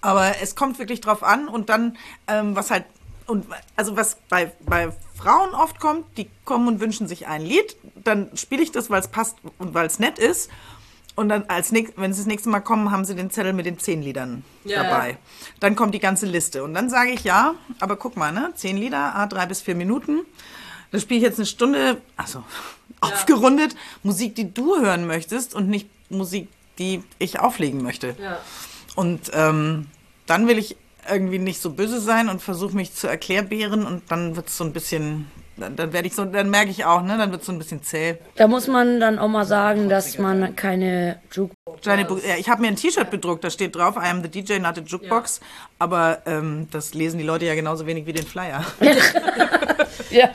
Aber 0.00 0.32
es 0.42 0.56
kommt 0.56 0.78
wirklich 0.78 1.00
drauf 1.02 1.22
an 1.22 1.46
und 1.46 1.68
dann, 1.68 1.96
ähm, 2.26 2.56
was 2.56 2.70
halt 2.70 2.84
und 3.26 3.46
also 3.76 3.96
was 3.96 4.16
bei, 4.28 4.52
bei 4.66 4.90
Frauen 5.14 5.54
oft 5.54 5.80
kommt, 5.80 6.04
die 6.18 6.28
kommen 6.44 6.68
und 6.68 6.80
wünschen 6.80 7.08
sich 7.08 7.26
ein 7.26 7.42
Lied, 7.42 7.76
dann 8.02 8.28
spiele 8.34 8.62
ich 8.62 8.70
das, 8.72 8.90
weil 8.90 9.00
es 9.00 9.08
passt 9.08 9.36
und 9.58 9.72
weil 9.74 9.86
es 9.86 9.98
nett 9.98 10.18
ist. 10.18 10.50
Und 11.16 11.28
dann 11.28 11.44
als 11.48 11.70
nächst, 11.70 11.94
wenn 11.96 12.12
sie 12.12 12.20
das 12.20 12.26
nächste 12.26 12.48
Mal 12.48 12.60
kommen, 12.60 12.90
haben 12.90 13.04
sie 13.04 13.14
den 13.14 13.30
Zettel 13.30 13.52
mit 13.52 13.66
den 13.66 13.78
zehn 13.78 14.02
Liedern 14.02 14.44
Ja. 14.64 14.82
dabei. 14.82 15.16
Dann 15.60 15.76
kommt 15.76 15.94
die 15.94 16.00
ganze 16.00 16.26
Liste. 16.26 16.64
Und 16.64 16.74
dann 16.74 16.90
sage 16.90 17.10
ich 17.12 17.22
ja, 17.24 17.54
aber 17.78 17.96
guck 17.96 18.16
mal, 18.16 18.32
ne? 18.32 18.52
Zehn 18.56 18.76
Lieder, 18.76 19.14
a 19.14 19.26
drei 19.26 19.46
bis 19.46 19.62
vier 19.62 19.76
Minuten. 19.76 20.22
Da 20.94 21.00
spiele 21.00 21.18
ich 21.18 21.24
jetzt 21.24 21.40
eine 21.40 21.46
Stunde, 21.46 22.00
also 22.16 22.44
aufgerundet, 23.00 23.74
Musik, 24.04 24.36
die 24.36 24.54
du 24.54 24.80
hören 24.80 25.08
möchtest 25.08 25.52
und 25.52 25.68
nicht 25.68 25.88
Musik, 26.08 26.46
die 26.78 27.02
ich 27.18 27.40
auflegen 27.40 27.82
möchte. 27.82 28.14
Ja. 28.22 28.38
Und 28.94 29.32
ähm, 29.34 29.88
dann 30.26 30.46
will 30.46 30.56
ich 30.56 30.76
irgendwie 31.10 31.40
nicht 31.40 31.60
so 31.60 31.70
böse 31.70 32.00
sein 32.00 32.28
und 32.28 32.42
versuche 32.42 32.76
mich 32.76 32.94
zu 32.94 33.08
erklärbären 33.08 33.84
und 33.84 34.08
dann 34.08 34.36
wird 34.36 34.46
es 34.46 34.56
so 34.56 34.62
ein 34.62 34.72
bisschen, 34.72 35.26
dann, 35.56 35.76
dann 35.76 35.92
werde 35.92 36.08
ich 36.08 36.14
so, 36.14 36.24
dann 36.24 36.50
merke 36.50 36.70
ich 36.70 36.84
auch, 36.84 37.02
ne, 37.02 37.16
dann 37.18 37.30
wird 37.30 37.40
es 37.42 37.46
so 37.46 37.52
ein 37.52 37.58
bisschen 37.58 37.82
zäh. 37.82 38.16
Da 38.36 38.46
muss 38.48 38.66
man 38.68 39.00
dann 39.00 39.18
auch 39.18 39.28
mal 39.28 39.44
sagen, 39.44 39.88
dass 39.88 40.18
man 40.18 40.56
keine 40.56 41.20
Juke 41.32 41.54
Gianni 41.80 42.04
Bu- 42.04 42.18
ja, 42.18 42.36
ich 42.38 42.48
habe 42.48 42.62
mir 42.62 42.68
ein 42.68 42.76
T-Shirt 42.76 43.10
bedruckt, 43.10 43.44
da 43.44 43.50
steht 43.50 43.76
drauf, 43.76 43.96
I 43.96 44.08
am 44.08 44.22
the 44.22 44.28
DJ, 44.28 44.58
not 44.58 44.78
a 44.78 44.80
jukebox. 44.80 45.40
Aber 45.78 46.22
ähm, 46.26 46.68
das 46.70 46.94
lesen 46.94 47.18
die 47.18 47.24
Leute 47.24 47.44
ja 47.46 47.54
genauso 47.54 47.86
wenig 47.86 48.06
wie 48.06 48.12
den 48.12 48.26
Flyer. 48.26 48.64
Ja. 50.10 50.30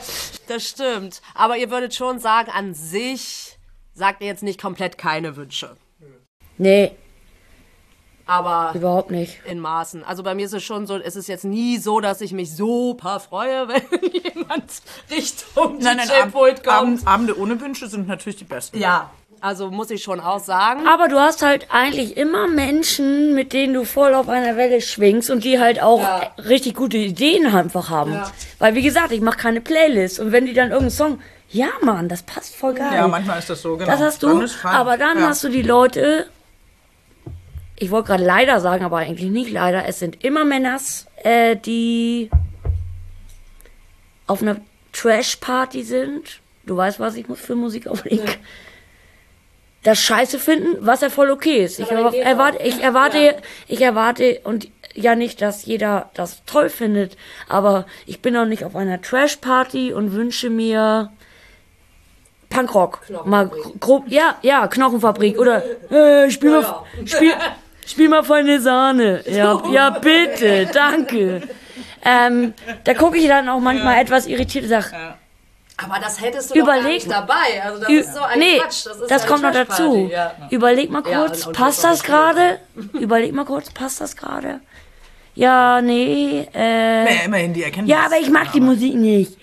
Das 0.46 0.68
stimmt. 0.68 1.22
Aber 1.34 1.56
ihr 1.56 1.70
würdet 1.70 1.94
schon 1.94 2.18
sagen, 2.18 2.50
an 2.50 2.74
sich 2.74 3.58
sagt 3.94 4.20
ihr 4.20 4.26
jetzt 4.26 4.42
nicht 4.42 4.60
komplett 4.60 4.98
keine 4.98 5.36
Wünsche. 5.36 5.76
Nee. 6.58 6.92
Aber 8.30 8.70
Überhaupt 8.74 9.10
nicht. 9.10 9.40
in 9.44 9.58
Maßen. 9.60 10.04
Also 10.04 10.22
bei 10.22 10.34
mir 10.34 10.46
ist 10.46 10.54
es 10.54 10.62
schon 10.62 10.86
so, 10.86 10.96
es 10.96 11.16
ist 11.16 11.28
jetzt 11.28 11.44
nie 11.44 11.78
so, 11.78 12.00
dass 12.00 12.20
ich 12.20 12.32
mich 12.32 12.54
super 12.54 13.18
freue, 13.20 13.68
wenn 13.68 13.82
jemand 14.12 14.64
Richtung 15.10 15.78
Nein, 15.80 15.96
nein, 15.96 16.08
DJ-Pult 16.08 16.58
Ab 16.60 16.64
kommt. 16.64 16.78
Abend, 17.00 17.06
Abende 17.06 17.38
ohne 17.38 17.60
Wünsche 17.60 17.88
sind 17.88 18.06
natürlich 18.06 18.36
die 18.38 18.44
besten. 18.44 18.78
Ja, 18.78 19.10
also 19.40 19.70
muss 19.70 19.90
ich 19.90 20.02
schon 20.02 20.20
auch 20.20 20.38
sagen. 20.38 20.86
Aber 20.86 21.08
du 21.08 21.18
hast 21.18 21.42
halt 21.42 21.66
eigentlich 21.70 22.16
immer 22.16 22.46
Menschen, 22.46 23.34
mit 23.34 23.52
denen 23.52 23.74
du 23.74 23.84
voll 23.84 24.14
auf 24.14 24.28
einer 24.28 24.56
Welle 24.56 24.80
schwingst 24.80 25.30
und 25.30 25.44
die 25.44 25.58
halt 25.58 25.82
auch 25.82 26.00
Ja. 26.00 26.30
richtig 26.46 26.74
gute 26.74 26.98
Ideen 26.98 27.46
einfach 27.46 27.88
haben. 27.90 28.12
Ja. 28.12 28.30
Weil 28.58 28.74
wie 28.74 28.82
gesagt, 28.82 29.12
ich 29.12 29.20
mache 29.22 29.38
keine 29.38 29.60
Playlist 29.60 30.20
und 30.20 30.30
wenn 30.30 30.46
die 30.46 30.52
dann 30.52 30.68
irgendeinen 30.68 30.90
Song, 30.90 31.20
ja 31.48 31.68
Mann, 31.82 32.08
das 32.08 32.22
passt 32.22 32.54
voll 32.54 32.74
geil. 32.74 32.92
Ja, 32.94 33.08
manchmal 33.08 33.38
ist 33.38 33.50
das 33.50 33.62
so, 33.62 33.76
genau. 33.76 33.90
Das 33.90 34.00
hast 34.00 34.22
Dann 34.22 34.40
du, 34.40 34.46
fein. 34.48 34.72
aber 34.74 34.96
dann 34.98 35.18
ja. 35.18 35.28
hast 35.28 35.42
du 35.42 35.48
die 35.48 35.62
Leute, 35.62 36.26
ich 37.80 37.90
wollte 37.90 38.08
gerade 38.08 38.24
leider 38.24 38.60
sagen, 38.60 38.84
aber 38.84 38.98
eigentlich 38.98 39.30
nicht 39.30 39.50
leider, 39.50 39.86
es 39.88 39.98
sind 39.98 40.22
immer 40.22 40.44
Männers, 40.44 41.06
äh, 41.24 41.56
die 41.56 42.30
auf 44.26 44.42
einer 44.42 44.56
Trash-Party 44.92 45.82
sind. 45.82 46.40
Du 46.64 46.76
weißt, 46.76 47.00
was 47.00 47.16
ich 47.16 47.26
für 47.34 47.56
Musik 47.56 47.86
auflege. 47.88 48.22
Das 49.82 49.98
scheiße 49.98 50.38
finden, 50.38 50.76
was 50.80 51.00
ja 51.00 51.08
voll 51.08 51.30
okay 51.30 51.64
ist. 51.64 51.80
Ich 51.80 51.90
erwar- 51.90 52.14
erwarte, 52.14 52.62
ich 52.62 52.80
erwarte, 52.82 53.36
ich 53.66 53.80
erwarte 53.80 54.40
und 54.44 54.68
ja 54.94 55.14
nicht, 55.14 55.40
dass 55.40 55.64
jeder 55.64 56.10
das 56.14 56.44
toll 56.44 56.68
findet, 56.68 57.16
aber 57.48 57.86
ich 58.06 58.20
bin 58.20 58.36
auch 58.36 58.44
nicht 58.44 58.64
auf 58.64 58.76
einer 58.76 59.00
Trash-Party 59.00 59.92
und 59.94 60.12
wünsche 60.12 60.50
mir 60.50 61.10
Punkrock. 62.50 63.00
Mal 63.24 63.48
gro- 63.48 63.74
grob, 63.80 64.04
ja, 64.08 64.36
ja, 64.42 64.66
Knochenfabrik 64.68 65.38
oder 65.38 65.62
äh, 65.90 66.30
spiel 66.30 66.50
mal, 66.50 66.82
spiel, 67.06 67.32
spiel 67.90 68.08
mal 68.08 68.22
feine 68.24 68.60
Sahne. 68.60 69.22
Ja, 69.28 69.60
ja, 69.72 69.90
bitte, 69.90 70.66
danke. 70.72 71.42
Ähm, 72.04 72.54
da 72.84 72.94
gucke 72.94 73.18
ich 73.18 73.28
dann 73.28 73.48
auch 73.48 73.60
manchmal 73.60 74.00
etwas 74.00 74.26
irritiert 74.26 74.64
und 74.64 74.70
sag, 74.70 74.92
Aber 75.76 75.98
das 76.00 76.20
hättest 76.20 76.50
du 76.50 76.58
doch 76.58 76.66
gar 76.66 76.76
Überleg 76.78 76.94
nicht 76.94 77.08
mal. 77.08 77.14
dabei. 77.20 77.62
Also 77.62 77.80
das 77.80 77.90
ist 77.90 78.14
so 78.14 78.20
ein 78.22 78.38
nee, 78.38 78.58
Quatsch. 78.58 78.86
Das, 78.86 78.96
ist 78.96 79.10
das 79.10 79.26
kommt 79.26 79.42
noch 79.42 79.52
dazu. 79.52 80.08
Ja. 80.10 80.32
Überleg 80.50 80.90
mal 80.90 81.02
Ja, 81.06 81.26
kurz, 81.26 81.44
passt 81.52 81.84
das 81.84 81.98
das 81.98 82.02
gerade? 82.04 82.58
Überleg 82.94 83.32
mal 83.34 83.44
kurz, 83.44 83.70
passt 83.70 84.00
das 84.00 84.16
gerade? 84.16 84.60
Ja, 85.34 85.80
nee, 85.80 86.46
äh, 86.54 87.14
Ja, 87.16 87.22
immerhin 87.24 87.52
die 87.54 87.62
Erkenntnis. 87.64 87.94
ja, 87.96 88.04
aber 88.06 88.18
ich 88.18 88.30
mag 88.30 88.50
die 88.52 88.60
Musik 88.60 88.94
nicht. 88.94 89.38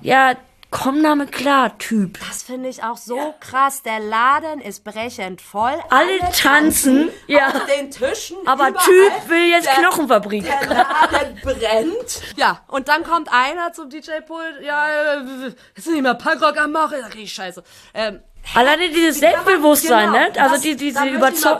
Ja, 0.00 0.34
komm 0.74 1.02
damit 1.04 1.30
klar, 1.30 1.78
Typ. 1.78 2.18
Das 2.28 2.42
finde 2.42 2.68
ich 2.68 2.82
auch 2.82 2.96
so 2.96 3.32
krass. 3.40 3.82
Der 3.82 4.00
Laden 4.00 4.60
ist 4.60 4.82
brechend 4.82 5.40
voll. 5.40 5.72
Alle 5.88 6.18
tanzen, 6.32 7.10
ja. 7.28 7.46
Auf 7.48 7.66
den 7.66 7.90
Tischen. 7.90 8.36
Aber 8.44 8.68
überall. 8.70 8.84
Typ 8.84 9.28
will 9.28 9.50
jetzt 9.50 9.66
Der- 9.66 9.74
Knochenfabrik. 9.74 10.44
Der 10.44 10.68
Laden 10.68 11.40
brennt. 11.42 12.20
Ja, 12.36 12.60
und 12.68 12.88
dann 12.88 13.04
kommt 13.04 13.28
einer 13.32 13.72
zum 13.72 13.88
DJ-Pult. 13.88 14.60
Ja, 14.62 14.86
äh, 15.16 15.52
ist 15.76 15.86
nicht 15.86 16.02
mehr 16.02 16.14
Punkrock 16.14 16.60
am 16.60 16.72
Machen. 16.72 16.96
Da 17.02 17.08
krieg 17.08 17.22
ich 17.22 17.32
Scheiße. 17.32 17.62
Ähm, 17.94 18.20
Alleine 18.54 18.90
dieses 18.90 19.20
Selbstbewusstsein, 19.20 20.12
genau, 20.12 20.18
ne? 20.26 20.32
Also 20.38 20.54
das- 20.56 20.60
die, 20.62 20.76
diese 20.76 20.98
ich 21.06 21.18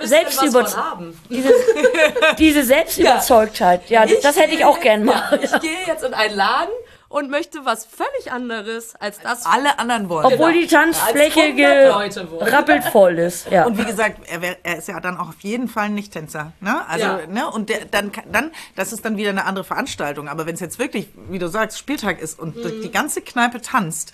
Selbstüberzeugtheit. 0.08 0.76
haben. 0.76 1.20
Diese, 1.30 1.54
diese 2.38 2.62
Selbstüberzeugtheit. 2.64 3.88
Ja, 3.90 4.04
das 4.06 4.36
hätte 4.38 4.54
ich 4.54 4.64
auch 4.64 4.80
gern 4.80 5.04
mal. 5.04 5.38
Ich 5.42 5.60
gehe 5.60 5.86
jetzt 5.86 6.04
in 6.04 6.12
einen 6.12 6.34
Laden 6.36 6.74
und 7.14 7.30
möchte 7.30 7.64
was 7.64 7.86
völlig 7.86 8.32
anderes 8.32 8.96
als 8.96 9.20
das. 9.20 9.46
Alle 9.46 9.78
anderen 9.78 10.08
wollen. 10.08 10.26
Obwohl 10.26 10.52
die 10.52 10.66
Tanzfläche 10.66 11.42
Als 11.42 11.58
100 11.58 11.92
Leute 11.94 12.30
wollen. 12.32 12.44
gerappelt 12.44 12.84
voll 12.86 13.18
ist. 13.20 13.48
Ja. 13.50 13.66
Und 13.66 13.78
wie 13.78 13.84
gesagt, 13.84 14.18
er, 14.28 14.42
wär, 14.42 14.56
er 14.64 14.78
ist 14.78 14.88
ja 14.88 14.98
dann 14.98 15.16
auch 15.16 15.28
auf 15.28 15.40
jeden 15.40 15.68
Fall 15.68 15.84
ein 15.84 15.94
Nicht-Tänzer. 15.94 16.50
Ne? 16.60 16.84
Also, 16.88 17.04
Ja. 17.06 17.26
ne? 17.28 17.48
Und 17.48 17.68
der, 17.68 17.84
dann, 17.84 18.10
dann, 18.32 18.50
das 18.74 18.92
ist 18.92 19.04
dann 19.04 19.16
wieder 19.16 19.30
eine 19.30 19.44
andere 19.44 19.64
Veranstaltung. 19.64 20.28
Aber 20.28 20.44
wenn 20.46 20.54
es 20.54 20.60
jetzt 20.60 20.80
wirklich, 20.80 21.08
wie 21.28 21.38
du 21.38 21.46
sagst, 21.46 21.78
Spieltag 21.78 22.20
ist 22.20 22.36
und 22.38 22.56
Mhm. 22.56 22.82
die 22.82 22.90
ganze 22.90 23.20
Kneipe 23.22 23.60
tanzt, 23.60 24.12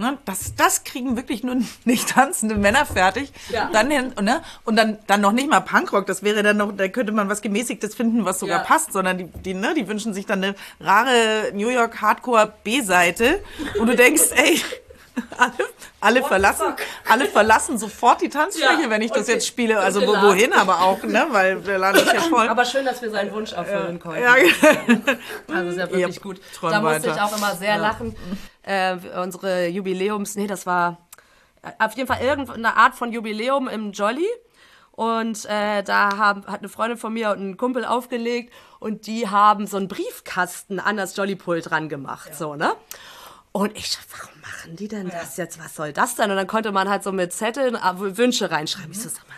ne? 0.00 0.18
das, 0.24 0.54
das 0.56 0.82
kriegen 0.84 1.16
wirklich 1.16 1.44
nur 1.44 1.56
nicht 1.84 2.08
tanzende 2.08 2.56
Männer 2.56 2.84
fertig. 2.86 3.32
Ja. 3.50 3.70
Dann 3.72 3.90
hin, 3.90 4.12
ne? 4.20 4.42
Und 4.64 4.76
dann, 4.76 4.98
dann 5.06 5.20
noch 5.20 5.32
nicht 5.32 5.48
mal 5.48 5.60
Punkrock, 5.60 6.06
das 6.06 6.22
wäre 6.22 6.42
dann 6.42 6.56
noch, 6.56 6.72
da 6.76 6.88
könnte 6.88 7.12
man 7.12 7.28
was 7.28 7.42
Gemäßigtes 7.42 7.94
finden, 7.94 8.24
was 8.24 8.40
sogar 8.40 8.58
Ja. 8.60 8.64
passt, 8.64 8.92
sondern 8.92 9.18
die, 9.18 9.24
die, 9.26 9.54
ne? 9.54 9.74
die 9.74 9.86
wünschen 9.86 10.12
sich 10.14 10.26
dann 10.26 10.42
eine 10.42 10.54
rare 10.80 11.52
New 11.54 11.68
York 11.68 12.00
Hardcore 12.02 12.52
B-Seite. 12.64 13.42
Und 13.78 13.86
du 13.86 13.94
denkst, 13.94 14.22
ey, 14.34 14.60
alle, 15.38 15.52
alle 16.00 16.22
verlassen, 16.22 16.74
alle 17.08 17.26
verlassen 17.26 17.78
sofort 17.78 18.20
die 18.20 18.28
Tanzfläche, 18.28 18.82
Ja, 18.82 18.90
wenn 18.90 19.02
ich 19.02 19.10
das 19.10 19.26
jetzt 19.28 19.46
spiele. 19.46 19.78
Also 19.78 20.02
wo, 20.02 20.12
wohin 20.12 20.52
aber 20.52 20.80
auch, 20.80 21.02
ne? 21.02 21.26
Weil 21.30 21.60
der 21.60 21.78
Laden 21.78 22.02
ist 22.02 22.12
ja 22.12 22.20
voll. 22.20 22.48
Aber 22.48 22.64
schön, 22.64 22.84
dass 22.84 23.00
wir 23.02 23.10
seinen 23.10 23.32
Wunsch 23.32 23.52
erfüllen 23.52 23.98
konnten. 24.00 24.22
ja, 24.22 24.34
Also 25.54 25.70
ist 25.70 25.76
ja 25.78 25.90
wirklich 25.90 26.16
Yep, 26.16 26.22
gut. 26.22 26.40
Da 26.62 26.80
musste 26.80 27.08
weiter. 27.08 27.14
ich 27.14 27.20
auch 27.20 27.36
immer 27.36 27.54
sehr 27.54 27.78
lachen. 27.78 28.16
Äh, 28.62 28.96
unsere 29.22 29.66
Jubiläums, 29.68 30.36
nee, 30.36 30.46
das 30.46 30.66
war 30.66 30.98
äh, 31.62 31.70
auf 31.84 31.94
jeden 31.94 32.06
Fall 32.06 32.20
irgendeine 32.22 32.76
Art 32.76 32.94
von 32.94 33.12
Jubiläum 33.12 33.68
im 33.68 33.92
Jolly. 33.92 34.28
Und 34.92 35.46
äh, 35.46 35.82
da 35.82 36.18
haben, 36.18 36.44
hat 36.46 36.58
eine 36.60 36.68
Freundin 36.68 36.98
von 36.98 37.12
mir 37.12 37.30
und 37.30 37.40
ein 37.40 37.56
Kumpel 37.56 37.86
aufgelegt 37.86 38.52
und 38.80 39.06
die 39.06 39.28
haben 39.28 39.66
so 39.66 39.78
einen 39.78 39.88
Briefkasten 39.88 40.78
an 40.78 40.98
das 40.98 41.16
Jolly-Pult 41.16 41.70
dran 41.70 41.88
gemacht, 41.88 42.34
so, 42.36 42.54
ne? 42.54 42.72
Und 43.52 43.76
ich 43.78 43.96
warum 44.10 44.39
machen 44.60 44.76
die 44.76 44.88
denn 44.88 45.08
das 45.08 45.36
jetzt? 45.36 45.58
Was 45.62 45.74
soll 45.74 45.92
das 45.92 46.16
denn? 46.16 46.30
Und 46.30 46.36
dann 46.36 46.46
konnte 46.46 46.72
man 46.72 46.88
halt 46.88 47.02
so 47.02 47.12
mit 47.12 47.32
Zetteln 47.32 47.74
äh, 47.74 48.16
Wünsche 48.16 48.50
reinschreiben. 48.50 48.92
Ich 48.92 49.00
so, 49.00 49.08
sag 49.08 49.26
mal, 49.26 49.34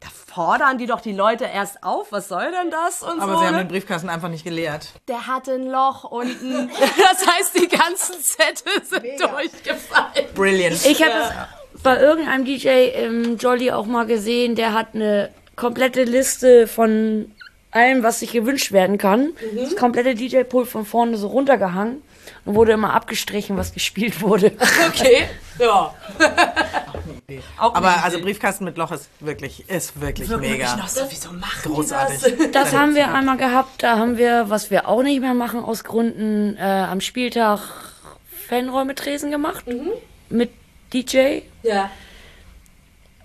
da 0.00 0.08
fordern 0.26 0.78
die 0.78 0.86
doch 0.86 1.00
die 1.00 1.12
Leute 1.12 1.44
erst 1.44 1.82
auf. 1.84 2.10
Was 2.10 2.28
soll 2.28 2.50
denn 2.50 2.70
das? 2.70 3.02
Und 3.02 3.20
aber 3.20 3.34
so, 3.34 3.40
sie 3.40 3.46
haben 3.46 3.54
ne? 3.54 3.64
den 3.64 3.68
Briefkasten 3.68 4.08
einfach 4.08 4.28
nicht 4.28 4.44
geleert. 4.44 4.92
Der 5.06 5.26
hatte 5.26 5.52
ein 5.52 5.66
Loch 5.66 6.04
unten. 6.04 6.70
Das 6.98 7.26
heißt, 7.26 7.54
die 7.56 7.68
ganzen 7.68 8.16
Zettel 8.20 8.84
sind 8.84 9.20
durchgefallen. 9.20 10.26
Brilliant. 10.34 10.84
Ich 10.86 11.02
habe 11.02 11.12
es 11.74 11.82
bei 11.82 12.00
irgendeinem 12.00 12.44
DJ 12.44 12.88
im 13.04 13.36
Jolly 13.36 13.70
auch 13.70 13.86
mal 13.86 14.06
gesehen, 14.06 14.56
der 14.56 14.72
hat 14.72 14.94
eine 14.94 15.30
komplette 15.54 16.02
Liste 16.04 16.66
von 16.66 17.32
allem, 17.70 18.02
was 18.02 18.20
sich 18.20 18.32
gewünscht 18.32 18.72
werden 18.72 18.98
kann. 18.98 19.32
Das 19.56 19.76
komplette 19.76 20.14
DJ-Pult 20.14 20.68
von 20.68 20.84
vorne 20.84 21.16
so 21.16 21.28
runtergehangen 21.28 22.02
und 22.44 22.54
wurde 22.54 22.72
immer 22.72 22.94
abgestrichen, 22.94 23.56
was 23.56 23.72
gespielt 23.72 24.20
wurde. 24.20 24.52
Okay, 24.88 25.28
ja. 25.58 25.94
Auch 27.58 27.74
aber 27.74 27.90
nicht 27.90 28.04
also. 28.04 28.20
Briefkasten 28.20 28.64
mit 28.64 28.76
Loch 28.78 28.90
ist 28.92 29.08
wirklich, 29.20 29.68
ist 29.68 30.00
wirklich 30.00 30.30
Ich 30.30 30.36
mega. 30.36 30.76
noch 30.76 30.88
so, 30.88 31.02
wieso 31.08 31.32
machen 31.32 31.72
Großartig. 31.72 32.20
das? 32.38 32.50
Das 32.52 32.72
haben 32.72 32.94
wir 32.94 33.12
einmal 33.12 33.36
gehabt. 33.36 33.82
Da 33.82 33.98
haben 33.98 34.16
wir, 34.16 34.48
was 34.48 34.70
wir 34.70 34.88
auch 34.88 35.02
nicht 35.02 35.20
mehr 35.20 35.34
machen 35.34 35.62
aus 35.62 35.84
Gründen, 35.84 36.56
äh, 36.56 36.62
am 36.62 37.00
Spieltag 37.00 37.60
Fanräume 38.48 38.94
Tresen 38.94 39.30
gemacht 39.30 39.64
mit 40.30 40.50
DJ. 40.92 41.40
Ja. 41.62 41.90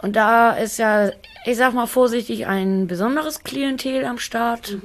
Und 0.02 0.16
da 0.18 0.52
ist 0.52 0.80
ja, 0.80 1.12
ich 1.46 1.56
sag 1.56 1.74
mal 1.74 1.88
vorsichtig, 1.88 2.46
ein 2.46 2.88
besonderes 2.88 3.44
Klientel 3.44 4.04
am 4.06 4.18
Start. 4.18 4.78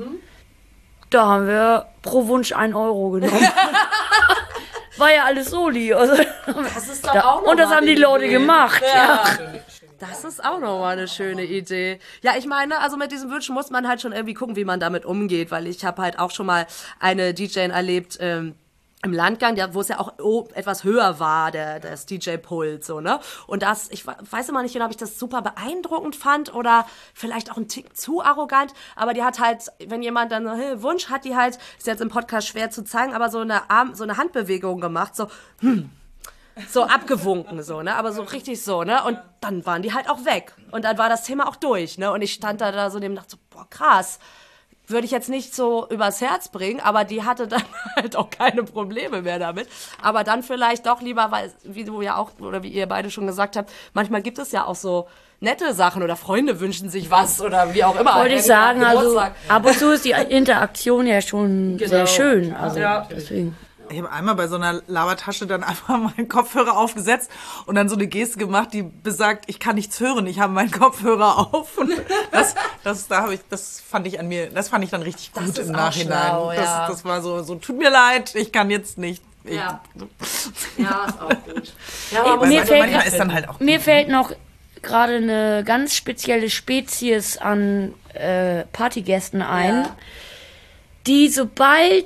Da 1.11 1.26
haben 1.26 1.47
wir 1.47 1.87
pro 2.03 2.26
Wunsch 2.26 2.53
ein 2.53 2.75
Euro 2.75 3.11
genommen. 3.11 3.41
War 4.99 5.13
ja 5.14 5.25
alles 5.25 5.51
Soli. 5.51 5.95
Also, 5.95 6.14
Das 6.47 6.89
ist 6.89 7.07
doch 7.07 7.13
da, 7.13 7.21
auch 7.22 7.43
noch 7.43 7.51
und 7.53 7.57
das 7.59 7.71
haben 7.71 7.87
die 7.87 7.95
Leute 7.95 8.25
Idee. 8.25 8.35
gemacht. 8.35 8.83
Ja. 8.83 9.25
Das 10.01 10.25
ist 10.25 10.45
auch 10.45 10.59
nochmal 10.61 10.97
eine 10.97 11.09
schöne 11.09 11.45
Idee. 11.45 11.99
Ja, 12.22 12.33
ich 12.37 12.47
meine, 12.47 12.79
also 12.80 12.97
mit 12.97 13.11
diesen 13.11 13.30
Wünschen 13.30 13.55
muss 13.55 13.71
man 13.71 13.89
halt 13.89 14.01
schon 14.01 14.13
irgendwie 14.13 14.35
gucken, 14.35 14.55
wie 14.57 14.64
man 14.64 14.79
damit 14.80 15.05
umgeht, 15.05 15.51
weil 15.51 15.67
ich 15.67 15.85
habe 15.85 16.03
halt 16.03 16.18
auch 16.18 16.30
schon 16.30 16.47
mal 16.47 16.67
eine 17.01 17.35
DJ 17.35 17.61
erlebt, 17.61 18.17
ähm, 18.21 18.55
im 19.04 19.12
Landgang, 19.12 19.54
der, 19.54 19.75
wo 19.75 19.80
es 19.80 19.87
ja 19.88 20.00
auch 20.00 20.12
etwas 20.54 20.83
höher 20.83 21.20
war, 21.20 21.53
der, 21.53 21.79
das 21.79 22.04
DJ-Pult, 22.07 22.84
so, 22.84 23.00
ne? 23.00 23.20
Und 23.46 23.62
das, 23.62 23.88
ich 23.91 24.04
we- 24.08 24.16
weiß 24.29 24.49
immer 24.49 24.62
nicht 24.62 24.72
genau, 24.72 24.87
ob 24.87 24.91
ich 24.91 24.96
das 24.96 25.20
super 25.20 25.41
beeindruckend 25.41 26.16
fand 26.16 26.53
oder 26.53 26.84
vielleicht 27.14 27.53
auch 27.53 27.57
ein 27.57 27.68
Tick 27.68 27.96
zu 27.96 28.22
arrogant, 28.25 28.75
aber 28.96 29.14
die 29.14 29.22
hat 29.22 29.38
halt, 29.38 29.62
wenn 29.87 30.03
jemand 30.03 30.33
dann 30.33 30.45
so, 30.45 30.50
hey, 30.53 30.83
Wunsch 30.83 31.11
hat, 31.11 31.25
die 31.25 31.37
halt, 31.37 31.58
ist 31.79 31.87
jetzt 31.87 32.00
im 32.00 32.08
Podcast 32.08 32.49
schwer 32.49 32.70
zu 32.70 32.83
zeigen, 32.83 33.14
aber 33.14 33.30
so 33.30 33.38
eine 33.38 33.70
Arm, 33.70 33.95
so 33.95 34.03
eine 34.03 34.16
Handbewegung 34.16 34.80
gemacht, 34.80 35.14
so, 35.14 35.29
so 36.68 36.83
abgewunken, 36.83 37.62
so, 37.62 37.83
ne? 37.83 37.95
Aber 37.95 38.11
so 38.11 38.22
richtig 38.22 38.64
so, 38.64 38.83
ne? 38.83 39.04
Und 39.04 39.16
dann 39.41 39.64
waren 39.64 39.83
die 39.83 39.95
halt 39.95 40.11
auch 40.11 40.25
weg. 40.25 40.54
Und 40.72 40.84
dann 40.84 40.99
war 40.99 41.08
das 41.08 41.22
Thema 41.22 41.46
auch 41.46 41.54
durch, 41.54 41.99
ne? 41.99 42.11
Und 42.11 42.20
ich 42.22 42.33
stand 42.33 42.61
da, 42.61 42.72
da 42.72 42.91
so 42.91 42.99
neben 42.99 43.12
und 43.12 43.18
dachte 43.18 43.37
so, 43.37 43.38
boah, 43.50 43.70
krass. 43.70 44.18
Würde 44.89 45.05
ich 45.05 45.11
jetzt 45.11 45.29
nicht 45.29 45.55
so 45.55 45.87
übers 45.91 46.21
Herz 46.21 46.49
bringen, 46.49 46.81
aber 46.81 47.05
die 47.05 47.23
hatte 47.23 47.47
dann 47.47 47.63
halt 47.97 48.17
auch 48.17 48.31
keine 48.31 48.63
Probleme 48.65 49.23
mehr 49.23 49.39
damit. 49.39 49.69
Aber 50.03 50.25
dann 50.25 50.43
vielleicht 50.43 50.87
doch 50.87 51.01
lieber, 51.03 51.31
weil, 51.31 51.53
wie 51.63 51.85
du 51.85 52.01
ja 52.01 52.17
auch, 52.17 52.31
oder 52.41 52.63
wie 52.63 52.69
ihr 52.69 52.87
beide 52.87 53.11
schon 53.11 53.27
gesagt 53.27 53.57
habt, 53.57 53.71
manchmal 53.93 54.23
gibt 54.23 54.39
es 54.39 54.51
ja 54.51 54.65
auch 54.65 54.77
so 54.77 55.07
nette 55.41 55.73
Sachen 55.75 56.03
oder 56.03 56.17
Freunde 56.17 56.59
wünschen 56.59 56.89
sich 56.91 57.11
was 57.11 57.41
oder 57.41 57.75
wie 57.75 57.85
auch 57.85 57.99
immer. 58.01 58.17
Wollte 58.17 58.35
ich 58.37 58.43
sagen, 58.43 58.83
also 58.83 59.19
ab 59.19 59.65
und 59.65 59.79
zu 59.79 59.93
ist 59.93 60.05
die 60.05 60.11
Interaktion 60.11 61.07
ja 61.07 61.21
schon 61.21 61.79
sehr 61.79 62.07
schön. 62.07 62.55
Also 62.55 62.81
Ja. 62.81 63.07
deswegen. 63.11 63.57
Ich 63.91 63.99
habe 63.99 64.11
einmal 64.13 64.35
bei 64.35 64.47
so 64.49 64.57
einer 64.57 64.83
Labertasche 64.87 65.47
dann 65.47 65.63
einfach 65.65 65.99
meinen 65.99 66.29
Kopfhörer 66.29 66.77
aufgesetzt 66.77 67.31
und 67.67 67.75
dann 67.75 67.89
so 67.89 67.95
eine 67.97 68.07
Geste 68.07 68.39
gemacht, 68.39 68.73
die 68.73 68.83
besagt, 68.83 69.45
ich 69.49 69.59
kann 69.59 69.75
nichts 69.77 69.99
hören, 70.01 70.27
ich 70.27 70.41
habe 70.41 70.53
meinen 70.53 70.71
Kopfhörer 70.71 71.53
auf. 71.55 71.79
Und 71.79 71.91
das, 72.33 72.55
das, 72.85 73.09
da 73.09 73.23
habe 73.23 73.35
ich, 73.35 73.41
das 73.51 73.81
fand 73.81 74.07
ich 74.07 74.19
an 74.21 74.29
mir, 74.29 74.51
das 74.51 74.69
fand 74.69 74.85
ich 74.85 74.91
dann 74.91 75.03
richtig 75.03 75.33
gut 75.33 75.45
ist 75.49 75.59
im 75.59 75.71
auch 75.71 75.79
Nachhinein. 75.79 76.29
schlau, 76.29 76.53
ja. 76.53 76.87
das, 76.87 76.89
das 76.97 77.05
war 77.05 77.23
so, 77.23 77.43
so, 77.43 77.55
tut 77.57 77.79
mir 77.79 77.91
leid, 77.91 78.35
ich 78.35 78.53
kann 78.53 78.71
jetzt 78.71 78.99
nicht. 78.99 79.23
Ich, 79.45 79.55
Ja. 79.55 79.81
Ja, 80.77 81.07
ist 81.07 81.21
auch 81.21 81.29
gut. 81.55 81.73
Ja, 82.11 82.25
aber 82.25 82.47
mir 82.47 82.65
fällt- 82.67 82.81
manchmal 82.81 83.07
ist 83.07 83.19
dann 83.19 83.33
halt 83.33 83.49
auch. 83.49 83.59
Mir 83.61 83.81
fällt 83.81 84.09
noch 84.09 84.33
gerade 84.83 85.17
eine 85.17 85.65
ganz 85.65 85.95
spezielle 85.97 86.51
Spezies 86.51 87.37
an 87.37 87.95
äh, 88.15 88.65
Partygästen 88.73 89.43
ein, 89.43 89.75
Ja. 89.85 89.97
die 91.07 91.29
sobald 91.29 92.05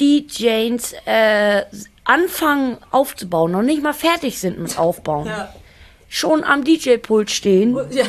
DJs 0.00 0.94
äh, 1.06 1.64
anfangen 2.04 2.78
aufzubauen, 2.90 3.52
noch 3.52 3.62
nicht 3.62 3.82
mal 3.82 3.92
fertig 3.94 4.38
sind 4.40 4.58
mit 4.58 4.78
Aufbauen, 4.78 5.26
Ja. 5.26 5.52
schon 6.08 6.44
am 6.44 6.64
DJ-Pult 6.64 7.30
stehen 7.30 7.76
ja, 7.90 8.04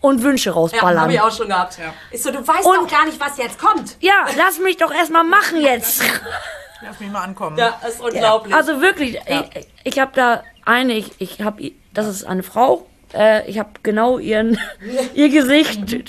und 0.00 0.22
Wünsche 0.22 0.50
ja 0.50 0.54
rausballern. 0.54 1.00
habe 1.00 1.12
ich 1.14 1.20
auch 1.20 1.32
schon 1.34 1.48
gehabt. 1.48 1.78
Ich 2.10 2.22
so, 2.22 2.30
du 2.30 2.46
weißt 2.46 2.64
Und- 2.66 2.76
doch 2.76 2.88
gar 2.90 3.04
nicht, 3.06 3.18
was 3.18 3.36
jetzt 3.38 3.58
kommt. 3.58 3.96
Ja, 4.00 4.26
lass 4.36 4.58
mich 4.58 4.76
doch 4.76 4.92
erstmal 4.92 5.24
machen 5.24 5.60
jetzt. 5.60 6.02
Lass 6.86 7.00
mich 7.00 7.10
mal 7.10 7.22
ankommen. 7.22 7.56
Ja, 7.56 7.80
ist 7.88 7.98
unglaublich. 7.98 8.54
Also 8.54 8.82
wirklich, 8.82 9.16
ich, 9.26 9.66
ich 9.84 9.98
habe 9.98 10.10
da 10.14 10.42
eine, 10.66 10.92
ich, 10.92 11.12
ich 11.18 11.40
habe, 11.40 11.72
das 11.94 12.06
ist 12.06 12.24
eine 12.24 12.42
Frau, 12.42 12.86
äh, 13.14 13.48
ich 13.48 13.58
habe 13.58 13.70
genau 13.82 14.18
ihren, 14.18 14.58
ihr 15.14 15.30
Gesicht 15.30 15.80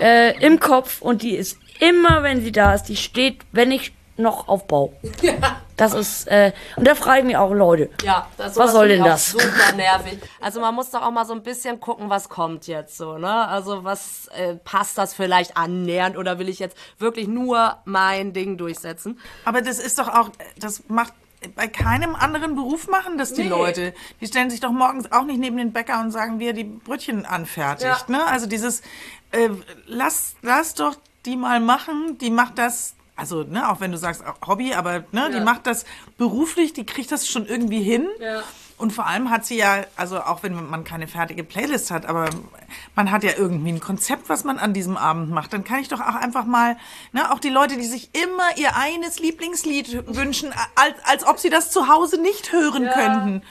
äh, 0.00 0.38
im 0.46 0.60
Kopf 0.60 1.02
und 1.02 1.22
die 1.22 1.34
ist 1.36 1.58
immer, 1.82 2.22
wenn 2.22 2.40
sie 2.42 2.52
da 2.52 2.74
ist, 2.74 2.84
die 2.84 2.96
steht, 2.96 3.42
wenn 3.52 3.70
ich 3.72 3.92
noch 4.16 4.46
aufbaue. 4.46 4.92
Das 5.76 5.94
ist, 5.94 6.28
äh, 6.28 6.52
und 6.76 6.86
da 6.86 6.94
frage 6.94 7.20
ich 7.20 7.24
mich 7.26 7.36
auch, 7.36 7.50
Leute, 7.52 7.88
Ja, 8.04 8.28
das 8.36 8.56
Was 8.56 8.72
soll 8.72 8.88
denn 8.88 9.02
auch 9.02 9.06
das? 9.06 9.30
Super 9.32 9.72
nervig. 9.76 10.18
Also 10.40 10.60
man 10.60 10.74
muss 10.74 10.90
doch 10.90 11.02
auch 11.02 11.10
mal 11.10 11.24
so 11.24 11.32
ein 11.32 11.42
bisschen 11.42 11.80
gucken, 11.80 12.08
was 12.10 12.28
kommt 12.28 12.66
jetzt 12.66 12.96
so, 12.98 13.16
ne? 13.18 13.48
Also 13.48 13.82
was 13.82 14.28
äh, 14.36 14.54
passt 14.56 14.98
das 14.98 15.14
vielleicht 15.14 15.56
annähernd 15.56 16.16
oder 16.18 16.38
will 16.38 16.48
ich 16.50 16.58
jetzt 16.58 16.76
wirklich 16.98 17.26
nur 17.26 17.78
mein 17.84 18.32
Ding 18.32 18.58
durchsetzen? 18.58 19.18
Aber 19.44 19.62
das 19.62 19.78
ist 19.78 19.98
doch 19.98 20.08
auch, 20.08 20.28
das 20.58 20.84
macht 20.88 21.14
bei 21.56 21.66
keinem 21.66 22.14
anderen 22.14 22.54
Beruf 22.54 22.86
machen 22.86 23.18
das 23.18 23.32
die 23.32 23.42
Nee. 23.44 23.48
Leute. 23.48 23.94
Die 24.20 24.26
stellen 24.28 24.50
sich 24.50 24.60
doch 24.60 24.70
morgens 24.70 25.10
auch 25.10 25.24
nicht 25.24 25.40
neben 25.40 25.56
den 25.56 25.72
Bäcker 25.72 25.98
und 26.00 26.12
sagen, 26.12 26.38
wie 26.38 26.46
er 26.46 26.52
die 26.52 26.64
Brötchen 26.64 27.26
anfertigt. 27.26 28.04
Ja. 28.08 28.16
Ne? 28.16 28.24
Also 28.26 28.46
dieses, 28.46 28.82
äh, 29.32 29.48
lass, 29.86 30.36
lass 30.42 30.74
doch 30.74 30.94
die 31.26 31.36
mal 31.36 31.60
machen, 31.60 32.18
die 32.18 32.30
macht 32.30 32.58
das. 32.58 32.94
Also, 33.14 33.42
ne, 33.44 33.68
auch 33.70 33.80
wenn 33.80 33.92
du 33.92 33.98
sagst 33.98 34.22
Hobby, 34.46 34.74
aber 34.74 35.04
ne, 35.12 35.28
die 35.30 35.36
Ja. 35.36 35.44
macht 35.44 35.66
das 35.66 35.84
beruflich, 36.16 36.72
die 36.72 36.86
kriegt 36.86 37.12
das 37.12 37.28
schon 37.28 37.46
irgendwie 37.46 37.82
hin. 37.82 38.08
Ja. 38.18 38.42
Und 38.78 38.92
vor 38.92 39.06
allem 39.06 39.30
hat 39.30 39.44
sie 39.46 39.56
ja, 39.58 39.84
also 39.96 40.20
auch 40.22 40.42
wenn 40.42 40.68
man 40.68 40.82
keine 40.82 41.06
fertige 41.06 41.44
Playlist 41.44 41.90
hat, 41.92 42.06
aber 42.06 42.30
man 42.96 43.12
hat 43.12 43.22
ja 43.22 43.32
irgendwie 43.36 43.70
ein 43.70 43.80
Konzept, 43.80 44.28
was 44.28 44.42
man 44.42 44.58
an 44.58 44.72
diesem 44.72 44.96
Abend 44.96 45.30
macht. 45.30 45.52
Dann 45.52 45.62
kann 45.62 45.78
ich 45.78 45.88
doch 45.88 46.00
auch 46.00 46.16
einfach 46.16 46.46
mal, 46.46 46.76
ne, 47.12 47.30
auch 47.30 47.38
die 47.38 47.50
Leute, 47.50 47.76
die 47.76 47.84
sich 47.84 48.10
immer 48.14 48.56
ihr 48.56 48.74
eines 48.76 49.20
Lieblingslied 49.20 50.06
wünschen, 50.16 50.52
als, 50.74 50.94
als 51.04 51.24
ob 51.24 51.38
sie 51.38 51.50
das 51.50 51.70
zu 51.70 51.86
Hause 51.88 52.20
nicht 52.20 52.50
hören 52.50 52.88
könnten. 52.92 53.42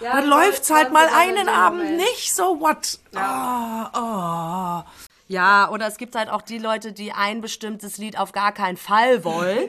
Ja, 0.00 0.14
dann 0.14 0.22
die 0.24 0.30
läuft's 0.30 0.70
halt 0.70 0.92
mal 0.92 1.08
einen 1.14 1.48
Abend 1.50 1.80
Moment. 1.82 1.98
nicht, 1.98 2.34
so 2.34 2.58
what? 2.60 3.00
Ah, 3.14 3.90
ah. 3.92 4.84
Ja, 5.30 5.70
oder 5.70 5.86
es 5.86 5.96
gibt 5.96 6.16
halt 6.16 6.28
auch 6.28 6.42
die 6.42 6.58
Leute, 6.58 6.92
die 6.92 7.12
ein 7.12 7.40
bestimmtes 7.40 7.98
Lied 7.98 8.18
auf 8.18 8.32
gar 8.32 8.50
keinen 8.50 8.76
Fall 8.76 9.22
wollen. 9.22 9.68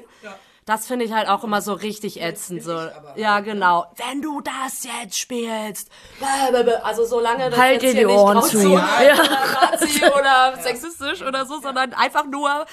Das 0.65 0.85
finde 0.85 1.05
ich 1.05 1.11
halt 1.11 1.27
auch 1.27 1.43
immer 1.43 1.59
so 1.61 1.73
richtig 1.73 2.21
ätzend. 2.21 2.61
So. 2.63 2.77
Ja, 3.15 3.39
genau. 3.39 3.85
Wenn 3.97 4.21
du 4.21 4.41
das 4.41 4.83
jetzt 4.83 5.17
spielst. 5.17 5.89
Also 6.83 7.05
solange 7.05 7.49
das 7.49 7.59
Halt 7.59 7.81
jetzt 7.81 7.81
dir 7.81 7.91
hier 7.97 7.99
die 8.01 8.13
nicht 8.13 8.15
Ohren 8.21 8.38
raus- 8.38 8.51
zu. 8.51 8.59
oder 8.71 9.03
Ja. 9.03 9.15
Nazi 9.71 10.05
oder 10.19 10.57
sexistisch 10.61 11.21
oder 11.23 11.45
so, 11.47 11.59
sondern 11.59 11.93
einfach 11.93 12.25
nur 12.25 12.65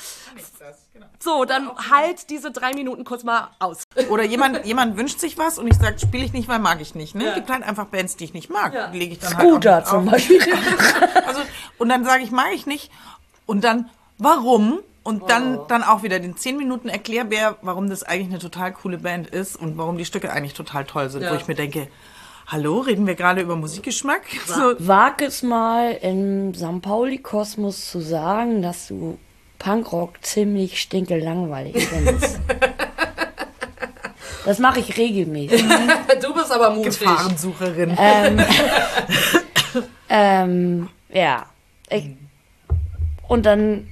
so, 1.18 1.44
dann 1.46 1.70
halt 1.90 2.30
diese 2.30 2.50
drei 2.50 2.72
Minuten 2.74 3.04
kurz 3.04 3.24
mal 3.24 3.48
aus. 3.58 3.82
Oder 4.10 4.22
jemand, 4.24 4.64
jemand 4.66 4.96
wünscht 4.96 5.18
sich 5.18 5.38
was 5.38 5.58
und 5.58 5.66
ich 5.66 5.74
sage, 5.78 5.98
spiele 5.98 6.24
ich 6.24 6.32
nicht, 6.32 6.48
weil 6.48 6.58
mag 6.58 6.80
ich 6.80 6.94
nicht. 6.94 7.14
Ne? 7.14 7.32
Gibt 7.34 7.50
halt 7.50 7.62
einfach 7.62 7.86
Bands, 7.86 8.16
die 8.16 8.24
ich 8.24 8.34
nicht 8.34 8.50
mag. 8.50 8.92
Die 8.92 8.98
lege 8.98 9.14
ich 9.14 9.18
dann 9.18 9.36
halt 9.36 9.48
Scooter 9.48 9.78
auch 9.78 9.84
zum 9.84 10.04
auf. 10.06 10.12
Beispiel. 10.12 10.40
Also, 11.26 11.40
und 11.78 11.88
dann 11.88 12.04
sage 12.04 12.22
ich, 12.22 12.30
mag 12.30 12.52
ich 12.54 12.66
nicht. 12.66 12.90
Und 13.46 13.64
dann, 13.64 13.90
warum? 14.18 14.80
Und 15.08 15.30
dann, 15.30 15.60
dann 15.68 15.82
auch 15.82 16.02
wieder 16.02 16.20
den 16.20 16.36
10 16.36 16.58
Minuten 16.58 16.90
Erklärbär, 16.90 17.56
warum 17.62 17.88
das 17.88 18.02
eigentlich 18.02 18.28
eine 18.28 18.40
total 18.40 18.74
coole 18.74 18.98
Band 18.98 19.26
ist 19.26 19.56
und 19.56 19.78
warum 19.78 19.96
die 19.96 20.04
Stücke 20.04 20.30
eigentlich 20.30 20.52
total 20.52 20.84
toll 20.84 21.08
sind. 21.08 21.22
Ja. 21.22 21.32
Wo 21.32 21.36
ich 21.36 21.48
mir 21.48 21.54
denke, 21.54 21.88
hallo, 22.46 22.80
reden 22.80 23.06
wir 23.06 23.14
gerade 23.14 23.40
über 23.40 23.56
Musikgeschmack? 23.56 24.20
So, 24.46 24.74
Wag 24.80 25.22
es 25.22 25.42
mal 25.42 25.92
im 26.02 26.52
St. 26.52 26.82
Pauli-Kosmos 26.82 27.90
zu 27.90 28.02
sagen, 28.02 28.60
dass 28.60 28.88
du 28.88 29.18
Punkrock 29.58 30.22
ziemlich 30.22 30.78
stinkelangweilig 30.78 31.88
findest. 31.88 32.38
Das 34.44 34.58
mache 34.58 34.80
ich 34.80 34.96
regelmäßig. 34.96 35.62
Du 36.22 36.34
bist 36.34 36.52
aber 36.52 36.70
mutig. 36.70 36.98
Gefahrensucherin. 36.98 37.96
Ähm, 40.08 40.88
ja. 41.10 41.46
Ich, 41.90 42.10
und 43.26 43.44
dann 43.44 43.88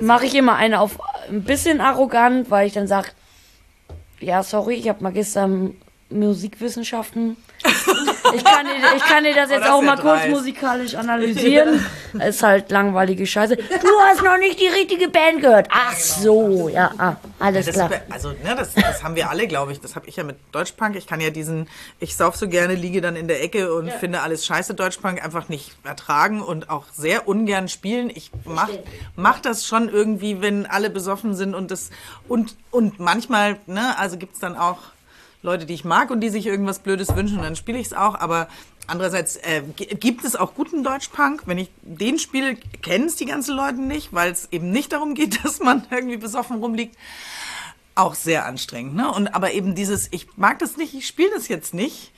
mache 0.00 0.26
ich 0.26 0.34
immer 0.34 0.56
eine 0.56 0.80
auf 0.80 0.98
ein 1.28 1.42
bisschen 1.42 1.80
arrogant, 1.80 2.50
weil 2.50 2.66
ich 2.66 2.72
dann 2.72 2.86
sage, 2.86 3.08
ja, 4.20 4.42
sorry, 4.42 4.74
ich 4.74 4.88
habe 4.88 5.02
Magister 5.02 5.44
in 5.44 5.76
Musikwissenschaften. 6.10 7.36
Ich 8.34 8.44
kann, 8.44 8.66
dir, 8.66 8.96
ich 8.96 9.02
kann 9.04 9.24
dir 9.24 9.34
das 9.34 9.50
jetzt 9.50 9.62
das 9.62 9.70
auch 9.70 9.82
mal 9.82 9.96
ja 9.96 10.02
kurz 10.02 10.28
musikalisch 10.28 10.94
analysieren. 10.94 11.84
Ist 12.26 12.42
halt 12.42 12.70
langweilige 12.70 13.26
Scheiße. 13.26 13.56
Du 13.56 14.00
hast 14.06 14.22
noch 14.22 14.38
nicht 14.38 14.60
die 14.60 14.68
richtige 14.68 15.08
Band 15.08 15.40
gehört. 15.40 15.68
Ach 15.70 15.96
so, 15.96 16.68
ja, 16.68 16.90
ah, 16.98 17.16
alles 17.38 17.66
Das 17.66 17.74
klar. 17.74 17.90
also, 18.10 18.30
ne, 18.30 18.54
das, 18.56 18.74
das 18.74 19.02
haben 19.02 19.16
wir 19.16 19.30
alle, 19.30 19.46
glaube 19.46 19.72
ich. 19.72 19.80
Das 19.80 19.96
habe 19.96 20.08
ich 20.08 20.16
ja 20.16 20.24
mit 20.24 20.36
Deutschpunk. 20.52 20.96
Ich 20.96 21.06
kann 21.06 21.20
ja 21.20 21.30
diesen, 21.30 21.68
ich 22.00 22.16
sauf 22.16 22.36
so 22.36 22.48
gerne, 22.48 22.74
liege 22.74 23.00
dann 23.00 23.16
in 23.16 23.28
der 23.28 23.42
Ecke 23.42 23.74
und 23.74 23.90
finde 23.92 24.20
alles 24.20 24.44
scheiße 24.46 24.74
Deutschpunk 24.74 25.24
einfach 25.24 25.48
nicht 25.48 25.72
ertragen 25.84 26.42
und 26.42 26.70
auch 26.70 26.86
sehr 26.92 27.28
ungern 27.28 27.68
spielen. 27.68 28.10
Ich 28.10 28.30
mach, 28.44 28.70
mach 29.16 29.40
das 29.40 29.66
schon 29.66 29.88
irgendwie, 29.88 30.40
wenn 30.40 30.66
alle 30.66 30.90
besoffen 30.90 31.34
sind 31.34 31.54
und 31.54 31.70
das, 31.70 31.90
und, 32.28 32.56
und 32.70 33.00
manchmal, 33.00 33.58
ne, 33.66 33.98
also 33.98 34.16
gibt's 34.16 34.38
dann 34.38 34.56
auch 34.56 34.78
Leute, 35.42 35.66
die 35.66 35.74
ich 35.74 35.84
mag 35.84 36.10
und 36.10 36.20
die 36.20 36.28
sich 36.30 36.46
irgendwas 36.46 36.78
Blödes 36.78 37.14
wünschen 37.16 37.38
und 37.38 37.42
dann 37.44 37.56
spiele 37.56 37.78
ich 37.78 37.86
es 37.86 37.92
auch, 37.92 38.14
aber 38.14 38.48
andererseits 38.86 39.36
äh, 39.36 39.62
gi- 39.76 39.86
gibt 39.96 40.24
es 40.24 40.36
auch 40.36 40.54
guten 40.54 40.84
Deutschpunk. 40.84 41.42
Wenn 41.46 41.58
ich 41.58 41.70
den 41.82 42.18
spiele, 42.20 42.54
kennen 42.80 43.06
es 43.06 43.16
die 43.16 43.26
ganzen 43.26 43.56
Leute 43.56 43.80
nicht, 43.80 44.12
weil 44.12 44.30
es 44.30 44.48
eben 44.52 44.70
nicht 44.70 44.92
darum 44.92 45.14
geht, 45.14 45.44
dass 45.44 45.58
man 45.60 45.84
irgendwie 45.90 46.16
besoffen 46.16 46.58
rumliegt 46.58 46.96
auch 47.94 48.14
sehr 48.14 48.46
anstrengend, 48.46 48.94
ne? 48.94 49.10
Und 49.12 49.34
aber 49.34 49.52
eben 49.52 49.74
dieses, 49.74 50.08
ich 50.12 50.26
mag 50.36 50.58
das 50.60 50.76
nicht, 50.78 50.94
ich 50.94 51.06
spiele 51.06 51.30
das 51.34 51.48
jetzt 51.48 51.74
nicht, 51.74 52.10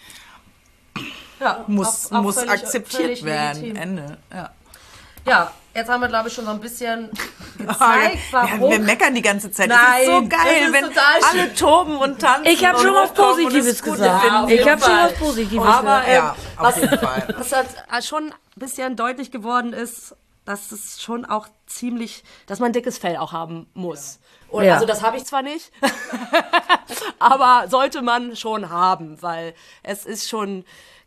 Ja, 1.41 1.65
muss, 1.67 2.13
auch- 2.13 2.19
auch 2.19 2.23
muss 2.23 2.35
völlig- 2.37 2.51
akzeptiert 2.51 3.03
völlig 3.03 3.25
werden. 3.25 3.63
legitim. 3.63 3.83
Ende. 3.83 4.19
Ja. 4.33 4.51
Ja, 5.27 5.53
jetzt 5.75 5.89
haben 5.89 6.01
wir, 6.01 6.09
glaube 6.09 6.29
ich, 6.29 6.35
schon 6.35 6.45
so 6.45 6.51
ein 6.53 6.61
bisschen 6.61 7.11
ja, 7.59 7.67
gezeigt, 7.67 8.19
warum. 8.31 8.71
wir 8.71 8.79
meckern 8.79 9.15
die 9.15 9.23
ganze 9.23 9.51
Zeit. 9.51 9.69
Nein, 9.69 9.81
es 9.97 10.01
ist 10.03 10.07
so 10.07 10.29
geil, 10.29 10.63
ist 10.65 10.73
wenn 10.73 10.85
alle 11.41 11.55
toben 11.55 11.97
und 11.97 12.21
tanzen. 12.21 12.47
Ich 12.47 12.65
habe 12.65 12.79
schon 12.79 12.95
was 12.95 13.13
Positives 13.13 13.83
gesagt. 13.83 14.23
finden. 14.23 14.37
auf 14.37 14.51
Ich 14.51 14.69
habe 14.69 14.81
schon 14.81 14.97
was 14.97 15.15
Positives 15.15 15.67
Aber, 15.67 16.01
gesagt. 16.01 16.09
ähm, 16.09 16.15
Ja, 16.15 16.37
auf 16.57 16.77
jeden 16.81 16.99
Fall. 16.99 17.35
was 17.39 17.53
halt 17.53 17.69
äh, 17.93 18.03
schon 18.03 18.25
ein 18.31 18.35
bisschen 18.57 18.97
deutlich 18.97 19.31
geworden 19.31 19.73
ist, 19.73 20.17
dass 20.45 20.73
es 20.73 21.03
schon 21.03 21.25
auch 21.25 21.49
ziemlich, 21.67 22.23
dass 22.47 22.61
man 22.61 22.71
ein 22.71 22.73
dickes 22.75 22.99
Fell 22.99 23.17
auch 23.17 23.33
haben 23.33 23.67
muss. 23.75 24.19
Und 24.49 24.65
Ja. 24.65 24.75
Also 24.75 24.87
das 24.87 25.03
habe 25.03 25.17
ich 25.17 25.25
zwar 25.25 25.43
nicht, 25.43 25.73
aber 27.19 27.69
sollte 27.69 28.03
man 28.03 28.37
schon 28.37 28.71
haben, 28.71 29.21
weil 29.23 29.55
es 29.83 30.05
ist 30.05 30.29
schon 30.29 30.65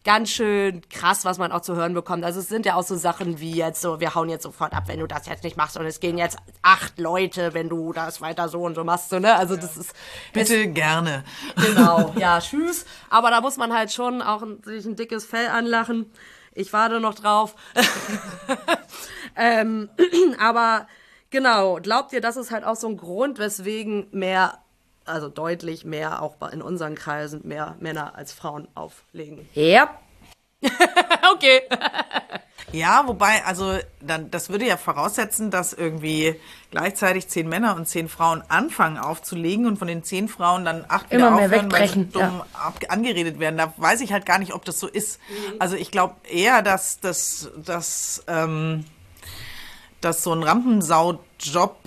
ganz 0.08 0.30
schön 0.30 0.80
krass, 0.90 1.26
was 1.26 1.38
man 1.38 1.52
auch 1.52 1.60
zu 1.60 1.76
hören 1.76 1.94
bekommt. 1.94 2.24
Also 2.24 2.40
es 2.40 2.48
sind 2.48 2.66
ja 2.66 2.76
auch 2.76 2.84
so 2.84 2.96
Sachen 2.96 3.42
wie 3.42 3.52
jetzt 3.52 3.82
so, 3.82 4.00
wir 4.00 4.16
hauen 4.16 4.30
jetzt 4.30 4.44
sofort 4.44 4.72
ab, 4.74 4.84
wenn 4.88 5.02
du 5.02 5.06
das 5.06 5.26
jetzt 5.26 5.44
nicht 5.44 5.58
machst 5.58 5.76
und 5.76 5.86
es 5.86 6.00
gehen 6.00 6.18
jetzt 6.18 6.38
acht 6.62 6.98
Leute, 6.98 7.54
wenn 7.54 7.68
du 7.68 7.92
das 7.92 8.22
weiter 8.22 8.48
so 8.48 8.62
und 8.62 8.76
so 8.76 8.86
machst, 8.86 9.10
so, 9.10 9.20
ne? 9.20 9.36
Also 9.36 9.58
das 9.58 9.76
ist 9.76 9.94
Bitte 10.32 10.70
gerne. 10.70 11.26
Genau, 11.58 12.14
ja, 12.18 12.40
tschüss. 12.40 12.86
Aber 13.10 13.32
da 13.32 13.42
muss 13.42 13.58
man 13.58 13.74
halt 13.74 13.92
schon 13.92 14.22
auch 14.22 14.44
ein, 14.44 14.64
sich 14.64 14.86
ein 14.86 14.96
dickes 14.96 15.26
Fell 15.26 15.50
anlachen. 15.50 16.10
Ich 16.54 16.72
warte 16.72 17.02
noch 17.02 17.16
drauf. 17.16 17.56
ähm, 19.36 19.90
aber 20.40 20.88
genau, 21.32 21.80
glaubt 21.82 22.14
ihr, 22.14 22.22
das 22.22 22.38
ist 22.38 22.52
halt 22.52 22.64
auch 22.64 22.78
so 22.78 22.88
ein 22.88 22.96
Grund, 22.96 23.40
weswegen 23.40 24.08
mehr, 24.12 24.58
also 25.08 25.30
deutlich 25.30 25.86
mehr 25.86 26.22
auch 26.22 26.36
in 26.52 26.62
unseren 26.62 26.96
Kreisen 26.96 27.42
mehr 27.48 27.76
Männer 27.80 28.16
als 28.16 28.34
Frauen 28.34 28.68
auflegen? 28.76 29.48
Ja, 29.54 29.90
okay. 31.34 31.62
Ja, 32.74 33.04
wobei, 33.08 33.46
also 33.46 33.78
dann, 34.02 34.30
das 34.30 34.50
würde 34.50 34.66
ja 34.66 34.76
voraussetzen, 34.76 35.52
dass 35.52 35.72
irgendwie 35.72 36.36
gleichzeitig 36.70 37.30
zehn 37.30 37.48
Männer 37.48 37.76
und 37.76 37.88
zehn 37.88 38.10
Frauen 38.10 38.44
anfangen 38.50 38.98
aufzulegen 38.98 39.68
und 39.68 39.78
von 39.78 39.88
den 39.88 40.04
zehn 40.04 40.28
Frauen 40.28 40.66
dann 40.66 40.84
acht 40.88 41.12
Immer 41.12 41.28
wieder 41.28 41.36
mehr 41.36 41.46
aufhören, 41.46 41.72
weil 41.72 41.88
sie 41.88 41.96
wegbrechen, 41.96 42.12
dumm 42.12 42.42
ab, 42.54 42.80
angeredet 42.90 43.40
werden. 43.40 43.58
Da 43.58 43.74
weiß 43.78 44.02
ich 44.02 44.12
halt 44.12 44.26
gar 44.26 44.38
nicht, 44.40 44.54
ob 44.54 44.66
das 44.66 44.80
so 44.80 44.88
ist. 44.88 45.20
Also 45.60 45.78
ich 45.78 45.92
glaube 45.92 46.16
eher, 46.30 46.62
dass, 46.62 47.00
dass, 47.00 47.50
dass, 47.56 48.24
ähm, 48.28 48.84
dass 50.02 50.24
so 50.24 50.34
ein 50.34 50.44
Rampensau-Job 50.44 51.78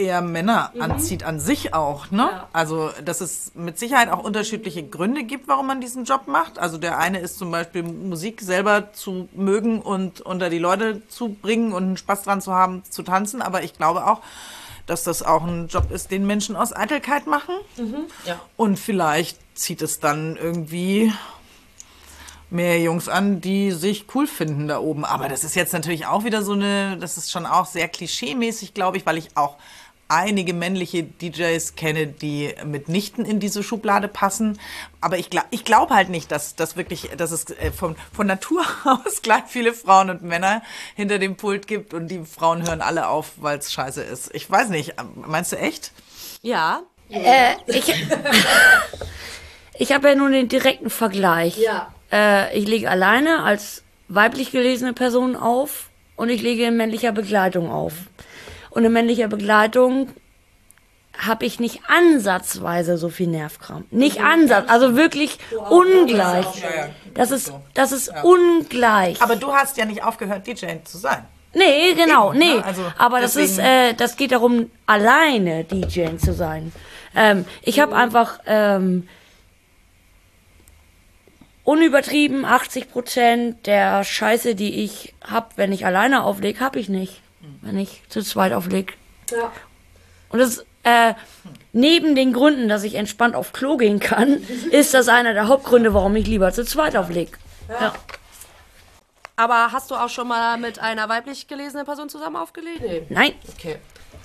eher 0.00 0.22
Männer 0.22 0.72
anzieht 0.80 1.22
an 1.24 1.38
sich 1.38 1.74
auch, 1.74 2.10
ne? 2.10 2.44
Also, 2.52 2.90
dass 3.04 3.20
es 3.20 3.52
mit 3.54 3.78
Sicherheit 3.78 4.08
auch 4.10 4.24
unterschiedliche 4.24 4.82
Gründe 4.82 5.24
gibt, 5.24 5.46
warum 5.46 5.66
man 5.66 5.80
diesen 5.80 6.04
Job 6.04 6.26
macht. 6.26 6.58
Also 6.58 6.78
der 6.78 6.98
eine 6.98 7.20
ist 7.20 7.38
zum 7.38 7.50
Beispiel 7.50 7.82
Musik 7.82 8.40
selber 8.40 8.92
zu 8.92 9.28
mögen 9.32 9.80
und 9.80 10.20
unter 10.22 10.50
die 10.50 10.58
Leute 10.58 11.06
zu 11.08 11.28
bringen 11.28 11.72
und 11.72 11.82
einen 11.84 11.96
Spaß 11.96 12.22
dran 12.22 12.40
zu 12.40 12.54
haben, 12.54 12.82
zu 12.88 13.02
tanzen. 13.02 13.42
Aber 13.42 13.62
ich 13.62 13.74
glaube 13.74 14.06
auch, 14.06 14.20
dass 14.86 15.04
das 15.04 15.22
auch 15.22 15.44
ein 15.44 15.68
Job 15.68 15.92
ist, 15.92 16.10
den 16.10 16.26
Menschen 16.26 16.56
aus 16.56 16.74
Eitelkeit 16.74 17.26
machen. 17.26 17.54
Und 18.56 18.78
vielleicht 18.78 19.38
zieht 19.56 19.82
es 19.82 20.00
dann 20.00 20.36
irgendwie 20.36 21.12
mehr 22.50 22.80
Jungs 22.80 23.08
an, 23.08 23.40
die 23.40 23.70
sich 23.70 24.06
cool 24.14 24.26
finden 24.26 24.66
da 24.66 24.80
oben. 24.80 25.04
Aber 25.04 25.28
das 25.28 25.44
ist 25.44 25.54
jetzt 25.54 25.72
natürlich 25.72 26.06
auch 26.06 26.24
wieder 26.24 26.42
so 26.42 26.52
eine, 26.52 26.96
das 26.98 27.16
ist 27.16 27.30
schon 27.30 27.46
auch 27.46 27.66
sehr 27.66 27.86
klischeemäßig, 27.86 28.74
glaube 28.74 28.96
ich, 28.96 29.06
weil 29.06 29.18
ich 29.18 29.36
auch 29.36 29.56
einige 30.10 30.52
männliche 30.52 31.04
DJs 31.04 31.76
kenne, 31.76 32.06
die 32.06 32.54
mitnichten 32.64 33.24
in 33.24 33.40
diese 33.40 33.62
Schublade 33.62 34.08
passen. 34.08 34.58
Aber 35.00 35.18
ich 35.18 35.30
glaube 35.30 35.46
ich 35.50 35.64
glaub 35.64 35.90
halt 35.90 36.08
nicht, 36.08 36.30
dass, 36.30 36.56
dass 36.56 36.76
wirklich, 36.76 37.10
dass 37.16 37.30
es 37.30 37.48
äh, 37.50 37.70
von, 37.70 37.96
von 38.12 38.26
Natur 38.26 38.64
aus 38.84 39.22
gleich 39.22 39.44
viele 39.46 39.72
Frauen 39.72 40.10
und 40.10 40.22
Männer 40.22 40.62
hinter 40.96 41.18
dem 41.18 41.36
Pult 41.36 41.66
gibt 41.66 41.94
und 41.94 42.08
die 42.08 42.24
Frauen 42.24 42.66
hören 42.66 42.82
alle 42.82 43.08
auf, 43.08 43.32
weil 43.36 43.58
es 43.58 43.72
scheiße 43.72 44.02
ist. 44.02 44.34
Ich 44.34 44.50
weiß 44.50 44.68
nicht. 44.68 44.94
Meinst 45.14 45.52
du 45.52 45.56
echt? 45.56 45.92
Ja. 46.42 46.82
Äh, 47.08 47.54
ich 47.66 47.92
ich 49.78 49.92
habe 49.92 50.08
ja 50.08 50.14
nun 50.14 50.32
den 50.32 50.48
direkten 50.48 50.90
Vergleich. 50.90 51.56
Ja. 51.56 51.94
Äh, 52.12 52.56
ich 52.58 52.66
lege 52.66 52.90
alleine 52.90 53.42
als 53.42 53.82
weiblich 54.08 54.50
gelesene 54.50 54.92
Person 54.92 55.36
auf 55.36 55.88
und 56.16 56.28
ich 56.28 56.42
lege 56.42 56.64
in 56.66 56.76
männlicher 56.76 57.12
Begleitung 57.12 57.70
auf. 57.70 57.94
Und 58.70 58.84
in 58.84 58.92
männlicher 58.92 59.28
Begleitung 59.28 60.08
habe 61.18 61.44
ich 61.44 61.60
nicht 61.60 61.82
ansatzweise 61.88 62.96
so 62.96 63.08
viel 63.08 63.26
Nervkram. 63.26 63.84
Nicht 63.90 64.20
Ansatz, 64.20 64.70
also 64.70 64.96
wirklich 64.96 65.38
ungleich. 65.68 66.46
Das 67.14 67.30
ist, 67.30 67.52
das 67.74 67.92
ist 67.92 68.12
ungleich. 68.22 69.20
Aber 69.20 69.36
du 69.36 69.52
hast 69.52 69.76
ja 69.76 69.84
nicht 69.84 70.02
aufgehört, 70.02 70.46
DJ 70.46 70.66
zu 70.84 70.98
sein. 70.98 71.26
Nee, 71.52 71.94
genau, 71.94 72.30
Eben, 72.30 72.38
nee. 72.38 72.54
ne? 72.54 72.64
Also 72.64 72.82
Aber 72.96 73.20
das 73.20 73.34
ist, 73.36 73.58
äh, 73.58 73.92
das 73.94 74.16
geht 74.16 74.32
darum, 74.32 74.70
alleine 74.86 75.64
DJ 75.64 76.16
zu 76.16 76.32
sein. 76.32 76.72
Ähm, 77.14 77.44
ich 77.62 77.80
habe 77.80 77.96
einfach 77.96 78.38
ähm, 78.46 79.08
unübertrieben 81.64 82.44
80 82.44 82.90
Prozent 82.90 83.66
der 83.66 84.04
Scheiße, 84.04 84.54
die 84.54 84.84
ich 84.84 85.14
hab, 85.28 85.58
wenn 85.58 85.72
ich 85.72 85.84
alleine 85.84 86.22
auflege, 86.22 86.60
habe 86.60 86.78
ich 86.78 86.88
nicht, 86.88 87.20
wenn 87.62 87.78
ich 87.78 88.02
zu 88.08 88.22
zweit 88.22 88.52
auflege. 88.52 88.94
Ja. 89.30 89.52
Und 90.30 90.38
das 90.38 90.64
äh, 90.82 91.14
neben 91.72 92.14
den 92.14 92.32
Gründen, 92.32 92.68
dass 92.68 92.84
ich 92.84 92.94
entspannt 92.94 93.34
auf 93.34 93.52
Klo 93.52 93.76
gehen 93.76 94.00
kann, 94.00 94.42
ist 94.70 94.94
das 94.94 95.08
einer 95.08 95.34
der 95.34 95.48
Hauptgründe, 95.48 95.92
warum 95.94 96.16
ich 96.16 96.26
lieber 96.26 96.52
zu 96.52 96.64
zweit 96.64 96.96
auflege. 96.96 97.32
Ja. 97.68 97.92
Aber 99.36 99.72
hast 99.72 99.90
du 99.90 99.94
auch 99.94 100.08
schon 100.08 100.28
mal 100.28 100.58
mit 100.58 100.78
einer 100.78 101.08
weiblich 101.08 101.48
gelesenen 101.48 101.86
Person 101.86 102.08
zusammen 102.08 102.36
aufgelegt? 102.36 102.80
Nee. 102.82 103.06
Nein, 103.08 103.32
Okay. 103.56 103.78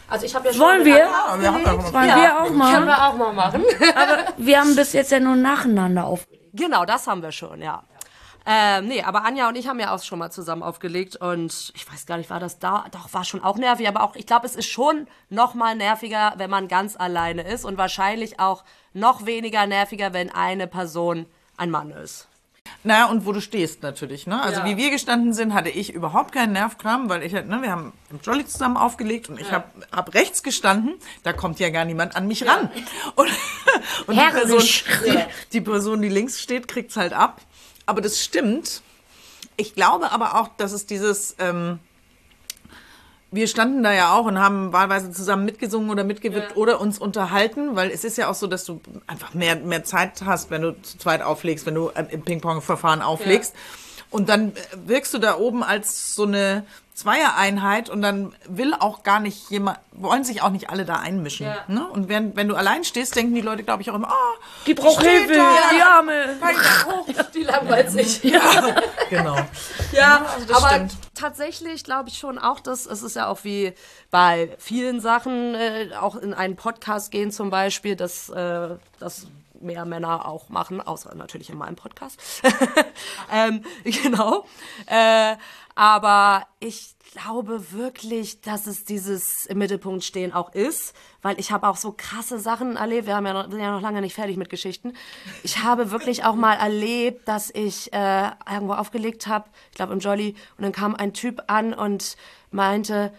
Also 0.07 0.26
ich 0.26 0.36
habe 0.36 0.48
ja 0.48 0.53
schon 0.53 0.62
wollen 0.62 0.86
wir? 0.86 0.98
Ja, 0.98 1.36
wir 1.40 1.52
haben 1.52 1.64
ja 1.64 1.94
Wollen 1.94 2.06
wir 2.06 2.40
auch 2.40 2.45
Können 2.45 2.57
mal? 2.57 2.86
wir 2.86 3.07
auch 3.07 3.16
mal 3.16 3.34
machen. 3.34 3.64
Aber 3.95 4.34
wir 4.38 4.60
haben 4.60 4.76
bis 4.76 4.94
jetzt 4.94 5.12
ja 5.12 5.20
nur 5.20 5.36
nacheinander 5.36 6.06
aufgelegt. 6.06 6.44
Genau, 6.53 6.86
das 6.86 7.07
haben 7.07 7.24
wir 7.24 7.32
schon, 7.32 7.62
ja. 7.62 7.82
Ähm, 8.48 8.88
nee, 8.88 9.02
aber 9.02 9.26
Anja 9.26 9.48
und 9.50 9.56
ich 9.56 9.68
haben 9.68 9.80
ja 9.80 9.94
auch 9.94 10.04
schon 10.04 10.20
mal 10.20 10.30
zusammen 10.30 10.62
aufgelegt 10.62 11.16
und 11.16 11.72
ich 11.76 11.92
weiß 11.92 12.06
gar 12.06 12.18
nicht, 12.18 12.30
war 12.30 12.40
das 12.40 12.60
da? 12.60 12.86
Doch, 12.92 13.12
war 13.12 13.24
schon 13.26 13.44
auch 13.44 13.58
nervig, 13.58 13.88
aber 13.88 14.04
auch, 14.04 14.16
ich 14.16 14.28
glaube, 14.28 14.46
es 14.46 14.56
ist 14.56 14.68
schon 14.68 15.08
noch 15.30 15.56
mal 15.56 15.76
nerviger, 15.76 16.34
wenn 16.38 16.50
man 16.52 16.68
ganz 16.68 16.96
alleine 16.96 17.42
ist 17.42 17.66
und 17.66 17.78
wahrscheinlich 17.78 18.40
auch 18.40 18.64
noch 18.94 19.26
weniger 19.26 19.66
nerviger, 19.66 20.14
wenn 20.14 20.30
eine 20.30 20.68
Person 20.68 21.26
ein 21.58 21.72
Mann 21.72 21.90
ist. 21.92 22.28
Na, 22.84 23.06
und 23.10 23.26
wo 23.26 23.32
du 23.32 23.42
stehst 23.42 23.82
natürlich, 23.84 24.28
ne? 24.28 24.42
Also 24.42 24.62
Ja. 24.62 24.66
wie 24.66 24.78
wir 24.78 24.92
gestanden 24.92 25.34
sind, 25.34 25.54
hatte 25.54 25.70
ich 25.70 25.92
überhaupt 25.94 26.32
keinen 26.32 26.54
Nervkram, 26.54 27.10
weil 27.10 27.24
ich 27.24 27.34
halt, 27.34 27.48
ne, 27.48 27.62
wir 27.62 27.72
haben 27.72 27.94
im 28.12 28.20
Jolly 28.24 28.46
zusammen 28.46 28.78
aufgelegt 28.78 29.28
und 29.30 29.40
ich 29.40 29.52
hab, 29.52 29.72
hab 29.92 30.14
rechts 30.14 30.44
gestanden, 30.44 30.94
da 31.24 31.34
kommt 31.34 31.60
ja 31.60 31.70
gar 31.70 31.86
niemand 31.86 32.16
an 32.16 32.28
mich 32.28 32.48
ran. 32.48 32.70
Und, 33.16 33.30
und 34.08 34.16
die, 34.16 34.22
Person, 34.22 34.64
die 35.54 35.62
Person, 35.62 36.02
die 36.02 36.10
links 36.10 36.40
steht, 36.42 36.68
kriegt's 36.68 36.96
halt 36.98 37.14
ab. 37.14 37.42
Aber 37.86 38.02
das 38.02 38.24
stimmt. 38.24 38.82
Ich 39.57 39.76
glaube 39.76 40.12
aber 40.12 40.40
auch, 40.40 40.49
dass 40.57 40.72
es 40.72 40.86
dieses, 40.86 41.36
ähm, 41.40 41.80
wir 43.32 43.48
standen 43.48 43.84
da 43.84 43.94
ja 43.94 44.14
auch 44.14 44.26
und 44.26 44.40
haben 44.40 44.74
wahlweise 44.74 45.12
zusammen 45.12 45.45
mitgesungen 45.45 45.90
oder 45.90 46.03
mitgewippt 46.03 46.56
oder 46.57 46.82
uns 46.82 46.99
unterhalten, 46.99 47.76
weil 47.76 47.91
es 47.91 48.03
ist 48.03 48.18
ja 48.18 48.30
auch 48.30 48.36
so, 48.36 48.48
dass 48.48 48.66
du 48.66 48.82
einfach 49.07 49.34
mehr, 49.34 49.56
mehr 49.56 49.84
Zeit 49.84 50.24
hast, 50.26 50.52
wenn 50.52 50.62
du 50.62 50.82
zu 50.82 50.98
zweit 50.98 51.22
auflegst, 51.22 51.66
wenn 51.66 51.76
du 51.76 51.90
im 51.90 52.22
Ping-Pong-Verfahren 52.22 53.02
auflegst. 53.02 53.53
Und 54.16 54.30
dann 54.30 54.54
wirkst 54.74 55.14
du 55.14 55.18
da 55.18 55.38
oben 55.38 55.62
als 55.62 56.16
so 56.16 56.24
eine 56.24 56.66
Zweier-Einheit 56.94 57.90
und 57.90 58.02
dann 58.02 58.34
will 58.48 58.74
auch 58.74 59.04
gar 59.04 59.20
nicht 59.20 59.50
jemand, 59.50 59.78
wollen 59.92 60.24
sich 60.24 60.42
auch 60.42 60.52
nicht 60.52 60.70
alle 60.70 60.86
da 60.86 60.96
einmischen. 60.96 61.48
Ja. 61.48 61.58
Ne? 61.68 61.86
Und 61.86 62.08
wenn, 62.08 62.34
wenn 62.38 62.48
du 62.48 62.56
allein 62.56 62.86
stehst, 62.86 63.18
denken 63.18 63.36
die 63.36 63.42
Leute, 63.42 63.64
glaube 63.64 63.82
ich, 63.82 63.92
auch 63.92 63.96
immer, 63.96 64.10
ah, 64.10 64.34
Die 64.66 64.74
braucht 64.74 65.04
Hilfe, 65.04 65.34
da. 65.34 65.50
die 65.76 65.82
Arme. 65.82 66.38
hoch? 66.86 67.06
Die 67.34 67.44
langweilt 67.44 67.92
sich. 67.92 68.22
Genau. 69.10 69.36
Ja, 69.92 70.26
also 70.34 70.48
das 70.48 70.58
aber 70.64 70.74
stimmt. 70.74 70.94
tatsächlich 71.14 71.84
glaube 71.84 72.10
ich 72.10 72.18
schon 72.18 72.40
auch, 72.40 72.60
dass 72.62 72.86
es 72.86 73.04
ist 73.04 73.16
ja 73.18 73.28
auch 73.28 73.44
wie 73.44 73.74
bei 74.10 74.50
vielen 74.58 75.00
Sachen, 75.02 75.54
äh, 75.54 75.90
auch 76.00 76.16
in 76.16 76.34
einen 76.34 76.56
Podcast 76.56 77.12
gehen 77.12 77.32
zum 77.32 77.50
Beispiel, 77.50 77.96
dass 77.98 78.30
äh, 78.30 78.70
das 79.00 79.28
mehr 79.66 79.86
Männer 79.86 80.28
auch 80.28 80.50
machen, 80.50 80.80
außer 80.80 81.14
natürlich 81.16 81.50
in 81.50 81.58
meinem 81.58 81.76
Podcast. 81.76 82.20
ähm, 83.34 83.64
genau. 83.84 84.46
Äh, 84.86 85.36
aber 85.76 86.48
ich 86.60 86.96
glaube 87.12 87.72
wirklich, 87.72 88.42
dass 88.42 88.68
es 88.68 88.86
dieses 88.86 89.46
im 89.46 89.58
Mittelpunkt 89.58 90.04
stehen 90.04 90.34
auch 90.34 90.54
ist, 90.54 90.94
weil 91.22 91.40
ich 91.40 91.52
habe 91.52 91.68
auch 91.68 91.78
so 91.78 91.94
krasse 91.96 92.40
Sachen 92.40 92.76
erlebt. 92.76 93.08
Wir 93.08 93.16
haben 93.16 93.26
ja 93.26 93.34
noch, 93.34 93.50
sind 93.50 93.60
ja 93.60 93.72
noch 93.72 93.82
lange 93.82 94.02
nicht 94.02 94.14
fertig 94.14 94.38
mit 94.38 94.50
Geschichten. 94.50 94.94
Ich 95.44 95.64
habe 95.64 95.92
wirklich 95.92 96.24
auch 96.24 96.36
mal 96.36 96.56
erlebt, 96.56 97.28
dass 97.28 97.52
ich 97.52 97.92
äh, 97.94 98.32
irgendwo 98.50 98.74
aufgelegt 98.74 99.28
habe, 99.28 99.46
ich 99.72 99.76
glaube 99.76 99.94
im 99.94 100.00
Jolly, 100.00 100.36
und 100.58 100.64
dann 100.64 100.72
kam 100.72 100.96
ein 100.96 101.14
Typ 101.14 101.44
an 101.48 101.74
und 101.74 102.18
meinte, 102.52 103.14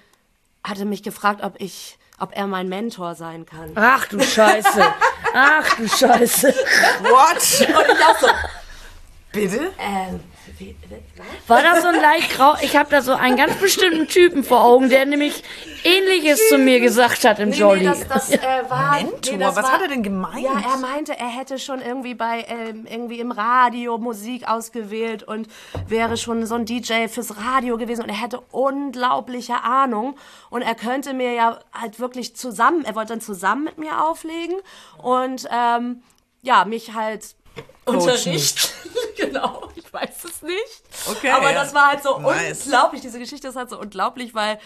hatte 0.62 0.84
mich 0.84 1.02
gefragt, 1.02 1.42
ob 1.42 1.60
ich, 1.60 1.98
ob 2.18 2.36
er 2.36 2.46
mein 2.46 2.68
Mentor 2.68 3.14
sein 3.14 3.46
kann. 3.46 3.72
Ach 3.74 4.06
du 4.06 4.20
Scheiße. 4.20 4.84
Ach 5.34 5.76
du 5.76 5.88
Scheiße. 5.88 6.48
What? 7.00 7.36
Und 7.76 7.96
ich 7.98 8.04
auch 8.04 8.18
so, 8.18 8.28
Bitte? 9.32 9.72
ähm? 9.78 10.20
War 11.46 11.62
das 11.62 11.82
so 11.82 11.88
ein 11.88 12.00
leicht 12.00 12.30
grau? 12.32 12.54
Ich 12.62 12.76
habe 12.76 12.88
da 12.90 13.02
so 13.02 13.12
einen 13.12 13.36
ganz 13.36 13.54
bestimmten 13.56 14.08
Typen 14.08 14.42
vor 14.42 14.64
Augen, 14.64 14.88
der 14.88 15.04
nämlich 15.06 15.42
Ähnliches 15.84 16.48
zu 16.48 16.58
mir 16.58 16.80
gesagt 16.80 17.24
hat 17.24 17.38
im 17.38 17.50
Nee, 17.50 17.56
Jolly. 17.56 17.80
nee, 17.80 17.86
das, 17.86 18.08
das 18.08 18.30
äh, 18.32 18.38
war. 18.68 18.94
Mentor? 18.96 19.32
Nee, 19.32 19.38
das 19.38 19.56
Was 19.56 19.64
war, 19.64 19.72
hat 19.72 19.82
er 19.82 19.88
denn 19.88 20.02
gemeint? 20.02 20.40
Ja, 20.40 20.58
er 20.58 20.78
meinte, 20.78 21.16
er 21.18 21.28
hätte 21.28 21.58
schon 21.58 21.80
irgendwie 21.80 22.14
bei 22.14 22.44
ähm, 22.48 22.86
irgendwie 22.90 23.20
im 23.20 23.30
Radio 23.30 23.98
Musik 23.98 24.48
ausgewählt 24.48 25.22
und 25.22 25.46
wäre 25.88 26.16
schon 26.16 26.44
so 26.46 26.54
ein 26.54 26.64
DJ 26.64 27.06
fürs 27.08 27.36
Radio 27.36 27.76
gewesen 27.76 28.02
und 28.02 28.08
er 28.08 28.20
hätte 28.20 28.40
unglaubliche 28.50 29.62
Ahnung 29.62 30.16
und 30.50 30.62
er 30.62 30.74
könnte 30.74 31.12
mir 31.14 31.32
ja 31.32 31.60
halt 31.72 32.00
wirklich 32.00 32.34
zusammen, 32.34 32.84
er 32.84 32.94
wollte 32.94 33.12
dann 33.12 33.20
zusammen 33.20 33.64
mit 33.64 33.78
mir 33.78 34.04
auflegen 34.04 34.56
und 35.02 35.46
ähm, 35.52 36.02
ja, 36.42 36.64
mich 36.64 36.94
halt 36.94 37.35
unterrichten. 37.86 38.68
genau, 39.16 39.68
ich 39.74 39.92
weiß 39.92 40.24
es 40.24 40.42
nicht. 40.42 40.82
Okay, 41.08 41.30
Aber 41.30 41.50
ja. 41.52 41.54
das 41.62 41.74
war 41.74 41.88
halt 41.88 42.02
so 42.02 42.18
Nice. 42.18 42.64
unglaublich, 42.64 43.00
diese 43.00 43.18
Geschichte 43.18 43.48
ist 43.48 43.56
halt 43.56 43.70
so 43.70 43.78
unglaublich, 43.80 44.34
weil 44.34 44.58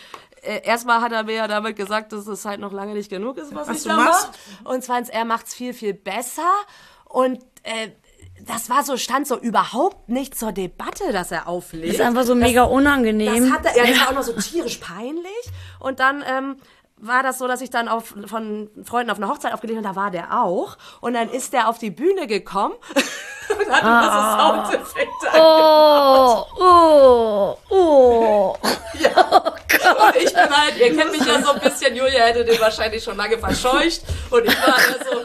äh, 0.42 0.62
erstmal 0.64 1.01
hat 1.01 1.12
er 1.12 1.24
mir 1.24 1.34
ja 1.34 1.48
damit 1.48 1.76
gesagt, 1.76 2.12
dass 2.12 2.26
es 2.26 2.44
halt 2.44 2.60
noch 2.60 2.72
lange 2.72 2.94
nicht 2.94 3.10
genug 3.10 3.36
ist, 3.38 3.55
was, 3.55 3.68
Was 3.68 3.78
ich 3.78 3.84
da 3.84 3.97
mache. 3.97 4.28
Und 4.64 4.82
zweitens, 4.82 5.09
er 5.09 5.24
macht's 5.24 5.55
viel, 5.55 5.74
viel 5.74 5.94
besser. 5.94 6.51
Und 7.05 7.40
äh, 7.62 7.90
das 8.47 8.70
war 8.70 8.82
so, 8.84 8.97
stand 8.97 9.26
so 9.26 9.38
überhaupt 9.38 10.09
nicht 10.09 10.38
zur 10.38 10.52
Debatte, 10.52 11.12
dass 11.12 11.30
er 11.30 11.47
auflegt. 11.47 11.94
ist 11.94 12.01
einfach 12.01 12.24
so 12.24 12.34
mega 12.34 12.64
unangenehm. 12.64 13.44
Das 13.44 13.52
hatte, 13.52 13.78
ja, 13.78 13.86
das 13.86 14.01
war 14.01 14.09
auch 14.09 14.12
noch 14.14 14.22
so 14.22 14.32
tierisch 14.32 14.78
peinlich. 14.78 15.51
Und 15.78 16.01
dann 16.01 16.24
ähm, 16.26 16.56
war 17.01 17.22
das 17.22 17.39
so, 17.39 17.48
dass 17.48 17.60
ich 17.60 17.70
dann 17.70 17.89
auf, 17.89 18.14
von 18.27 18.70
Freunden 18.85 19.10
auf 19.10 19.18
eine 19.18 19.28
Hochzeit 19.28 19.52
aufgelegt 19.52 19.78
und 19.78 19.85
da 19.85 19.97
war 19.97 20.10
der 20.10 20.40
auch. 20.40 20.77
Und 21.01 21.14
dann 21.14 21.31
ist 21.31 21.52
der 21.52 21.68
auf 21.68 21.78
die 21.78 21.90
Bühne 21.90 22.27
gekommen. 22.27 22.74
und 23.59 23.72
hat 23.72 23.85
ah. 23.85 24.66
so 24.66 24.78
Soundeffekte 24.78 25.27
Oh, 25.35 26.47
oh, 26.60 27.56
oh. 27.70 28.56
Ja. 28.98 29.43
Oh 29.43 30.06
und 30.06 30.16
ich 30.16 30.32
bin 30.32 30.51
halt, 30.51 30.77
ihr 30.78 30.94
kennt 30.94 31.12
mich 31.12 31.24
ja 31.24 31.40
so 31.40 31.52
ein 31.52 31.60
bisschen, 31.60 31.97
Julia 31.97 32.24
hätte 32.24 32.44
den 32.44 32.60
wahrscheinlich 32.60 33.02
schon 33.02 33.16
lange 33.16 33.39
verscheucht 33.39 34.02
und 34.31 34.44
ich 34.44 34.56
war 34.66 34.77
da 34.77 35.05
so... 35.05 35.20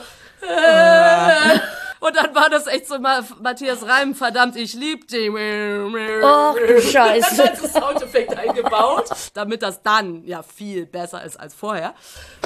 Äh, 0.47 1.59
und 2.05 2.15
dann 2.15 2.35
war 2.35 2.49
das 2.49 2.67
echt 2.67 2.87
so 2.87 2.99
Matthias 2.99 3.87
Reim, 3.87 4.13
verdammt, 4.13 4.55
ich 4.55 4.73
lieb 4.73 5.07
dich. 5.07 5.29
Ach 5.31 6.55
du 6.55 6.81
Scheiße. 6.81 7.35
Dann 7.37 7.47
hat 7.47 7.63
das 7.63 7.73
Soundeffekt 7.73 8.37
eingebaut, 8.37 9.09
damit 9.33 9.63
das 9.63 9.81
dann 9.81 10.23
ja 10.25 10.43
viel 10.43 10.85
besser 10.85 11.23
ist 11.23 11.39
als 11.39 11.55
vorher. 11.55 11.93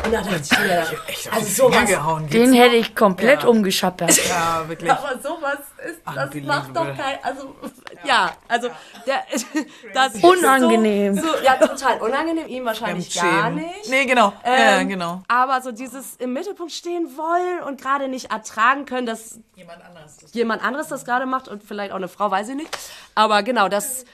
Und 0.05 0.13
dann 0.13 0.23
dachte 0.23 0.41
ich 0.43 0.59
mir, 0.59 0.85
also 1.31 1.65
sowas, 1.65 1.89
gehauen, 1.89 2.27
den 2.29 2.53
hätte 2.53 2.75
ich 2.75 2.95
komplett 2.95 3.43
ja. 3.43 3.49
umgeschappert. 3.49 4.19
Ja, 4.29 4.63
wirklich. 4.67 4.91
Aber 4.91 5.17
sowas 5.21 5.57
ist, 5.87 6.01
das 6.05 6.35
macht 6.43 6.75
doch 6.75 6.85
kein, 6.95 7.17
also, 7.23 7.55
ja, 8.03 8.31
also, 8.47 8.69
der, 9.07 9.23
das 9.93 10.15
Unangenehm. 10.23 11.15
So, 11.15 11.21
so, 11.21 11.43
ja, 11.43 11.55
total 11.55 11.99
unangenehm, 11.99 12.47
ihm 12.47 12.65
wahrscheinlich 12.65 13.13
gar 13.19 13.49
nicht. 13.49 13.89
Nee, 13.89 14.05
genau, 14.05 14.33
ähm, 14.43 14.59
ja, 14.59 14.83
genau. 14.83 15.23
Aber 15.27 15.61
so 15.61 15.71
dieses 15.71 16.15
im 16.17 16.33
Mittelpunkt 16.33 16.71
stehen 16.71 17.17
wollen 17.17 17.63
und 17.63 17.81
gerade 17.81 18.07
nicht 18.07 18.31
ertragen 18.31 18.85
können, 18.85 19.07
dass 19.07 19.39
jemand 19.55 19.83
anderes 19.83 20.17
das, 20.17 20.33
jemand 20.33 20.63
anderes 20.63 20.87
das 20.87 21.05
gerade 21.05 21.25
macht 21.25 21.47
und 21.47 21.63
vielleicht 21.63 21.91
auch 21.91 21.97
eine 21.97 22.07
Frau, 22.07 22.31
weiß 22.31 22.49
ich 22.49 22.55
nicht. 22.55 22.77
Aber 23.15 23.43
genau, 23.43 23.69
das, 23.69 24.05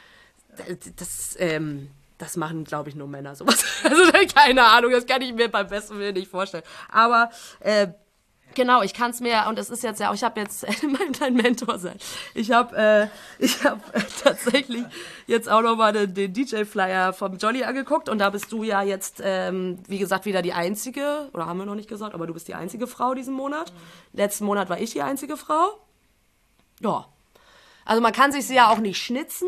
das, 0.95 1.35
ähm, 1.39 1.91
das 2.17 2.37
machen, 2.37 2.63
glaube 2.63 2.89
ich, 2.89 2.95
nur 2.95 3.07
Männer 3.07 3.35
sowas. 3.35 3.63
Also 3.83 4.01
keine 4.33 4.63
Ahnung, 4.63 4.91
das 4.91 5.05
kann 5.05 5.21
ich 5.21 5.33
mir 5.33 5.49
beim 5.49 5.67
besten 5.67 5.99
Willen 5.99 6.15
nicht 6.15 6.29
vorstellen. 6.29 6.63
Aber 6.89 7.29
äh, 7.59 7.87
Genau, 8.55 8.81
ich 8.81 8.93
kann 8.93 9.11
es 9.11 9.19
mir, 9.19 9.45
und 9.47 9.59
es 9.59 9.69
ist 9.69 9.83
jetzt 9.83 9.99
ja 9.99 10.09
auch, 10.09 10.15
ich 10.15 10.23
habe 10.23 10.39
jetzt 10.39 10.65
mein 10.83 11.11
dein 11.19 11.33
Mentor 11.35 11.77
sein. 11.77 11.97
Ich 12.33 12.51
habe 12.51 12.75
äh, 12.75 13.07
ich 13.37 13.63
hab, 13.63 13.95
äh, 13.95 14.01
tatsächlich 14.23 14.83
jetzt 15.27 15.49
auch 15.49 15.61
nochmal 15.61 15.93
den, 15.93 16.13
den 16.13 16.33
DJ-Flyer 16.33 17.13
vom 17.13 17.37
Jolly 17.37 17.63
angeguckt 17.63 18.09
und 18.09 18.19
da 18.19 18.29
bist 18.29 18.51
du 18.51 18.63
ja 18.63 18.81
jetzt, 18.81 19.21
ähm, 19.23 19.79
wie 19.87 19.99
gesagt, 19.99 20.25
wieder 20.25 20.41
die 20.41 20.53
einzige, 20.53 21.29
oder 21.33 21.45
haben 21.45 21.57
wir 21.59 21.65
noch 21.65 21.75
nicht 21.75 21.89
gesagt, 21.89 22.15
aber 22.15 22.25
du 22.27 22.33
bist 22.33 22.47
die 22.47 22.55
einzige 22.55 22.87
Frau 22.87 23.13
diesen 23.13 23.33
Monat. 23.33 23.71
Mhm. 23.71 24.19
Letzten 24.19 24.45
Monat 24.45 24.69
war 24.69 24.79
ich 24.79 24.91
die 24.91 25.01
einzige 25.01 25.37
Frau. 25.37 25.79
Ja. 26.79 27.05
Also 27.83 28.01
man 28.01 28.13
kann 28.13 28.31
sich 28.31 28.47
sie 28.47 28.55
ja 28.55 28.69
auch 28.69 28.79
nicht 28.79 28.97
schnitzen 28.97 29.47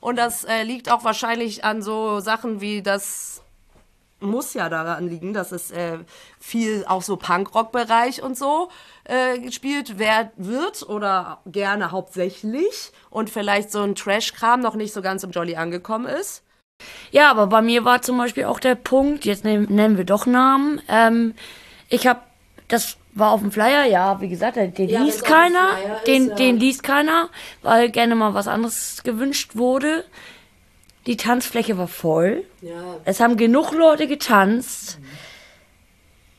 und 0.00 0.16
das 0.16 0.44
äh, 0.44 0.62
liegt 0.62 0.90
auch 0.90 1.04
wahrscheinlich 1.04 1.64
an 1.64 1.82
so 1.82 2.20
Sachen 2.20 2.60
wie 2.60 2.82
das 2.82 3.41
muss 4.22 4.54
ja 4.54 4.68
daran 4.68 5.08
liegen, 5.08 5.32
dass 5.32 5.52
es 5.52 5.70
äh, 5.70 5.98
viel 6.40 6.84
auch 6.86 7.02
so 7.02 7.16
Punkrock-Bereich 7.16 8.22
und 8.22 8.36
so 8.36 8.68
äh, 9.04 9.38
gespielt 9.38 9.98
wird 9.98 10.88
oder 10.88 11.40
gerne 11.46 11.90
hauptsächlich 11.90 12.92
und 13.10 13.30
vielleicht 13.30 13.70
so 13.70 13.82
ein 13.82 13.94
Trash-Kram 13.94 14.60
noch 14.60 14.74
nicht 14.74 14.92
so 14.92 15.02
ganz 15.02 15.22
im 15.24 15.30
Jolly 15.30 15.56
angekommen 15.56 16.06
ist. 16.06 16.42
Ja, 17.10 17.30
aber 17.30 17.46
bei 17.46 17.62
mir 17.62 17.84
war 17.84 18.02
zum 18.02 18.18
Beispiel 18.18 18.44
auch 18.44 18.60
der 18.60 18.74
Punkt, 18.74 19.24
jetzt 19.24 19.44
nennen, 19.44 19.66
nennen 19.70 19.96
wir 19.96 20.04
doch 20.04 20.26
Namen, 20.26 20.80
ähm, 20.88 21.34
ich 21.88 22.06
habe, 22.06 22.20
das 22.68 22.96
war 23.14 23.30
auf 23.30 23.40
dem 23.40 23.52
Flyer, 23.52 23.84
ja, 23.84 24.20
wie 24.20 24.28
gesagt, 24.28 24.56
den, 24.56 24.72
den 24.72 24.88
ja, 24.88 25.02
liest 25.02 25.24
keiner, 25.24 25.68
den, 26.06 26.30
ist, 26.30 26.38
den 26.38 26.56
liest 26.56 26.82
keiner, 26.82 27.28
weil 27.60 27.90
gerne 27.90 28.14
mal 28.14 28.34
was 28.34 28.48
anderes 28.48 29.02
gewünscht 29.02 29.56
wurde. 29.56 30.04
Die 31.06 31.16
Tanzfläche 31.16 31.78
war 31.78 31.88
voll. 31.88 32.44
Ja. 32.60 32.98
Es 33.04 33.20
haben 33.20 33.36
genug 33.36 33.72
Leute 33.72 34.06
getanzt. 34.06 34.98
Mhm. 35.00 35.06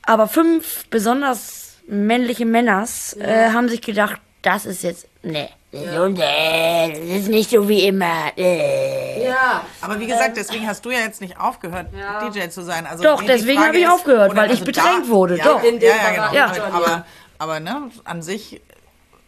Aber 0.06 0.28
fünf 0.28 0.86
besonders 0.90 1.78
männliche 1.88 2.46
Männers 2.46 3.16
ja. 3.20 3.26
äh, 3.26 3.50
haben 3.52 3.70
sich 3.70 3.82
gedacht, 3.82 4.22
das 4.42 4.66
ist 4.66 4.84
jetzt. 4.84 5.08
Nee. 5.22 5.50
Ja. 5.72 6.08
Nee, 6.08 6.92
das 6.92 7.22
ist 7.22 7.30
nicht 7.30 7.50
so 7.50 7.68
wie 7.68 7.88
immer. 7.88 8.32
Nee. 8.38 9.26
Ja. 9.26 9.66
Aber 9.82 10.00
wie 10.00 10.06
gesagt, 10.06 10.38
deswegen 10.38 10.68
hast 10.68 10.86
du 10.86 10.92
ja 10.92 11.00
jetzt 11.00 11.20
nicht 11.20 11.40
aufgehört, 11.40 11.88
ja. 11.98 12.30
DJ 12.30 12.50
zu 12.50 12.62
sein. 12.62 12.86
Also 12.86 13.04
Doch, 13.04 13.24
deswegen 13.24 13.60
habe 13.60 13.78
ich 13.78 13.88
aufgehört, 13.88 14.36
weil 14.36 14.50
also 14.50 14.54
ich 14.54 14.64
bedrängt 14.64 15.10
wurde. 15.10 15.38
Ja, 15.38 15.46
Doch. 15.46 15.64
Ja, 15.64 15.72
ja, 15.72 16.12
genau. 16.12 16.34
Ja. 16.34 16.64
Aber, 16.72 17.06
aber 17.40 17.60
ne, 17.60 17.90
an 18.04 18.22
sich 18.22 18.62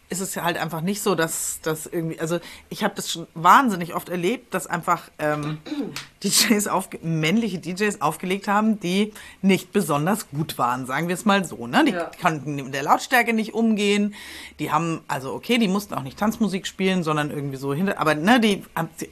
ist 0.08 0.20
es 0.20 0.36
halt 0.36 0.56
einfach 0.56 0.80
nicht 0.80 1.02
so, 1.02 1.14
dass 1.14 1.58
das 1.62 1.86
irgendwie, 1.86 2.20
also 2.20 2.38
ich 2.68 2.84
habe 2.84 2.94
das 2.94 3.10
schon 3.10 3.26
wahnsinnig 3.34 3.94
oft 3.94 4.08
erlebt, 4.08 4.54
dass 4.54 4.66
einfach 4.66 5.02
ähm, 5.18 5.58
DJs 6.24 6.68
auf, 6.68 6.88
männliche 7.02 7.58
DJs 7.58 8.00
aufgelegt 8.00 8.46
haben, 8.46 8.78
die 8.78 9.12
nicht 9.42 9.72
besonders 9.72 10.30
gut 10.30 10.58
waren, 10.58 10.86
sagen 10.86 11.08
wir 11.08 11.14
es 11.14 11.24
mal 11.24 11.44
so. 11.44 11.66
Ne? 11.66 11.84
Die 11.86 11.92
ja. 11.92 12.10
konnten 12.20 12.54
mit 12.54 12.74
der 12.74 12.84
Lautstärke 12.84 13.32
nicht 13.32 13.54
umgehen. 13.54 14.14
Die 14.60 14.70
haben, 14.70 15.00
also 15.08 15.32
okay, 15.34 15.58
die 15.58 15.68
mussten 15.68 15.94
auch 15.94 16.02
nicht 16.02 16.18
Tanzmusik 16.18 16.66
spielen, 16.66 17.02
sondern 17.02 17.30
irgendwie 17.30 17.56
so 17.56 17.74
hinter, 17.74 17.98
aber 17.98 18.14
ne, 18.14 18.38
die, 18.38 18.62
die 19.00 19.08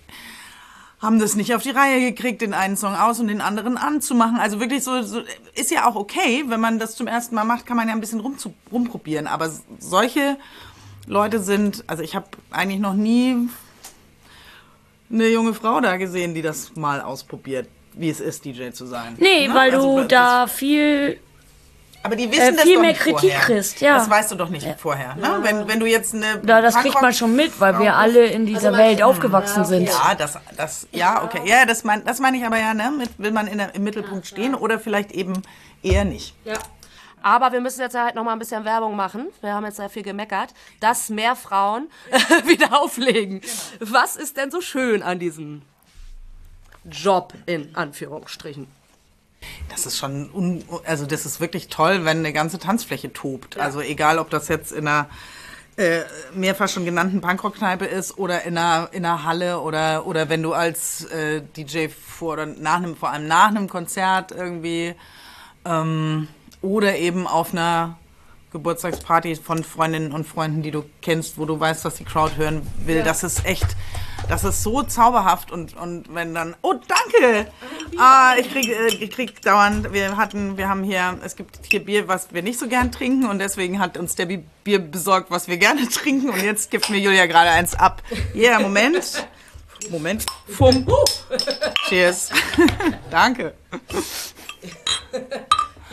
haben 1.04 1.18
das 1.18 1.34
nicht 1.36 1.54
auf 1.54 1.62
die 1.62 1.70
Reihe 1.70 2.00
gekriegt, 2.00 2.40
den 2.40 2.54
einen 2.54 2.76
Song 2.76 2.94
aus 2.94 3.20
und 3.20 3.28
den 3.28 3.40
anderen 3.40 3.76
anzumachen. 3.76 4.38
Also 4.38 4.58
wirklich 4.58 4.82
so, 4.82 5.02
so 5.02 5.20
ist 5.54 5.70
ja 5.70 5.86
auch 5.86 5.96
okay, 5.96 6.44
wenn 6.46 6.60
man 6.60 6.78
das 6.78 6.96
zum 6.96 7.06
ersten 7.06 7.34
Mal 7.34 7.44
macht, 7.44 7.66
kann 7.66 7.76
man 7.76 7.88
ja 7.88 7.94
ein 7.94 8.00
bisschen 8.00 8.20
rum, 8.20 8.36
rumprobieren. 8.72 9.26
Aber 9.26 9.50
solche 9.78 10.38
Leute 11.06 11.40
sind, 11.40 11.84
also 11.86 12.02
ich 12.02 12.14
habe 12.14 12.26
eigentlich 12.50 12.80
noch 12.80 12.94
nie 12.94 13.48
eine 15.10 15.28
junge 15.28 15.54
Frau 15.54 15.80
da 15.80 15.96
gesehen, 15.96 16.34
die 16.34 16.42
das 16.42 16.74
mal 16.76 17.00
ausprobiert, 17.00 17.68
wie 17.92 18.10
es 18.10 18.20
ist, 18.20 18.44
DJ 18.44 18.70
zu 18.70 18.86
sein. 18.86 19.14
Nee, 19.18 19.48
ne? 19.48 19.54
weil 19.54 19.74
also, 19.74 20.00
du 20.00 20.08
da 20.08 20.46
viel 20.46 21.18
aber 22.04 22.16
die 22.16 22.30
wissen 22.30 22.58
äh, 22.58 22.62
viel 22.62 22.74
das 22.74 22.82
mehr 22.82 22.92
Kritik 22.92 23.18
vorher. 23.20 23.40
kriegst, 23.40 23.80
ja. 23.80 23.96
Das 23.96 24.10
weißt 24.10 24.30
du 24.30 24.34
doch 24.34 24.50
nicht 24.50 24.66
ja. 24.66 24.74
vorher. 24.76 25.16
Ne? 25.16 25.38
Wenn, 25.40 25.66
wenn 25.66 25.80
du 25.80 25.86
jetzt 25.86 26.14
eine. 26.14 26.38
Ja, 26.46 26.60
das 26.60 26.74
kriegt 26.74 27.00
man 27.00 27.14
schon 27.14 27.34
mit, 27.34 27.58
weil 27.58 27.78
wir 27.78 27.96
alle 27.96 28.26
in 28.26 28.44
dieser 28.44 28.68
also 28.68 28.78
Welt 28.78 29.02
aufgewachsen 29.02 29.60
ja, 29.60 29.64
sind. 29.64 29.88
Ja, 29.88 30.14
das, 30.14 30.38
das, 30.54 30.86
ja, 30.92 31.24
okay. 31.24 31.40
Ja, 31.46 31.64
das 31.64 31.82
meine 31.82 32.02
das 32.02 32.20
mein 32.20 32.34
ich 32.34 32.44
aber 32.44 32.58
ja, 32.58 32.74
ne? 32.74 32.92
Mit, 32.96 33.08
will 33.16 33.30
man 33.30 33.46
in 33.46 33.56
der, 33.56 33.74
im 33.74 33.84
Mittelpunkt 33.84 34.26
stehen 34.26 34.54
oder 34.54 34.78
vielleicht 34.78 35.12
eben 35.12 35.32
eher 35.82 36.04
nicht. 36.04 36.34
Ja. 36.44 36.58
Aber 37.24 37.52
wir 37.52 37.62
müssen 37.62 37.80
jetzt 37.80 37.96
halt 37.96 38.16
noch 38.16 38.22
mal 38.22 38.34
ein 38.34 38.38
bisschen 38.38 38.66
Werbung 38.66 38.96
machen. 38.96 39.28
Wir 39.40 39.54
haben 39.54 39.64
jetzt 39.64 39.78
sehr 39.78 39.88
viel 39.88 40.02
gemeckert, 40.02 40.52
dass 40.80 41.08
mehr 41.08 41.34
Frauen 41.34 41.88
wieder 42.44 42.78
auflegen. 42.78 43.40
Genau. 43.40 43.92
Was 43.92 44.16
ist 44.16 44.36
denn 44.36 44.50
so 44.50 44.60
schön 44.60 45.02
an 45.02 45.18
diesem 45.18 45.62
Job 46.84 47.32
in 47.46 47.74
Anführungsstrichen? 47.74 48.66
Das 49.70 49.86
ist 49.86 49.96
schon, 49.96 50.30
un 50.34 50.64
also 50.84 51.06
das 51.06 51.24
ist 51.24 51.40
wirklich 51.40 51.68
toll, 51.68 52.04
wenn 52.04 52.18
eine 52.18 52.34
ganze 52.34 52.58
Tanzfläche 52.58 53.10
tobt. 53.14 53.56
Ja. 53.56 53.62
Also 53.62 53.80
egal, 53.80 54.18
ob 54.18 54.28
das 54.28 54.48
jetzt 54.48 54.72
in 54.72 54.86
einer 54.86 55.08
äh, 55.78 56.02
mehrfach 56.34 56.68
schon 56.68 56.84
genannten 56.84 57.22
Punkrock-Kneipe 57.22 57.86
ist 57.86 58.18
oder 58.18 58.42
in 58.42 58.58
einer, 58.58 58.90
in 58.92 59.06
einer 59.06 59.24
Halle 59.24 59.60
oder, 59.60 60.06
oder 60.06 60.28
wenn 60.28 60.42
du 60.42 60.52
als 60.52 61.06
äh, 61.06 61.40
DJ 61.56 61.88
vor 61.88 62.34
oder 62.34 62.44
nach 62.44 62.76
einem, 62.76 62.96
vor 62.96 63.08
allem 63.08 63.26
nach 63.28 63.48
einem 63.48 63.66
Konzert 63.66 64.30
irgendwie 64.30 64.94
ähm, 65.64 66.28
oder 66.64 66.96
eben 66.96 67.26
auf 67.26 67.52
einer 67.52 67.98
Geburtstagsparty 68.50 69.36
von 69.36 69.62
Freundinnen 69.64 70.12
und 70.12 70.26
Freunden, 70.26 70.62
die 70.62 70.70
du 70.70 70.84
kennst, 71.02 71.36
wo 71.38 71.44
du 71.44 71.58
weißt, 71.58 71.84
was 71.84 71.96
die 71.96 72.04
Crowd 72.04 72.36
hören 72.36 72.62
will. 72.86 72.98
Ja. 72.98 73.02
Das 73.02 73.22
ist 73.22 73.44
echt, 73.44 73.66
das 74.28 74.44
ist 74.44 74.62
so 74.62 74.82
zauberhaft 74.82 75.50
und, 75.50 75.76
und 75.76 76.14
wenn 76.14 76.34
dann, 76.34 76.56
oh 76.62 76.74
danke! 76.74 77.50
Ah, 77.98 78.34
ich 78.38 78.50
krieg, 78.50 78.68
äh, 78.68 78.94
ich 78.94 79.10
krieg 79.10 79.42
dauernd, 79.42 79.92
wir 79.92 80.16
hatten, 80.16 80.56
wir 80.56 80.68
haben 80.68 80.84
hier, 80.84 81.18
es 81.22 81.36
gibt 81.36 81.58
hier 81.68 81.84
Bier, 81.84 82.08
was 82.08 82.32
wir 82.32 82.42
nicht 82.42 82.58
so 82.58 82.68
gern 82.68 82.90
trinken 82.92 83.28
und 83.28 83.40
deswegen 83.40 83.80
hat 83.80 83.98
uns 83.98 84.14
Debbie 84.14 84.44
Bier 84.62 84.78
besorgt, 84.78 85.30
was 85.30 85.48
wir 85.48 85.58
gerne 85.58 85.86
trinken 85.88 86.30
und 86.30 86.42
jetzt 86.42 86.70
gibt 86.70 86.88
mir 86.88 86.98
Julia 86.98 87.26
gerade 87.26 87.50
eins 87.50 87.74
ab. 87.74 88.02
Ja, 88.32 88.52
yeah, 88.52 88.60
Moment. 88.60 89.26
Moment. 89.90 90.24
Fum. 90.48 90.86
Cheers. 91.88 92.30
danke. 93.10 93.52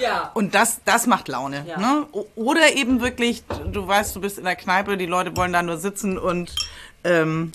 Ja. 0.02 0.32
Und 0.34 0.56
das, 0.56 0.82
das 0.84 1.08
macht 1.08 1.28
Laune. 1.28 1.64
Ja. 1.68 1.78
Ne? 1.78 2.06
Oder 2.36 2.76
eben 2.76 3.02
wirklich, 3.02 3.44
du 3.72 3.88
weißt, 3.88 4.16
du 4.16 4.22
bist 4.22 4.38
in 4.38 4.46
der 4.46 4.56
Kneipe, 4.56 4.98
die 4.98 5.06
Leute 5.06 5.36
wollen 5.38 5.54
da 5.54 5.62
nur 5.62 5.78
sitzen 5.78 6.18
und 6.18 6.56
ähm, 7.04 7.52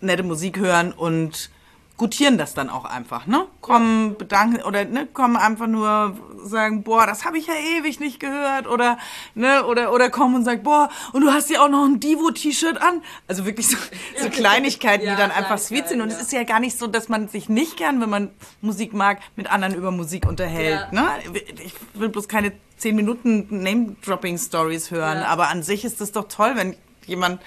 nette 0.00 0.22
Musik 0.22 0.58
hören 0.58 0.92
und 0.92 1.50
gutieren 1.98 2.38
das 2.38 2.54
dann 2.54 2.70
auch 2.70 2.84
einfach, 2.84 3.26
ne? 3.26 3.46
Kommen, 3.60 4.16
bedanken 4.16 4.62
oder 4.62 4.84
ne, 4.84 5.06
kommen 5.06 5.36
einfach 5.36 5.66
nur 5.66 6.16
sagen, 6.44 6.84
boah, 6.84 7.06
das 7.06 7.24
habe 7.24 7.38
ich 7.38 7.48
ja 7.48 7.54
ewig 7.76 8.00
nicht 8.00 8.20
gehört 8.20 8.68
oder 8.68 8.98
ne 9.34 9.66
oder 9.66 9.92
oder 9.92 10.08
kommen 10.08 10.36
und 10.36 10.44
sagen, 10.44 10.62
boah, 10.62 10.88
und 11.12 11.22
du 11.22 11.32
hast 11.32 11.50
ja 11.50 11.60
auch 11.60 11.68
noch 11.68 11.84
ein 11.84 11.98
Divo 11.98 12.30
T-Shirt 12.30 12.80
an. 12.80 13.02
Also 13.26 13.44
wirklich 13.44 13.68
so, 13.68 13.76
so 14.18 14.30
Kleinigkeiten, 14.30 15.04
ja, 15.04 15.14
die 15.14 15.20
dann 15.20 15.32
einfach 15.32 15.58
sweet 15.58 15.88
sind 15.88 16.00
und 16.00 16.10
ja. 16.10 16.16
es 16.16 16.22
ist 16.22 16.32
ja 16.32 16.44
gar 16.44 16.60
nicht 16.60 16.78
so, 16.78 16.86
dass 16.86 17.08
man 17.08 17.28
sich 17.28 17.48
nicht 17.48 17.76
gern, 17.76 18.00
wenn 18.00 18.10
man 18.10 18.30
Musik 18.60 18.94
mag, 18.94 19.18
mit 19.34 19.50
anderen 19.50 19.74
über 19.74 19.90
Musik 19.90 20.26
unterhält, 20.26 20.86
ja. 20.92 21.02
ne? 21.02 21.08
Ich 21.64 21.74
will 21.94 22.08
bloß 22.08 22.28
keine 22.28 22.52
zehn 22.76 22.94
Minuten 22.94 23.48
Name 23.50 23.96
Dropping 24.04 24.38
Stories 24.38 24.92
hören, 24.92 25.18
aber 25.18 25.48
an 25.48 25.64
sich 25.64 25.84
ist 25.84 26.00
es 26.00 26.12
doch 26.12 26.28
toll, 26.28 26.52
wenn 26.54 26.76
jemand 27.06 27.40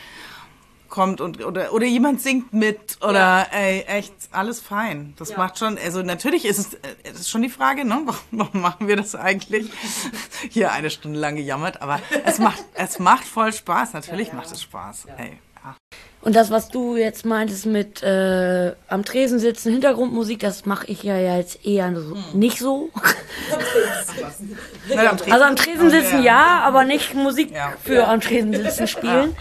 kommt 0.92 1.20
und 1.22 1.44
oder 1.44 1.74
oder 1.74 1.88
jemand 1.88 2.22
singt 2.22 2.54
mit 2.54 2.98
oder 3.02 3.48
ey, 3.52 3.82
echt 3.88 4.14
alles 4.32 4.60
fein. 4.60 5.16
Das 5.18 5.36
macht 5.36 5.58
schon, 5.58 5.80
also 5.84 6.04
natürlich 6.04 6.46
ist 6.46 6.60
es, 6.60 7.14
ist 7.20 7.30
schon 7.32 7.42
die 7.42 7.50
Frage, 7.50 7.84
ne, 7.84 8.00
warum, 8.32 8.62
machen 8.62 8.88
wir 8.88 8.98
das 8.98 9.16
eigentlich? 9.16 9.72
Hier 10.52 10.72
eine 10.72 10.92
Stunde 10.92 11.20
lang 11.20 11.36
gejammert, 11.36 11.82
aber 11.82 12.00
es 12.26 12.38
macht 12.38 12.64
es 12.76 13.00
macht 13.00 13.24
voll 13.24 13.52
Spaß. 13.52 13.94
Natürlich 13.94 14.34
macht 14.34 14.52
es 14.52 14.62
Spaß. 14.62 15.06
Ey, 15.18 15.40
ja. 15.64 15.76
Und 16.24 16.36
das, 16.36 16.52
was 16.52 16.70
du 16.70 16.96
jetzt 16.98 17.26
meintest 17.26 17.66
mit 17.66 18.04
äh, 18.04 18.74
am 18.88 19.04
Tresen 19.04 19.40
sitzen, 19.40 19.72
Hintergrundmusik, 19.72 20.38
das 20.40 20.68
mache 20.68 20.86
ich 20.86 21.02
ja 21.02 21.18
jetzt 21.18 21.66
eher 21.66 21.92
so, 22.00 22.16
nicht 22.34 22.60
so. 22.60 22.92
Nein, 24.90 25.08
am 25.08 25.18
Tresen- 25.18 25.32
Also 25.34 25.46
am 25.46 25.56
Tresen 25.56 25.90
sitzen 25.90 26.18
Ja. 26.18 26.60
ja, 26.60 26.60
aber 26.64 26.84
nicht 26.84 27.16
Musik 27.16 27.52
Ja. 27.52 27.74
für 27.84 28.08
am 28.08 28.22
Tresen 28.22 28.54
sitzen 28.54 28.88
spielen. 28.88 29.36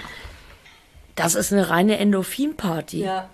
Das 1.23 1.35
ist 1.35 1.53
eine 1.53 1.71
reine 1.71 1.99
Endorphin-Party. 1.99 3.03
Ja. 3.05 3.29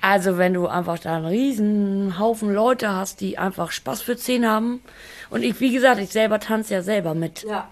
Also 0.00 0.36
wenn 0.38 0.54
du 0.54 0.66
einfach 0.68 0.98
da 0.98 1.16
einen 1.16 1.26
riesen 1.26 2.18
Haufen 2.18 2.52
Leute 2.52 2.90
hast, 2.92 3.20
die 3.20 3.38
einfach 3.38 3.70
Spaß 3.72 4.02
für 4.02 4.16
10 4.16 4.46
haben. 4.46 4.80
Und 5.30 5.42
ich, 5.42 5.58
wie 5.60 5.72
gesagt, 5.72 6.00
ich 6.00 6.10
selber 6.10 6.38
tanze 6.40 6.74
ja 6.74 6.82
selber 6.82 7.14
mit. 7.14 7.44
Ja. 7.48 7.68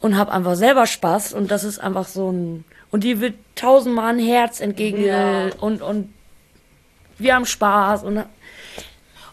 und 0.00 0.16
habe 0.16 0.32
einfach 0.32 0.54
selber 0.54 0.86
Spaß 0.86 1.32
und 1.32 1.50
das 1.50 1.64
ist 1.64 1.78
einfach 1.78 2.06
so 2.06 2.30
ein 2.30 2.64
und 2.90 3.04
die 3.04 3.20
wird 3.20 3.34
tausendmal 3.54 4.12
ein 4.14 4.18
Herz 4.18 4.60
entgegen 4.60 5.02
Ja. 5.04 5.48
und 5.60 5.80
und 5.82 6.12
wir 7.18 7.34
haben 7.34 7.46
Spaß 7.46 8.02
und 8.04 8.24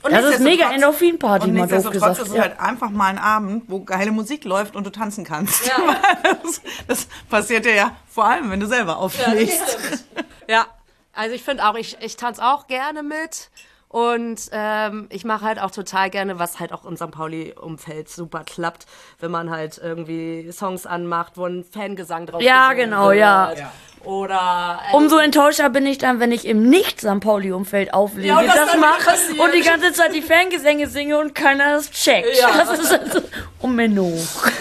Und 0.03 0.11
Das 0.11 0.25
ist 0.25 0.39
mega 0.39 0.71
Endorphin-Party, 0.71 1.51
mal 1.51 1.67
doof 1.67 1.71
nichtsdestotrotz 1.71 1.93
gesagt, 1.93 2.19
ist 2.21 2.27
es 2.29 2.35
ja. 2.35 2.41
halt 2.43 2.59
einfach 2.59 2.89
mal 2.89 3.07
ein 3.07 3.17
Abend, 3.19 3.63
wo 3.67 3.83
geile 3.83 4.11
Musik 4.11 4.45
läuft 4.45 4.75
und 4.75 4.85
du 4.85 4.89
tanzen 4.89 5.23
kannst. 5.23 5.65
Ja. 5.67 5.77
Das, 6.43 6.61
das 6.87 7.07
passiert 7.29 7.65
dir 7.65 7.75
ja 7.75 7.95
vor 8.09 8.25
allem, 8.25 8.49
wenn 8.51 8.59
du 8.59 8.67
selber 8.67 8.97
auflegst. 8.97 9.77
Ja, 10.47 10.65
also 11.13 11.33
ich 11.33 11.43
finde 11.43 11.65
auch, 11.65 11.75
ich, 11.75 11.97
ich 12.01 12.17
tanze 12.17 12.43
auch 12.43 12.67
gerne 12.67 13.03
mit. 13.03 13.49
Und 13.87 14.49
ähm, 14.53 15.07
ich 15.09 15.23
mache 15.25 15.45
halt 15.45 15.59
auch 15.59 15.71
total 15.71 16.09
gerne, 16.09 16.39
was 16.39 16.59
halt 16.61 16.71
auch 16.71 16.85
in 16.85 16.95
St. 16.95 17.11
Pauli-Umfeld 17.11 18.07
super 18.09 18.43
klappt, 18.45 18.85
wenn 19.19 19.31
man 19.31 19.49
halt 19.49 19.77
irgendwie 19.77 20.49
Songs 20.53 20.85
anmacht, 20.85 21.33
wo 21.35 21.45
ein 21.45 21.63
Fangesang 21.65 22.25
drauf 22.25 22.41
Ja, 22.41 22.69
gesungen 22.73 22.91
genau, 22.91 23.09
wird. 23.09 23.17
ja. 23.19 23.71
Oder 24.03 24.79
äh, 24.91 24.95
umso 24.95 25.17
enttäuschter 25.17 25.69
bin 25.69 25.85
ich 25.85 25.99
dann, 25.99 26.19
wenn 26.19 26.31
ich 26.31 26.45
im 26.45 26.69
nicht 26.69 27.01
St. 27.01 27.19
Pauli-Umfeld 27.19 27.93
auflege, 27.93 28.29
Ja, 28.29 28.39
und 28.39 28.47
das 28.47 28.55
das 28.55 28.77
mache 28.77 29.41
und 29.41 29.53
die 29.53 29.61
ganze 29.61 29.93
Zeit 29.93 30.15
die 30.15 30.23
Fangesänge 30.23 30.87
singe 30.87 31.19
und 31.19 31.35
keiner 31.35 31.75
das 31.75 31.91
checkt. 31.91 32.39
Ja. 32.39 32.49
Das 32.65 32.79
ist 32.79 32.91
also, 32.91 33.21
oh 33.61 33.67
Menno. 33.67 34.11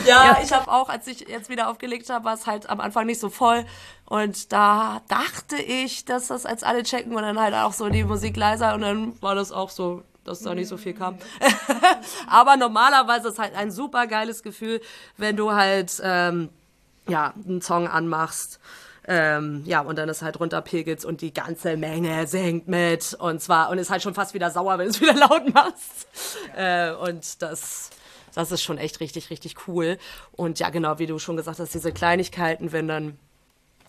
Ja, 0.06 0.38
ich 0.42 0.52
habe 0.52 0.70
auch, 0.70 0.88
als 0.90 1.06
ich 1.06 1.20
jetzt 1.20 1.48
wieder 1.48 1.68
aufgelegt 1.70 2.10
habe, 2.10 2.24
war 2.26 2.34
es 2.34 2.46
halt 2.46 2.68
am 2.68 2.80
Anfang 2.80 3.06
nicht 3.06 3.20
so 3.20 3.30
voll. 3.30 3.64
Und 4.04 4.52
da 4.52 5.00
dachte 5.08 5.56
ich, 5.56 6.04
dass 6.04 6.26
das 6.26 6.44
als 6.44 6.62
alle 6.62 6.82
checken 6.82 7.14
und 7.14 7.22
dann 7.22 7.40
halt 7.40 7.54
auch 7.54 7.72
so 7.72 7.88
die 7.88 8.04
Musik 8.04 8.36
leiser 8.36 8.74
und 8.74 8.82
dann 8.82 9.22
war 9.22 9.34
das 9.34 9.52
auch 9.52 9.70
so, 9.70 10.02
dass 10.24 10.40
da 10.40 10.54
nicht 10.54 10.68
so 10.68 10.76
viel 10.76 10.94
kam. 10.94 11.16
Aber 12.26 12.56
normalerweise 12.56 13.28
ist 13.28 13.38
halt 13.38 13.54
ein 13.54 13.70
super 13.70 14.06
geiles 14.06 14.42
Gefühl, 14.42 14.80
wenn 15.16 15.36
du 15.36 15.52
halt 15.52 16.00
ähm, 16.02 16.50
ja 17.08 17.32
einen 17.46 17.62
Song 17.62 17.88
anmachst. 17.88 18.60
Ähm, 19.06 19.62
ja, 19.64 19.80
und 19.80 19.96
dann 19.98 20.08
ist 20.08 20.22
halt 20.22 20.38
runterpegelst 20.38 21.04
und 21.04 21.20
die 21.20 21.32
ganze 21.32 21.76
Menge 21.76 22.26
singt 22.26 22.68
mit. 22.68 23.14
Und 23.14 23.40
zwar, 23.40 23.70
und 23.70 23.78
ist 23.78 23.90
halt 23.90 24.02
schon 24.02 24.14
fast 24.14 24.34
wieder 24.34 24.50
sauer, 24.50 24.78
wenn 24.78 24.86
du 24.86 24.90
es 24.90 25.00
wieder 25.00 25.14
laut 25.14 25.52
machst. 25.52 26.06
Äh, 26.56 26.92
und 26.92 27.42
das, 27.42 27.90
das 28.34 28.52
ist 28.52 28.62
schon 28.62 28.78
echt 28.78 29.00
richtig, 29.00 29.30
richtig 29.30 29.68
cool. 29.68 29.98
Und 30.32 30.58
ja, 30.58 30.70
genau, 30.70 30.98
wie 30.98 31.06
du 31.06 31.18
schon 31.18 31.36
gesagt 31.36 31.58
hast, 31.58 31.74
diese 31.74 31.92
Kleinigkeiten, 31.92 32.72
wenn 32.72 32.88
dann 32.88 33.18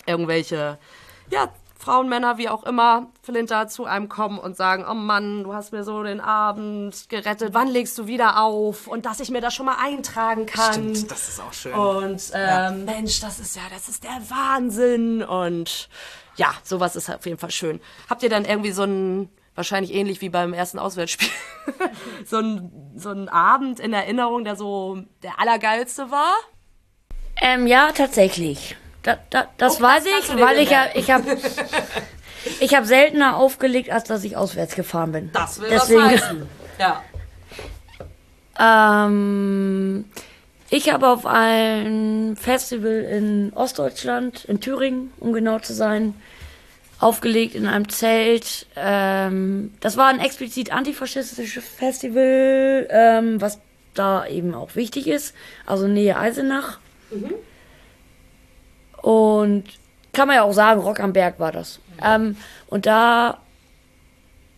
irgendwelche, 0.06 0.78
ja, 1.30 1.54
Frauen, 1.82 2.10
Männer, 2.10 2.38
wie 2.38 2.48
auch 2.48 2.64
immer, 2.64 3.08
Flinter 3.24 3.68
zu 3.68 3.86
einem 3.86 4.08
kommen 4.08 4.38
und 4.38 4.56
sagen, 4.56 4.86
oh 4.90 4.94
Mann, 4.94 5.44
du 5.44 5.54
hast 5.54 5.72
mir 5.72 5.84
so 5.84 6.04
den 6.04 6.22
Abend 6.22 7.10
gerettet, 7.10 7.56
wann 7.56 7.68
legst 7.68 7.98
du 7.98 8.06
wieder 8.06 8.40
auf? 8.40 8.86
Und 8.86 9.08
dass 9.08 9.20
ich 9.20 9.32
mir 9.32 9.42
das 9.42 9.56
schon 9.56 9.66
mal 9.66 9.78
eintragen 9.82 10.46
kann. 10.46 10.74
Stimmt, 10.74 11.10
das 11.12 11.28
ist 11.28 11.42
auch 11.42 11.54
schön. 11.54 11.74
Und 11.74 12.22
ähm, 12.36 12.86
Mensch, 12.86 13.20
das 13.20 13.40
ist 13.40 13.56
ja, 13.56 13.64
das 13.74 13.90
ist 13.90 14.04
der 14.04 14.22
Wahnsinn. 14.30 15.24
Und 15.24 15.90
ja, 16.36 16.54
sowas 16.64 16.96
ist 16.96 17.10
auf 17.10 17.26
jeden 17.26 17.40
Fall 17.40 17.52
schön. 17.52 17.82
Habt 18.10 18.22
ihr 18.22 18.30
dann 18.30 18.46
irgendwie 18.46 18.72
so 18.72 18.84
ein, 18.84 19.30
wahrscheinlich 19.56 19.92
ähnlich 19.92 20.22
wie 20.22 20.30
beim 20.30 20.54
ersten 20.54 20.78
Auswärtsspiel, 20.78 21.30
so 22.26 22.38
ein 22.38 22.94
so 22.96 23.10
ein 23.10 23.28
Abend 23.28 23.80
in 23.80 23.92
Erinnerung, 23.92 24.44
der 24.44 24.56
so 24.56 25.00
der 25.24 25.40
allergeilste 25.40 26.12
war? 26.12 26.34
Ähm, 27.42 27.66
ja, 27.66 27.92
tatsächlich. 27.92 28.76
Da, 29.04 29.18
da, 29.30 29.48
das 29.58 29.80
Oh, 29.80 29.84
weiß 29.84 30.04
ich, 30.06 30.40
weil 30.40 30.60
ich 30.60 30.70
ja, 30.70 30.86
ich 30.94 31.10
habe 31.10 31.38
ich 32.60 32.76
hab 32.76 32.86
seltener 32.86 33.36
aufgelegt, 33.38 33.90
als 33.90 34.04
dass 34.06 34.24
ich 34.24 34.38
auswärts 34.38 34.76
gefahren 34.76 35.12
bin. 35.12 35.30
Das 35.34 35.60
will 35.60 35.70
Deswegen, 35.70 36.02
was 36.02 36.12
heißen. 36.12 36.48
Ja. 36.80 37.04
Ähm, 39.06 40.06
ich 40.70 40.92
habe 40.92 41.08
auf 41.08 41.26
ein 41.26 42.38
Festival 42.40 43.02
in 43.02 43.52
Ostdeutschland, 43.54 44.46
in 44.46 44.62
Thüringen, 44.62 45.12
um 45.20 45.34
genau 45.34 45.60
zu 45.60 45.74
sein, 45.74 46.14
aufgelegt 47.00 47.56
in 47.56 47.66
einem 47.66 47.90
Zelt. 47.90 48.68
Ähm, 48.76 49.74
das 49.80 49.98
war 49.98 50.08
ein 50.08 50.20
explizit 50.20 50.72
antifaschistisches 50.72 51.64
Festival, 51.66 52.88
ähm, 52.92 53.42
was 53.42 53.60
da 53.96 54.26
eben 54.28 54.54
auch 54.54 54.76
wichtig 54.76 55.08
ist, 55.08 55.34
also 55.66 55.88
Nähe 55.88 56.18
Eisenach. 56.18 56.80
Und 59.02 59.64
kann 60.14 60.28
man 60.28 60.38
ja 60.38 60.44
auch 60.44 60.54
sagen, 60.54 60.82
Rock 60.82 61.00
am 61.00 61.14
Berg 61.14 61.40
war 61.40 61.52
das. 61.52 61.80
Ähm, 62.04 62.36
und 62.68 62.86
da, 62.86 63.40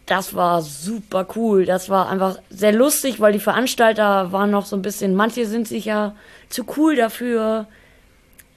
das 0.06 0.34
war 0.34 0.62
super 0.62 1.28
cool. 1.36 1.66
Das 1.66 1.90
war 1.90 2.10
einfach 2.10 2.38
sehr 2.50 2.74
lustig, 2.74 3.20
weil 3.20 3.34
die 3.34 3.40
Veranstalter 3.40 4.32
waren 4.32 4.52
noch 4.52 4.66
so 4.66 4.76
ein 4.76 4.82
bisschen, 4.82 5.16
manche 5.16 5.46
sind 5.46 5.68
sich 5.68 5.86
ja 5.86 6.16
zu 6.50 6.66
cool 6.78 6.96
dafür, 6.96 7.68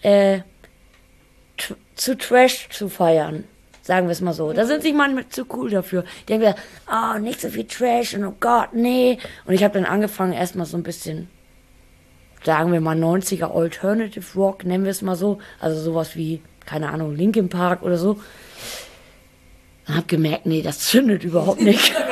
äh, 0.03 0.41
zu 1.95 2.17
Trash 2.17 2.69
zu 2.71 2.89
feiern. 2.89 3.45
Sagen 3.83 4.09
wir 4.09 4.13
es 4.13 4.21
mal 4.21 4.33
so. 4.33 4.53
Da 4.53 4.67
sind 4.67 4.83
sich 4.83 4.93
manchmal 4.93 5.29
zu 5.29 5.47
cool 5.55 5.71
dafür. 5.71 6.03
Die 6.23 6.27
denken, 6.27 6.49
wieder, 6.49 6.57
oh, 6.91 7.19
nicht 7.19 7.41
so 7.41 7.49
viel 7.49 7.67
Trash 7.67 8.15
und 8.15 8.25
oh 8.25 8.35
Gott, 8.41 8.71
nee. 8.73 9.19
Und 9.45 9.55
ich 9.55 9.63
habe 9.63 9.75
dann 9.75 9.85
angefangen, 9.85 10.33
erstmal 10.33 10.67
so 10.67 10.77
ein 10.77 10.83
bisschen 10.83 11.29
sagen 12.47 12.73
wir 12.73 12.81
mal 12.81 12.97
90er 12.97 13.55
Alternative 13.55 14.25
Rock, 14.37 14.65
nennen 14.65 14.85
wir 14.85 14.93
es 14.93 15.03
mal 15.03 15.17
so. 15.17 15.41
Also 15.61 15.81
sowas 15.81 16.15
wie, 16.15 16.43
keine 16.65 16.89
Ahnung, 16.91 17.15
Linkin 17.15 17.49
Park 17.49 17.83
oder 17.83 17.99
so. 17.99 18.21
Und 19.89 19.97
hab 19.97 20.09
gemerkt, 20.09 20.47
nee, 20.47 20.63
das 20.63 20.79
zündet 20.79 21.25
überhaupt 21.25 21.61
nicht. 21.61 21.93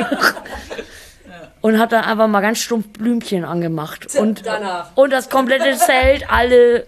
Und 1.61 1.78
hab 1.78 1.89
dann 1.89 2.05
einfach 2.05 2.27
mal 2.28 2.43
ganz 2.43 2.59
stumpf 2.59 2.89
Blümchen 2.89 3.43
angemacht. 3.43 4.15
Und, 4.16 4.44
danach. 4.44 4.90
und 4.97 5.11
das 5.11 5.31
komplette 5.31 5.78
Zelt, 5.78 6.31
alle 6.31 6.86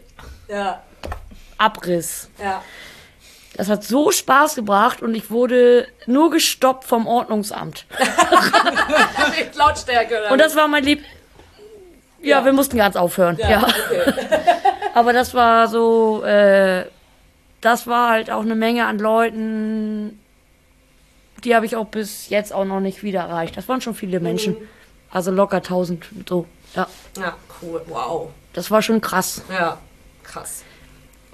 Ja. 0.48 0.82
Abriss. 1.56 2.28
Ja. 2.38 2.62
Das 3.56 3.70
hat 3.70 3.84
so 3.84 4.10
Spaß 4.10 4.54
gebracht 4.54 5.00
und 5.00 5.14
ich 5.14 5.30
wurde 5.30 5.88
nur 6.04 6.30
gestoppt 6.30 6.84
vom 6.84 7.06
Ordnungsamt. 7.06 7.86
Lautstärke. 9.54 10.18
Oder? 10.18 10.32
Und 10.32 10.38
das 10.38 10.54
war 10.56 10.68
mein 10.68 10.84
Lieb. 10.84 11.02
Ja, 12.26 12.44
wir 12.44 12.52
mussten 12.52 12.76
ganz 12.76 12.96
aufhören. 12.96 13.38
Ja. 13.38 13.66
Aber 14.94 15.12
das 15.12 15.34
war 15.34 15.68
so, 15.68 16.22
äh, 16.24 16.84
das 17.60 17.86
war 17.86 18.10
halt 18.10 18.30
auch 18.30 18.42
eine 18.42 18.54
Menge 18.54 18.86
an 18.86 18.98
Leuten, 18.98 20.18
die 21.44 21.54
habe 21.54 21.66
ich 21.66 21.76
auch 21.76 21.86
bis 21.86 22.28
jetzt 22.28 22.52
auch 22.52 22.64
noch 22.64 22.80
nicht 22.80 23.02
wieder 23.02 23.20
erreicht. 23.20 23.56
Das 23.56 23.68
waren 23.68 23.80
schon 23.80 23.94
viele 23.94 24.20
Menschen. 24.20 24.56
Also 25.10 25.30
locker 25.30 25.58
1000, 25.58 26.04
so. 26.28 26.46
Ja, 26.74 26.86
ja, 27.18 27.34
cool. 27.62 27.82
Wow. 27.86 28.30
das 28.52 28.70
war 28.70 28.82
schon 28.82 29.00
krass 29.00 29.42
Ja. 29.50 29.78
Krass. 30.24 30.64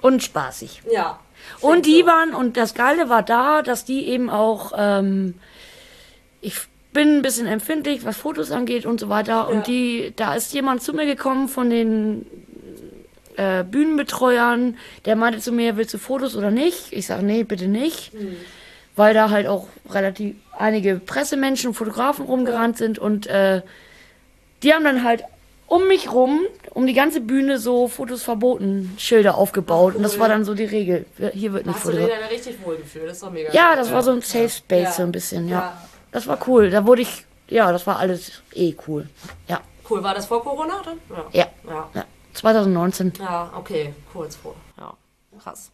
und 0.01 0.21
spaßig. 0.23 0.83
Ja. 0.91 1.19
Und 1.59 1.85
die 1.85 2.05
waren, 2.05 2.33
und 2.33 2.55
das 2.55 2.73
Geile 2.73 3.09
war 3.09 3.23
da, 3.23 3.61
dass 3.61 3.83
die 3.83 4.07
eben 4.07 4.29
auch, 4.29 4.71
ähm, 4.77 5.39
ich 6.41 6.59
bin 6.93 7.17
ein 7.17 7.21
bisschen 7.21 7.47
empfindlich, 7.47 8.05
was 8.05 8.17
Fotos 8.17 8.51
angeht 8.51 8.85
und 8.85 8.99
so 8.99 9.09
weiter. 9.09 9.49
Und 9.49 9.67
die, 9.67 10.13
da 10.15 10.35
ist 10.35 10.53
jemand 10.53 10.81
zu 10.83 10.93
mir 10.93 11.05
gekommen 11.05 11.47
von 11.49 11.69
den 11.69 12.25
äh, 13.35 13.63
Bühnenbetreuern, 13.63 14.77
der 15.05 15.15
meinte 15.15 15.39
zu 15.39 15.51
mir, 15.51 15.75
willst 15.77 15.93
du 15.93 15.97
Fotos 15.97 16.35
oder 16.35 16.51
nicht? 16.51 16.91
Ich 16.91 17.07
sage, 17.07 17.23
nee, 17.25 17.43
bitte 17.43 17.67
nicht. 17.67 18.11
Weil 18.95 19.13
da 19.15 19.31
halt 19.31 19.47
auch 19.47 19.67
relativ 19.89 20.35
einige 20.57 20.97
Pressemenschen 20.99 21.69
und 21.69 21.73
Fotografen 21.73 22.25
rumgerannt 22.25 22.77
sind 22.77 22.99
und 22.99 23.25
äh, 23.25 23.61
die 24.61 24.71
haben 24.73 24.83
dann 24.83 25.03
halt 25.03 25.23
um 25.65 25.87
mich 25.87 26.11
rum, 26.11 26.41
um 26.69 26.85
die 26.85 26.93
ganze 26.93 27.19
Bühne 27.19 27.57
so 27.57 27.87
Fotos 27.87 28.21
verboten, 28.21 28.93
Schilder 28.99 29.35
aufgebaut. 29.35 29.95
Und 29.95 30.03
das 30.03 30.19
war 30.19 30.27
dann 30.29 30.45
so 30.45 30.53
die 30.53 30.65
Regel. 30.65 31.05
Hier 31.33 31.53
wird 31.53 31.65
nicht 31.65 31.75
Hast 31.77 31.85
du 31.85 31.91
dir 31.91 31.97
fotografiert. 32.01 32.21
dann 32.23 32.29
richtig 32.37 32.55
wohlgefühlt? 32.63 33.05
Das 33.07 33.13
ist 33.13 33.23
doch 33.23 33.31
mega. 33.31 33.51
Ja, 33.51 33.75
das 33.75 33.91
war 33.91 34.03
so 34.03 34.11
ein 34.11 34.21
Safe 34.21 34.49
Space 34.49 34.83
Ja. 34.83 34.91
so 34.91 35.01
ein 35.01 35.11
bisschen, 35.11 35.49
ja. 35.49 35.75
Das 36.13 36.25
war 36.27 36.37
cool. 36.47 36.69
Da 36.69 36.85
wurde 36.85 37.01
ich, 37.01 37.25
ja, 37.49 37.71
das 37.71 37.85
war 37.85 37.97
alles 37.99 38.41
eh 38.53 38.73
cool. 38.87 39.09
Ja, 39.47 39.59
Cool. 39.89 40.01
War 40.01 40.13
das 40.15 40.27
vor 40.27 40.41
Corona 40.41 40.81
dann? 40.85 40.97
Ja. 41.09 41.25
ja, 41.33 41.47
Ja. 41.69 41.89
ja. 41.93 42.05
2019. 42.33 43.13
Ja, 43.19 43.51
okay. 43.55 43.93
Kurz 44.13 44.35
vor. 44.37 44.55
Ja. 44.77 44.93
Krass. 45.43 45.69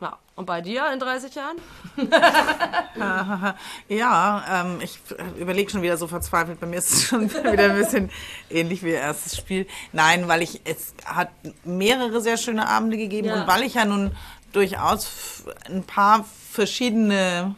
Ja. 0.00 0.18
Und 0.36 0.44
bei 0.46 0.60
dir 0.60 0.92
in 0.92 1.00
30 1.00 1.34
Jahren? 1.34 1.56
Ja, 3.88 4.44
ähm, 4.50 4.80
ich 4.82 4.98
überlege 5.38 5.70
schon 5.70 5.82
wieder 5.82 5.96
so 5.96 6.06
verzweifelt. 6.06 6.60
Bei 6.60 6.66
mir 6.66 6.76
ist 6.78 6.92
es 6.92 7.04
schon 7.04 7.30
wieder 7.52 7.64
ein 7.70 7.76
bisschen 7.76 8.10
ähnlich 8.50 8.82
wie 8.82 8.90
ihr 8.90 8.98
erstes 9.00 9.36
Spiel. 9.36 9.66
Nein, 9.92 10.28
weil 10.28 10.42
ich, 10.42 10.60
es 10.64 10.94
hat 11.04 11.30
mehrere 11.64 12.20
sehr 12.20 12.36
schöne 12.36 12.68
Abende 12.68 12.96
gegeben 12.96 13.28
Ja. 13.28 13.40
und 13.42 13.46
weil 13.48 13.62
ich 13.62 13.74
ja 13.74 13.84
nun 13.84 14.14
durchaus 14.52 15.44
ein 15.66 15.84
paar 15.84 16.24
verschiedene 16.50 17.54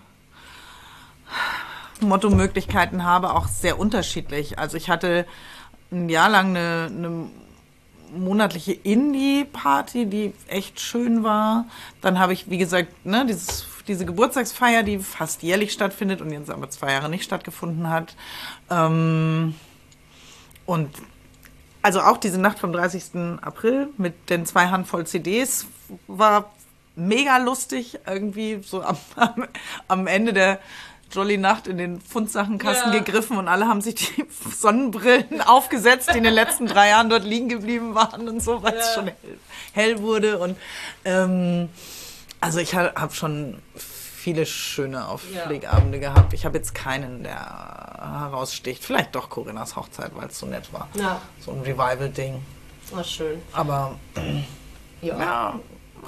Motto-Möglichkeiten 2.00 3.04
habe, 3.04 3.34
auch 3.34 3.48
sehr 3.48 3.78
unterschiedlich. 3.78 4.58
Also 4.58 4.76
ich 4.76 4.88
hatte 4.88 5.26
ein 5.92 6.08
Jahr 6.08 6.28
lang 6.28 6.56
eine, 6.56 6.86
eine 6.90 7.30
monatliche 8.12 8.72
Indie-Party, 8.72 10.06
die 10.06 10.32
echt 10.48 10.80
schön 10.80 11.22
war. 11.22 11.66
Dann 12.00 12.18
habe 12.18 12.32
ich, 12.32 12.50
wie 12.50 12.58
gesagt, 12.58 13.06
ne, 13.06 13.24
dieses, 13.26 13.66
diese 13.86 14.04
Geburtstagsfeier, 14.04 14.82
die 14.82 14.98
fast 14.98 15.42
jährlich 15.42 15.72
stattfindet 15.72 16.20
und 16.20 16.30
jetzt 16.32 16.50
aber 16.50 16.70
zwei 16.70 16.92
Jahre 16.92 17.08
nicht 17.08 17.24
stattgefunden 17.24 17.88
hat. 17.88 18.16
Ähm, 18.70 19.54
und 20.66 20.90
also 21.82 22.00
auch 22.00 22.18
diese 22.18 22.38
Nacht 22.40 22.58
vom 22.58 22.72
30. 22.72 23.38
April 23.40 23.88
mit 23.96 24.28
den 24.28 24.44
zwei 24.44 24.68
Handvoll 24.68 25.06
CDs 25.06 25.66
war 26.06 26.52
mega 26.94 27.38
lustig. 27.38 27.98
Irgendwie 28.06 28.60
so 28.62 28.82
am, 28.82 28.96
am, 29.16 29.48
am 29.88 30.06
Ende 30.06 30.32
der 30.32 30.60
Jolly 31.10 31.36
Nacht 31.38 31.66
in 31.66 31.78
den 31.78 32.00
Fundsachenkasten 32.00 32.92
Ja. 32.92 32.98
gegriffen 33.00 33.36
und 33.38 33.48
alle 33.48 33.66
haben 33.66 33.80
sich 33.80 33.94
die 33.96 34.24
Sonnenbrillen 34.56 35.40
aufgesetzt, 35.40 36.10
die 36.14 36.18
in 36.18 36.24
den 36.24 36.34
letzten 36.34 36.66
drei 36.66 36.88
Jahren 36.90 37.10
dort 37.10 37.24
liegen 37.24 37.48
geblieben 37.48 37.94
waren 37.94 38.28
und 38.28 38.42
so, 38.42 38.62
weil 38.62 38.74
es 38.74 38.94
schon 38.94 39.06
hell, 39.06 39.16
hell 39.72 39.98
wurde. 40.02 40.38
Und 40.38 40.56
ähm, 41.04 41.68
also 42.40 42.58
ich 42.60 42.74
habe 42.74 43.14
schon 43.14 43.60
viele 43.72 44.44
schöne 44.46 45.08
Auflegabende 45.08 45.98
gehabt. 45.98 46.32
Ich 46.34 46.44
habe 46.44 46.58
jetzt 46.58 46.74
keinen, 46.74 47.22
der 47.22 47.36
heraussticht. 48.00 48.84
Vielleicht 48.84 49.14
doch 49.14 49.30
Corinnas 49.30 49.76
Hochzeit, 49.76 50.10
weil 50.14 50.28
es 50.28 50.38
so 50.38 50.46
nett 50.46 50.72
war. 50.72 50.88
Ja. 50.94 51.20
So 51.44 51.52
ein 51.52 51.60
Revival-Ding. 51.60 52.42
War 52.92 53.04
schön. 53.04 53.40
Aber 53.52 53.96
ja. 55.00 55.58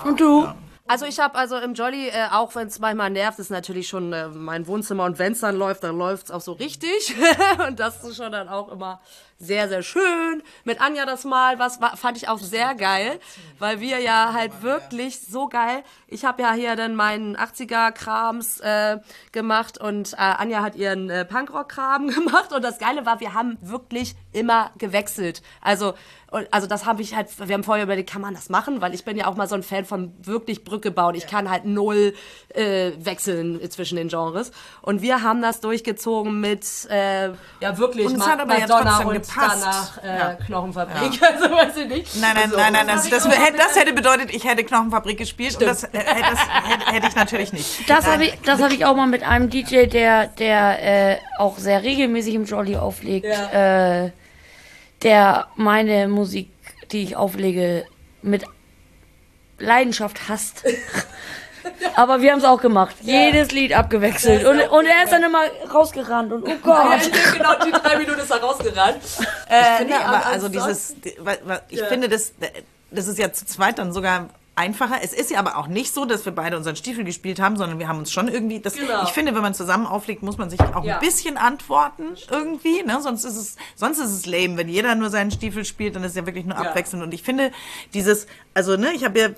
Und 0.05 0.21
du? 0.21 0.49
Also 0.93 1.07
ich 1.07 1.21
habe 1.21 1.37
also 1.37 1.57
im 1.57 1.73
Jolly, 1.73 2.09
äh, 2.09 2.27
auch 2.33 2.55
wenn 2.55 2.69
es 2.69 2.79
manchmal 2.79 3.09
nervt, 3.09 3.39
ist 3.39 3.51
natürlich 3.51 3.89
schon 3.89 4.13
äh, 4.13 4.29
mein 4.29 4.67
Wohnzimmer 4.67 5.05
und 5.05 5.19
wenn 5.19 5.33
es 5.33 5.41
dann 5.41 5.57
läuft, 5.57 5.85
dann 5.85 5.97
läuft 5.97 6.27
es 6.27 6.31
auch 6.31 6.43
so 6.43 6.53
richtig. 6.53 7.15
und 7.67 7.81
das 7.81 8.05
ist 8.05 8.19
schon 8.19 8.31
dann 8.31 8.51
auch 8.51 8.71
immer 8.71 9.01
sehr, 9.39 9.71
sehr 9.71 9.83
schön. 9.83 10.43
Mit 10.65 10.83
Anja 10.83 11.07
das 11.07 11.25
Mal, 11.25 11.59
was 11.59 11.81
war, 11.81 11.97
fand 11.97 12.19
ich 12.19 12.29
auch 12.29 12.39
sehr 12.39 12.75
geil, 12.75 13.19
weil 13.59 13.81
wir 13.81 14.01
ja 14.01 14.35
halt 14.35 14.63
wirklich 14.63 15.19
so 15.23 15.49
geil, 15.49 15.83
ich 16.09 16.27
habe 16.27 16.43
ja 16.43 16.53
hier 16.53 16.77
dann 16.77 16.95
meinen 16.95 17.39
80er-Krams 17.39 18.61
äh, 18.61 18.99
gemacht 19.33 19.79
und 19.79 20.13
äh, 20.13 20.17
Anja 20.17 20.61
hat 20.61 20.77
ihren 20.77 21.09
äh, 21.09 21.25
Punkrock-Kram 21.25 22.09
gemacht 22.15 22.53
und 22.53 22.63
das 22.63 22.79
Geile 22.79 23.07
war, 23.07 23.19
wir 23.21 23.33
haben 23.33 23.57
wirklich 23.63 24.15
immer 24.33 24.71
gewechselt. 24.79 25.43
Also 25.61 25.95
und, 26.31 26.49
also 26.51 26.67
das 26.67 26.87
habe 26.87 27.03
ich 27.03 27.15
halt, 27.15 27.29
wir 27.47 27.53
haben 27.53 27.63
vorher 27.63 27.85
überlegt, 27.85 28.09
kann 28.11 28.23
man 28.23 28.33
das 28.33 28.49
machen? 28.49 28.81
Weil 28.81 28.95
ich 28.95 29.05
bin 29.05 29.19
ja 29.19 29.27
auch 29.27 29.37
mal 29.37 29.47
so 29.47 29.55
ein 29.55 29.63
Fan 29.63 29.85
von 29.85 30.15
wirklich 30.23 30.65
Brücke 30.65 30.91
bauen. 30.91 31.15
Ich 31.15 31.27
kann 31.27 31.51
halt 31.51 31.67
null 31.67 32.15
äh, 32.55 32.93
wechseln 32.99 33.61
zwischen 33.71 33.97
den 33.97 34.09
Genres. 34.09 34.51
Und 34.81 35.03
wir 35.03 35.23
haben 35.23 35.43
das 35.43 35.61
durchgezogen 35.61 36.41
mit, 36.41 36.65
äh, 36.89 37.27
ja 37.61 37.77
wirklich, 37.77 38.07
Und 38.07 38.13
es 38.13 38.19
Ma- 38.21 38.29
hat 38.29 38.41
aber 38.41 38.55
ja 38.55 38.61
Madonna 38.61 38.83
trotzdem 38.93 39.07
und 39.09 39.13
gepasst. 39.15 39.63
danach 39.63 40.03
äh, 40.03 40.19
Ja. 40.19 40.35
Knochenfabrik. 40.47 41.21
Also 41.23 41.51
weiß 41.51 41.77
ich 41.77 41.89
nicht. 41.89 42.17
Nein, 42.23 42.31
nein, 42.35 42.45
Also, 42.45 42.57
nein, 42.57 42.73
nein, 42.73 42.87
das, 42.87 43.11
das, 43.11 43.25
das 43.57 43.77
hätte 43.77 43.93
bedeutet, 43.93 44.35
ich 44.35 44.45
hätte 44.45 44.65
Knochenfabrik 44.65 45.19
gespielt 45.19 45.57
und 45.57 45.67
das, 45.67 45.85
äh, 45.85 45.89
das 45.93 46.41
hätte, 46.49 46.93
hätte 46.95 47.07
ich 47.09 47.15
natürlich 47.15 47.53
nicht. 47.53 47.91
Das 47.91 48.07
habe 48.07 48.25
ich, 48.25 48.39
das 48.47 48.63
hab 48.63 48.71
ich 48.73 48.87
auch 48.87 48.97
mal 48.97 49.07
mit 49.07 49.23
einem 49.23 49.51
DJ, 49.51 49.85
der, 49.85 50.29
der 50.29 51.13
äh, 51.13 51.19
auch 51.37 51.59
sehr 51.59 51.83
regelmäßig 51.83 52.35
im 52.37 52.47
Jolly 52.47 52.77
auflegt, 52.79 53.27
Ja. 53.27 54.05
äh, 54.07 54.13
der 55.03 55.49
meine 55.57 56.09
Musik, 56.09 56.51
die 56.91 57.03
ich 57.03 57.17
auflege, 57.17 57.85
mit 58.23 58.45
Leidenschaft 59.59 60.29
hasst. 60.29 60.65
Aber 61.95 62.21
wir 62.21 62.33
haben 62.33 62.39
es 62.39 62.45
auch 62.45 62.61
gemacht. 62.61 62.97
Jedes 63.03 63.53
Lied 63.53 63.73
abgewechselt. 63.73 64.45
Und, 64.45 64.61
und 64.61 64.87
er 64.87 65.05
ist 65.05 65.13
dann 65.13 65.23
immer 65.23 65.43
rausgerannt 65.73 66.33
und 66.33 66.43
oh 66.45 66.57
Gott. 66.63 67.01
genau, 67.33 67.55
die 67.65 67.71
drei 67.71 67.99
Minuten 67.99 68.21
ist 68.21 68.31
er 68.31 68.41
rausgerannt. 68.41 68.99
Ich 69.05 69.53
Äh, 69.53 69.77
finde 69.79 69.95
nee, 69.95 70.03
aber, 70.03 70.27
also 70.27 70.49
dieses, 70.49 70.97
ich 71.69 71.83
finde, 71.83 72.09
das, 72.09 72.33
das 72.91 73.07
ist 73.07 73.19
ja 73.19 73.33
zu 73.33 73.47
zweit 73.47 73.79
dann 73.79 73.93
sogar 73.93 74.31
einfacher. 74.55 74.97
Es 75.03 75.13
ist 75.13 75.31
ja 75.31 75.39
aber 75.39 75.57
auch 75.57 75.67
nicht 75.67 75.95
so, 75.95 76.05
dass 76.05 76.25
wir 76.25 76.33
beide 76.33 76.57
unseren 76.57 76.77
Stiefel 76.77 77.05
gespielt 77.05 77.41
haben, 77.41 77.57
sondern 77.57 77.79
wir 77.79 77.89
haben 77.89 77.99
uns 77.99 78.13
schon 78.13 78.29
irgendwie, 78.29 78.61
das, 78.61 78.75
Genau. 78.75 79.03
ich 79.05 79.11
finde, 79.11 79.35
wenn 79.35 79.43
man 79.43 79.55
zusammen 79.55 79.87
auflegt, 79.87 80.23
muss 80.23 80.37
man 80.39 80.51
sich 80.51 80.61
auch 80.61 80.85
Ja. 80.85 80.97
ein 80.97 81.01
bisschen 81.01 81.37
antworten 81.39 82.17
irgendwie, 82.31 82.83
ne? 82.83 83.01
sonst 83.01 83.25
ist 83.25 83.37
es, 83.37 83.57
sonst 83.77 83.99
ist 83.99 84.11
es 84.11 84.27
lame. 84.27 84.57
Wenn 84.59 84.69
jeder 84.69 84.95
nur 84.95 85.09
seinen 85.11 85.31
Stiefel 85.31 85.65
spielt, 85.65 85.97
dann 85.97 86.05
ist 86.05 86.11
es 86.11 86.17
ja 86.17 86.27
wirklich 86.27 86.45
nur 86.45 86.57
Ja. 86.57 86.63
abwechselnd. 86.69 87.03
Und 87.03 87.15
ich 87.15 87.23
finde, 87.23 87.51
dieses, 87.95 88.27
also, 88.55 88.77
ne, 88.77 88.93
ich 88.93 89.05
habe 89.05 89.19
ja, 89.19 89.29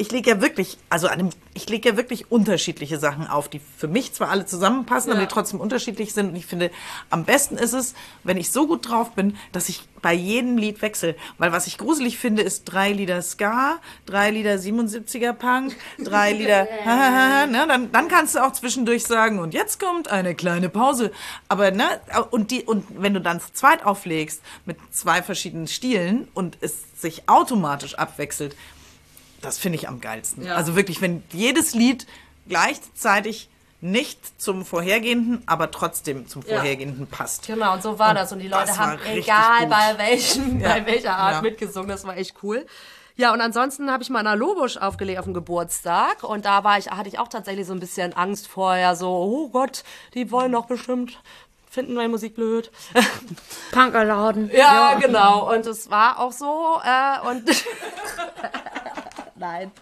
ich 0.00 0.10
lege 0.10 0.30
ja 0.30 0.40
wirklich, 0.40 0.78
also 0.88 1.08
an 1.08 1.18
dem, 1.18 1.30
ich 1.52 1.68
lege 1.68 1.90
ja 1.90 1.96
wirklich 1.96 2.30
unterschiedliche 2.32 2.98
Sachen 2.98 3.26
auf, 3.26 3.48
die 3.48 3.60
für 3.76 3.86
mich 3.86 4.14
zwar 4.14 4.30
alle 4.30 4.46
zusammenpassen, 4.46 5.12
aber 5.12 5.20
Ja. 5.20 5.26
die 5.26 5.32
trotzdem 5.32 5.60
unterschiedlich 5.60 6.14
sind. 6.14 6.30
Und 6.30 6.36
ich 6.36 6.46
finde, 6.46 6.70
am 7.10 7.24
besten 7.24 7.58
ist 7.58 7.74
es, 7.74 7.94
wenn 8.24 8.38
ich 8.38 8.50
so 8.50 8.66
gut 8.66 8.88
drauf 8.88 9.12
bin, 9.12 9.36
dass 9.52 9.68
ich 9.68 9.82
bei 10.00 10.14
jedem 10.14 10.56
Lied 10.56 10.80
wechsle. 10.80 11.16
Weil 11.36 11.52
was 11.52 11.66
ich 11.66 11.76
gruselig 11.76 12.16
finde, 12.18 12.40
ist 12.40 12.64
drei 12.64 12.92
Lieder 12.92 13.20
Ska, 13.20 13.78
drei 14.06 14.30
Lieder 14.30 14.54
77er 14.54 15.34
Punk, 15.34 15.76
drei 15.98 16.32
Lieder, 16.32 16.64
ne, 17.46 17.66
dann, 17.68 17.92
dann 17.92 18.08
kannst 18.08 18.34
du 18.34 18.38
auch 18.44 18.52
zwischendurch 18.52 19.04
sagen, 19.04 19.38
und 19.38 19.52
jetzt 19.52 19.78
kommt 19.78 20.08
eine 20.08 20.34
kleine 20.34 20.70
Pause. 20.70 21.12
Aber, 21.48 21.72
ne, 21.72 21.84
und 22.30 22.50
die, 22.50 22.62
und 22.62 22.86
wenn 22.96 23.12
du 23.12 23.20
dann 23.20 23.38
zu 23.40 23.52
zweit 23.52 23.84
auflegst, 23.84 24.40
mit 24.64 24.78
zwei 24.90 25.22
verschiedenen 25.22 25.66
Stilen 25.68 26.26
und 26.32 26.56
es 26.62 26.74
sich 26.96 27.28
automatisch 27.28 27.96
abwechselt, 27.96 28.56
das 29.42 29.58
finde 29.58 29.76
ich 29.76 29.88
am 29.88 30.00
geilsten. 30.00 30.44
Ja. 30.44 30.54
Also 30.56 30.76
wirklich, 30.76 31.00
wenn 31.00 31.22
jedes 31.32 31.74
Lied 31.74 32.06
gleichzeitig 32.48 33.48
nicht 33.82 34.40
zum 34.40 34.64
vorhergehenden, 34.66 35.42
aber 35.46 35.70
trotzdem 35.70 36.26
zum 36.28 36.42
Ja. 36.42 36.56
vorhergehenden 36.56 37.06
passt. 37.06 37.46
Genau, 37.46 37.72
und 37.72 37.82
so 37.82 37.98
war 37.98 38.12
das. 38.12 38.30
Und 38.32 38.40
die 38.40 38.48
Leute 38.48 38.76
haben, 38.76 38.98
egal 39.06 39.60
gut. 39.60 39.70
bei, 39.70 39.94
welchen, 39.98 40.60
Ja. 40.60 40.68
bei 40.68 40.86
welcher 40.86 41.16
Art, 41.16 41.36
Ja. 41.36 41.40
mitgesungen. 41.42 41.88
Das 41.88 42.04
war 42.04 42.16
echt 42.16 42.34
cool. 42.42 42.66
Ja, 43.16 43.32
und 43.32 43.40
ansonsten 43.40 43.90
habe 43.90 44.02
ich 44.02 44.10
mal 44.10 44.22
Lobusch 44.38 44.76
aufgelegt 44.76 45.18
auf 45.18 45.24
dem 45.24 45.32
Geburtstag. 45.34 46.22
Und 46.24 46.44
da 46.44 46.62
war 46.64 46.76
ich, 46.78 46.90
hatte 46.90 47.08
ich 47.08 47.18
auch 47.18 47.28
tatsächlich 47.28 47.66
so 47.66 47.72
ein 47.72 47.80
bisschen 47.80 48.12
Angst 48.12 48.48
vorher. 48.48 48.96
So, 48.96 49.08
oh 49.10 49.48
Gott, 49.48 49.82
die 50.14 50.30
wollen 50.30 50.52
doch 50.52 50.66
bestimmt, 50.66 51.18
finden 51.70 51.94
meine 51.94 52.08
Musik 52.10 52.34
blöd. 52.34 52.70
Punkerladen. 53.72 54.50
Ja, 54.54 54.94
genau. 54.94 55.52
Und 55.54 55.64
es 55.66 55.90
war 55.90 56.18
auch 56.18 56.32
so. 56.32 56.80
Äh, 56.84 57.28
und 57.28 57.44
Nein. 59.40 59.72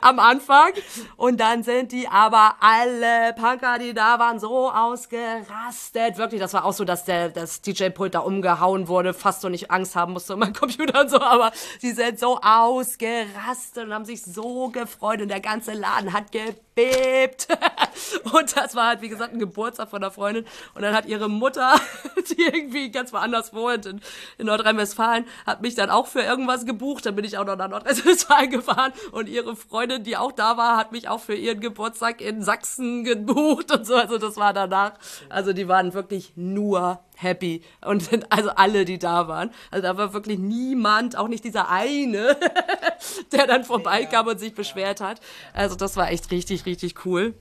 Am 0.00 0.18
Anfang. 0.18 0.72
Und 1.18 1.38
dann 1.38 1.62
sind 1.62 1.92
die 1.92 2.08
aber 2.08 2.54
alle 2.60 3.34
Punker, 3.34 3.78
die 3.78 3.92
da 3.92 4.18
waren, 4.18 4.40
so 4.40 4.70
ausgerastet. 4.72 6.16
Wirklich, 6.16 6.40
das 6.40 6.54
war 6.54 6.64
auch 6.64 6.72
so, 6.72 6.86
dass 6.86 7.04
der, 7.04 7.28
das 7.28 7.60
DJ-Pult 7.60 8.14
da 8.14 8.20
umgehauen 8.20 8.88
wurde. 8.88 9.12
Fast 9.12 9.42
so 9.42 9.50
nicht 9.50 9.70
Angst 9.70 9.96
haben 9.96 10.14
musste 10.14 10.32
um 10.32 10.40
meinen 10.40 10.54
Computer 10.54 11.02
und 11.02 11.10
so. 11.10 11.20
Aber 11.20 11.52
sie 11.78 11.92
sind 11.92 12.18
so 12.18 12.40
ausgerastet 12.40 13.84
und 13.84 13.92
haben 13.92 14.06
sich 14.06 14.22
so 14.22 14.70
gefreut. 14.70 15.20
Und 15.20 15.28
der 15.28 15.40
ganze 15.40 15.74
Laden 15.74 16.14
hat 16.14 16.32
gebebt. 16.32 16.65
Und 18.32 18.56
das 18.56 18.74
war 18.74 18.88
halt, 18.88 19.00
wie 19.00 19.08
gesagt, 19.08 19.32
ein 19.32 19.38
Geburtstag 19.38 19.88
von 19.88 20.02
einer 20.02 20.10
Freundin. 20.10 20.44
Und 20.74 20.82
dann 20.82 20.94
hat 20.94 21.06
ihre 21.06 21.28
Mutter, 21.28 21.74
die 22.30 22.42
irgendwie 22.42 22.90
ganz 22.90 23.12
woanders 23.12 23.54
wohnt, 23.54 23.86
in, 23.86 24.00
in 24.38 24.46
Nordrhein-Westfalen, 24.46 25.24
hat 25.46 25.62
mich 25.62 25.74
dann 25.74 25.90
auch 25.90 26.06
für 26.06 26.20
irgendwas 26.20 26.66
gebucht. 26.66 27.06
Dann 27.06 27.16
bin 27.16 27.24
ich 27.24 27.38
auch 27.38 27.46
noch 27.46 27.56
nach 27.56 27.68
Nordrhein-Westfalen 27.68 28.50
gefahren. 28.50 28.92
Und 29.12 29.28
ihre 29.28 29.56
Freundin, 29.56 30.04
die 30.04 30.16
auch 30.16 30.32
da 30.32 30.56
war, 30.56 30.76
hat 30.76 30.92
mich 30.92 31.08
auch 31.08 31.20
für 31.20 31.34
ihren 31.34 31.60
Geburtstag 31.60 32.20
in 32.20 32.42
Sachsen 32.42 33.04
gebucht 33.04 33.72
und 33.72 33.86
so. 33.86 33.94
Also 33.94 34.18
das 34.18 34.36
war 34.36 34.52
danach. 34.52 34.92
Also 35.30 35.52
die 35.52 35.68
waren 35.68 35.94
wirklich 35.94 36.32
nur 36.36 37.00
happy. 37.16 37.62
Und 37.84 38.02
sind 38.02 38.26
also 38.30 38.50
alle, 38.50 38.84
die 38.84 38.98
da 38.98 39.28
waren. 39.28 39.50
Also 39.70 39.82
da 39.82 39.96
war 39.96 40.12
wirklich 40.12 40.38
niemand, 40.38 41.16
auch 41.16 41.28
nicht 41.28 41.44
dieser 41.44 41.68
eine, 41.68 42.36
der 43.32 43.46
dann 43.46 43.64
vorbeikam 43.64 44.26
und 44.28 44.38
sich 44.38 44.54
beschwert 44.54 45.00
hat. 45.00 45.20
Also 45.52 45.74
das 45.74 45.96
war 45.96 46.10
echt 46.10 46.30
richtig, 46.30 46.66
richtig 46.66 47.04
cool. 47.04 47.34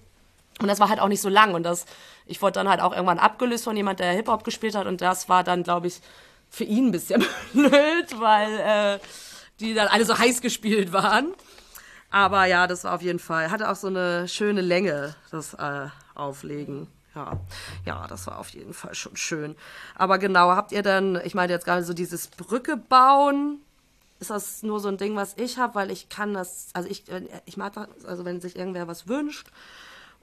Und 0.61 0.67
das 0.67 0.79
war 0.79 0.89
halt 0.89 0.99
auch 0.99 1.09
nicht 1.09 1.21
so 1.21 1.29
lang. 1.29 1.53
Und 1.53 1.63
das, 1.63 1.85
ich 2.25 2.41
wurde 2.41 2.53
dann 2.53 2.69
halt 2.69 2.81
auch 2.81 2.93
irgendwann 2.93 3.19
abgelöst 3.19 3.65
von 3.65 3.75
jemand, 3.75 3.99
der 3.99 4.13
Hip-Hop 4.13 4.43
gespielt 4.43 4.75
hat. 4.75 4.87
Und 4.87 5.01
das 5.01 5.27
war 5.29 5.43
dann, 5.43 5.63
glaube 5.63 5.87
ich, 5.87 5.99
für 6.49 6.63
ihn 6.63 6.87
ein 6.87 6.91
bisschen 6.91 7.23
blöd, 7.53 8.19
weil 8.19 8.59
äh, 8.59 8.99
die 9.59 9.73
dann 9.73 9.87
alle 9.87 10.05
so 10.05 10.17
heiß 10.17 10.41
gespielt 10.41 10.93
waren. 10.93 11.33
Aber 12.09 12.45
ja, 12.45 12.67
das 12.67 12.85
war 12.85 12.95
auf 12.95 13.01
jeden 13.01 13.19
Fall, 13.19 13.51
hatte 13.51 13.69
auch 13.69 13.75
so 13.75 13.87
eine 13.87 14.27
schöne 14.29 14.61
Länge, 14.61 15.15
das 15.31 15.53
äh, 15.55 15.87
Auflegen. 16.13 16.87
Ja, 17.15 17.39
ja, 17.85 18.07
das 18.07 18.27
war 18.27 18.39
auf 18.39 18.49
jeden 18.49 18.73
Fall 18.73 18.93
schon 18.93 19.15
schön. 19.15 19.55
Aber 19.95 20.17
genau, 20.17 20.51
habt 20.51 20.73
ihr 20.73 20.83
dann, 20.83 21.19
ich 21.23 21.33
meine 21.33 21.53
jetzt 21.53 21.65
gerade 21.65 21.83
so 21.83 21.93
dieses 21.93 22.27
Brücke 22.27 22.75
bauen, 22.75 23.59
ist 24.19 24.29
das 24.29 24.63
nur 24.63 24.79
so 24.79 24.89
ein 24.89 24.97
Ding, 24.97 25.15
was 25.15 25.35
ich 25.37 25.57
habe, 25.57 25.75
weil 25.75 25.91
ich 25.91 26.09
kann 26.09 26.33
das, 26.33 26.67
also 26.73 26.89
ich, 26.89 27.05
ich 27.45 27.57
mag 27.57 27.73
das, 27.73 28.05
also 28.05 28.25
wenn 28.25 28.41
sich 28.41 28.57
irgendwer 28.57 28.87
was 28.87 29.07
wünscht 29.07 29.47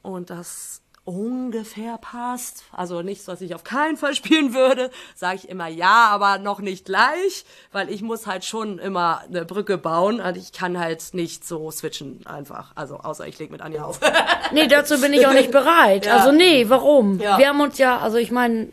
und 0.03 0.31
das 0.31 0.83
ungefähr 1.05 1.99
passt, 1.99 2.63
also 2.71 3.03
nichts, 3.03 3.27
was 3.27 3.41
ich 3.41 3.55
auf 3.55 3.65
keinen 3.65 3.97
Fall 3.97 4.15
spielen 4.15 4.55
würde, 4.55 4.91
sage 5.17 5.37
ich 5.37 5.49
immer 5.49 5.67
ja, 5.67 6.09
aber 6.11 6.39
noch 6.39 6.61
nicht 6.61 6.85
gleich, 6.85 7.45
weil 7.73 7.91
ich 7.91 8.03
muss 8.03 8.27
halt 8.27 8.45
schon 8.45 8.79
immer 8.79 9.23
eine 9.29 9.45
Brücke 9.45 9.79
bauen 9.79 10.21
und 10.21 10.37
ich 10.37 10.53
kann 10.53 10.79
halt 10.79 11.03
nicht 11.13 11.45
so 11.45 11.71
switchen 11.71 12.25
einfach, 12.27 12.73
also 12.77 12.99
außer 12.99 13.27
ich 13.27 13.39
lege 13.39 13.53
mit 13.53 13.61
Anja 13.61 13.85
auf. 13.85 14.01
Nee, 14.53 14.67
dazu 14.67 15.01
bin 15.01 15.15
ich 15.15 15.27
auch 15.27 15.33
nicht 15.33 15.51
bereit. 15.51 16.07
Ja. 16.13 16.17
Also 16.17 16.33
nee, 16.33 16.69
warum? 16.69 17.21
Ja. 17.21 17.39
Wir 17.39 17.49
haben 17.49 17.61
uns 17.61 17.79
ja, 17.79 17.99
also 17.99 18.19
ich 18.19 18.31
meine, 18.31 18.69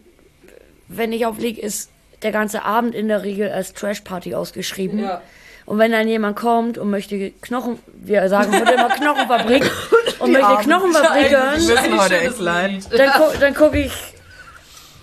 wenn 0.87 1.13
ich 1.13 1.25
auflege, 1.25 1.61
ist 1.61 1.89
der 2.21 2.31
ganze 2.31 2.63
Abend 2.63 2.95
in 2.95 3.07
der 3.07 3.23
Regel 3.23 3.49
als 3.49 3.73
Trash-Party 3.73 4.35
ausgeschrieben. 4.35 4.99
Ja. 4.99 5.21
Und 5.65 5.77
wenn 5.77 5.91
dann 5.91 6.07
jemand 6.07 6.35
kommt 6.35 6.77
und 6.77 6.89
möchte 6.89 7.31
Knochen, 7.41 7.77
wir 7.93 8.27
sagen 8.27 8.59
heute 8.59 8.73
immer 8.73 8.89
Knochenfabrik, 8.89 9.69
und 10.19 10.31
möchte. 10.31 10.57
Knochenfabrik 10.63 11.29
Die 11.57 12.15
echt 12.15 12.39
leid. 12.39 12.89
dann, 12.97 13.11
gu 13.11 13.37
dann 13.39 13.53
gucke 13.55 13.79
ich 13.79 13.93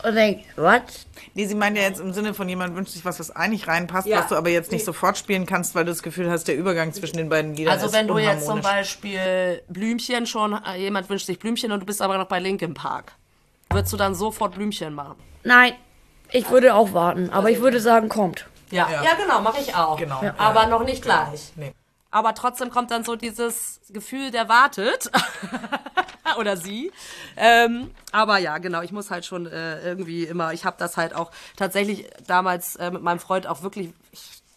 und 0.03 0.15
denke, 0.15 0.45
what? 0.57 0.83
Nee, 1.35 1.47
sie 1.47 1.55
meint 1.55 1.77
ja 1.77 1.83
jetzt 1.83 2.01
im 2.01 2.13
Sinne 2.13 2.33
von 2.33 2.49
jemand 2.49 2.75
wünscht 2.77 2.93
sich 2.93 3.05
was, 3.05 3.19
was 3.21 3.31
eigentlich 3.35 3.69
reinpasst, 3.69 4.07
Ja. 4.07 4.21
was 4.21 4.29
du 4.29 4.37
aber 4.37 4.49
jetzt 4.49 4.73
nicht 4.73 4.85
sofort 4.85 5.19
spielen 5.19 5.45
kannst, 5.45 5.75
weil 5.75 5.85
du 5.85 5.91
das 5.91 6.03
Gefühl 6.03 6.31
hast, 6.31 6.45
der 6.49 6.57
Übergang 6.57 6.93
zwischen 6.95 7.17
den 7.19 7.29
beiden 7.29 7.55
Liedern 7.55 7.75
Also 7.75 7.87
ist 7.87 7.93
wenn 7.93 8.09
du 8.09 8.17
jetzt 8.19 8.47
zum. 8.47 8.61
Beispiel 8.63 9.63
Blümchen 9.69 10.27
schon, 10.27 10.55
äh, 10.65 10.77
jemand 10.79 11.11
wünscht 11.11 11.27
sich 11.27 11.39
Blümchen 11.39 11.73
und 11.73 11.81
du 11.81 11.87
bist 11.87 12.01
aber 12.01 12.17
noch 12.19 12.27
bei 12.27 12.39
Linkin 12.39 12.73
Park, 12.75 13.13
würdest 13.71 13.93
du 13.93 13.97
dann 13.97 14.15
sofort 14.15 14.55
Blümchen 14.55 14.95
machen? 14.95 15.17
Nein, 15.45 15.73
ich 16.33 16.49
würde 16.51 16.75
auch 16.75 16.93
warten, 16.95 17.31
aber 17.31 17.51
ich 17.51 17.61
würde 17.61 17.81
sagen, 17.81 18.09
kommt. 18.09 18.47
Ja, 18.71 18.89
ja. 18.91 19.03
genau, 19.21 19.41
mache 19.43 19.61
ich 19.61 19.75
auch. 19.75 19.97
Genau. 19.97 20.23
Ja. 20.23 20.35
Aber 20.39 20.67
noch 20.67 20.85
nicht 20.85 21.03
gleich. 21.03 21.53
Nee. 21.57 21.73
Aber 22.17 22.33
trotzdem 22.33 22.71
kommt 22.71 22.91
dann 22.93 23.05
so 23.05 23.15
dieses 23.15 23.79
Gefühl, 23.91 24.31
der 24.31 24.49
wartet. 24.49 25.11
Oder 26.39 26.57
sie. 26.57 26.91
Ähm, 27.37 27.91
aber 28.11 28.39
ja, 28.39 28.57
genau, 28.57 28.81
ich 28.81 28.91
muss 28.91 29.11
halt 29.11 29.27
schon 29.27 29.45
äh, 29.45 29.87
irgendwie 29.87 30.25
immer, 30.25 30.55
ich 30.55 30.65
habe 30.65 30.77
das 30.79 30.97
halt 30.97 31.15
auch 31.15 31.31
tatsächlich 31.57 32.09
damals 32.27 32.77
äh, 32.77 32.91
mit 32.91 33.03
meinem 33.03 33.19
Freund 33.19 33.47
auch 33.47 33.61
wirklich 33.61 33.93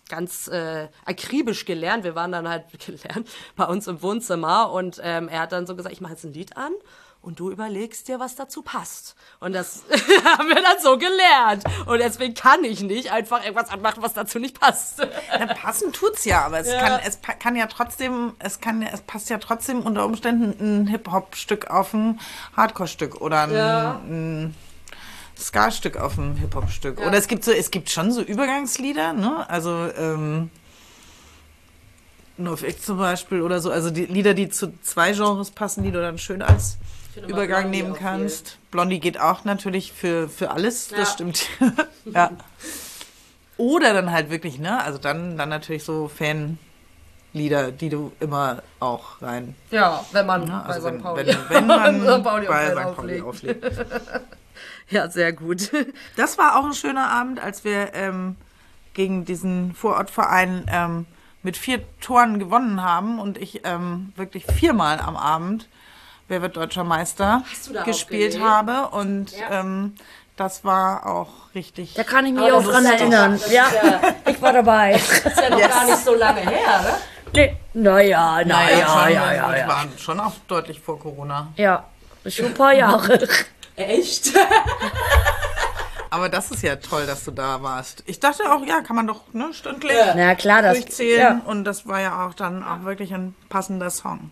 ganz 0.08 0.48
äh, 0.48 0.88
akribisch 1.04 1.66
gelernt. 1.66 2.06
Wir 2.06 2.16
waren 2.16 2.32
dann 2.32 2.48
halt 2.48 2.64
gelernt 2.86 3.28
bei 3.58 3.66
uns 3.66 3.88
im 3.88 4.02
Wohnzimmer 4.02 4.72
und 4.72 5.02
ähm, 5.04 5.28
er 5.28 5.42
hat 5.42 5.52
dann 5.52 5.68
so 5.68 5.76
gesagt, 5.76 5.92
ich 5.92 6.00
mache 6.00 6.14
jetzt 6.14 6.24
ein 6.24 6.32
Lied 6.32 6.56
an 6.56 6.72
und 7.22 7.40
du 7.40 7.52
überlegst 7.52 8.08
dir, 8.08 8.20
was 8.20 8.36
dazu 8.36 8.62
passt. 8.62 9.16
Und 9.40 9.54
das 9.54 9.84
haben 10.26 10.48
wir 10.48 10.56
dann 10.56 10.80
so 10.82 10.98
gelernt. 10.98 11.64
Und 11.86 12.00
deswegen 12.00 12.34
kann 12.34 12.64
ich 12.64 12.82
nicht 12.82 13.12
einfach 13.12 13.44
irgendwas 13.44 13.70
anmachen, 13.70 14.02
was 14.02 14.14
dazu 14.14 14.40
nicht 14.40 14.60
passt. 14.60 15.00
Ja, 15.00 15.46
passen 15.54 15.92
tut's 15.92 16.24
ja, 16.26 16.46
aber 16.46 16.60
es, 16.60 16.68
Ja. 16.68 16.80
Kann, 16.80 17.00
es 17.06 17.20
kann 17.22 17.56
ja 17.56 17.68
trotzdem, 17.68 18.34
es 18.40 18.62
kann, 18.62 18.82
es 18.82 19.02
passt 19.02 19.30
ja 19.30 19.38
trotzdem 19.38 19.82
unter 19.82 20.06
Umständen 20.06 20.84
ein 20.84 20.88
Hip-Hop-Stück 20.88 21.70
auf 21.70 21.94
ein 21.94 22.20
Hardcore-Stück 22.56 23.20
oder 23.22 23.42
ein, 23.44 23.54
Ja. 23.54 24.02
ein 24.06 24.56
Ska-Stück 25.38 25.98
auf 25.98 26.18
ein 26.18 26.36
Hip-Hop-Stück. 26.38 27.00
Oder 27.00 27.18
es 27.18 27.28
gibt 27.28 27.44
so, 27.44 27.52
es 27.52 27.70
gibt 27.70 27.90
schon 27.90 28.12
so 28.12 28.22
Übergangslieder, 28.22 29.14
ne? 29.14 29.50
Also 29.50 29.72
ähm, 29.98 30.50
No 32.38 32.56
X 32.56 32.86
zum 32.86 32.98
Beispiel 32.98 33.42
oder 33.42 33.60
so, 33.60 33.70
also 33.72 33.90
die 33.92 34.06
Lieder, 34.06 34.34
die 34.34 34.50
zu 34.50 34.74
zwei 34.82 35.12
Genres 35.12 35.52
passen, 35.52 35.84
die 35.84 35.92
du 35.92 36.02
dann 36.02 36.18
schön 36.18 36.42
als 36.42 36.78
Übergang 37.28 37.64
Blondie 37.64 37.82
nehmen 37.84 37.96
kannst. 37.96 38.58
Blondie 38.72 39.00
geht 39.00 39.20
auch 39.20 39.44
natürlich 39.46 39.92
für, 39.92 40.30
für 40.30 40.52
alles, 40.52 40.90
Ja. 40.92 40.98
das 40.98 41.14
stimmt. 41.14 41.48
ja. 42.06 42.32
Oder 43.58 43.94
dann 43.94 44.12
halt 44.12 44.30
wirklich, 44.30 44.58
ne? 44.60 44.82
Also 44.84 44.98
dann, 45.00 45.38
dann 45.38 45.50
natürlich 45.50 45.84
so 45.84 46.08
Fanlieder, 46.08 47.72
die 47.72 47.90
du 47.90 48.12
immer 48.20 48.64
auch 48.80 49.22
rein. 49.22 49.56
Ja, 49.72 50.04
wenn 50.12 50.26
man 50.26 50.42
Ne? 50.46 50.64
bei 50.66 50.74
Also 50.74 50.88
St. 50.88 50.94
wenn, 50.96 51.02
Pauli. 51.02 51.28
wenn, 51.28 51.50
wenn 51.50 51.68
man 51.68 52.02
St. 52.02 52.24
Pauli 52.24 52.48
bei 52.48 52.70
St. 52.72 52.96
Pauli 52.96 53.22
auflegt. 53.22 53.66
Ja, 54.90 55.08
sehr 55.08 55.32
gut. 55.34 55.72
Das 56.18 56.38
war 56.40 56.60
auch 56.60 56.66
ein 56.66 56.74
schöner 56.74 57.12
Abend, 57.12 57.40
als 57.40 57.64
wir 57.64 57.94
ähm, 57.94 58.36
gegen 58.96 59.24
diesen 59.24 59.74
Vorortverein 59.76 60.66
ähm, 60.68 61.06
mit 61.44 61.58
vier 61.58 61.82
Toren 62.02 62.40
gewonnen 62.40 62.82
haben 62.84 63.20
und 63.20 63.38
ich 63.38 63.62
ähm, 63.66 64.12
wirklich 64.16 64.46
viermal 64.48 65.00
am 65.00 65.16
Abend 65.16 65.70
Wer 66.30 66.42
wird 66.44 66.56
deutscher 66.58 66.84
Meister 66.84 67.44
gespielt 67.86 68.40
habe 68.40 68.90
und 68.96 69.32
Ja. 69.32 69.60
ähm, 69.62 69.96
das 70.38 70.64
war 70.64 71.06
auch 71.08 71.28
richtig. 71.56 71.96
Da 71.96 72.04
kann 72.04 72.26
ich 72.28 72.34
mich 72.34 72.50
auch 72.52 72.64
dran 72.64 72.86
ja 72.86 72.92
erinnern. 72.92 73.40
Ja, 73.50 73.66
ja- 73.84 74.00
ich 74.32 74.40
war 74.42 74.54
dabei. 74.54 74.94
Das 74.94 75.34
ist 75.34 75.42
ja 75.42 75.50
noch 75.50 75.60
gar 75.60 75.86
nicht 75.86 75.98
so 76.06 76.14
lange 76.14 76.40
her, 76.42 76.82
ne? 76.82 76.94
Nee. 77.34 77.58
Naja, 77.74 78.42
naja, 78.46 78.88
schon, 78.88 79.14
ja, 79.14 79.34
ja, 79.34 79.58
ja. 79.58 79.68
war 79.68 79.86
schon 79.98 80.20
auch 80.20 80.34
deutlich 80.48 80.80
vor 80.80 81.00
Corona. 81.00 81.48
Ja, 81.58 81.84
schon 82.28 82.46
ein 82.48 82.54
paar 82.54 82.74
Jahre. 82.74 83.28
Echt? 83.76 84.32
Aber 86.12 86.30
das 86.30 86.52
ist 86.52 86.62
ja 86.64 86.76
toll, 86.76 87.06
dass 87.06 87.26
du 87.26 87.32
da 87.32 87.62
warst. 87.62 88.04
Ich 88.06 88.20
dachte 88.20 88.44
auch, 88.52 88.66
ja, 88.66 88.82
kann 88.82 88.96
man 88.96 89.06
doch 89.08 89.22
ne, 89.34 89.50
stündlich 89.54 89.94
Na 90.16 90.34
klar, 90.36 90.62
das. 90.62 90.78
durchzählen. 90.80 91.42
Ja. 91.44 91.52
Und 91.52 91.66
das 91.66 91.88
war 91.88 92.02
ja 92.02 92.26
auch 92.28 92.34
dann 92.34 92.64
auch 92.64 92.84
wirklich 92.84 93.14
ein 93.14 93.36
passender 93.50 93.90
Song. 93.90 94.32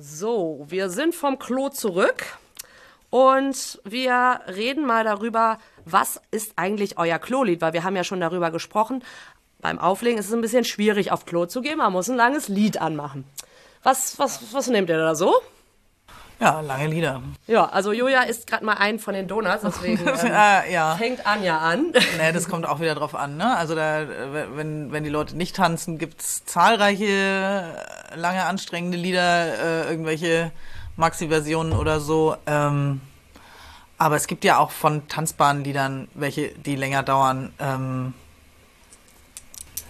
So, 0.00 0.64
wir 0.68 0.90
sind 0.90 1.12
vom 1.12 1.40
Klo 1.40 1.70
zurück 1.70 2.24
und 3.10 3.80
wir 3.82 4.42
reden 4.46 4.86
mal 4.86 5.02
darüber, 5.02 5.58
was 5.86 6.20
ist 6.30 6.52
eigentlich 6.54 6.98
euer 6.98 7.18
Klolied, 7.18 7.60
weil 7.62 7.72
wir 7.72 7.82
haben 7.82 7.96
ja 7.96 8.04
schon 8.04 8.20
darüber 8.20 8.52
gesprochen. 8.52 9.02
Beim 9.58 9.80
Auflegen 9.80 10.16
ist 10.16 10.28
es 10.28 10.32
ein 10.32 10.40
bisschen 10.40 10.64
schwierig, 10.64 11.10
auf 11.10 11.26
Klo 11.26 11.46
zu 11.46 11.62
gehen. 11.62 11.78
Man 11.78 11.92
muss 11.92 12.08
ein 12.08 12.16
langes 12.16 12.46
Lied 12.46 12.80
anmachen. 12.80 13.24
Was, 13.82 14.20
was, 14.20 14.54
was 14.54 14.68
nehmt 14.68 14.88
ihr 14.88 14.98
da 14.98 15.16
so? 15.16 15.34
Ja, 16.40 16.60
lange 16.60 16.86
Lieder. 16.86 17.20
Ja, 17.48 17.64
also 17.66 17.92
Julia 17.92 18.22
isst 18.22 18.46
gerade 18.46 18.64
mal 18.64 18.74
einen 18.74 19.00
von 19.00 19.14
den 19.14 19.26
Donuts, 19.26 19.62
deswegen 19.64 20.06
ähm, 20.06 20.14
äh, 20.26 20.72
ja. 20.72 20.94
fängt 20.96 21.26
Anja 21.26 21.58
an. 21.58 21.92
Nee, 22.16 22.32
das 22.32 22.48
kommt 22.48 22.64
auch 22.64 22.78
wieder 22.80 22.94
drauf 22.94 23.16
an. 23.16 23.36
Ne? 23.36 23.56
Also 23.56 23.74
da, 23.74 24.06
wenn, 24.54 24.92
wenn 24.92 25.02
die 25.02 25.10
Leute 25.10 25.36
nicht 25.36 25.56
tanzen, 25.56 25.98
gibt's 25.98 26.44
zahlreiche 26.44 27.04
äh, 27.06 28.16
lange 28.16 28.44
anstrengende 28.44 28.96
Lieder, 28.96 29.58
äh, 29.58 29.90
irgendwelche 29.90 30.52
Maxi-Versionen 30.96 31.72
oder 31.72 31.98
so. 31.98 32.36
Ähm, 32.46 33.00
aber 33.98 34.14
es 34.14 34.28
gibt 34.28 34.44
ja 34.44 34.58
auch 34.58 34.70
von 34.70 35.08
tanzbaren 35.08 35.64
Liedern 35.64 36.06
welche, 36.14 36.50
die 36.50 36.76
länger 36.76 37.02
dauern. 37.02 37.52
Ähm, 37.58 38.14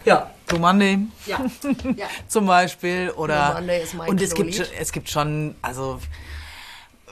Ja. 0.07 0.31
Blue 0.47 0.61
Monday 0.61 0.99
Ja. 1.27 1.41
ja. 1.97 2.07
zum 2.27 2.47
Beispiel 2.47 3.11
oder 3.11 3.51
Blue 3.51 3.55
Monday 3.61 3.83
ist 3.83 3.95
mein 3.95 4.09
und 4.09 4.23
es 4.23 4.35
gibt 4.35 4.59
es 4.59 4.93
gibt 4.93 5.11
schon 5.11 5.55
also 5.61 6.01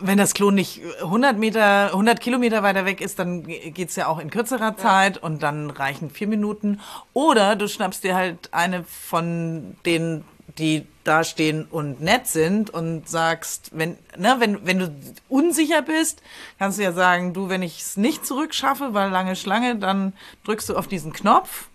wenn 0.01 0.19
das 0.19 0.35
Klo 0.35 0.51
nicht 0.51 0.83
100 1.01 1.39
Meter 1.39 1.87
100 1.87 2.21
Kilometer 2.21 2.63
weiter 2.63 2.85
weg 2.85 3.01
ist 3.01 3.19
dann 3.19 3.45
geht's 3.45 3.97
ja 3.97 4.07
auch 4.07 4.19
in 4.19 4.31
kürzerer 4.31 4.77
Zeit 4.77 5.19
und 5.19 5.43
dann 5.43 5.71
reichen 5.71 6.11
vier 6.11 6.27
Minuten. 6.27 6.81
Oder 7.13 7.57
du 7.57 7.69
schnappst 7.69 8.05
dir 8.05 8.15
halt 8.15 8.53
eine 8.53 8.85
von 8.85 9.77
denen 9.85 10.25
die 10.59 10.87
da 11.05 11.23
stehen 11.23 11.67
und 11.71 12.01
nett 12.01 12.27
sind 12.27 12.71
und 12.71 13.09
sagst, 13.09 13.71
wenn, 13.73 13.99
ne, 14.17 14.37
wenn, 14.39 14.67
wenn 14.67 14.79
du 14.79 14.95
unsicher 15.29 15.83
bist, 15.83 16.23
kannst 16.59 16.79
du 16.79 16.83
ja 16.83 16.93
sagen, 16.93 17.33
du, 17.33 17.49
wenn 17.49 17.63
ich 17.63 17.81
es 17.81 17.97
nicht 17.97 18.27
zurückschaffe, 18.27 18.95
weil 18.95 19.11
lange 19.11 19.37
Schlange, 19.37 19.77
dann 19.77 20.13
drückst 20.45 20.71
du 20.71 20.77
auf 20.77 20.89
diesen 20.89 21.13
Knopf. 21.13 21.69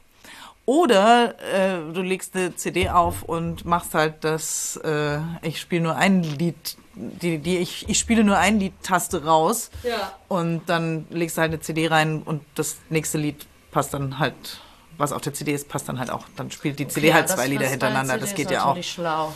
Oder 0.65 1.35
äh, 1.53 1.93
du 1.93 2.01
legst 2.01 2.35
eine 2.35 2.55
CD 2.55 2.89
auf 2.89 3.23
und 3.23 3.65
machst 3.65 3.93
halt 3.93 4.23
das, 4.23 4.77
äh, 4.77 5.19
ich 5.41 5.59
spiele 5.59 5.83
nur 5.83 5.95
ein 5.95 6.23
Lied, 6.23 6.77
die, 6.95 7.37
die 7.37 7.57
ich, 7.57 7.87
ich 7.87 7.99
spiele 7.99 8.23
nur 8.23 8.37
ein 8.37 8.59
Lied-Taste 8.59 9.25
raus. 9.25 9.69
Ja. 9.83 10.13
Und 10.27 10.63
dann 10.67 11.05
legst 11.09 11.37
du 11.37 11.41
halt 11.41 11.51
eine 11.51 11.61
CD 11.61 11.87
rein 11.87 12.21
und 12.23 12.43
das 12.55 12.77
nächste 12.89 13.17
Lied 13.17 13.45
passt 13.71 13.93
dann 13.93 14.19
halt, 14.19 14.59
was 14.97 15.11
auf 15.11 15.21
der 15.21 15.33
CD 15.33 15.53
ist, 15.53 15.69
passt 15.69 15.87
dann 15.87 15.99
halt 15.99 16.09
auch. 16.09 16.25
Dann 16.35 16.51
spielt 16.51 16.79
die 16.79 16.87
CD 16.87 17.13
halt 17.13 17.29
zwei 17.29 17.47
Lieder 17.47 17.67
hintereinander. 17.67 18.17
Das 18.17 18.35
geht 18.35 18.51
ja 18.51 18.65
auch. 18.65 18.81
schlau. 18.83 19.33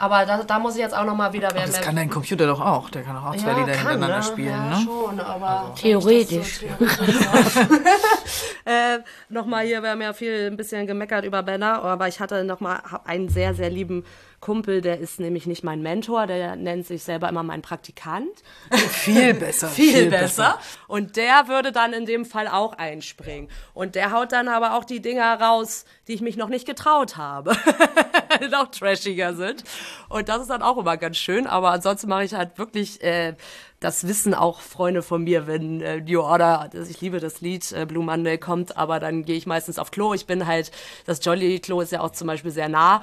Aber 0.00 0.24
da, 0.24 0.42
da 0.42 0.58
muss 0.58 0.76
ich 0.76 0.80
jetzt 0.80 0.96
auch 0.96 1.04
noch 1.04 1.14
mal 1.14 1.30
wieder... 1.34 1.50
wer 1.52 1.66
Das 1.66 1.82
kann 1.82 1.94
dein 1.94 2.08
Computer 2.08 2.46
doch 2.46 2.60
auch. 2.60 2.88
Der 2.88 3.02
kann 3.02 3.18
auch 3.18 3.36
zwei 3.36 3.50
ja, 3.50 3.58
Lieder 3.58 3.72
kann, 3.72 3.90
hintereinander 3.90 4.16
ne? 4.16 4.22
spielen, 4.22 4.48
ja, 4.48 4.78
ne? 4.78 4.82
schon, 4.82 5.20
aber... 5.20 5.74
Theoretisch. 5.78 6.62
äh, 8.64 9.00
nochmal 9.28 9.66
hier, 9.66 9.82
wir 9.82 9.90
haben 9.90 10.00
ja 10.00 10.14
viel 10.14 10.46
ein 10.46 10.56
bisschen 10.56 10.86
gemeckert 10.86 11.26
über 11.26 11.42
Banner, 11.42 11.84
aber 11.84 12.08
ich 12.08 12.18
hatte 12.18 12.44
nochmal 12.44 12.80
einen 13.04 13.28
sehr, 13.28 13.52
sehr 13.52 13.68
lieben 13.68 14.06
Kumpel, 14.40 14.80
der 14.80 14.98
ist 14.98 15.20
nämlich 15.20 15.46
nicht 15.46 15.64
mein 15.64 15.82
Mentor, 15.82 16.26
der 16.26 16.56
nennt 16.56 16.86
sich 16.86 17.02
selber 17.02 17.28
immer 17.28 17.42
mein 17.42 17.60
Praktikant. 17.60 18.30
Viel 18.70 19.34
besser. 19.34 19.68
Viel, 19.68 20.08
besser. 20.08 20.58
Und 20.88 21.16
der 21.16 21.48
würde 21.48 21.72
dann 21.72 21.92
in 21.92 22.06
dem 22.06 22.24
Fall 22.24 22.48
auch 22.48 22.72
einspringen. 22.72 23.50
Und 23.74 23.96
der 23.96 24.12
haut 24.12 24.32
dann 24.32 24.48
aber 24.48 24.74
auch 24.74 24.84
die 24.84 25.00
Dinger 25.00 25.38
raus, 25.38 25.84
die 26.08 26.14
ich 26.14 26.22
mich 26.22 26.38
noch 26.38 26.48
nicht 26.48 26.66
getraut 26.66 27.18
habe. 27.18 27.54
die 28.40 28.48
noch 28.48 28.70
trashiger 28.70 29.34
sind. 29.34 29.62
Und 30.08 30.30
das 30.30 30.40
ist 30.42 30.50
dann 30.50 30.62
auch 30.62 30.78
immer 30.78 30.96
ganz 30.96 31.18
schön. 31.18 31.46
Aber 31.46 31.70
ansonsten 31.72 32.08
mache 32.08 32.24
ich 32.24 32.32
halt 32.32 32.58
wirklich, 32.58 33.02
äh, 33.02 33.34
das 33.78 34.06
wissen 34.06 34.34
auch 34.34 34.60
Freunde 34.60 35.02
von 35.02 35.22
mir, 35.22 35.46
wenn 35.46 35.82
äh, 35.82 36.00
New 36.00 36.20
Order, 36.20 36.70
ich 36.88 37.00
liebe 37.02 37.20
das 37.20 37.42
Lied, 37.42 37.72
äh, 37.72 37.84
Blue 37.84 38.04
Monday 38.04 38.38
kommt, 38.38 38.76
aber 38.76 39.00
dann 39.00 39.24
gehe 39.24 39.36
ich 39.36 39.46
meistens 39.46 39.78
auf 39.78 39.90
Klo. 39.90 40.14
Ich 40.14 40.26
bin 40.26 40.46
halt, 40.46 40.70
das 41.04 41.22
Jolly-Klo 41.22 41.82
ist 41.82 41.92
ja 41.92 42.00
auch 42.00 42.12
zum 42.12 42.26
Beispiel 42.26 42.50
sehr 42.50 42.70
nah. 42.70 43.02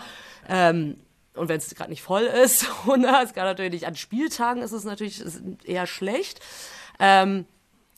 Ähm, 0.49 0.97
und 1.37 1.49
wenn 1.49 1.57
es 1.57 1.73
gerade 1.75 1.89
nicht 1.89 2.01
voll 2.01 2.23
ist, 2.23 2.65
und 2.85 3.01
ne, 3.01 3.21
es 3.23 3.33
kann 3.33 3.45
natürlich 3.45 3.71
nicht 3.71 3.87
an 3.87 3.95
Spieltagen 3.95 4.61
ist 4.61 4.71
es 4.71 4.83
natürlich 4.83 5.21
ist 5.21 5.41
eher 5.63 5.87
schlecht. 5.87 6.39
Ähm, 6.99 7.45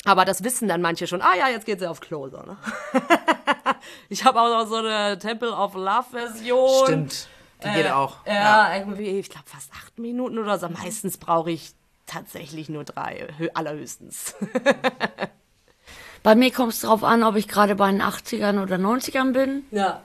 aber 0.06 0.24
das 0.26 0.44
wissen 0.44 0.68
dann 0.68 0.82
manche 0.82 1.08
schon. 1.08 1.22
Ah 1.22 1.36
ja, 1.38 1.50
jetzt 1.50 1.66
geht 1.66 1.80
sie 1.80 1.88
auf 1.90 2.00
Klo. 2.00 2.30
So, 2.30 2.38
ne? 2.38 2.58
ich 4.10 4.24
habe 4.24 4.40
auch 4.42 4.50
noch 4.50 4.68
so 4.68 4.76
eine 4.78 5.18
Temple 5.20 5.52
of 5.52 5.74
Love 5.74 6.06
Version. 6.12 6.86
Stimmt. 6.86 7.28
Die 7.64 7.70
geht 7.74 7.92
auch. 7.92 8.26
Ja, 8.26 8.74
irgendwie, 8.78 9.20
ich 9.20 9.30
glaube 9.30 9.46
fast 9.50 9.72
acht 9.74 10.00
Minuten 10.00 10.38
oder 10.38 10.58
so. 10.58 10.70
Meistens 10.70 11.18
brauche 11.18 11.52
ich 11.52 11.72
tatsächlich 12.06 12.70
nur 12.70 12.86
drei, 12.86 13.28
hö- 13.38 13.50
allerhöchstens. 13.54 14.36
Bei 16.24 16.36
mir 16.36 16.52
kommt 16.52 16.74
es 16.74 16.82
darauf 16.82 17.04
an, 17.04 17.24
ob 17.24 17.36
ich 17.36 17.48
gerade 17.48 17.76
bei 17.76 17.90
den 17.92 18.02
80ern 18.02 18.62
oder 18.62 18.76
90ern 18.78 19.32
bin. 19.34 19.64
ja. 19.72 20.02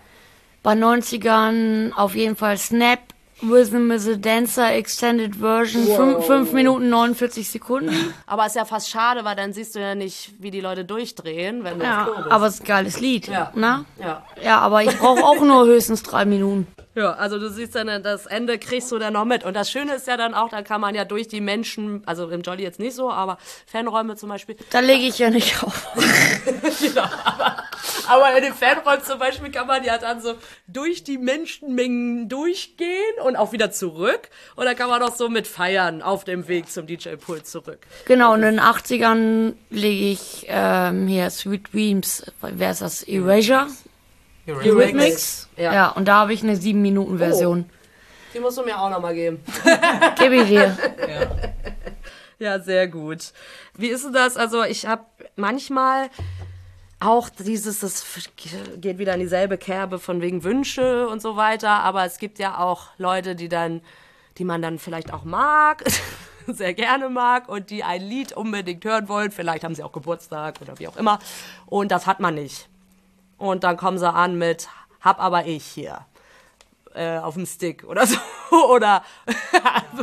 Bei 0.63 0.73
90ern 0.73 1.93
auf 1.93 2.15
jeden 2.15 2.37
Fall 2.37 2.57
Snap, 2.57 3.01
Rhythm 3.43 3.91
is 3.91 4.07
a 4.07 4.15
Dancer, 4.15 4.73
Extended 4.73 5.37
Version, 5.37 6.23
5 6.23 6.53
Minuten 6.53 6.89
49 6.89 7.49
Sekunden. 7.49 8.15
Aber 8.27 8.47
ist 8.47 8.57
ja 8.57 8.65
fast 8.65 8.89
schade, 8.89 9.25
weil 9.25 9.37
dann 9.37 9.53
siehst 9.53 9.75
du 9.75 9.81
ja 9.81 9.95
nicht, 9.95 10.33
wie 10.39 10.51
die 10.51 10.61
Leute 10.61 10.85
durchdrehen, 10.85 11.65
wenn 11.65 11.79
du 11.79 11.85
Ja, 11.85 12.09
aber 12.31 12.47
es 12.47 12.55
ist 12.55 12.61
ein 12.63 12.67
geiles 12.67 13.01
Lied. 13.01 13.29
Ja. 13.29 13.51
Na? 13.55 13.85
ja. 13.99 14.25
Ja, 14.43 14.59
aber 14.61 14.83
ich 14.83 14.97
brauche 14.99 15.25
auch 15.25 15.41
nur 15.43 15.67
höchstens 15.67 16.03
drei 16.03 16.25
Minuten. 16.25 16.67
Ja, 16.95 17.13
also 17.15 17.39
du 17.39 17.51
siehst 17.51 17.75
dann, 17.75 18.03
das 18.03 18.27
Ende 18.27 18.59
kriegst 18.59 18.93
du 18.93 18.99
dann 18.99 19.15
noch 19.15 19.25
mit. 19.25 19.45
Und 19.45 19.55
das 19.55 19.71
Schöne 19.71 19.95
ist 19.95 20.07
ja 20.07 20.17
dann 20.17 20.33
auch, 20.33 20.49
da 20.49 20.63
kann 20.63 20.81
man 20.81 20.95
ja 20.95 21.05
durch 21.05 21.27
die 21.27 21.41
Menschen, 21.41 22.03
also 22.07 22.29
im 22.31 22.43
Jolly 22.43 22.63
jetzt 22.63 22.79
nicht 22.79 22.95
so, 22.95 23.11
aber 23.11 23.39
Fanräume 23.67 24.17
zum 24.17 24.29
Beispiel, 24.29 24.57
Da 24.71 24.81
lege 24.81 25.05
ich 25.05 25.19
ja 25.19 25.31
nicht 25.31 25.63
auf. 25.63 25.89
Aber 28.07 28.37
in 28.37 28.43
den 28.43 28.55
Fanräumen 28.55 29.03
zum 29.03 29.19
Beispiel 29.19 29.51
kann 29.51 29.67
man 29.67 29.83
ja 29.83 29.99
dann 29.99 30.21
so 30.21 30.35
durch 30.67 31.05
die 31.05 31.19
Menschenmengen 31.19 32.29
durchgehen 32.29 33.15
und 33.25 33.37
auch 33.37 33.53
wieder 33.53 33.71
zurück. 33.71 34.29
Und 34.57 34.67
dann 34.67 34.77
kann 34.77 34.91
man 34.91 35.03
auch 35.03 35.15
so 35.15 35.29
mit 35.29 35.47
feiern 35.47 36.03
auf 36.03 36.25
dem 36.25 36.47
Weg 36.49 36.71
zum 36.71 36.87
DJ-Pult 36.87 37.47
zurück. 37.47 37.79
Genau, 38.05 38.35
und 38.35 38.43
in 38.43 38.57
den 38.57 38.61
80ern 38.61 39.55
lege 39.71 40.05
ich 40.07 40.47
ähm, 40.49 41.07
hier 41.07 41.31
Sweet 41.31 41.73
Dreams, 41.73 42.25
wer 42.41 42.71
ist 42.71 42.83
das? 42.83 43.03
Erasure? 43.05 43.69
Eurythmics? 44.47 45.49
Ja. 45.57 45.73
Ja. 45.73 45.89
und 45.91 46.07
da 46.07 46.17
habe 46.17 46.33
ich 46.33 46.43
eine 46.43 46.55
7-Minuten-Version. 46.55 47.69
Die 48.35 48.41
musst 48.41 48.59
du 48.59 48.63
mir 48.63 48.79
auch 48.81 48.91
nochmal 48.91 49.15
geben. 49.15 49.41
Gib 50.19 50.33
ich 50.33 50.49
dir. 50.49 50.77
Ja, 52.39 52.59
sehr 52.59 52.89
gut. 52.89 53.33
Wie 53.77 53.89
ist 53.89 54.05
denn 54.05 54.13
das? 54.13 54.37
Also 54.37 54.65
ich 54.65 54.87
habe 54.87 55.05
manchmal 55.37 56.11
auch 57.01 57.29
dieses, 57.29 57.81
das 57.81 58.05
geht 58.81 58.99
wieder 58.99 59.15
in 59.15 59.21
dieselbe 59.21 59.57
Kerbe 59.59 59.99
von 59.99 60.21
wegen 60.21 60.43
Wünsche 60.43 61.07
und 61.09 61.23
so 61.23 61.37
weiter, 61.37 61.71
aber 61.71 62.05
es 62.05 62.19
gibt 62.19 62.39
ja 62.39 62.59
auch 62.59 62.89
Leute, 62.99 63.37
die 63.37 63.49
dann, 63.49 63.83
die 64.39 64.45
man 64.45 64.63
dann 64.63 64.79
vielleicht 64.79 65.13
auch 65.13 65.25
mag, 65.25 65.85
sehr 66.47 66.75
gerne 66.75 67.09
mag 67.09 67.49
und 67.49 67.71
die 67.71 67.85
ein 67.85 68.03
Lied 68.03 68.33
unbedingt 68.33 68.85
hören 68.85 69.09
wollen. 69.09 69.31
Vielleicht 69.31 69.65
haben 69.65 69.75
sie 69.75 69.83
auch 69.83 69.93
Geburtstag 69.93 70.61
oder 70.61 70.79
wie 70.79 70.89
auch 70.89 70.97
immer. 70.97 71.19
Und 71.67 71.91
das 71.91 72.07
hat 72.07 72.21
man 72.21 72.35
nicht. 72.35 72.69
Und 73.45 73.63
dann 73.63 73.77
kommen 73.77 73.99
sie 73.99 74.11
an 74.11 74.39
mit, 74.39 74.69
hab 75.03 75.21
aber 75.21 75.45
ich 75.45 75.67
hier 75.67 76.07
äh, 76.95 77.19
auf 77.19 77.35
dem 77.35 77.45
Stick 77.45 77.85
oder 77.85 78.07
so. 78.07 78.17
Oder 78.71 79.03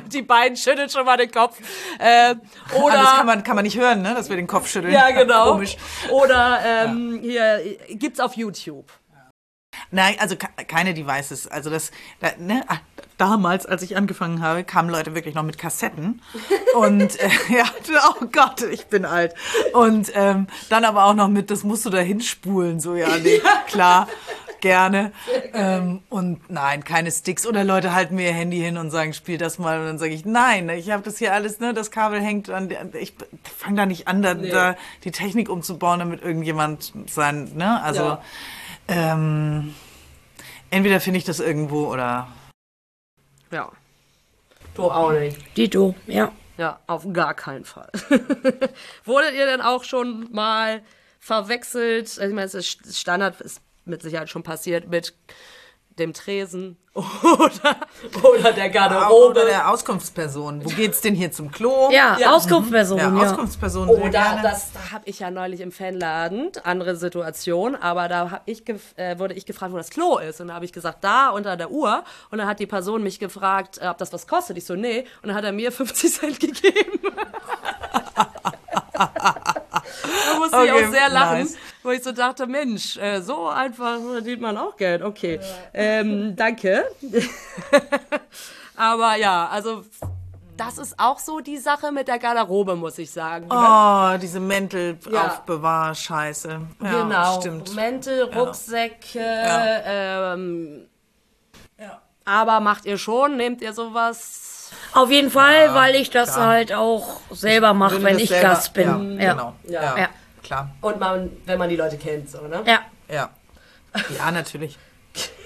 die 0.08 0.24
beiden 0.24 0.58
schütteln 0.58 0.90
schon 0.90 1.06
mal 1.06 1.16
den 1.16 1.32
Kopf. 1.32 1.58
Äh, 2.00 2.36
oder 2.76 2.96
das 2.96 3.16
kann 3.16 3.26
man, 3.26 3.44
kann 3.44 3.56
man 3.56 3.64
nicht 3.64 3.78
hören, 3.78 4.02
ne? 4.02 4.14
dass 4.14 4.28
wir 4.28 4.36
den 4.36 4.48
Kopf 4.48 4.68
schütteln. 4.68 4.94
ja, 4.94 5.10
genau. 5.12 5.46
Komisch. 5.54 5.78
Oder 6.10 6.60
ähm, 6.66 7.20
hier 7.22 7.78
gibt's 7.92 8.20
auf 8.20 8.36
YouTube. 8.36 8.92
Nein, 9.92 10.16
also 10.20 10.36
ke- 10.38 10.48
keine 10.68 10.94
Devices. 10.94 11.48
Also 11.48 11.70
das, 11.70 11.92
da, 12.22 12.30
ne, 12.40 12.64
ah, 12.68 12.78
damals, 13.18 13.66
als 13.66 13.82
ich 13.84 13.98
angefangen 13.98 14.42
habe, 14.42 14.64
kamen 14.64 14.90
Leute 14.90 15.14
wirklich 15.16 15.36
noch 15.36 15.44
mit 15.44 15.58
Kassetten. 15.58 16.22
Und 16.76 17.20
äh, 17.20 17.30
ja, 17.50 17.66
oh 18.22 18.26
Gott, 18.32 18.62
ich 18.62 18.88
bin 18.88 19.06
alt. 19.06 19.34
Und 19.74 20.12
ähm, 20.16 20.48
dann 20.70 20.86
aber 20.86 21.06
auch 21.06 21.14
noch 21.14 21.28
mit, 21.28 21.52
das 21.52 21.64
musst 21.64 21.86
du 21.86 21.90
da 21.90 22.00
hinspulen. 22.00 22.80
So, 22.80 22.96
ja, 22.96 23.18
nee, 23.18 23.42
klar, 23.68 24.08
gerne. 24.62 25.12
Ähm, 25.54 26.02
und 26.10 26.50
nein, 26.50 26.84
keine 26.86 27.12
Sticks. 27.12 27.46
Oder 27.46 27.64
Leute 27.66 27.94
halten 27.94 28.16
mir 28.16 28.28
ihr 28.28 28.34
Handy 28.34 28.60
hin 28.60 28.78
und 28.78 28.92
sagen, 28.92 29.14
spiel 29.14 29.38
das 29.38 29.60
mal. 29.60 29.80
Und 29.80 29.86
dann 29.88 29.98
sage 30.00 30.14
ich, 30.14 30.24
nein, 30.24 30.70
ich 30.70 30.90
habe 30.92 31.04
das 31.04 31.18
hier 31.18 31.34
alles, 31.34 31.60
ne, 31.60 31.74
das 31.74 31.92
Kabel 31.92 32.22
hängt 32.22 32.50
an, 32.50 32.70
der- 32.70 32.94
ich 32.96 33.14
fange 33.58 33.76
da 33.76 33.86
nicht 33.86 34.08
an, 34.08 34.22
da, 34.22 34.36
da 34.36 34.76
die 35.04 35.12
Technik 35.12 35.50
umzubauen, 35.50 36.00
damit 36.00 36.22
irgendjemand 36.24 36.94
sein, 37.08 37.52
ne, 37.56 37.82
also... 37.84 38.02
Ja. 38.04 38.22
Ähm, 38.92 39.74
entweder 40.70 41.00
finde 41.00 41.18
ich 41.18 41.24
das 41.24 41.40
irgendwo 41.40 41.88
oder. 41.88 42.28
Ja. 43.50 43.72
Du 44.76 44.92
auch 44.92 45.14
nicht. 45.14 45.58
Dito, 45.58 45.96
ja. 46.08 46.34
Ja, 46.58 46.80
auf 46.88 47.06
gar 47.14 47.34
keinen 47.34 47.64
Fall. 47.64 47.90
Wurdet 49.06 49.34
ihr 49.34 49.46
denn 49.46 49.62
auch 49.62 49.86
schon 49.86 50.28
mal 50.32 50.84
verwechselt? 51.20 52.08
Also 52.08 52.22
ich 52.22 52.34
meine, 52.34 52.48
es 52.48 52.54
ist 52.54 53.00
Standard, 53.00 53.40
ist 53.40 53.62
mit 53.86 54.02
Sicherheit 54.02 54.30
schon 54.30 54.44
passiert 54.44 54.90
mit 54.90 55.14
dem 56.02 56.14
Tresen 56.14 56.78
oder, 56.94 57.78
oder 58.22 58.52
der 58.52 58.70
Garderobe. 58.70 59.30
Oder 59.30 59.46
der 59.46 59.70
Auskunftsperson. 59.72 60.66
Wo 60.66 60.70
geht's 60.70 61.00
denn 61.00 61.16
hier 61.16 61.32
zum 61.32 61.50
Klo? 61.50 61.90
Ja, 61.90 62.18
Ja. 62.20 62.34
Auskunftsperson, 62.34 62.98
Ja, 62.98 63.06
ja. 63.16 63.30
Auskunftsperson. 63.30 63.88
sehr 63.88 63.98
Oder 63.98 64.10
gerne. 64.10 64.42
das 64.42 64.74
da 64.74 64.92
habe 64.92 65.04
ich 65.08 65.20
ja 65.20 65.32
neulich 65.32 65.62
im 65.62 65.72
Fanladen, 65.72 66.52
andere 66.66 66.98
Situation, 66.98 67.76
aber 67.78 68.10
da 68.10 68.32
hab 68.32 68.42
ich 68.46 68.64
gef- 68.64 68.98
äh, 68.98 69.18
wurde 69.20 69.36
ich 69.36 69.46
gefragt, 69.46 69.72
wo 69.72 69.78
das 69.78 69.90
Klo 69.90 70.18
ist. 70.18 70.42
Und 70.42 70.50
da 70.50 70.56
habe 70.56 70.66
ich 70.66 70.74
gesagt, 70.74 71.02
da 71.06 71.30
unter 71.30 71.56
der 71.56 71.72
Uhr. 71.72 72.04
Und 72.30 72.40
dann 72.40 72.48
hat 72.48 72.60
die 72.60 72.68
Person 72.68 73.04
mich 73.04 73.20
gefragt, 73.20 73.78
äh, 73.82 73.88
ob 73.88 73.98
das 73.98 74.12
was 74.12 74.28
kostet. 74.28 74.58
Ich 74.58 74.66
so, 74.66 74.76
nee. 74.76 75.06
Und 75.22 75.30
dann 75.30 75.36
hat 75.38 75.46
er 75.46 75.54
mir 75.54 75.72
50 75.72 76.12
Cent 76.14 76.40
gegeben. 76.42 77.00
da 78.94 79.12
musste 80.40 80.58
ich 80.66 80.72
Okay, 80.72 80.86
auch 80.86 80.92
sehr 80.92 81.10
lachen, 81.10 81.40
nice. 81.40 81.56
Wo 81.84 81.90
ich 81.92 82.04
so 82.04 82.12
dachte, 82.12 82.48
Mensch, 82.48 82.98
äh, 82.98 83.22
so 83.22 83.48
einfach 83.48 83.98
verdient 84.00 84.42
man 84.42 84.58
auch 84.58 84.76
Geld. 84.78 85.02
Okay, 85.02 85.40
ähm, 85.74 86.36
danke. 86.36 86.86
aber 88.76 89.16
ja, 89.16 89.48
also 89.50 89.84
das 90.58 90.78
ist 90.78 91.00
auch 91.00 91.18
so 91.18 91.40
die 91.40 91.58
Sache 91.58 91.92
mit 91.92 92.08
der 92.08 92.20
Garderobe, 92.20 92.76
muss 92.76 92.98
ich 93.00 93.10
sagen. 93.12 93.48
Oh, 93.50 94.18
diese 94.22 94.40
Mäntel 94.40 94.98
Ja. 95.12 95.28
aufbewahr 95.28 95.96
Scheiße. 95.96 96.60
Ja, 96.84 97.02
genau. 97.04 97.40
Stimmt. 97.40 97.76
Mäntel, 97.76 98.24
Rucksäcke. 98.26 99.20
Ja. 99.20 100.34
Ähm, 100.34 100.86
Ja. 101.80 102.00
aber 102.26 102.60
macht 102.60 102.86
ihr 102.86 102.98
schon? 103.00 103.38
Nehmt 103.38 103.62
ihr 103.62 103.74
sowas? 103.74 104.70
Auf 104.94 105.10
jeden 105.10 105.32
Fall, 105.32 105.74
weil 105.74 105.96
ich 105.96 106.12
das 106.12 106.38
halt 106.38 106.72
auch 106.74 107.20
selber 107.32 107.74
mache, 107.74 108.04
wenn 108.04 108.20
ich 108.20 108.30
selber- 108.30 108.50
Gast 108.50 108.74
bin. 108.74 109.18
Ja, 109.20 109.24
Ja. 109.26 109.32
genau. 109.34 109.54
Ja. 109.68 110.10
Ja. 110.42 110.48
Klar. 110.48 110.76
Und 110.82 111.00
man, 111.00 111.32
wenn 111.46 111.60
man 111.60 111.70
die 111.70 111.76
Leute 111.76 111.98
kennt, 111.98 112.30
so, 112.30 112.42
ne? 112.48 112.64
Ja. 112.66 112.82
Ja. 113.10 113.30
Ja, 114.18 114.32
natürlich. 114.32 114.78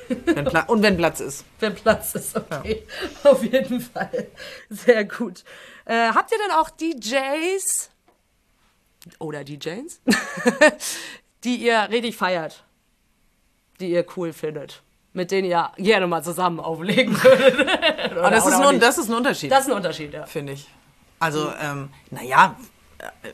wenn 0.08 0.46
Pla 0.46 0.62
und 0.66 0.84
wenn 0.84 0.98
Platz 0.98 1.20
ist. 1.20 1.46
Wenn 1.60 1.74
Platz 1.74 2.14
ist, 2.14 2.36
okay. 2.38 2.86
Auf 3.24 3.44
jeden 3.44 3.82
Fall. 3.82 4.28
Sehr 4.70 5.04
gut. 5.06 5.44
Äh, 5.86 6.10
habt 6.10 6.32
ihr 6.32 6.38
denn 6.38 6.52
auch 6.56 6.70
DJs 6.70 7.90
oder 9.20 9.44
DJs, 9.44 10.00
die 11.44 11.56
ihr 11.56 11.88
richtig 11.90 12.18
feiert? 12.18 12.64
Die 13.80 13.90
ihr 13.90 14.06
cool 14.16 14.32
findet? 14.32 14.84
Mit 15.14 15.32
denen 15.32 15.48
ihr 15.50 15.72
gerne 15.78 16.06
mal 16.08 16.24
zusammen 16.24 16.60
auflegen 16.60 17.16
würdet? 17.24 17.68
Aber 18.16 18.30
das, 18.30 18.46
ist 18.46 18.60
nur, 18.60 18.74
das 18.74 18.98
ist 19.00 19.10
ein 19.10 19.16
Unterschied, 19.16 19.52
Das 19.52 19.62
ist 19.62 19.72
ein 19.72 19.78
Unterschied, 19.78 20.14
ja. 20.14 20.26
finde 20.28 20.54
ich. 20.54 20.70
Also, 21.20 21.52
ähm, 21.60 21.90
naja. 22.12 22.56
äh, 23.00 23.30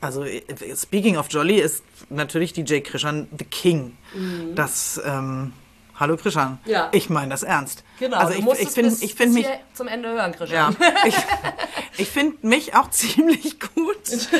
Also, 0.00 0.24
äh, 0.24 0.42
speaking 0.76 1.16
of 1.16 1.26
Jolly 1.30 1.60
ist 1.60 1.84
natürlich 2.08 2.52
DJ 2.52 2.80
Krishan 2.80 3.28
the 3.38 3.44
King. 3.44 3.96
Das, 4.54 5.00
ähm, 5.04 5.52
hallo 5.96 6.16
Krishan. 6.16 6.58
Mhm. 6.64 6.70
Ja. 6.70 6.88
Ich 6.92 7.10
meine 7.10 7.30
das 7.30 7.42
ernst. 7.42 7.84
Genau. 7.98 8.16
Also, 8.16 8.38
ich, 8.38 8.60
ich 8.60 8.68
finde 8.70 8.96
ich 9.00 9.14
find 9.14 9.34
mich. 9.34 9.46
zum 9.74 9.88
Ende 9.88 10.08
hören, 10.08 10.32
Christian. 10.32 10.74
Ja, 10.80 10.86
ich, 11.06 11.14
ich 11.98 12.08
finde 12.08 12.46
mich 12.46 12.74
auch 12.74 12.88
ziemlich 12.90 13.60
gut. 13.60 14.06
Sehr 14.06 14.30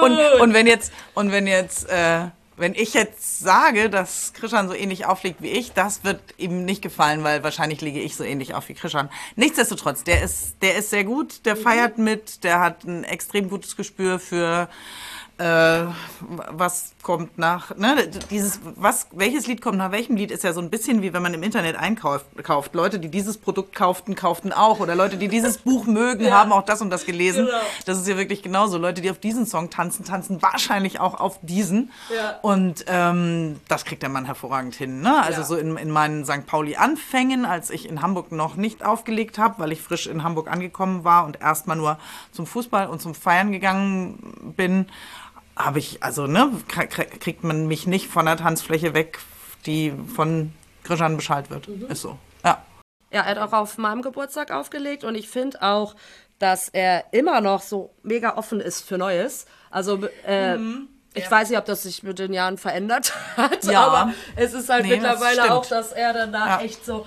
gut. 0.00 0.02
Und, 0.02 0.40
und 0.40 0.54
wenn 0.54 0.66
jetzt, 0.66 0.92
und 1.14 1.30
wenn 1.30 1.46
jetzt, 1.46 1.88
äh, 1.90 2.28
wenn 2.56 2.74
ich 2.74 2.94
jetzt 2.94 3.40
sage, 3.40 3.90
dass 3.90 4.32
Krishan 4.32 4.68
so 4.68 4.74
ähnlich 4.74 5.06
auflegt 5.06 5.42
wie 5.42 5.48
ich, 5.48 5.72
das 5.72 6.04
wird 6.04 6.20
ihm 6.36 6.64
nicht 6.64 6.82
gefallen, 6.82 7.24
weil 7.24 7.42
wahrscheinlich 7.42 7.80
lege 7.80 8.00
ich 8.00 8.16
so 8.16 8.24
ähnlich 8.24 8.54
auf 8.54 8.68
wie 8.68 8.74
Krishan. 8.74 9.10
Nichtsdestotrotz, 9.36 10.04
der 10.04 10.22
ist, 10.22 10.56
der 10.62 10.76
ist 10.76 10.90
sehr 10.90 11.04
gut, 11.04 11.44
der 11.46 11.56
feiert 11.56 11.98
mit, 11.98 12.44
der 12.44 12.60
hat 12.60 12.84
ein 12.84 13.04
extrem 13.04 13.48
gutes 13.48 13.76
Gespür 13.76 14.18
für 14.18 14.68
äh, 15.38 15.84
was 16.20 16.92
kommt 17.02 17.38
nach, 17.38 17.76
ne, 17.76 18.08
dieses, 18.30 18.60
was, 18.76 19.08
welches 19.12 19.46
Lied 19.46 19.60
kommt 19.60 19.78
nach 19.78 19.90
welchem 19.90 20.16
Lied, 20.16 20.30
ist 20.30 20.44
ja 20.44 20.52
so 20.52 20.60
ein 20.60 20.70
bisschen 20.70 21.02
wie 21.02 21.12
wenn 21.12 21.22
man 21.22 21.34
im 21.34 21.42
Internet 21.42 21.76
einkauft. 21.76 22.26
Kauft. 22.42 22.74
Leute, 22.74 22.98
die 22.98 23.08
dieses 23.08 23.38
Produkt 23.38 23.74
kauften, 23.74 24.14
kauften 24.14 24.52
auch. 24.52 24.80
Oder 24.80 24.94
Leute, 24.94 25.16
die 25.16 25.28
dieses 25.28 25.58
Buch 25.58 25.86
mögen, 25.86 26.24
ja. 26.24 26.32
haben 26.32 26.52
auch 26.52 26.62
das 26.62 26.80
und 26.80 26.90
das 26.90 27.04
gelesen. 27.04 27.46
Genau. 27.46 27.58
Das 27.86 27.98
ist 27.98 28.06
ja 28.06 28.16
wirklich 28.16 28.42
genauso. 28.42 28.78
Leute, 28.78 29.00
die 29.00 29.10
auf 29.10 29.18
diesen 29.18 29.46
Song 29.46 29.70
tanzen, 29.70 30.04
tanzen 30.04 30.40
wahrscheinlich 30.42 31.00
auch 31.00 31.20
auf 31.20 31.38
diesen. 31.42 31.90
Ja. 32.14 32.38
Und 32.42 32.84
ähm, 32.86 33.60
das 33.68 33.84
kriegt 33.84 34.02
der 34.02 34.08
Mann 34.08 34.24
hervorragend 34.24 34.74
hin. 34.74 35.00
Ne? 35.00 35.22
Also 35.22 35.40
ja. 35.40 35.46
so 35.46 35.56
in, 35.56 35.76
in 35.76 35.90
meinen 35.90 36.24
St. 36.24 36.46
Pauli-Anfängen, 36.46 37.44
als 37.44 37.70
ich 37.70 37.88
in 37.88 38.02
Hamburg 38.02 38.32
noch 38.32 38.56
nicht 38.56 38.84
aufgelegt 38.84 39.38
habe, 39.38 39.58
weil 39.58 39.72
ich 39.72 39.82
frisch 39.82 40.06
in 40.06 40.22
Hamburg 40.22 40.50
angekommen 40.50 41.04
war 41.04 41.24
und 41.26 41.40
erstmal 41.40 41.76
nur 41.76 41.98
zum 42.32 42.46
Fußball 42.46 42.86
und 42.86 43.00
zum 43.00 43.14
Feiern 43.14 43.52
gegangen 43.52 44.54
bin, 44.56 44.86
habe 45.56 45.78
ich, 45.78 46.02
also, 46.02 46.26
ne, 46.26 46.50
kriegt 46.68 47.44
man 47.44 47.66
mich 47.66 47.86
nicht 47.86 48.08
von 48.08 48.26
der 48.26 48.36
Tanzfläche 48.36 48.94
weg, 48.94 49.18
die 49.66 49.92
von 50.14 50.52
Grischan 50.82 51.16
beschallt 51.16 51.50
wird. 51.50 51.68
Mhm. 51.68 51.86
Ist 51.90 52.02
so. 52.02 52.18
Ja. 52.44 52.64
Ja, 53.10 53.22
er 53.22 53.24
hat 53.26 53.38
auch 53.38 53.52
auf 53.52 53.78
meinem 53.78 54.02
Geburtstag 54.02 54.50
aufgelegt 54.50 55.04
und 55.04 55.14
ich 55.14 55.28
finde 55.28 55.62
auch, 55.62 55.94
dass 56.38 56.68
er 56.68 57.04
immer 57.12 57.40
noch 57.40 57.62
so 57.62 57.94
mega 58.02 58.36
offen 58.36 58.60
ist 58.60 58.82
für 58.82 58.98
Neues. 58.98 59.46
Also, 59.70 60.06
äh, 60.26 60.56
mhm. 60.56 60.88
Ich 61.16 61.24
ja. 61.24 61.30
weiß 61.30 61.48
nicht, 61.48 61.58
ob 61.58 61.64
das 61.64 61.84
sich 61.84 62.02
mit 62.02 62.18
den 62.18 62.32
Jahren 62.32 62.58
verändert 62.58 63.12
hat, 63.36 63.64
ja. 63.64 63.86
aber 63.86 64.12
es 64.34 64.52
ist 64.52 64.68
halt 64.68 64.84
nee, 64.84 64.96
mittlerweile 64.96 65.36
das 65.36 65.50
auch, 65.50 65.66
dass 65.66 65.92
er 65.92 66.12
danach 66.12 66.60
ja. 66.60 66.66
echt 66.66 66.84
so 66.84 67.06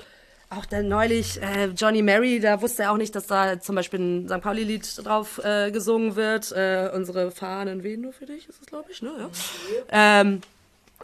auch 0.49 0.65
dann 0.65 0.87
neulich 0.87 1.41
äh, 1.41 1.65
Johnny 1.67 2.01
Mary, 2.01 2.39
da 2.39 2.61
wusste 2.61 2.83
er 2.83 2.91
auch 2.91 2.97
nicht, 2.97 3.13
dass 3.15 3.27
da 3.27 3.59
zum 3.59 3.75
Beispiel 3.75 3.99
ein 3.99 4.29
St. 4.29 4.41
Pauli-Lied 4.41 5.05
drauf 5.05 5.39
äh, 5.43 5.71
gesungen 5.71 6.15
wird. 6.15 6.51
Äh, 6.53 6.89
unsere 6.93 7.31
Fahnen 7.31 7.83
wehen 7.83 8.01
nur 8.01 8.13
für 8.13 8.25
dich, 8.25 8.47
ist 8.47 8.61
es, 8.61 8.67
glaube 8.67 8.89
ich, 8.91 9.01
ne? 9.01 9.29
Ja. 9.91 10.21
Ähm, 10.21 10.41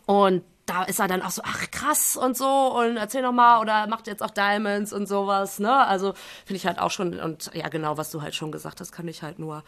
und 0.05 0.43
da 0.65 0.83
ist 0.83 0.99
er 0.99 1.07
dann 1.07 1.21
auch 1.21 1.31
so, 1.31 1.41
ach 1.43 1.69
krass 1.71 2.15
und 2.15 2.37
so 2.37 2.47
und 2.47 2.95
erzähl 2.95 3.21
noch 3.21 3.33
mal 3.33 3.59
oder 3.59 3.87
macht 3.87 4.07
jetzt 4.07 4.23
auch 4.23 4.29
Diamonds 4.29 4.93
und 4.93 5.07
sowas, 5.07 5.59
ne? 5.59 5.85
Also 5.85 6.13
finde 6.45 6.57
ich 6.57 6.65
halt 6.65 6.79
auch 6.79 6.91
schon 6.91 7.19
und 7.19 7.51
ja 7.53 7.67
genau, 7.67 7.97
was 7.97 8.11
du 8.11 8.21
halt 8.21 8.33
schon 8.35 8.51
gesagt 8.51 8.79
hast, 8.79 8.93
kann 8.93 9.07
ich 9.09 9.23
halt 9.23 9.39
nur 9.39 9.63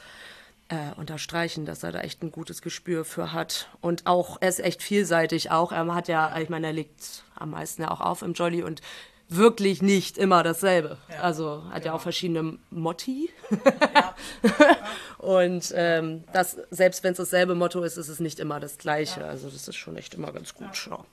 äh, 0.69 0.97
unterstreichen, 0.97 1.65
dass 1.65 1.83
er 1.83 1.91
da 1.91 1.99
echt 1.99 2.23
ein 2.23 2.31
gutes 2.31 2.61
Gespür 2.61 3.03
für 3.03 3.33
hat 3.33 3.67
und 3.81 4.07
auch 4.07 4.37
er 4.39 4.49
ist 4.49 4.61
echt 4.61 4.81
vielseitig 4.81 5.51
auch. 5.51 5.73
Er 5.73 5.93
hat 5.93 6.07
ja, 6.07 6.37
ich 6.37 6.49
meine, 6.49 6.67
er 6.67 6.73
legt 6.73 7.23
am 7.35 7.51
meisten 7.51 7.81
ja 7.81 7.91
auch 7.91 8.01
auf 8.01 8.21
im 8.21 8.33
Jolly 8.33 8.63
und 8.63 8.81
wirklich 9.27 9.81
nicht 9.81 10.17
immer 10.17 10.43
dasselbe. 10.43 10.97
Ja, 11.09 11.21
also 11.21 11.63
hat 11.65 11.75
genau. 11.75 11.85
ja 11.85 11.93
auch 11.93 12.01
verschiedene 12.01 12.57
Motti. 12.69 13.29
Ja. 13.93 14.15
und 15.17 15.73
ähm, 15.75 16.23
das, 16.31 16.57
selbst 16.69 17.03
wenn 17.03 17.11
es 17.11 17.17
dasselbe 17.17 17.55
Motto 17.55 17.81
ist, 17.83 17.97
ist 17.97 18.09
es 18.09 18.19
nicht 18.19 18.39
immer 18.39 18.59
das 18.59 18.77
gleiche. 18.77 19.21
Ja. 19.21 19.27
Also 19.27 19.49
das 19.49 19.67
ist 19.67 19.75
schon 19.75 19.97
echt 19.97 20.13
immer 20.13 20.31
ganz 20.31 20.53
gut. 20.53 20.87
Ja, 20.89 21.05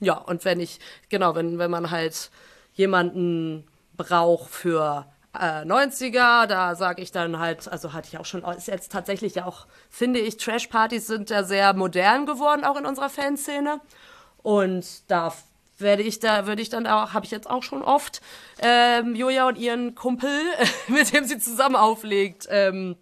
ja 0.00 0.14
und 0.14 0.44
wenn 0.44 0.60
ich, 0.60 0.80
genau, 1.08 1.34
wenn, 1.34 1.58
wenn 1.58 1.70
man 1.70 1.90
halt 1.90 2.30
jemanden 2.74 3.66
braucht 3.96 4.50
für 4.50 5.06
äh, 5.34 5.62
90er, 5.62 6.46
da 6.46 6.74
sage 6.74 7.02
ich 7.02 7.10
dann 7.10 7.38
halt, 7.38 7.68
also 7.68 7.92
hatte 7.92 8.08
ich 8.08 8.18
auch 8.18 8.26
schon, 8.26 8.44
ist 8.44 8.68
jetzt 8.68 8.92
tatsächlich 8.92 9.36
ja 9.36 9.46
auch, 9.46 9.66
finde 9.88 10.20
ich, 10.20 10.36
Trash-Partys 10.36 11.06
sind 11.06 11.30
ja 11.30 11.42
sehr 11.42 11.72
modern 11.74 12.26
geworden, 12.26 12.64
auch 12.64 12.76
in 12.76 12.86
unserer 12.86 13.08
Fanszene. 13.08 13.80
Und 14.42 15.10
da 15.10 15.32
werde 15.78 16.02
ich 16.02 16.20
da, 16.20 16.46
würde 16.46 16.62
ich 16.62 16.68
dann 16.68 16.86
auch, 16.86 17.12
habe 17.12 17.24
ich 17.24 17.30
jetzt 17.30 17.48
auch 17.48 17.62
schon 17.62 17.82
oft, 17.82 18.20
ähm, 18.60 19.14
Joja 19.14 19.48
und 19.48 19.58
ihren 19.58 19.94
Kumpel, 19.94 20.30
mit 20.88 21.12
dem 21.12 21.24
sie 21.24 21.38
zusammen 21.38 21.76
auflegt, 21.76 22.46
ähm, 22.50 22.96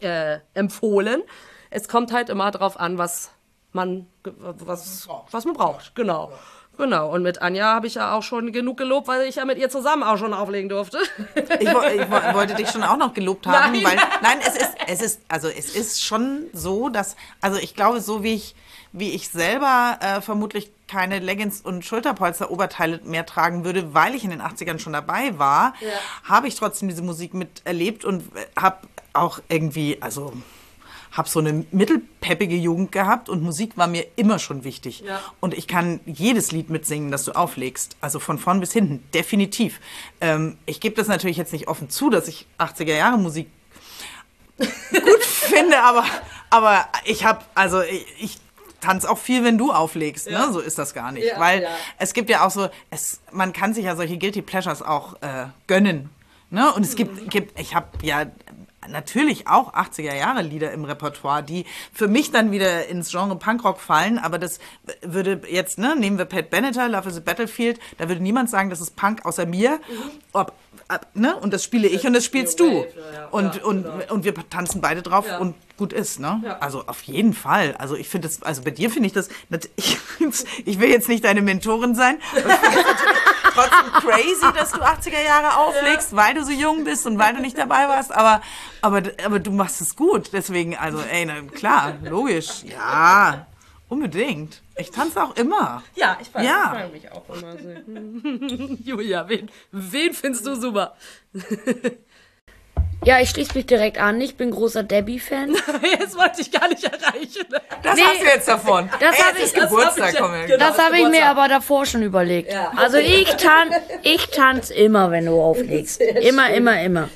äh, 0.00 0.38
empfohlen. 0.54 1.22
Es 1.70 1.88
kommt 1.88 2.12
halt 2.12 2.28
immer 2.28 2.50
darauf 2.50 2.78
an, 2.78 2.98
was 2.98 3.30
man, 3.72 4.06
was, 4.22 5.08
was 5.30 5.44
man 5.44 5.54
braucht. 5.54 5.94
Genau. 5.94 6.32
Genau, 6.78 7.12
und 7.12 7.22
mit 7.22 7.42
Anja 7.42 7.74
habe 7.74 7.86
ich 7.86 7.96
ja 7.96 8.14
auch 8.14 8.22
schon 8.22 8.50
genug 8.50 8.78
gelobt, 8.78 9.06
weil 9.06 9.28
ich 9.28 9.36
ja 9.36 9.44
mit 9.44 9.58
ihr 9.58 9.68
zusammen 9.68 10.02
auch 10.02 10.16
schon 10.16 10.32
auflegen 10.32 10.70
durfte. 10.70 10.98
Ich, 11.34 11.68
ich 11.68 11.74
wollte 12.34 12.54
dich 12.54 12.70
schon 12.70 12.82
auch 12.82 12.96
noch 12.96 13.12
gelobt 13.12 13.46
haben, 13.46 13.72
nein. 13.72 13.84
weil 13.84 13.96
nein, 14.22 14.38
es 14.40 14.56
ist, 14.56 14.74
es 14.86 15.02
ist, 15.02 15.20
also 15.28 15.48
es 15.48 15.76
ist 15.76 16.02
schon 16.02 16.46
so, 16.54 16.88
dass, 16.88 17.14
also 17.42 17.58
ich 17.58 17.74
glaube, 17.74 18.00
so 18.00 18.22
wie 18.22 18.34
ich, 18.34 18.54
wie 18.92 19.10
ich 19.10 19.28
selber 19.28 19.98
äh, 20.00 20.20
vermutlich 20.22 20.72
keine 20.92 21.20
Leggings 21.20 21.62
und 21.62 21.86
Schulterpolster-Oberteile 21.86 23.00
mehr 23.04 23.24
tragen 23.24 23.64
würde, 23.64 23.94
weil 23.94 24.14
ich 24.14 24.24
in 24.24 24.30
den 24.30 24.42
80ern 24.42 24.78
schon 24.78 24.92
dabei 24.92 25.38
war, 25.38 25.72
ja. 25.80 25.88
habe 26.24 26.48
ich 26.48 26.54
trotzdem 26.54 26.88
diese 26.88 27.00
Musik 27.00 27.32
miterlebt 27.32 28.04
und 28.04 28.24
äh, 28.36 28.60
habe 28.60 28.86
auch 29.14 29.40
irgendwie, 29.48 29.96
also 30.02 30.34
habe 31.12 31.28
so 31.30 31.40
eine 31.40 31.64
mittelpeppige 31.70 32.56
Jugend 32.56 32.92
gehabt 32.92 33.30
und 33.30 33.42
Musik 33.42 33.78
war 33.78 33.86
mir 33.86 34.06
immer 34.16 34.38
schon 34.38 34.64
wichtig. 34.64 35.00
Ja. 35.00 35.20
Und 35.40 35.54
ich 35.54 35.66
kann 35.66 36.00
jedes 36.04 36.52
Lied 36.52 36.68
mitsingen, 36.68 37.10
das 37.10 37.24
du 37.24 37.32
auflegst. 37.32 37.96
Also 38.02 38.18
von 38.18 38.38
vorn 38.38 38.60
bis 38.60 38.72
hinten, 38.72 39.02
definitiv. 39.14 39.80
Ähm, 40.20 40.58
ich 40.66 40.80
gebe 40.80 40.94
das 40.94 41.08
natürlich 41.08 41.38
jetzt 41.38 41.54
nicht 41.54 41.68
offen 41.68 41.88
zu, 41.88 42.10
dass 42.10 42.28
ich 42.28 42.46
80er 42.58 42.94
Jahre 42.94 43.18
Musik 43.18 43.48
gut 44.58 45.24
finde, 45.24 45.82
aber, 45.82 46.04
aber 46.50 46.86
ich 47.04 47.24
habe, 47.24 47.40
also 47.54 47.80
ich, 47.80 48.06
ich 48.18 48.38
tanz 48.82 49.06
auch 49.06 49.18
viel, 49.18 49.44
wenn 49.44 49.56
du 49.56 49.72
auflegst. 49.72 50.26
Ne? 50.26 50.34
Ja. 50.34 50.46
Ne? 50.46 50.52
So 50.52 50.60
ist 50.60 50.78
das 50.78 50.92
gar 50.92 51.12
nicht. 51.12 51.26
Ja, 51.26 51.40
Weil 51.40 51.62
ja. 51.62 51.68
es 51.98 52.12
gibt 52.12 52.28
ja 52.28 52.46
auch 52.46 52.50
so, 52.50 52.68
es, 52.90 53.20
man 53.30 53.54
kann 53.54 53.72
sich 53.72 53.86
ja 53.86 53.96
solche 53.96 54.18
Guilty 54.18 54.42
Pleasures 54.42 54.82
auch 54.82 55.14
äh, 55.22 55.46
gönnen. 55.66 56.10
Ne? 56.50 56.70
Und 56.74 56.84
es 56.84 56.96
gibt, 56.96 57.30
gibt 57.30 57.58
ich 57.58 57.74
habe 57.74 57.86
ja 58.02 58.26
natürlich 58.88 59.46
auch 59.46 59.74
80er 59.74 60.14
Jahre 60.14 60.42
Lieder 60.42 60.72
im 60.72 60.84
Repertoire, 60.84 61.42
die 61.42 61.64
für 61.92 62.08
mich 62.08 62.30
dann 62.30 62.50
wieder 62.50 62.86
ins 62.86 63.10
Genre 63.10 63.36
Punkrock 63.36 63.80
fallen, 63.80 64.18
aber 64.18 64.38
das 64.38 64.58
würde 65.02 65.42
jetzt, 65.48 65.78
ne, 65.78 65.96
nehmen 65.96 66.18
wir 66.18 66.24
Pat 66.24 66.50
Benatar, 66.50 66.88
Love 66.88 67.08
is 67.08 67.16
a 67.16 67.20
Battlefield, 67.20 67.80
da 67.98 68.08
würde 68.08 68.22
niemand 68.22 68.50
sagen, 68.50 68.70
das 68.70 68.80
ist 68.80 68.96
Punk 68.96 69.24
außer 69.24 69.46
mir. 69.46 69.72
Mhm. 69.72 70.10
Ob, 70.32 70.52
ne? 71.14 71.36
Und 71.36 71.52
das 71.52 71.64
spiele 71.64 71.88
ich 71.88 72.06
und 72.06 72.12
das 72.12 72.24
spielst 72.24 72.60
du. 72.60 72.84
Und, 73.30 73.56
ja, 73.56 73.62
und, 73.62 73.84
genau. 73.84 74.12
und 74.12 74.24
wir 74.24 74.34
tanzen 74.50 74.80
beide 74.80 75.02
drauf 75.02 75.26
ja. 75.26 75.38
und 75.38 75.54
gut 75.76 75.92
ist, 75.92 76.20
ne? 76.20 76.40
Ja. 76.44 76.58
Also 76.58 76.84
auf 76.86 77.02
jeden 77.02 77.34
Fall. 77.34 77.74
Also 77.78 77.96
ich 77.96 78.08
finde 78.08 78.28
das, 78.28 78.42
also 78.42 78.62
bei 78.62 78.70
dir 78.70 78.90
finde 78.90 79.06
ich 79.06 79.12
das, 79.12 79.28
ich, 79.76 79.98
ich 80.64 80.80
will 80.80 80.90
jetzt 80.90 81.08
nicht 81.08 81.24
deine 81.24 81.42
Mentorin 81.42 81.94
sein. 81.94 82.18
Trotzdem 83.54 83.92
crazy, 84.00 84.52
dass 84.54 84.72
du 84.72 84.80
80er 84.80 85.22
Jahre 85.22 85.56
auflegst, 85.56 86.14
weil 86.16 86.34
du 86.34 86.44
so 86.44 86.52
jung 86.52 86.84
bist 86.84 87.06
und 87.06 87.18
weil 87.18 87.34
du 87.34 87.40
nicht 87.40 87.56
dabei 87.58 87.88
warst, 87.88 88.12
aber, 88.12 88.42
aber, 88.80 89.02
aber 89.24 89.38
du 89.38 89.50
machst 89.50 89.80
es 89.80 89.96
gut. 89.96 90.32
Deswegen, 90.32 90.76
also, 90.76 91.00
ey, 91.00 91.24
na, 91.24 91.40
klar, 91.42 91.94
logisch. 92.02 92.64
Ja, 92.64 93.46
unbedingt. 93.88 94.62
Ich 94.76 94.90
tanze 94.90 95.22
auch 95.22 95.36
immer. 95.36 95.82
Ja, 95.94 96.16
ich 96.20 96.34
weiß, 96.34 96.44
ja. 96.44 96.70
freue 96.70 96.88
mich 96.88 97.12
auch 97.12 97.24
immer. 97.28 98.76
Julia, 98.84 99.28
wen, 99.28 99.50
wen 99.70 100.14
findest 100.14 100.46
du 100.46 100.54
super? 100.54 100.96
Ja, 103.04 103.20
ich 103.20 103.30
schließe 103.30 103.54
mich 103.54 103.66
direkt 103.66 103.98
an. 103.98 104.20
Ich 104.20 104.36
bin 104.36 104.52
großer 104.52 104.84
Debbie-Fan. 104.84 105.54
jetzt 106.00 106.16
wollte 106.16 106.40
ich 106.40 106.52
gar 106.52 106.68
nicht 106.68 106.84
erreichen. 106.84 107.46
Das 107.82 107.96
nee, 107.96 108.02
hast 108.02 108.20
du 108.20 108.26
jetzt 108.26 108.48
davon. 108.48 108.88
Das 109.00 109.24
habe 109.24 109.38
ich, 109.38 109.52
Geburtstag 109.52 110.12
das 110.12 110.20
hab 110.20 110.34
ich, 110.40 110.46
genau, 110.46 110.58
das 110.58 110.78
hab 110.78 110.92
ich 110.92 111.08
mir 111.08 111.26
aber 111.26 111.48
davor 111.48 111.84
schon 111.84 112.02
überlegt. 112.02 112.52
Ja. 112.52 112.72
Also 112.76 112.98
ich, 112.98 113.28
tan 113.34 113.70
ich 114.02 114.26
tanze 114.28 114.74
immer, 114.74 115.10
wenn 115.10 115.26
du 115.26 115.40
auflegst. 115.40 116.00
Immer, 116.00 116.46
schön. 116.46 116.54
immer, 116.54 116.82
immer. 116.82 117.08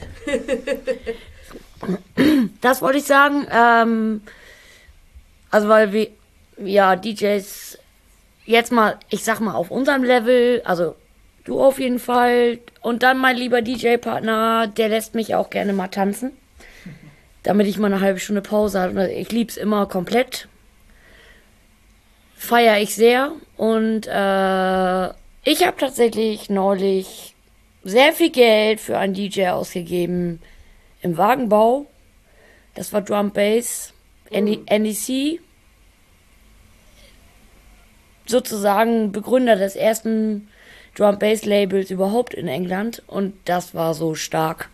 Das 2.61 2.83
wollte 2.83 2.99
ich 2.99 3.05
sagen. 3.05 3.47
Ähm, 3.53 4.23
also 5.51 5.69
weil 5.69 5.93
wir, 5.93 6.09
ja, 6.59 6.97
DJs 6.97 7.79
jetzt 8.45 8.73
mal, 8.73 8.99
ich 9.11 9.23
sag 9.23 9.39
mal, 9.39 9.55
auf 9.55 9.71
unserem 9.71 10.03
Level, 10.03 10.63
also 10.65 10.97
Du 11.47 11.61
auf 11.61 11.79
jeden 11.79 12.01
Fall. 12.01 12.59
Und 12.83 13.05
dann 13.05 13.19
mein 13.19 13.37
lieber 13.37 13.63
DJ-Partner, 13.63 14.67
der 14.67 14.89
lässt 14.89 15.15
mich 15.15 15.35
auch 15.35 15.49
gerne 15.49 15.73
mal 15.73 15.89
tanzen. 15.89 16.33
Damit 17.45 17.69
ich 17.69 17.79
mal 17.79 17.87
eine 17.87 18.01
halbe 18.01 18.19
Stunde 18.19 18.43
Pause 18.43 18.81
habe. 18.81 19.13
Ich 19.13 19.31
lieb's 19.31 19.57
immer 19.57 19.87
komplett. 19.87 20.49
Feiere 22.35 22.81
ich 22.81 22.97
sehr. 22.97 23.33
Und 23.57 24.09
äh, 24.09 25.07
ich 25.45 25.65
habe 25.65 25.77
tatsächlich 25.79 26.51
neulich 26.51 27.37
sehr 27.85 28.13
viel 28.13 28.31
Geld 28.31 28.81
für 28.81 28.99
einen 28.99 29.15
DJ 29.15 29.49
ausgegeben 29.51 30.43
im 31.03 31.17
Wagenbau. 31.17 31.87
Das 32.75 32.93
war 32.93 33.03
Drum 33.03 33.31
Bass, 33.31 33.95
NEC. 34.33 35.41
Sozusagen 38.27 39.13
Begründer 39.13 39.55
des 39.55 39.77
ersten 39.77 40.49
Drum 40.97 41.19
Bass 41.19 41.45
Labels 41.45 41.91
überhaupt 41.91 42.35
in 42.35 42.49
England 42.49 43.03
und 43.07 43.35
das 43.45 43.75
war 43.75 43.95
so 43.95 44.15
stark. 44.15 44.71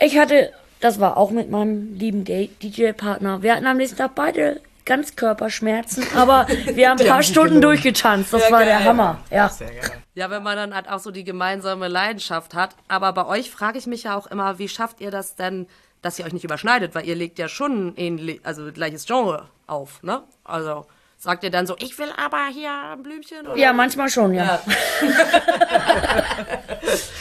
Ich 0.00 0.16
hatte, 0.16 0.52
das 0.80 1.00
war 1.00 1.16
auch 1.16 1.30
mit 1.30 1.50
meinem 1.50 1.94
lieben 1.94 2.24
DJ-Partner. 2.24 3.42
Wir 3.42 3.54
hatten 3.54 3.66
am 3.66 3.76
nächsten 3.76 3.98
Tag 3.98 4.14
beide 4.14 4.60
ganz 4.86 5.16
Körperschmerzen, 5.16 6.04
aber 6.16 6.46
wir 6.72 6.88
haben 6.88 7.00
ein 7.00 7.06
paar 7.08 7.22
Stunden 7.22 7.60
durchgetanzt. 7.60 8.32
Das 8.32 8.50
war 8.50 8.64
der 8.64 8.84
Hammer. 8.84 9.18
Ja. 9.30 9.50
Geil. 9.58 9.70
Ja, 10.14 10.30
wenn 10.30 10.42
man 10.42 10.56
dann 10.56 10.74
halt 10.74 10.88
auch 10.88 10.98
so 10.98 11.10
die 11.10 11.24
gemeinsame 11.24 11.88
Leidenschaft 11.88 12.54
hat. 12.54 12.74
Aber 12.88 13.12
bei 13.12 13.26
euch 13.26 13.50
frage 13.50 13.78
ich 13.78 13.86
mich 13.86 14.04
ja 14.04 14.16
auch 14.16 14.26
immer, 14.26 14.58
wie 14.58 14.68
schafft 14.68 15.00
ihr 15.00 15.10
das 15.10 15.36
denn, 15.36 15.66
dass 16.02 16.18
ihr 16.18 16.24
euch 16.24 16.32
nicht 16.32 16.44
überschneidet? 16.44 16.94
Weil 16.94 17.06
ihr 17.06 17.14
legt 17.14 17.38
ja 17.38 17.48
schon 17.48 17.94
ähnlich, 17.96 18.40
also 18.44 18.70
gleiches 18.72 19.04
Genre 19.06 19.48
auf, 19.66 20.02
ne? 20.02 20.22
Also 20.44 20.86
sagt 21.20 21.44
ihr 21.44 21.50
dann 21.50 21.66
so, 21.66 21.76
ich 21.78 21.98
will 21.98 22.10
aber 22.16 22.46
hier 22.46 22.72
ein 22.72 23.02
Blümchen? 23.02 23.46
Oder? 23.46 23.56
Ja, 23.56 23.74
manchmal 23.74 24.08
schon, 24.08 24.34
ja. 24.34 24.60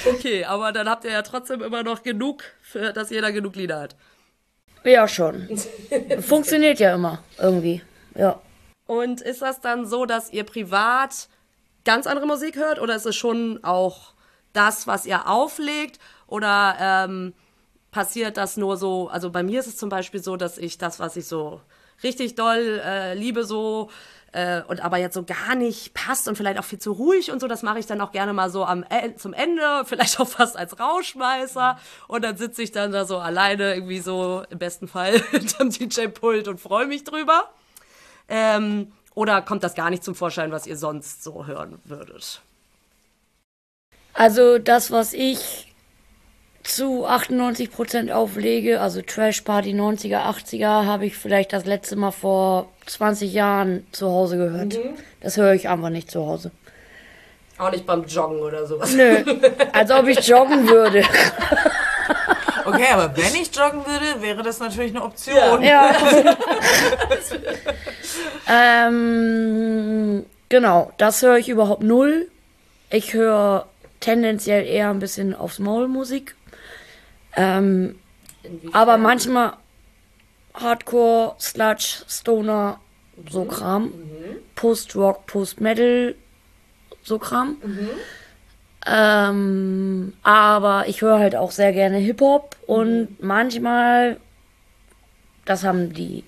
Okay, 0.09 0.45
aber 0.45 0.71
dann 0.71 0.89
habt 0.89 1.03
ihr 1.03 1.11
ja 1.11 1.21
trotzdem 1.21 1.61
immer 1.61 1.83
noch 1.83 2.01
genug, 2.01 2.43
für, 2.61 2.93
dass 2.93 3.09
jeder 3.09 3.31
genug 3.31 3.55
Lieder 3.55 3.81
hat. 3.81 3.95
Ja, 4.83 5.07
schon. 5.07 5.47
Funktioniert 6.21 6.79
ja 6.79 6.95
immer 6.95 7.21
irgendwie. 7.37 7.81
Ja. 8.15 8.41
Und 8.87 9.21
ist 9.21 9.41
das 9.41 9.59
dann 9.59 9.85
so, 9.85 10.05
dass 10.05 10.31
ihr 10.31 10.45
privat 10.45 11.27
ganz 11.83 12.07
andere 12.07 12.25
Musik 12.25 12.55
hört 12.55 12.79
oder 12.79 12.95
ist 12.95 13.05
es 13.05 13.17
schon 13.17 13.59
auch 13.63 14.13
das, 14.53 14.87
was 14.87 15.05
ihr 15.05 15.27
auflegt? 15.27 15.99
Oder 16.25 16.77
ähm, 16.79 17.33
passiert 17.91 18.37
das 18.37 18.55
nur 18.55 18.77
so? 18.77 19.09
Also 19.09 19.29
bei 19.29 19.43
mir 19.43 19.59
ist 19.59 19.67
es 19.67 19.77
zum 19.77 19.89
Beispiel 19.89 20.23
so, 20.23 20.37
dass 20.37 20.57
ich 20.57 20.77
das, 20.77 20.99
was 20.99 21.17
ich 21.17 21.27
so 21.27 21.61
richtig 22.03 22.35
doll 22.35 22.81
äh, 22.83 23.13
liebe, 23.13 23.43
so 23.43 23.89
äh, 24.31 24.61
und 24.67 24.83
aber 24.83 24.97
jetzt 24.97 25.15
so 25.15 25.23
gar 25.23 25.55
nicht 25.55 25.93
passt 25.93 26.27
und 26.27 26.35
vielleicht 26.35 26.59
auch 26.59 26.63
viel 26.63 26.79
zu 26.79 26.91
ruhig 26.91 27.31
und 27.31 27.39
so, 27.39 27.47
das 27.47 27.63
mache 27.63 27.79
ich 27.79 27.85
dann 27.87 28.01
auch 28.01 28.11
gerne 28.11 28.33
mal 28.33 28.49
so 28.49 28.63
am 28.65 28.83
E- 28.89 29.15
zum 29.15 29.33
Ende, 29.33 29.61
vielleicht 29.85 30.19
auch 30.19 30.27
fast 30.27 30.57
als 30.57 30.79
Rauschmeißer 30.79 31.79
und 32.07 32.23
dann 32.23 32.37
sitze 32.37 32.61
ich 32.61 32.71
dann 32.71 32.91
da 32.91 33.05
so 33.05 33.17
alleine 33.17 33.73
irgendwie 33.73 33.99
so 33.99 34.43
im 34.49 34.59
besten 34.59 34.87
Fall 34.87 35.19
hinterm 35.31 35.69
DJ-Pult 35.69 36.47
und 36.47 36.59
freue 36.59 36.85
mich 36.85 37.03
drüber. 37.03 37.49
Ähm, 38.27 38.91
oder 39.15 39.41
kommt 39.41 39.63
das 39.63 39.73
gar 39.73 39.89
nicht 39.89 40.03
zum 40.03 40.15
Vorschein, 40.15 40.51
was 40.51 40.67
ihr 40.67 40.77
sonst 40.77 41.23
so 41.23 41.45
hören 41.45 41.79
würdet? 41.83 42.41
Also 44.13 44.59
das, 44.59 44.91
was 44.91 45.13
ich 45.13 45.68
zu 46.63 47.07
98% 47.07 48.11
auflege, 48.11 48.81
also 48.81 49.01
Trash 49.01 49.41
Party 49.41 49.71
90er, 49.71 50.25
80er, 50.25 50.85
habe 50.85 51.05
ich 51.05 51.17
vielleicht 51.17 51.53
das 51.53 51.65
letzte 51.65 51.95
Mal 51.95 52.11
vor 52.11 52.69
20 52.85 53.33
Jahren 53.33 53.87
zu 53.91 54.07
Hause 54.09 54.37
gehört. 54.37 54.77
Das 55.21 55.37
höre 55.37 55.53
ich 55.53 55.69
einfach 55.69 55.89
nicht 55.89 56.11
zu 56.11 56.25
Hause. 56.25 56.51
Auch 57.57 57.71
nicht 57.71 57.85
beim 57.85 58.05
Joggen 58.05 58.39
oder 58.39 58.65
sowas. 58.65 58.93
Nö, 58.93 59.17
als 59.73 59.91
ob 59.91 60.07
ich 60.07 60.25
joggen 60.27 60.67
würde. 60.67 61.03
Okay, 62.65 62.87
aber 62.91 63.15
wenn 63.15 63.41
ich 63.41 63.55
joggen 63.55 63.85
würde, 63.85 64.21
wäre 64.21 64.43
das 64.43 64.59
natürlich 64.59 64.95
eine 64.95 65.03
Option. 65.03 65.63
Ja. 65.63 65.91
ähm, 68.87 70.25
genau, 70.49 70.91
das 70.97 71.21
höre 71.21 71.37
ich 71.37 71.49
überhaupt 71.49 71.81
null. 71.81 72.29
Ich 72.91 73.13
höre 73.13 73.65
tendenziell 73.99 74.65
eher 74.65 74.89
ein 74.89 74.99
bisschen 74.99 75.35
aufs 75.35 75.59
Maul 75.59 75.87
Musik. 75.87 76.35
Ähm, 77.35 77.95
aber 78.73 78.97
manchmal 78.97 79.53
Hardcore, 80.53 81.35
Sludge, 81.39 82.03
Stoner, 82.07 82.79
so 83.29 83.45
Kram. 83.45 83.93
Post-Rock, 84.55 85.25
Post-Metal, 85.25 86.15
so 87.03 87.19
Kram. 87.19 87.57
Ähm, 88.85 90.13
aber 90.23 90.85
ich 90.87 91.01
höre 91.01 91.19
halt 91.19 91.35
auch 91.35 91.51
sehr 91.51 91.73
gerne 91.73 91.97
Hip-Hop 91.97 92.55
und 92.65 93.21
manchmal, 93.21 94.17
das 95.45 95.63
haben 95.63 95.93
die 95.93 96.23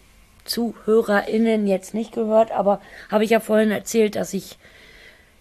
ZuhörerInnen 0.46 1.68
jetzt 1.68 1.94
nicht 1.94 2.14
gehört, 2.14 2.52
aber 2.52 2.82
habe 3.10 3.24
ich 3.24 3.30
ja 3.30 3.40
vorhin 3.40 3.72
erzählt, 3.72 4.16
dass 4.16 4.34
ich 4.34 4.58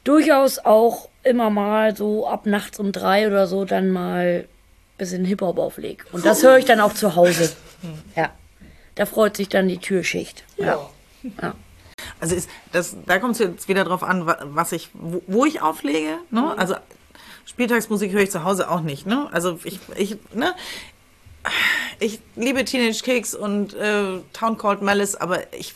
durchaus 0.04 0.58
auch 0.58 1.08
immer 1.22 1.50
mal 1.50 1.96
so 1.96 2.26
ab 2.28 2.46
nachts 2.46 2.78
um 2.78 2.92
drei 2.92 3.26
oder 3.26 3.46
so 3.46 3.64
dann 3.64 3.90
mal 3.90 4.46
bisschen 5.00 5.24
Hip-Hop 5.24 5.58
auflege. 5.58 6.04
Und 6.12 6.24
das 6.24 6.42
höre 6.42 6.58
ich 6.58 6.64
dann 6.64 6.80
auch 6.80 6.94
zu 6.94 7.16
Hause. 7.16 7.52
Ja. 8.14 8.30
Da 8.94 9.06
freut 9.06 9.36
sich 9.36 9.48
dann 9.48 9.66
die 9.68 9.78
Türschicht. 9.78 10.44
Ja. 10.56 10.78
ja. 11.42 11.54
Also 12.20 12.34
ist 12.34 12.48
das, 12.72 12.96
da 13.06 13.18
kommt 13.18 13.32
es 13.32 13.38
jetzt 13.40 13.68
wieder 13.68 13.84
drauf 13.84 14.02
an, 14.02 14.26
wa- 14.26 14.38
was 14.42 14.72
ich, 14.72 14.90
wo, 14.92 15.22
wo 15.26 15.44
ich 15.44 15.60
auflege. 15.62 16.18
Ne? 16.30 16.54
Also 16.56 16.74
Spieltagsmusik 17.46 18.12
höre 18.12 18.22
ich 18.22 18.30
zu 18.30 18.44
Hause 18.44 18.70
auch 18.70 18.80
nicht. 18.80 19.06
Ne? 19.06 19.28
Also 19.32 19.58
ich, 19.64 19.80
ich, 19.96 20.16
ne? 20.34 20.54
ich 21.98 22.20
liebe 22.36 22.64
Teenage 22.64 23.02
Kicks 23.02 23.34
und 23.34 23.74
äh, 23.74 24.18
Town 24.32 24.56
Called 24.58 24.82
Malice, 24.82 25.16
aber 25.16 25.52
ich, 25.54 25.74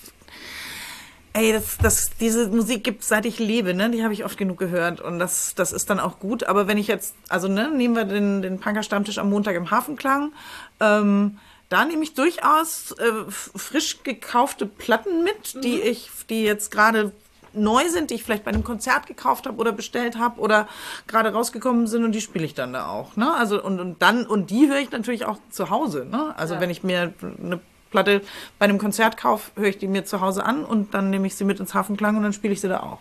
ey, 1.35 1.53
das, 1.53 1.77
das, 1.79 2.11
diese 2.19 2.49
Musik 2.49 2.85
gibt 2.85 3.05
seit 3.05 3.27
ich 3.27 3.39
lebe, 3.39 3.75
ne? 3.75 3.91
Die 3.91 4.03
habe 4.03 4.15
ich 4.15 4.25
oft 4.25 4.39
genug 4.39 4.59
gehört 4.59 5.01
und 5.01 5.19
das, 5.19 5.55
das 5.55 5.73
ist 5.73 5.91
dann 5.91 6.01
auch 6.01 6.19
gut. 6.19 6.45
Aber 6.45 6.67
wenn 6.67 6.79
ich 6.79 6.87
jetzt, 6.87 7.15
also 7.29 7.49
ne, 7.49 7.71
nehmen 7.71 7.95
wir 7.95 8.05
den, 8.05 8.41
den 8.41 8.61
Punker-Stammtisch 8.61 9.19
am 9.19 9.31
Montag 9.31 9.57
im 9.57 9.71
Hafenklang, 9.71 10.33
ähm, 10.81 11.39
da 11.69 11.85
nehme 11.85 12.05
ich 12.05 12.15
durchaus 12.15 12.93
äh, 12.93 13.13
frisch 13.29 14.03
gekaufte 14.05 14.65
Platten 14.67 15.25
mit, 15.25 15.63
die 15.65 15.81
ich, 15.81 16.09
die 16.31 16.45
jetzt 16.45 16.71
gerade 16.71 17.13
neu 17.53 17.89
sind, 17.89 18.11
die 18.11 18.15
ich 18.15 18.25
vielleicht 18.25 18.45
bei 18.45 18.53
einem 18.53 18.65
Konzert 18.65 19.07
gekauft 19.07 19.47
habe 19.47 19.59
oder 19.59 19.73
bestellt 19.73 20.19
habe 20.19 20.41
oder 20.41 20.69
gerade 21.07 21.33
rausgekommen 21.33 21.87
sind 21.87 22.05
und 22.05 22.13
die 22.13 22.21
spiele 22.21 22.45
ich 22.45 22.55
dann 22.55 22.73
da 22.73 22.89
auch. 22.89 23.17
Ne? 23.17 23.33
Also 23.35 23.63
und, 23.63 23.81
und 23.81 24.03
dann 24.03 24.27
und 24.27 24.51
die 24.51 24.69
höre 24.69 24.79
ich 24.79 24.91
natürlich 24.91 25.25
auch 25.25 25.39
zu 25.51 25.71
Hause. 25.71 26.07
Ne? 26.11 26.35
Also 26.37 26.61
wenn 26.61 26.71
ich 26.71 26.83
mir 26.83 27.13
eine 27.23 27.61
Platte 27.95 28.23
bei 28.59 28.65
einem 28.65 28.79
Konzert 28.79 29.17
kaufe, 29.17 29.53
höre 29.55 29.69
ich 29.69 29.79
die 29.79 29.87
mir 29.87 30.05
zu 30.05 30.21
Hause 30.21 30.45
an 30.45 30.65
und 30.65 30.95
dann 30.95 31.11
nehme 31.11 31.29
ich 31.29 31.37
sie 31.37 31.45
mit 31.45 31.61
ins 31.61 31.75
Hafenklang 31.75 32.17
und 32.17 32.25
dann 32.25 32.33
spiele 32.33 32.53
ich 32.53 32.61
sie 32.61 32.69
da 32.69 32.81
auch. 32.81 32.99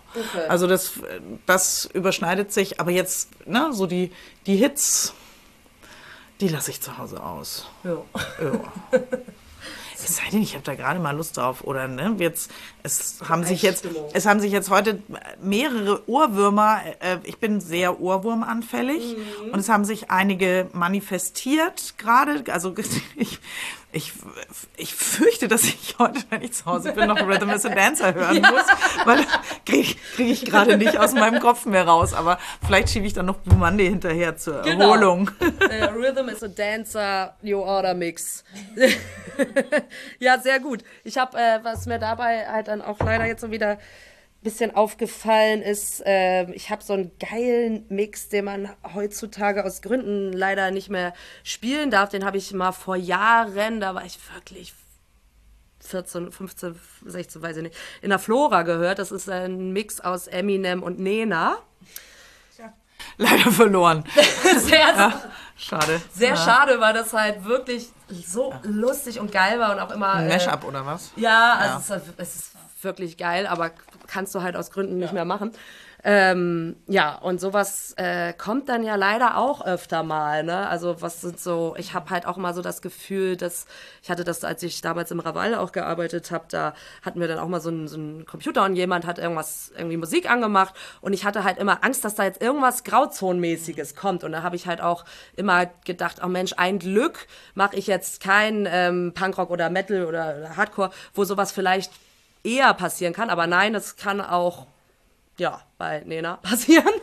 Also 0.47 0.67
das, 0.67 0.99
das 1.47 1.89
überschneidet 1.93 2.53
sich, 2.53 2.79
aber 2.79 2.91
jetzt 2.91 3.29
ne, 3.47 3.69
so 3.71 3.87
die, 3.87 4.11
die 4.45 4.55
Hits, 4.55 5.15
die 6.41 6.47
lasse 6.47 6.69
ich 6.69 6.79
zu 6.79 6.95
Hause 6.99 7.23
aus. 7.23 7.67
Ja. 7.83 7.97
Ja. 8.39 8.99
Es 10.05 10.17
sei 10.17 10.23
denn, 10.31 10.41
ich 10.41 10.53
habe 10.53 10.63
da 10.63 10.75
gerade 10.75 10.99
mal 10.99 11.15
Lust 11.15 11.37
drauf. 11.37 11.63
Oder 11.63 11.87
ne, 11.87 12.15
jetzt, 12.19 12.51
es 12.83 13.19
haben 13.27 13.43
sich 13.43 13.61
jetzt, 13.61 13.87
es 14.13 14.25
haben 14.25 14.39
sich 14.39 14.51
jetzt 14.51 14.69
heute 14.69 15.01
mehrere 15.41 16.07
Ohrwürmer, 16.09 16.81
äh, 16.99 17.17
ich 17.23 17.37
bin 17.37 17.61
sehr 17.61 18.01
ohrwurmanfällig 18.01 19.15
und 19.51 19.59
es 19.59 19.69
haben 19.69 19.85
sich 19.85 20.11
einige 20.11 20.67
manifestiert 20.73 21.95
gerade. 21.97 22.43
Also 22.51 22.75
ich, 23.15 23.39
ich, 23.93 24.11
ich 24.75 24.93
fürchte, 24.93 25.47
dass 25.47 25.63
ich 25.63 25.95
heute, 25.99 26.19
wenn 26.29 26.41
ich 26.41 26.53
zu 26.53 26.65
Hause 26.65 26.91
bin, 26.93 27.07
noch 27.07 27.25
Rhythm 27.25 27.49
is 27.51 27.65
a 27.65 27.69
Dancer 27.69 28.13
hören 28.13 28.41
muss, 28.41 29.05
weil 29.05 29.23
kriege 29.65 29.95
krieg 30.15 30.29
ich 30.31 30.45
gerade 30.45 30.77
nicht 30.77 30.97
aus 30.97 31.13
meinem 31.13 31.39
Kopf 31.39 31.65
mehr 31.65 31.87
raus. 31.87 32.13
Aber 32.13 32.39
vielleicht 32.65 32.89
schiebe 32.89 33.05
ich 33.05 33.13
dann 33.13 33.27
noch 33.27 33.37
Blue 33.37 33.55
Monday 33.57 33.87
hinterher 33.87 34.35
zur 34.35 34.61
Genau. 34.63 34.93
Erholung. 34.93 35.29
Äh, 35.69 35.85
Rhythm 35.85 36.27
is 36.29 36.43
a 36.43 36.47
Dancer, 36.47 37.35
New 37.43 37.59
Order 37.59 37.93
Mix. 37.93 38.43
ja, 40.19 40.39
sehr 40.39 40.59
gut. 40.59 40.83
Ich 41.03 41.17
habe, 41.17 41.37
äh, 41.37 41.59
was 41.63 41.85
mir 41.85 41.99
dabei 41.99 42.47
halt 42.47 42.67
dann 42.67 42.81
auch 42.81 42.99
leider 42.99 43.25
jetzt 43.25 43.41
so 43.41 43.51
wieder 43.51 43.77
bisschen 44.43 44.75
aufgefallen 44.75 45.61
ist, 45.61 46.05
äh, 46.05 46.51
ich 46.51 46.69
habe 46.69 46.83
so 46.83 46.93
einen 46.93 47.11
geilen 47.17 47.85
Mix, 47.89 48.29
den 48.29 48.45
man 48.45 48.69
heutzutage 48.93 49.65
aus 49.65 49.81
Gründen 49.81 50.33
leider 50.33 50.71
nicht 50.71 50.89
mehr 50.89 51.13
spielen 51.43 51.89
darf. 51.91 52.09
Den 52.09 52.25
habe 52.25 52.37
ich 52.37 52.53
mal 52.53 52.71
vor 52.71 52.95
Jahren, 52.95 53.79
da 53.79 53.95
war 53.95 54.05
ich 54.05 54.19
wirklich 54.33 54.73
14, 55.79 56.31
15, 56.31 56.79
16, 57.05 57.41
weiß 57.41 57.57
ich 57.57 57.63
nicht, 57.63 57.75
in 58.01 58.09
der 58.09 58.19
Flora 58.19 58.63
gehört. 58.63 58.99
Das 58.99 59.11
ist 59.11 59.29
ein 59.29 59.71
Mix 59.71 59.99
aus 59.99 60.27
Eminem 60.27 60.83
und 60.83 60.99
Nena. 60.99 61.57
Leider 63.17 63.51
verloren. 63.51 64.03
Sehr, 64.57 65.13
Schade. 65.55 66.01
Sehr 66.11 66.35
schade, 66.35 66.79
weil 66.79 66.93
das 66.93 67.13
halt 67.13 67.45
wirklich 67.45 67.89
so 68.09 68.53
lustig 68.63 69.19
und 69.19 69.31
geil 69.31 69.59
war 69.59 69.71
und 69.71 69.79
auch 69.79 69.91
immer. 69.91 70.13
Ein 70.13 70.29
äh, 70.29 70.33
Mashup 70.33 70.63
oder 70.65 70.85
was? 70.85 71.11
Ja, 71.15 71.53
also 71.53 71.95
Es, 71.95 72.03
ist, 72.07 72.13
es 72.17 72.35
ist 72.35 72.51
wirklich 72.81 73.17
geil, 73.17 73.47
aber 73.47 73.71
kannst 74.07 74.33
du 74.35 74.41
halt 74.41 74.55
aus 74.55 74.71
Gründen 74.71 74.97
nicht 74.97 75.13
mehr 75.13 75.25
machen. 75.25 75.51
Ähm, 76.05 76.75
ja, 76.87 77.15
und 77.15 77.39
sowas 77.39 77.93
äh, 77.95 78.33
kommt 78.33 78.67
dann 78.67 78.83
ja 78.83 78.95
leider 78.95 79.37
auch 79.37 79.65
öfter 79.65 80.03
mal. 80.03 80.43
Ne? 80.43 80.67
Also 80.67 81.01
was 81.01 81.21
sind 81.21 81.39
so, 81.39 81.75
ich 81.77 81.93
habe 81.93 82.09
halt 82.09 82.25
auch 82.25 82.35
mal 82.35 82.53
so 82.53 82.61
das 82.61 82.81
Gefühl, 82.81 83.37
dass 83.37 83.67
ich 84.01 84.11
hatte 84.11 84.25
das, 84.25 84.43
als 84.43 84.61
ich 84.63 84.81
damals 84.81 85.11
im 85.11 85.21
Raval 85.21 85.55
auch 85.55 85.71
gearbeitet 85.71 86.29
habe, 86.31 86.43
da 86.49 86.73
hatten 87.03 87.21
wir 87.21 87.29
dann 87.29 87.39
auch 87.39 87.47
mal 87.47 87.61
so 87.61 87.69
einen, 87.69 87.87
so 87.87 87.95
einen 87.95 88.25
Computer 88.25 88.65
und 88.65 88.75
jemand 88.75 89.05
hat 89.07 89.17
irgendwas, 89.17 89.71
irgendwie 89.77 89.95
Musik 89.95 90.29
angemacht 90.29 90.75
und 90.99 91.13
ich 91.13 91.23
hatte 91.23 91.45
halt 91.45 91.57
immer 91.57 91.85
Angst, 91.85 92.03
dass 92.03 92.15
da 92.15 92.25
jetzt 92.25 92.41
irgendwas 92.41 92.83
Grauzonenmäßiges 92.83 93.95
kommt. 93.95 94.25
Und 94.25 94.33
da 94.33 94.43
habe 94.43 94.57
ich 94.57 94.67
halt 94.67 94.81
auch 94.81 95.05
immer 95.37 95.67
gedacht, 95.85 96.17
oh 96.21 96.27
Mensch, 96.27 96.53
ein 96.57 96.79
Glück 96.79 97.27
mache 97.55 97.77
ich 97.77 97.87
jetzt 97.87 98.21
kein 98.21 98.67
ähm, 98.69 99.13
Punkrock 99.13 99.49
oder 99.49 99.69
Metal 99.69 100.03
oder 100.05 100.57
Hardcore, 100.57 100.89
wo 101.13 101.23
sowas 101.23 101.53
vielleicht 101.53 101.93
eher 102.43 102.73
passieren 102.73 103.13
kann. 103.13 103.29
Aber 103.29 103.47
nein, 103.47 103.75
es 103.75 103.95
kann 103.95 104.21
auch 104.21 104.67
ja, 105.37 105.61
bei 105.77 106.01
Nena 106.05 106.37
passieren. 106.41 106.93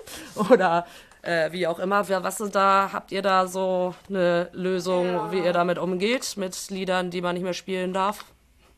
Oder 0.50 0.86
äh, 1.22 1.52
wie 1.52 1.66
auch 1.66 1.78
immer. 1.78 2.08
Was 2.08 2.40
ist 2.40 2.54
da, 2.54 2.90
habt 2.92 3.12
ihr 3.12 3.22
da 3.22 3.46
so 3.46 3.94
eine 4.08 4.48
Lösung, 4.52 5.30
wie 5.30 5.40
ihr 5.40 5.52
damit 5.52 5.78
umgeht, 5.78 6.36
mit 6.36 6.70
Liedern, 6.70 7.10
die 7.10 7.20
man 7.20 7.34
nicht 7.34 7.42
mehr 7.44 7.54
spielen 7.54 7.92
darf? 7.92 8.24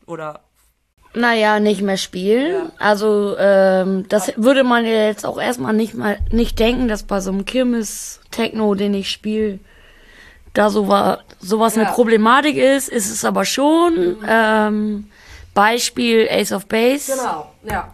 Oder 0.05 0.41
naja, 1.15 1.59
nicht 1.59 1.83
mehr 1.83 1.97
spielen. 1.97 2.71
Also, 2.79 3.35
ähm, 3.37 4.07
das 4.09 4.33
würde 4.35 4.63
man 4.63 4.83
ja 4.83 5.05
jetzt 5.05 5.27
auch 5.27 5.39
erstmal 5.39 5.73
nicht 5.73 5.93
mal 5.93 6.17
nicht 6.31 6.57
denken, 6.57 6.87
dass 6.87 7.03
bei 7.03 7.19
so 7.19 7.29
einem 7.31 7.45
Kirmes-Techno, 7.45 8.73
den 8.73 8.95
ich 8.95 9.11
spiele, 9.11 9.59
da 10.55 10.71
so 10.71 10.87
war, 10.87 11.19
sowas 11.39 11.75
eine 11.75 11.85
Ja. 11.85 11.91
Problematik 11.91 12.57
ist, 12.57 12.89
ist 12.89 13.11
es 13.11 13.23
aber 13.25 13.45
schon. 13.45 14.17
Ähm, 14.27 15.11
Beispiel 15.53 16.27
Ace 16.29 16.51
of 16.51 16.65
Base. 16.67 17.11
Genau, 17.15 17.51
ja. 17.63 17.93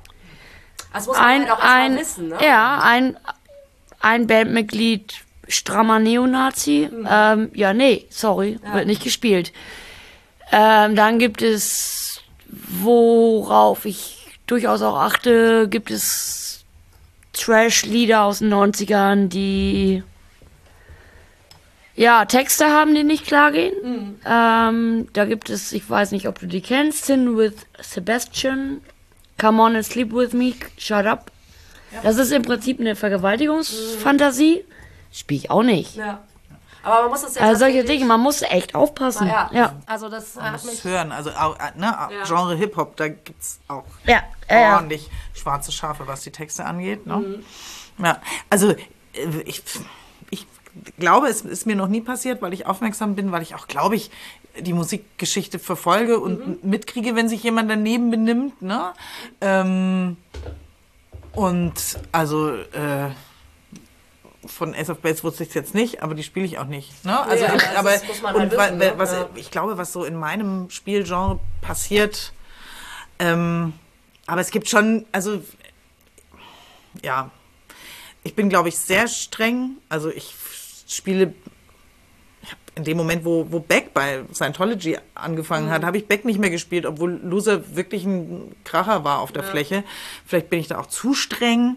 Das 0.93 1.05
muss 1.05 1.17
man 1.17 1.25
Ein, 1.25 1.41
halt 1.41 1.51
auch 1.51 1.59
ein, 1.63 1.97
wissen, 1.97 2.27
ne? 2.29 2.37
ja, 2.41 2.79
ein, 2.81 3.17
ein 3.99 4.27
Bandmitglied 4.27 5.13
strammer 5.47 5.99
Neonazi. 5.99 6.89
Mhm. 6.91 7.07
Ähm, 7.09 7.51
ja, 7.53 7.73
nee, 7.73 8.05
sorry, 8.09 8.59
wird 8.73 8.87
nicht 8.87 9.03
gespielt. 9.03 9.51
Ähm, 10.51 10.95
dann 10.95 11.19
gibt 11.19 11.41
es, 11.41 12.21
worauf 12.47 13.85
ich 13.85 14.27
durchaus 14.47 14.81
auch 14.81 14.97
achte, 14.97 15.67
gibt 15.69 15.91
es 15.91 16.65
Trash-Lieder 17.33 18.23
aus 18.23 18.39
den 18.39 18.51
90ern, 18.53 19.27
die 19.27 20.03
ja, 21.99 22.23
Texte 22.23 22.67
haben, 22.67 22.95
die 22.95 23.03
nicht 23.03 23.25
klar 23.25 23.51
gehen. 23.51 23.73
Mhm. 23.83 24.15
Ähm, 24.25 25.07
da 25.11 25.25
gibt 25.25 25.49
es, 25.49 25.73
ich 25.73 25.89
weiß 25.89 26.11
nicht, 26.11 26.29
ob 26.29 26.39
du 26.39 26.47
die 26.47 26.61
kennst, 26.61 27.05
Sin 27.05 27.37
with 27.37 27.55
Sebastian, 27.81 28.79
Come 29.37 29.61
on 29.61 29.75
and 29.75 29.85
sleep 29.85 30.13
with 30.13 30.31
me, 30.31 30.53
shut 30.77 31.05
up. 31.05 31.29
Das 32.03 32.15
ist 32.17 32.31
im 32.31 32.43
Prinzip 32.43 32.79
eine 32.79 32.95
Vergewaltigungsfantasie. 32.95 34.63
Spiel 35.11 35.37
ich 35.39 35.51
auch 35.51 35.63
nicht. 35.63 35.95
Ja. 35.95 36.21
Aber 36.83 37.01
man 37.01 37.11
muss 37.11 37.23
das 37.23 37.35
jetzt 37.35 37.43
Also 37.43 37.59
solche 37.59 37.83
Dinge, 37.83 38.05
man 38.05 38.21
muss 38.21 38.43
echt 38.43 38.75
aufpassen. 38.75 39.27
Ja. 39.27 39.49
Ja, 39.51 39.75
Also 39.85 40.07
das 40.07 40.37
äh, 40.37 40.41
hat 40.41 40.51
muss 40.53 40.65
mich. 40.65 40.83
hören. 40.85 41.11
Also 41.11 41.31
auch, 41.31 41.57
äh, 41.59 41.77
ne, 41.77 41.93
Genre 42.25 42.55
Hip-Hop, 42.55 42.95
da 42.95 43.09
gibt 43.09 43.41
es 43.41 43.59
auch 43.67 43.83
ja, 44.05 44.23
ja. 44.49 44.59
ja. 44.59 44.75
ordentlich 44.75 45.09
schwarze 45.33 45.73
Schafe, 45.73 46.07
was 46.07 46.21
die 46.21 46.31
Texte 46.31 46.63
angeht. 46.63 47.05
Ne? 47.05 47.43
Ja, 47.97 48.21
also 48.49 48.71
äh, 48.71 48.77
ich, 49.45 49.63
ich 50.29 50.47
glaube, 50.97 51.27
es 51.27 51.41
ist 51.41 51.65
mir 51.65 51.75
noch 51.75 51.87
nie 51.87 52.01
passiert, 52.01 52.41
weil 52.41 52.53
ich 52.53 52.65
aufmerksam 52.65 53.15
bin, 53.15 53.31
weil 53.31 53.41
ich 53.41 53.55
auch, 53.55 53.67
glaube 53.67 53.95
ich, 53.95 54.11
die 54.59 54.73
Musikgeschichte 54.73 55.59
verfolge 55.59 56.19
und 56.19 56.63
mitkriege, 56.63 57.15
wenn 57.15 57.29
sich 57.29 57.43
jemand 57.43 57.69
daneben 57.69 58.11
benimmt. 58.11 58.61
Ne? 58.61 58.93
Ähm, 59.41 60.17
und 61.33 61.73
also 62.11 62.53
äh, 62.53 63.09
von 64.45 64.73
Ace 64.73 64.89
of 64.89 64.99
Base 64.99 65.23
wusste 65.23 65.43
ich 65.43 65.53
jetzt 65.53 65.75
nicht, 65.75 66.01
aber 66.01 66.15
die 66.15 66.23
spiele 66.23 66.45
ich 66.45 66.57
auch 66.57 66.65
nicht. 66.65 67.05
Ne? 67.05 67.19
Also, 67.19 67.45
Ja, 67.45 67.55
ich, 67.55 67.67
aber 67.77 67.91
halt 67.91 68.51
wissen, 68.51 68.77
ne? 68.77 68.93
was, 68.97 69.11
Ja. 69.11 69.29
ich 69.35 69.51
glaube, 69.51 69.77
was 69.77 69.93
so 69.93 70.03
in 70.03 70.15
meinem 70.15 70.69
Spielgenre 70.69 71.39
passiert, 71.61 72.33
ähm, 73.19 73.73
aber 74.27 74.41
es 74.41 74.51
gibt 74.51 74.69
schon, 74.69 75.05
also 75.11 75.41
ja, 77.03 77.31
ich 78.23 78.35
bin, 78.35 78.49
glaube 78.49 78.69
ich, 78.69 78.77
sehr 78.77 79.07
streng. 79.07 79.77
Also 79.87 80.09
ich 80.09 80.33
spiele 80.95 81.33
in 82.75 82.83
dem 82.85 82.95
Moment, 82.97 83.25
wo, 83.25 83.45
wo 83.49 83.59
Beck 83.59 83.93
bei 83.93 84.21
Scientology 84.33 84.97
angefangen 85.13 85.65
Mhm. 85.67 85.71
hat, 85.71 85.83
habe 85.83 85.97
ich 85.97 86.07
Beck 86.07 86.23
nicht 86.23 86.39
mehr 86.39 86.49
gespielt, 86.49 86.85
obwohl 86.85 87.19
Loser 87.23 87.75
wirklich 87.75 88.05
ein 88.05 88.55
Kracher 88.63 89.03
war 89.03 89.19
auf 89.19 89.31
der 89.33 89.43
Fläche. 89.43 89.83
Vielleicht 90.25 90.49
bin 90.49 90.59
ich 90.59 90.67
da 90.69 90.79
auch 90.79 90.85
zu 90.85 91.13
streng. 91.13 91.75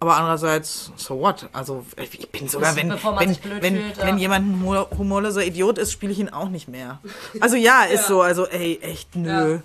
Aber 0.00 0.16
andererseits, 0.16 0.92
so 0.96 1.20
what? 1.20 1.48
Also 1.52 1.84
ich 1.96 2.28
bin 2.30 2.48
sogar, 2.48 2.74
wenn, 2.76 2.90
wenn, 2.90 3.36
wenn, 3.60 3.76
fühlt, 3.76 3.96
ja. 3.98 4.06
wenn 4.06 4.18
jemand 4.18 4.46
ein 4.46 4.60
humor- 4.60 4.88
humorloser 4.98 5.44
Idiot 5.44 5.78
ist, 5.78 5.92
spiele 5.92 6.12
ich 6.12 6.18
ihn 6.18 6.28
auch 6.30 6.48
nicht 6.48 6.68
mehr. 6.68 7.00
Also 7.40 7.56
ja, 7.56 7.84
ist 7.92 8.06
so. 8.06 8.20
Also 8.22 8.46
ey, 8.46 8.78
echt 8.82 9.14
nö. 9.16 9.60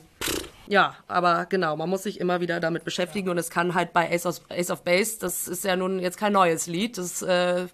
Ja, 0.68 0.96
aber 1.08 1.46
genau, 1.46 1.76
man 1.78 1.90
muss 1.90 2.04
sich 2.04 2.20
immer 2.20 2.42
wieder 2.42 2.60
damit 2.60 2.84
beschäftigen 2.84 3.30
und 3.30 3.38
es 3.38 3.50
kann 3.50 3.74
halt 3.74 3.92
bei 3.94 4.12
Ace 4.14 4.26
of, 4.28 4.42
Ace 4.50 4.70
of 4.72 4.84
Base, 4.84 5.18
das 5.20 5.48
ist 5.48 5.64
ja 5.64 5.76
nun 5.76 6.00
jetzt 6.00 6.18
kein 6.18 6.32
neues 6.34 6.68
Lied, 6.68 6.98
das 6.98 7.22
äh, 7.24 7.66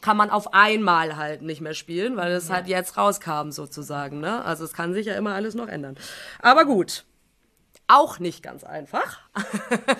kann 0.00 0.16
man 0.16 0.30
auf 0.30 0.54
einmal 0.54 1.16
halt 1.16 1.42
nicht 1.42 1.60
mehr 1.60 1.74
spielen, 1.74 2.16
weil 2.16 2.32
es 2.32 2.50
halt 2.50 2.66
jetzt 2.66 2.96
rauskam 2.96 3.50
sozusagen. 3.50 4.20
Ne? 4.20 4.44
Also 4.44 4.64
es 4.64 4.72
kann 4.72 4.94
sich 4.94 5.06
ja 5.06 5.14
immer 5.14 5.34
alles 5.34 5.54
noch 5.54 5.68
ändern. 5.68 5.96
Aber 6.40 6.64
gut, 6.64 7.04
auch 7.86 8.18
nicht 8.18 8.42
ganz 8.42 8.64
einfach. 8.64 9.20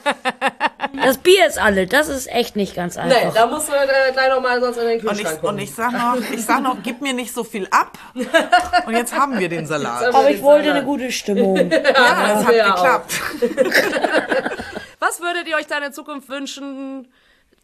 Das 1.04 1.18
Bier 1.18 1.46
ist 1.46 1.58
alle, 1.58 1.86
das 1.86 2.08
ist 2.08 2.28
echt 2.28 2.56
nicht 2.56 2.74
ganz 2.74 2.96
einfach. 2.96 3.34
da 3.34 3.46
musst 3.46 3.68
du 3.68 3.72
äh, 3.72 4.12
gleich 4.12 4.30
nochmal 4.30 4.60
sonst 4.60 4.78
in 4.78 4.86
den 4.88 5.06
Und 5.06 5.20
ich, 5.20 5.42
und 5.42 5.58
ich 5.58 5.74
sag 5.74 5.92
noch, 5.92 6.16
ich 6.32 6.44
sag 6.44 6.62
noch, 6.62 6.82
gib 6.82 7.00
mir 7.00 7.12
nicht 7.12 7.32
so 7.32 7.44
viel 7.44 7.68
ab. 7.70 7.98
Und 8.14 8.94
jetzt 8.94 9.14
haben 9.14 9.38
wir 9.38 9.48
den 9.48 9.66
Salat. 9.66 10.14
Aber 10.14 10.30
ich 10.30 10.42
wollte 10.42 10.70
eine 10.70 10.84
gute 10.84 11.12
Stimmung. 11.12 11.56
Ja, 11.70 12.34
das 12.34 12.44
hat 12.46 12.54
geklappt. 12.54 13.20
Was 14.98 15.20
würdet 15.20 15.46
ihr 15.48 15.56
euch 15.56 15.66
dann 15.66 15.82
in 15.82 15.92
Zukunft 15.92 16.28
wünschen, 16.28 17.08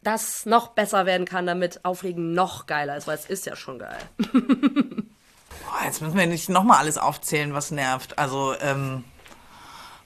das 0.05 0.45
noch 0.45 0.69
besser 0.69 1.05
werden 1.05 1.25
kann, 1.25 1.45
damit 1.45 1.83
Auflegen 1.83 2.33
noch 2.33 2.65
geiler 2.65 2.95
ist? 2.95 3.07
Weil 3.07 3.17
es 3.17 3.25
ist 3.25 3.45
ja 3.45 3.55
schon 3.55 3.79
geil. 3.79 3.97
Boah, 4.17 5.85
jetzt 5.85 6.01
müssen 6.01 6.17
wir 6.17 6.27
nicht 6.27 6.49
nochmal 6.49 6.79
alles 6.79 6.97
aufzählen, 6.97 7.53
was 7.53 7.71
nervt. 7.71 8.17
Also, 8.17 8.55
ähm, 8.61 9.03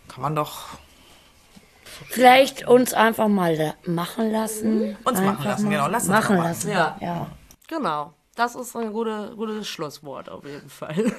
kann 0.07 0.21
man 0.21 0.35
doch 0.35 0.65
Vielleicht 2.07 2.67
uns 2.67 2.93
einfach 2.93 3.27
mal 3.27 3.75
machen 3.85 4.31
lassen. 4.31 4.95
Uns 5.03 5.19
machen 5.19 5.27
Einfach 5.27 5.45
lassen, 5.45 5.65
mal 5.65 5.71
genau, 5.71 5.87
lass 5.87 6.03
uns 6.03 6.11
machen 6.11 6.37
machen. 6.37 6.47
lassen. 6.47 6.71
Ja. 6.71 6.97
ja. 7.01 7.27
Genau. 7.67 8.13
Das 8.39 8.55
ist 8.55 8.73
ein 8.73 8.93
gute, 8.93 9.33
gutes 9.35 9.67
Schlusswort 9.67 10.29
auf 10.29 10.45
jeden 10.45 10.69
Fall. 10.69 10.95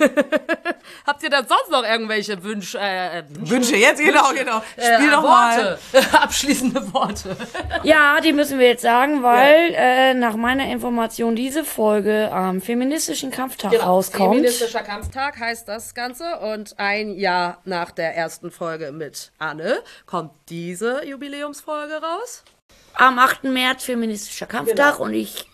Habt 1.07 1.23
ihr 1.23 1.29
denn 1.29 1.47
sonst 1.47 1.71
noch 1.71 1.85
irgendwelche 1.85 2.43
Wünsche? 2.43 2.79
Äh, 2.79 3.25
Wünsche? 3.29 3.51
Wünsche 3.51 3.77
jetzt, 3.77 4.01
genau, 4.01 4.33
genau. 4.33 4.63
Spiel 4.73 5.09
äh, 5.09 5.11
doch 5.11 5.23
mal. 5.23 5.79
Worte. 5.93 6.13
Abschließende 6.19 6.95
Worte. 6.95 7.37
Ja, 7.83 8.23
die 8.23 8.33
müssen 8.33 8.59
wir 8.59 8.69
jetzt 8.69 8.81
sagen, 8.81 9.23
weil 9.23 9.75
äh, 9.75 10.15
nach 10.15 10.35
meiner 10.35 10.73
Information 10.73 11.37
diese 11.37 11.63
Folge 11.63 12.33
am 12.33 12.63
feministischen 12.63 13.31
Kampftag 13.31 13.75
rauskommt. 13.85 14.37
Feministischer 14.37 14.81
Kampftag 14.83 15.39
heißt 15.39 15.69
das 15.69 15.95
Ganze. 15.95 16.39
Und 16.39 16.79
ein 16.79 17.13
Jahr 17.13 17.61
nach 17.67 17.91
der 17.91 18.17
ersten 18.17 18.51
Folge 18.51 18.93
mit 18.93 19.31
Anne 19.39 19.83
kommt 20.07 20.33
diese 20.49 21.05
Jubiläumsfolge 21.05 21.97
raus. 21.97 22.45
Am 22.95 23.19
8. 23.19 23.45
März 23.45 23.85
feministischer 23.85 24.47
Kampftag 24.47 24.95
Genau. 24.95 25.05
und 25.05 25.13
ich 25.13 25.50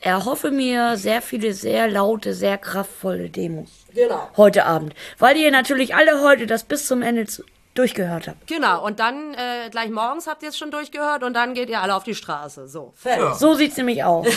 erhoffe 0.00 0.50
mir 0.50 0.96
sehr 0.96 1.22
viele, 1.22 1.52
sehr 1.52 1.88
laute, 1.88 2.34
sehr 2.34 2.58
kraftvolle 2.58 3.30
Demos 3.30 3.70
Genau. 3.94 4.28
heute 4.36 4.64
Abend. 4.66 4.94
Weil 5.18 5.36
ihr 5.36 5.50
natürlich 5.50 5.94
alle 5.94 6.20
heute 6.22 6.46
das 6.46 6.64
bis 6.64 6.86
zum 6.86 7.02
Ende 7.02 7.26
zu- 7.26 7.42
durchgehört 7.74 8.26
habt. 8.28 8.46
Genau. 8.46 8.84
Und 8.84 9.00
dann 9.00 9.34
äh, 9.34 9.68
gleich 9.70 9.90
morgens 9.90 10.26
habt 10.26 10.42
ihr 10.42 10.48
es 10.50 10.56
schon 10.56 10.70
durchgehört 10.70 11.22
und 11.22 11.34
dann 11.34 11.52
geht 11.54 11.68
ihr 11.68 11.80
alle 11.82 11.94
auf 11.94 12.04
die 12.04 12.14
Straße. 12.14 12.68
So, 12.68 12.92
fertig. 12.96 13.34
So 13.34 13.54
sieht's 13.54 13.76
nämlich 13.76 14.02
aus. 14.04 14.26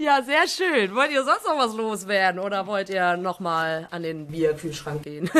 Ja, 0.00 0.22
sehr 0.22 0.46
schön. 0.46 0.94
Wollt 0.94 1.10
ihr 1.10 1.24
sonst 1.24 1.44
noch 1.44 1.58
was 1.58 1.74
loswerden 1.74 2.38
oder 2.40 2.68
wollt 2.68 2.88
ihr 2.88 3.16
noch 3.16 3.40
mal 3.40 3.88
an 3.90 4.04
den 4.04 4.28
Bierkühlschrank 4.28 5.02
gehen? 5.02 5.28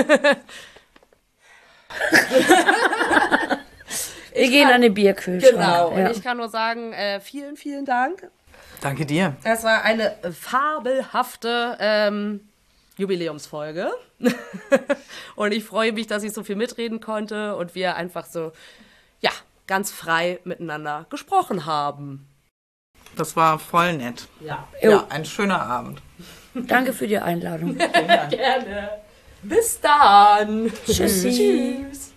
Wir 4.34 4.48
gehen 4.50 4.68
an 4.70 4.80
den 4.82 4.94
Bierkühlschrank. 4.94 5.54
genau. 5.54 5.88
Und 5.90 5.98
Ja. 5.98 6.10
ich 6.10 6.22
kann 6.22 6.36
nur 6.36 6.48
sagen, 6.48 6.92
äh, 6.92 7.20
vielen, 7.20 7.56
vielen 7.56 7.84
Dank. 7.84 8.30
Danke 8.80 9.06
dir. 9.06 9.36
Es 9.44 9.64
war 9.64 9.82
eine 9.82 10.16
fabelhafte 10.32 11.76
ähm, 11.80 12.48
Jubiläumsfolge. 12.96 13.90
und 15.36 15.52
ich 15.52 15.64
freue 15.64 15.92
mich, 15.92 16.06
dass 16.06 16.22
ich 16.22 16.32
so 16.32 16.42
viel 16.42 16.56
mitreden 16.56 17.00
konnte 17.00 17.56
und 17.56 17.74
wir 17.74 17.96
einfach 17.96 18.26
so, 18.26 18.52
ja, 19.20 19.30
ganz 19.66 19.90
frei 19.90 20.40
miteinander 20.44 21.06
gesprochen 21.10 21.66
haben. 21.66 22.26
Das 23.16 23.36
war 23.36 23.58
voll 23.58 23.94
nett. 23.94 24.28
Ja. 24.40 24.66
Ja, 24.80 25.06
ein 25.08 25.24
schöner 25.24 25.62
Abend. 25.62 26.00
Danke 26.54 26.92
für 26.92 27.06
die 27.06 27.18
Einladung. 27.18 27.76
Gerne. 28.30 28.90
Bis 29.42 29.80
dann. 29.80 30.72
Tschüssi. 30.86 31.30
Tschüss. 31.90 32.07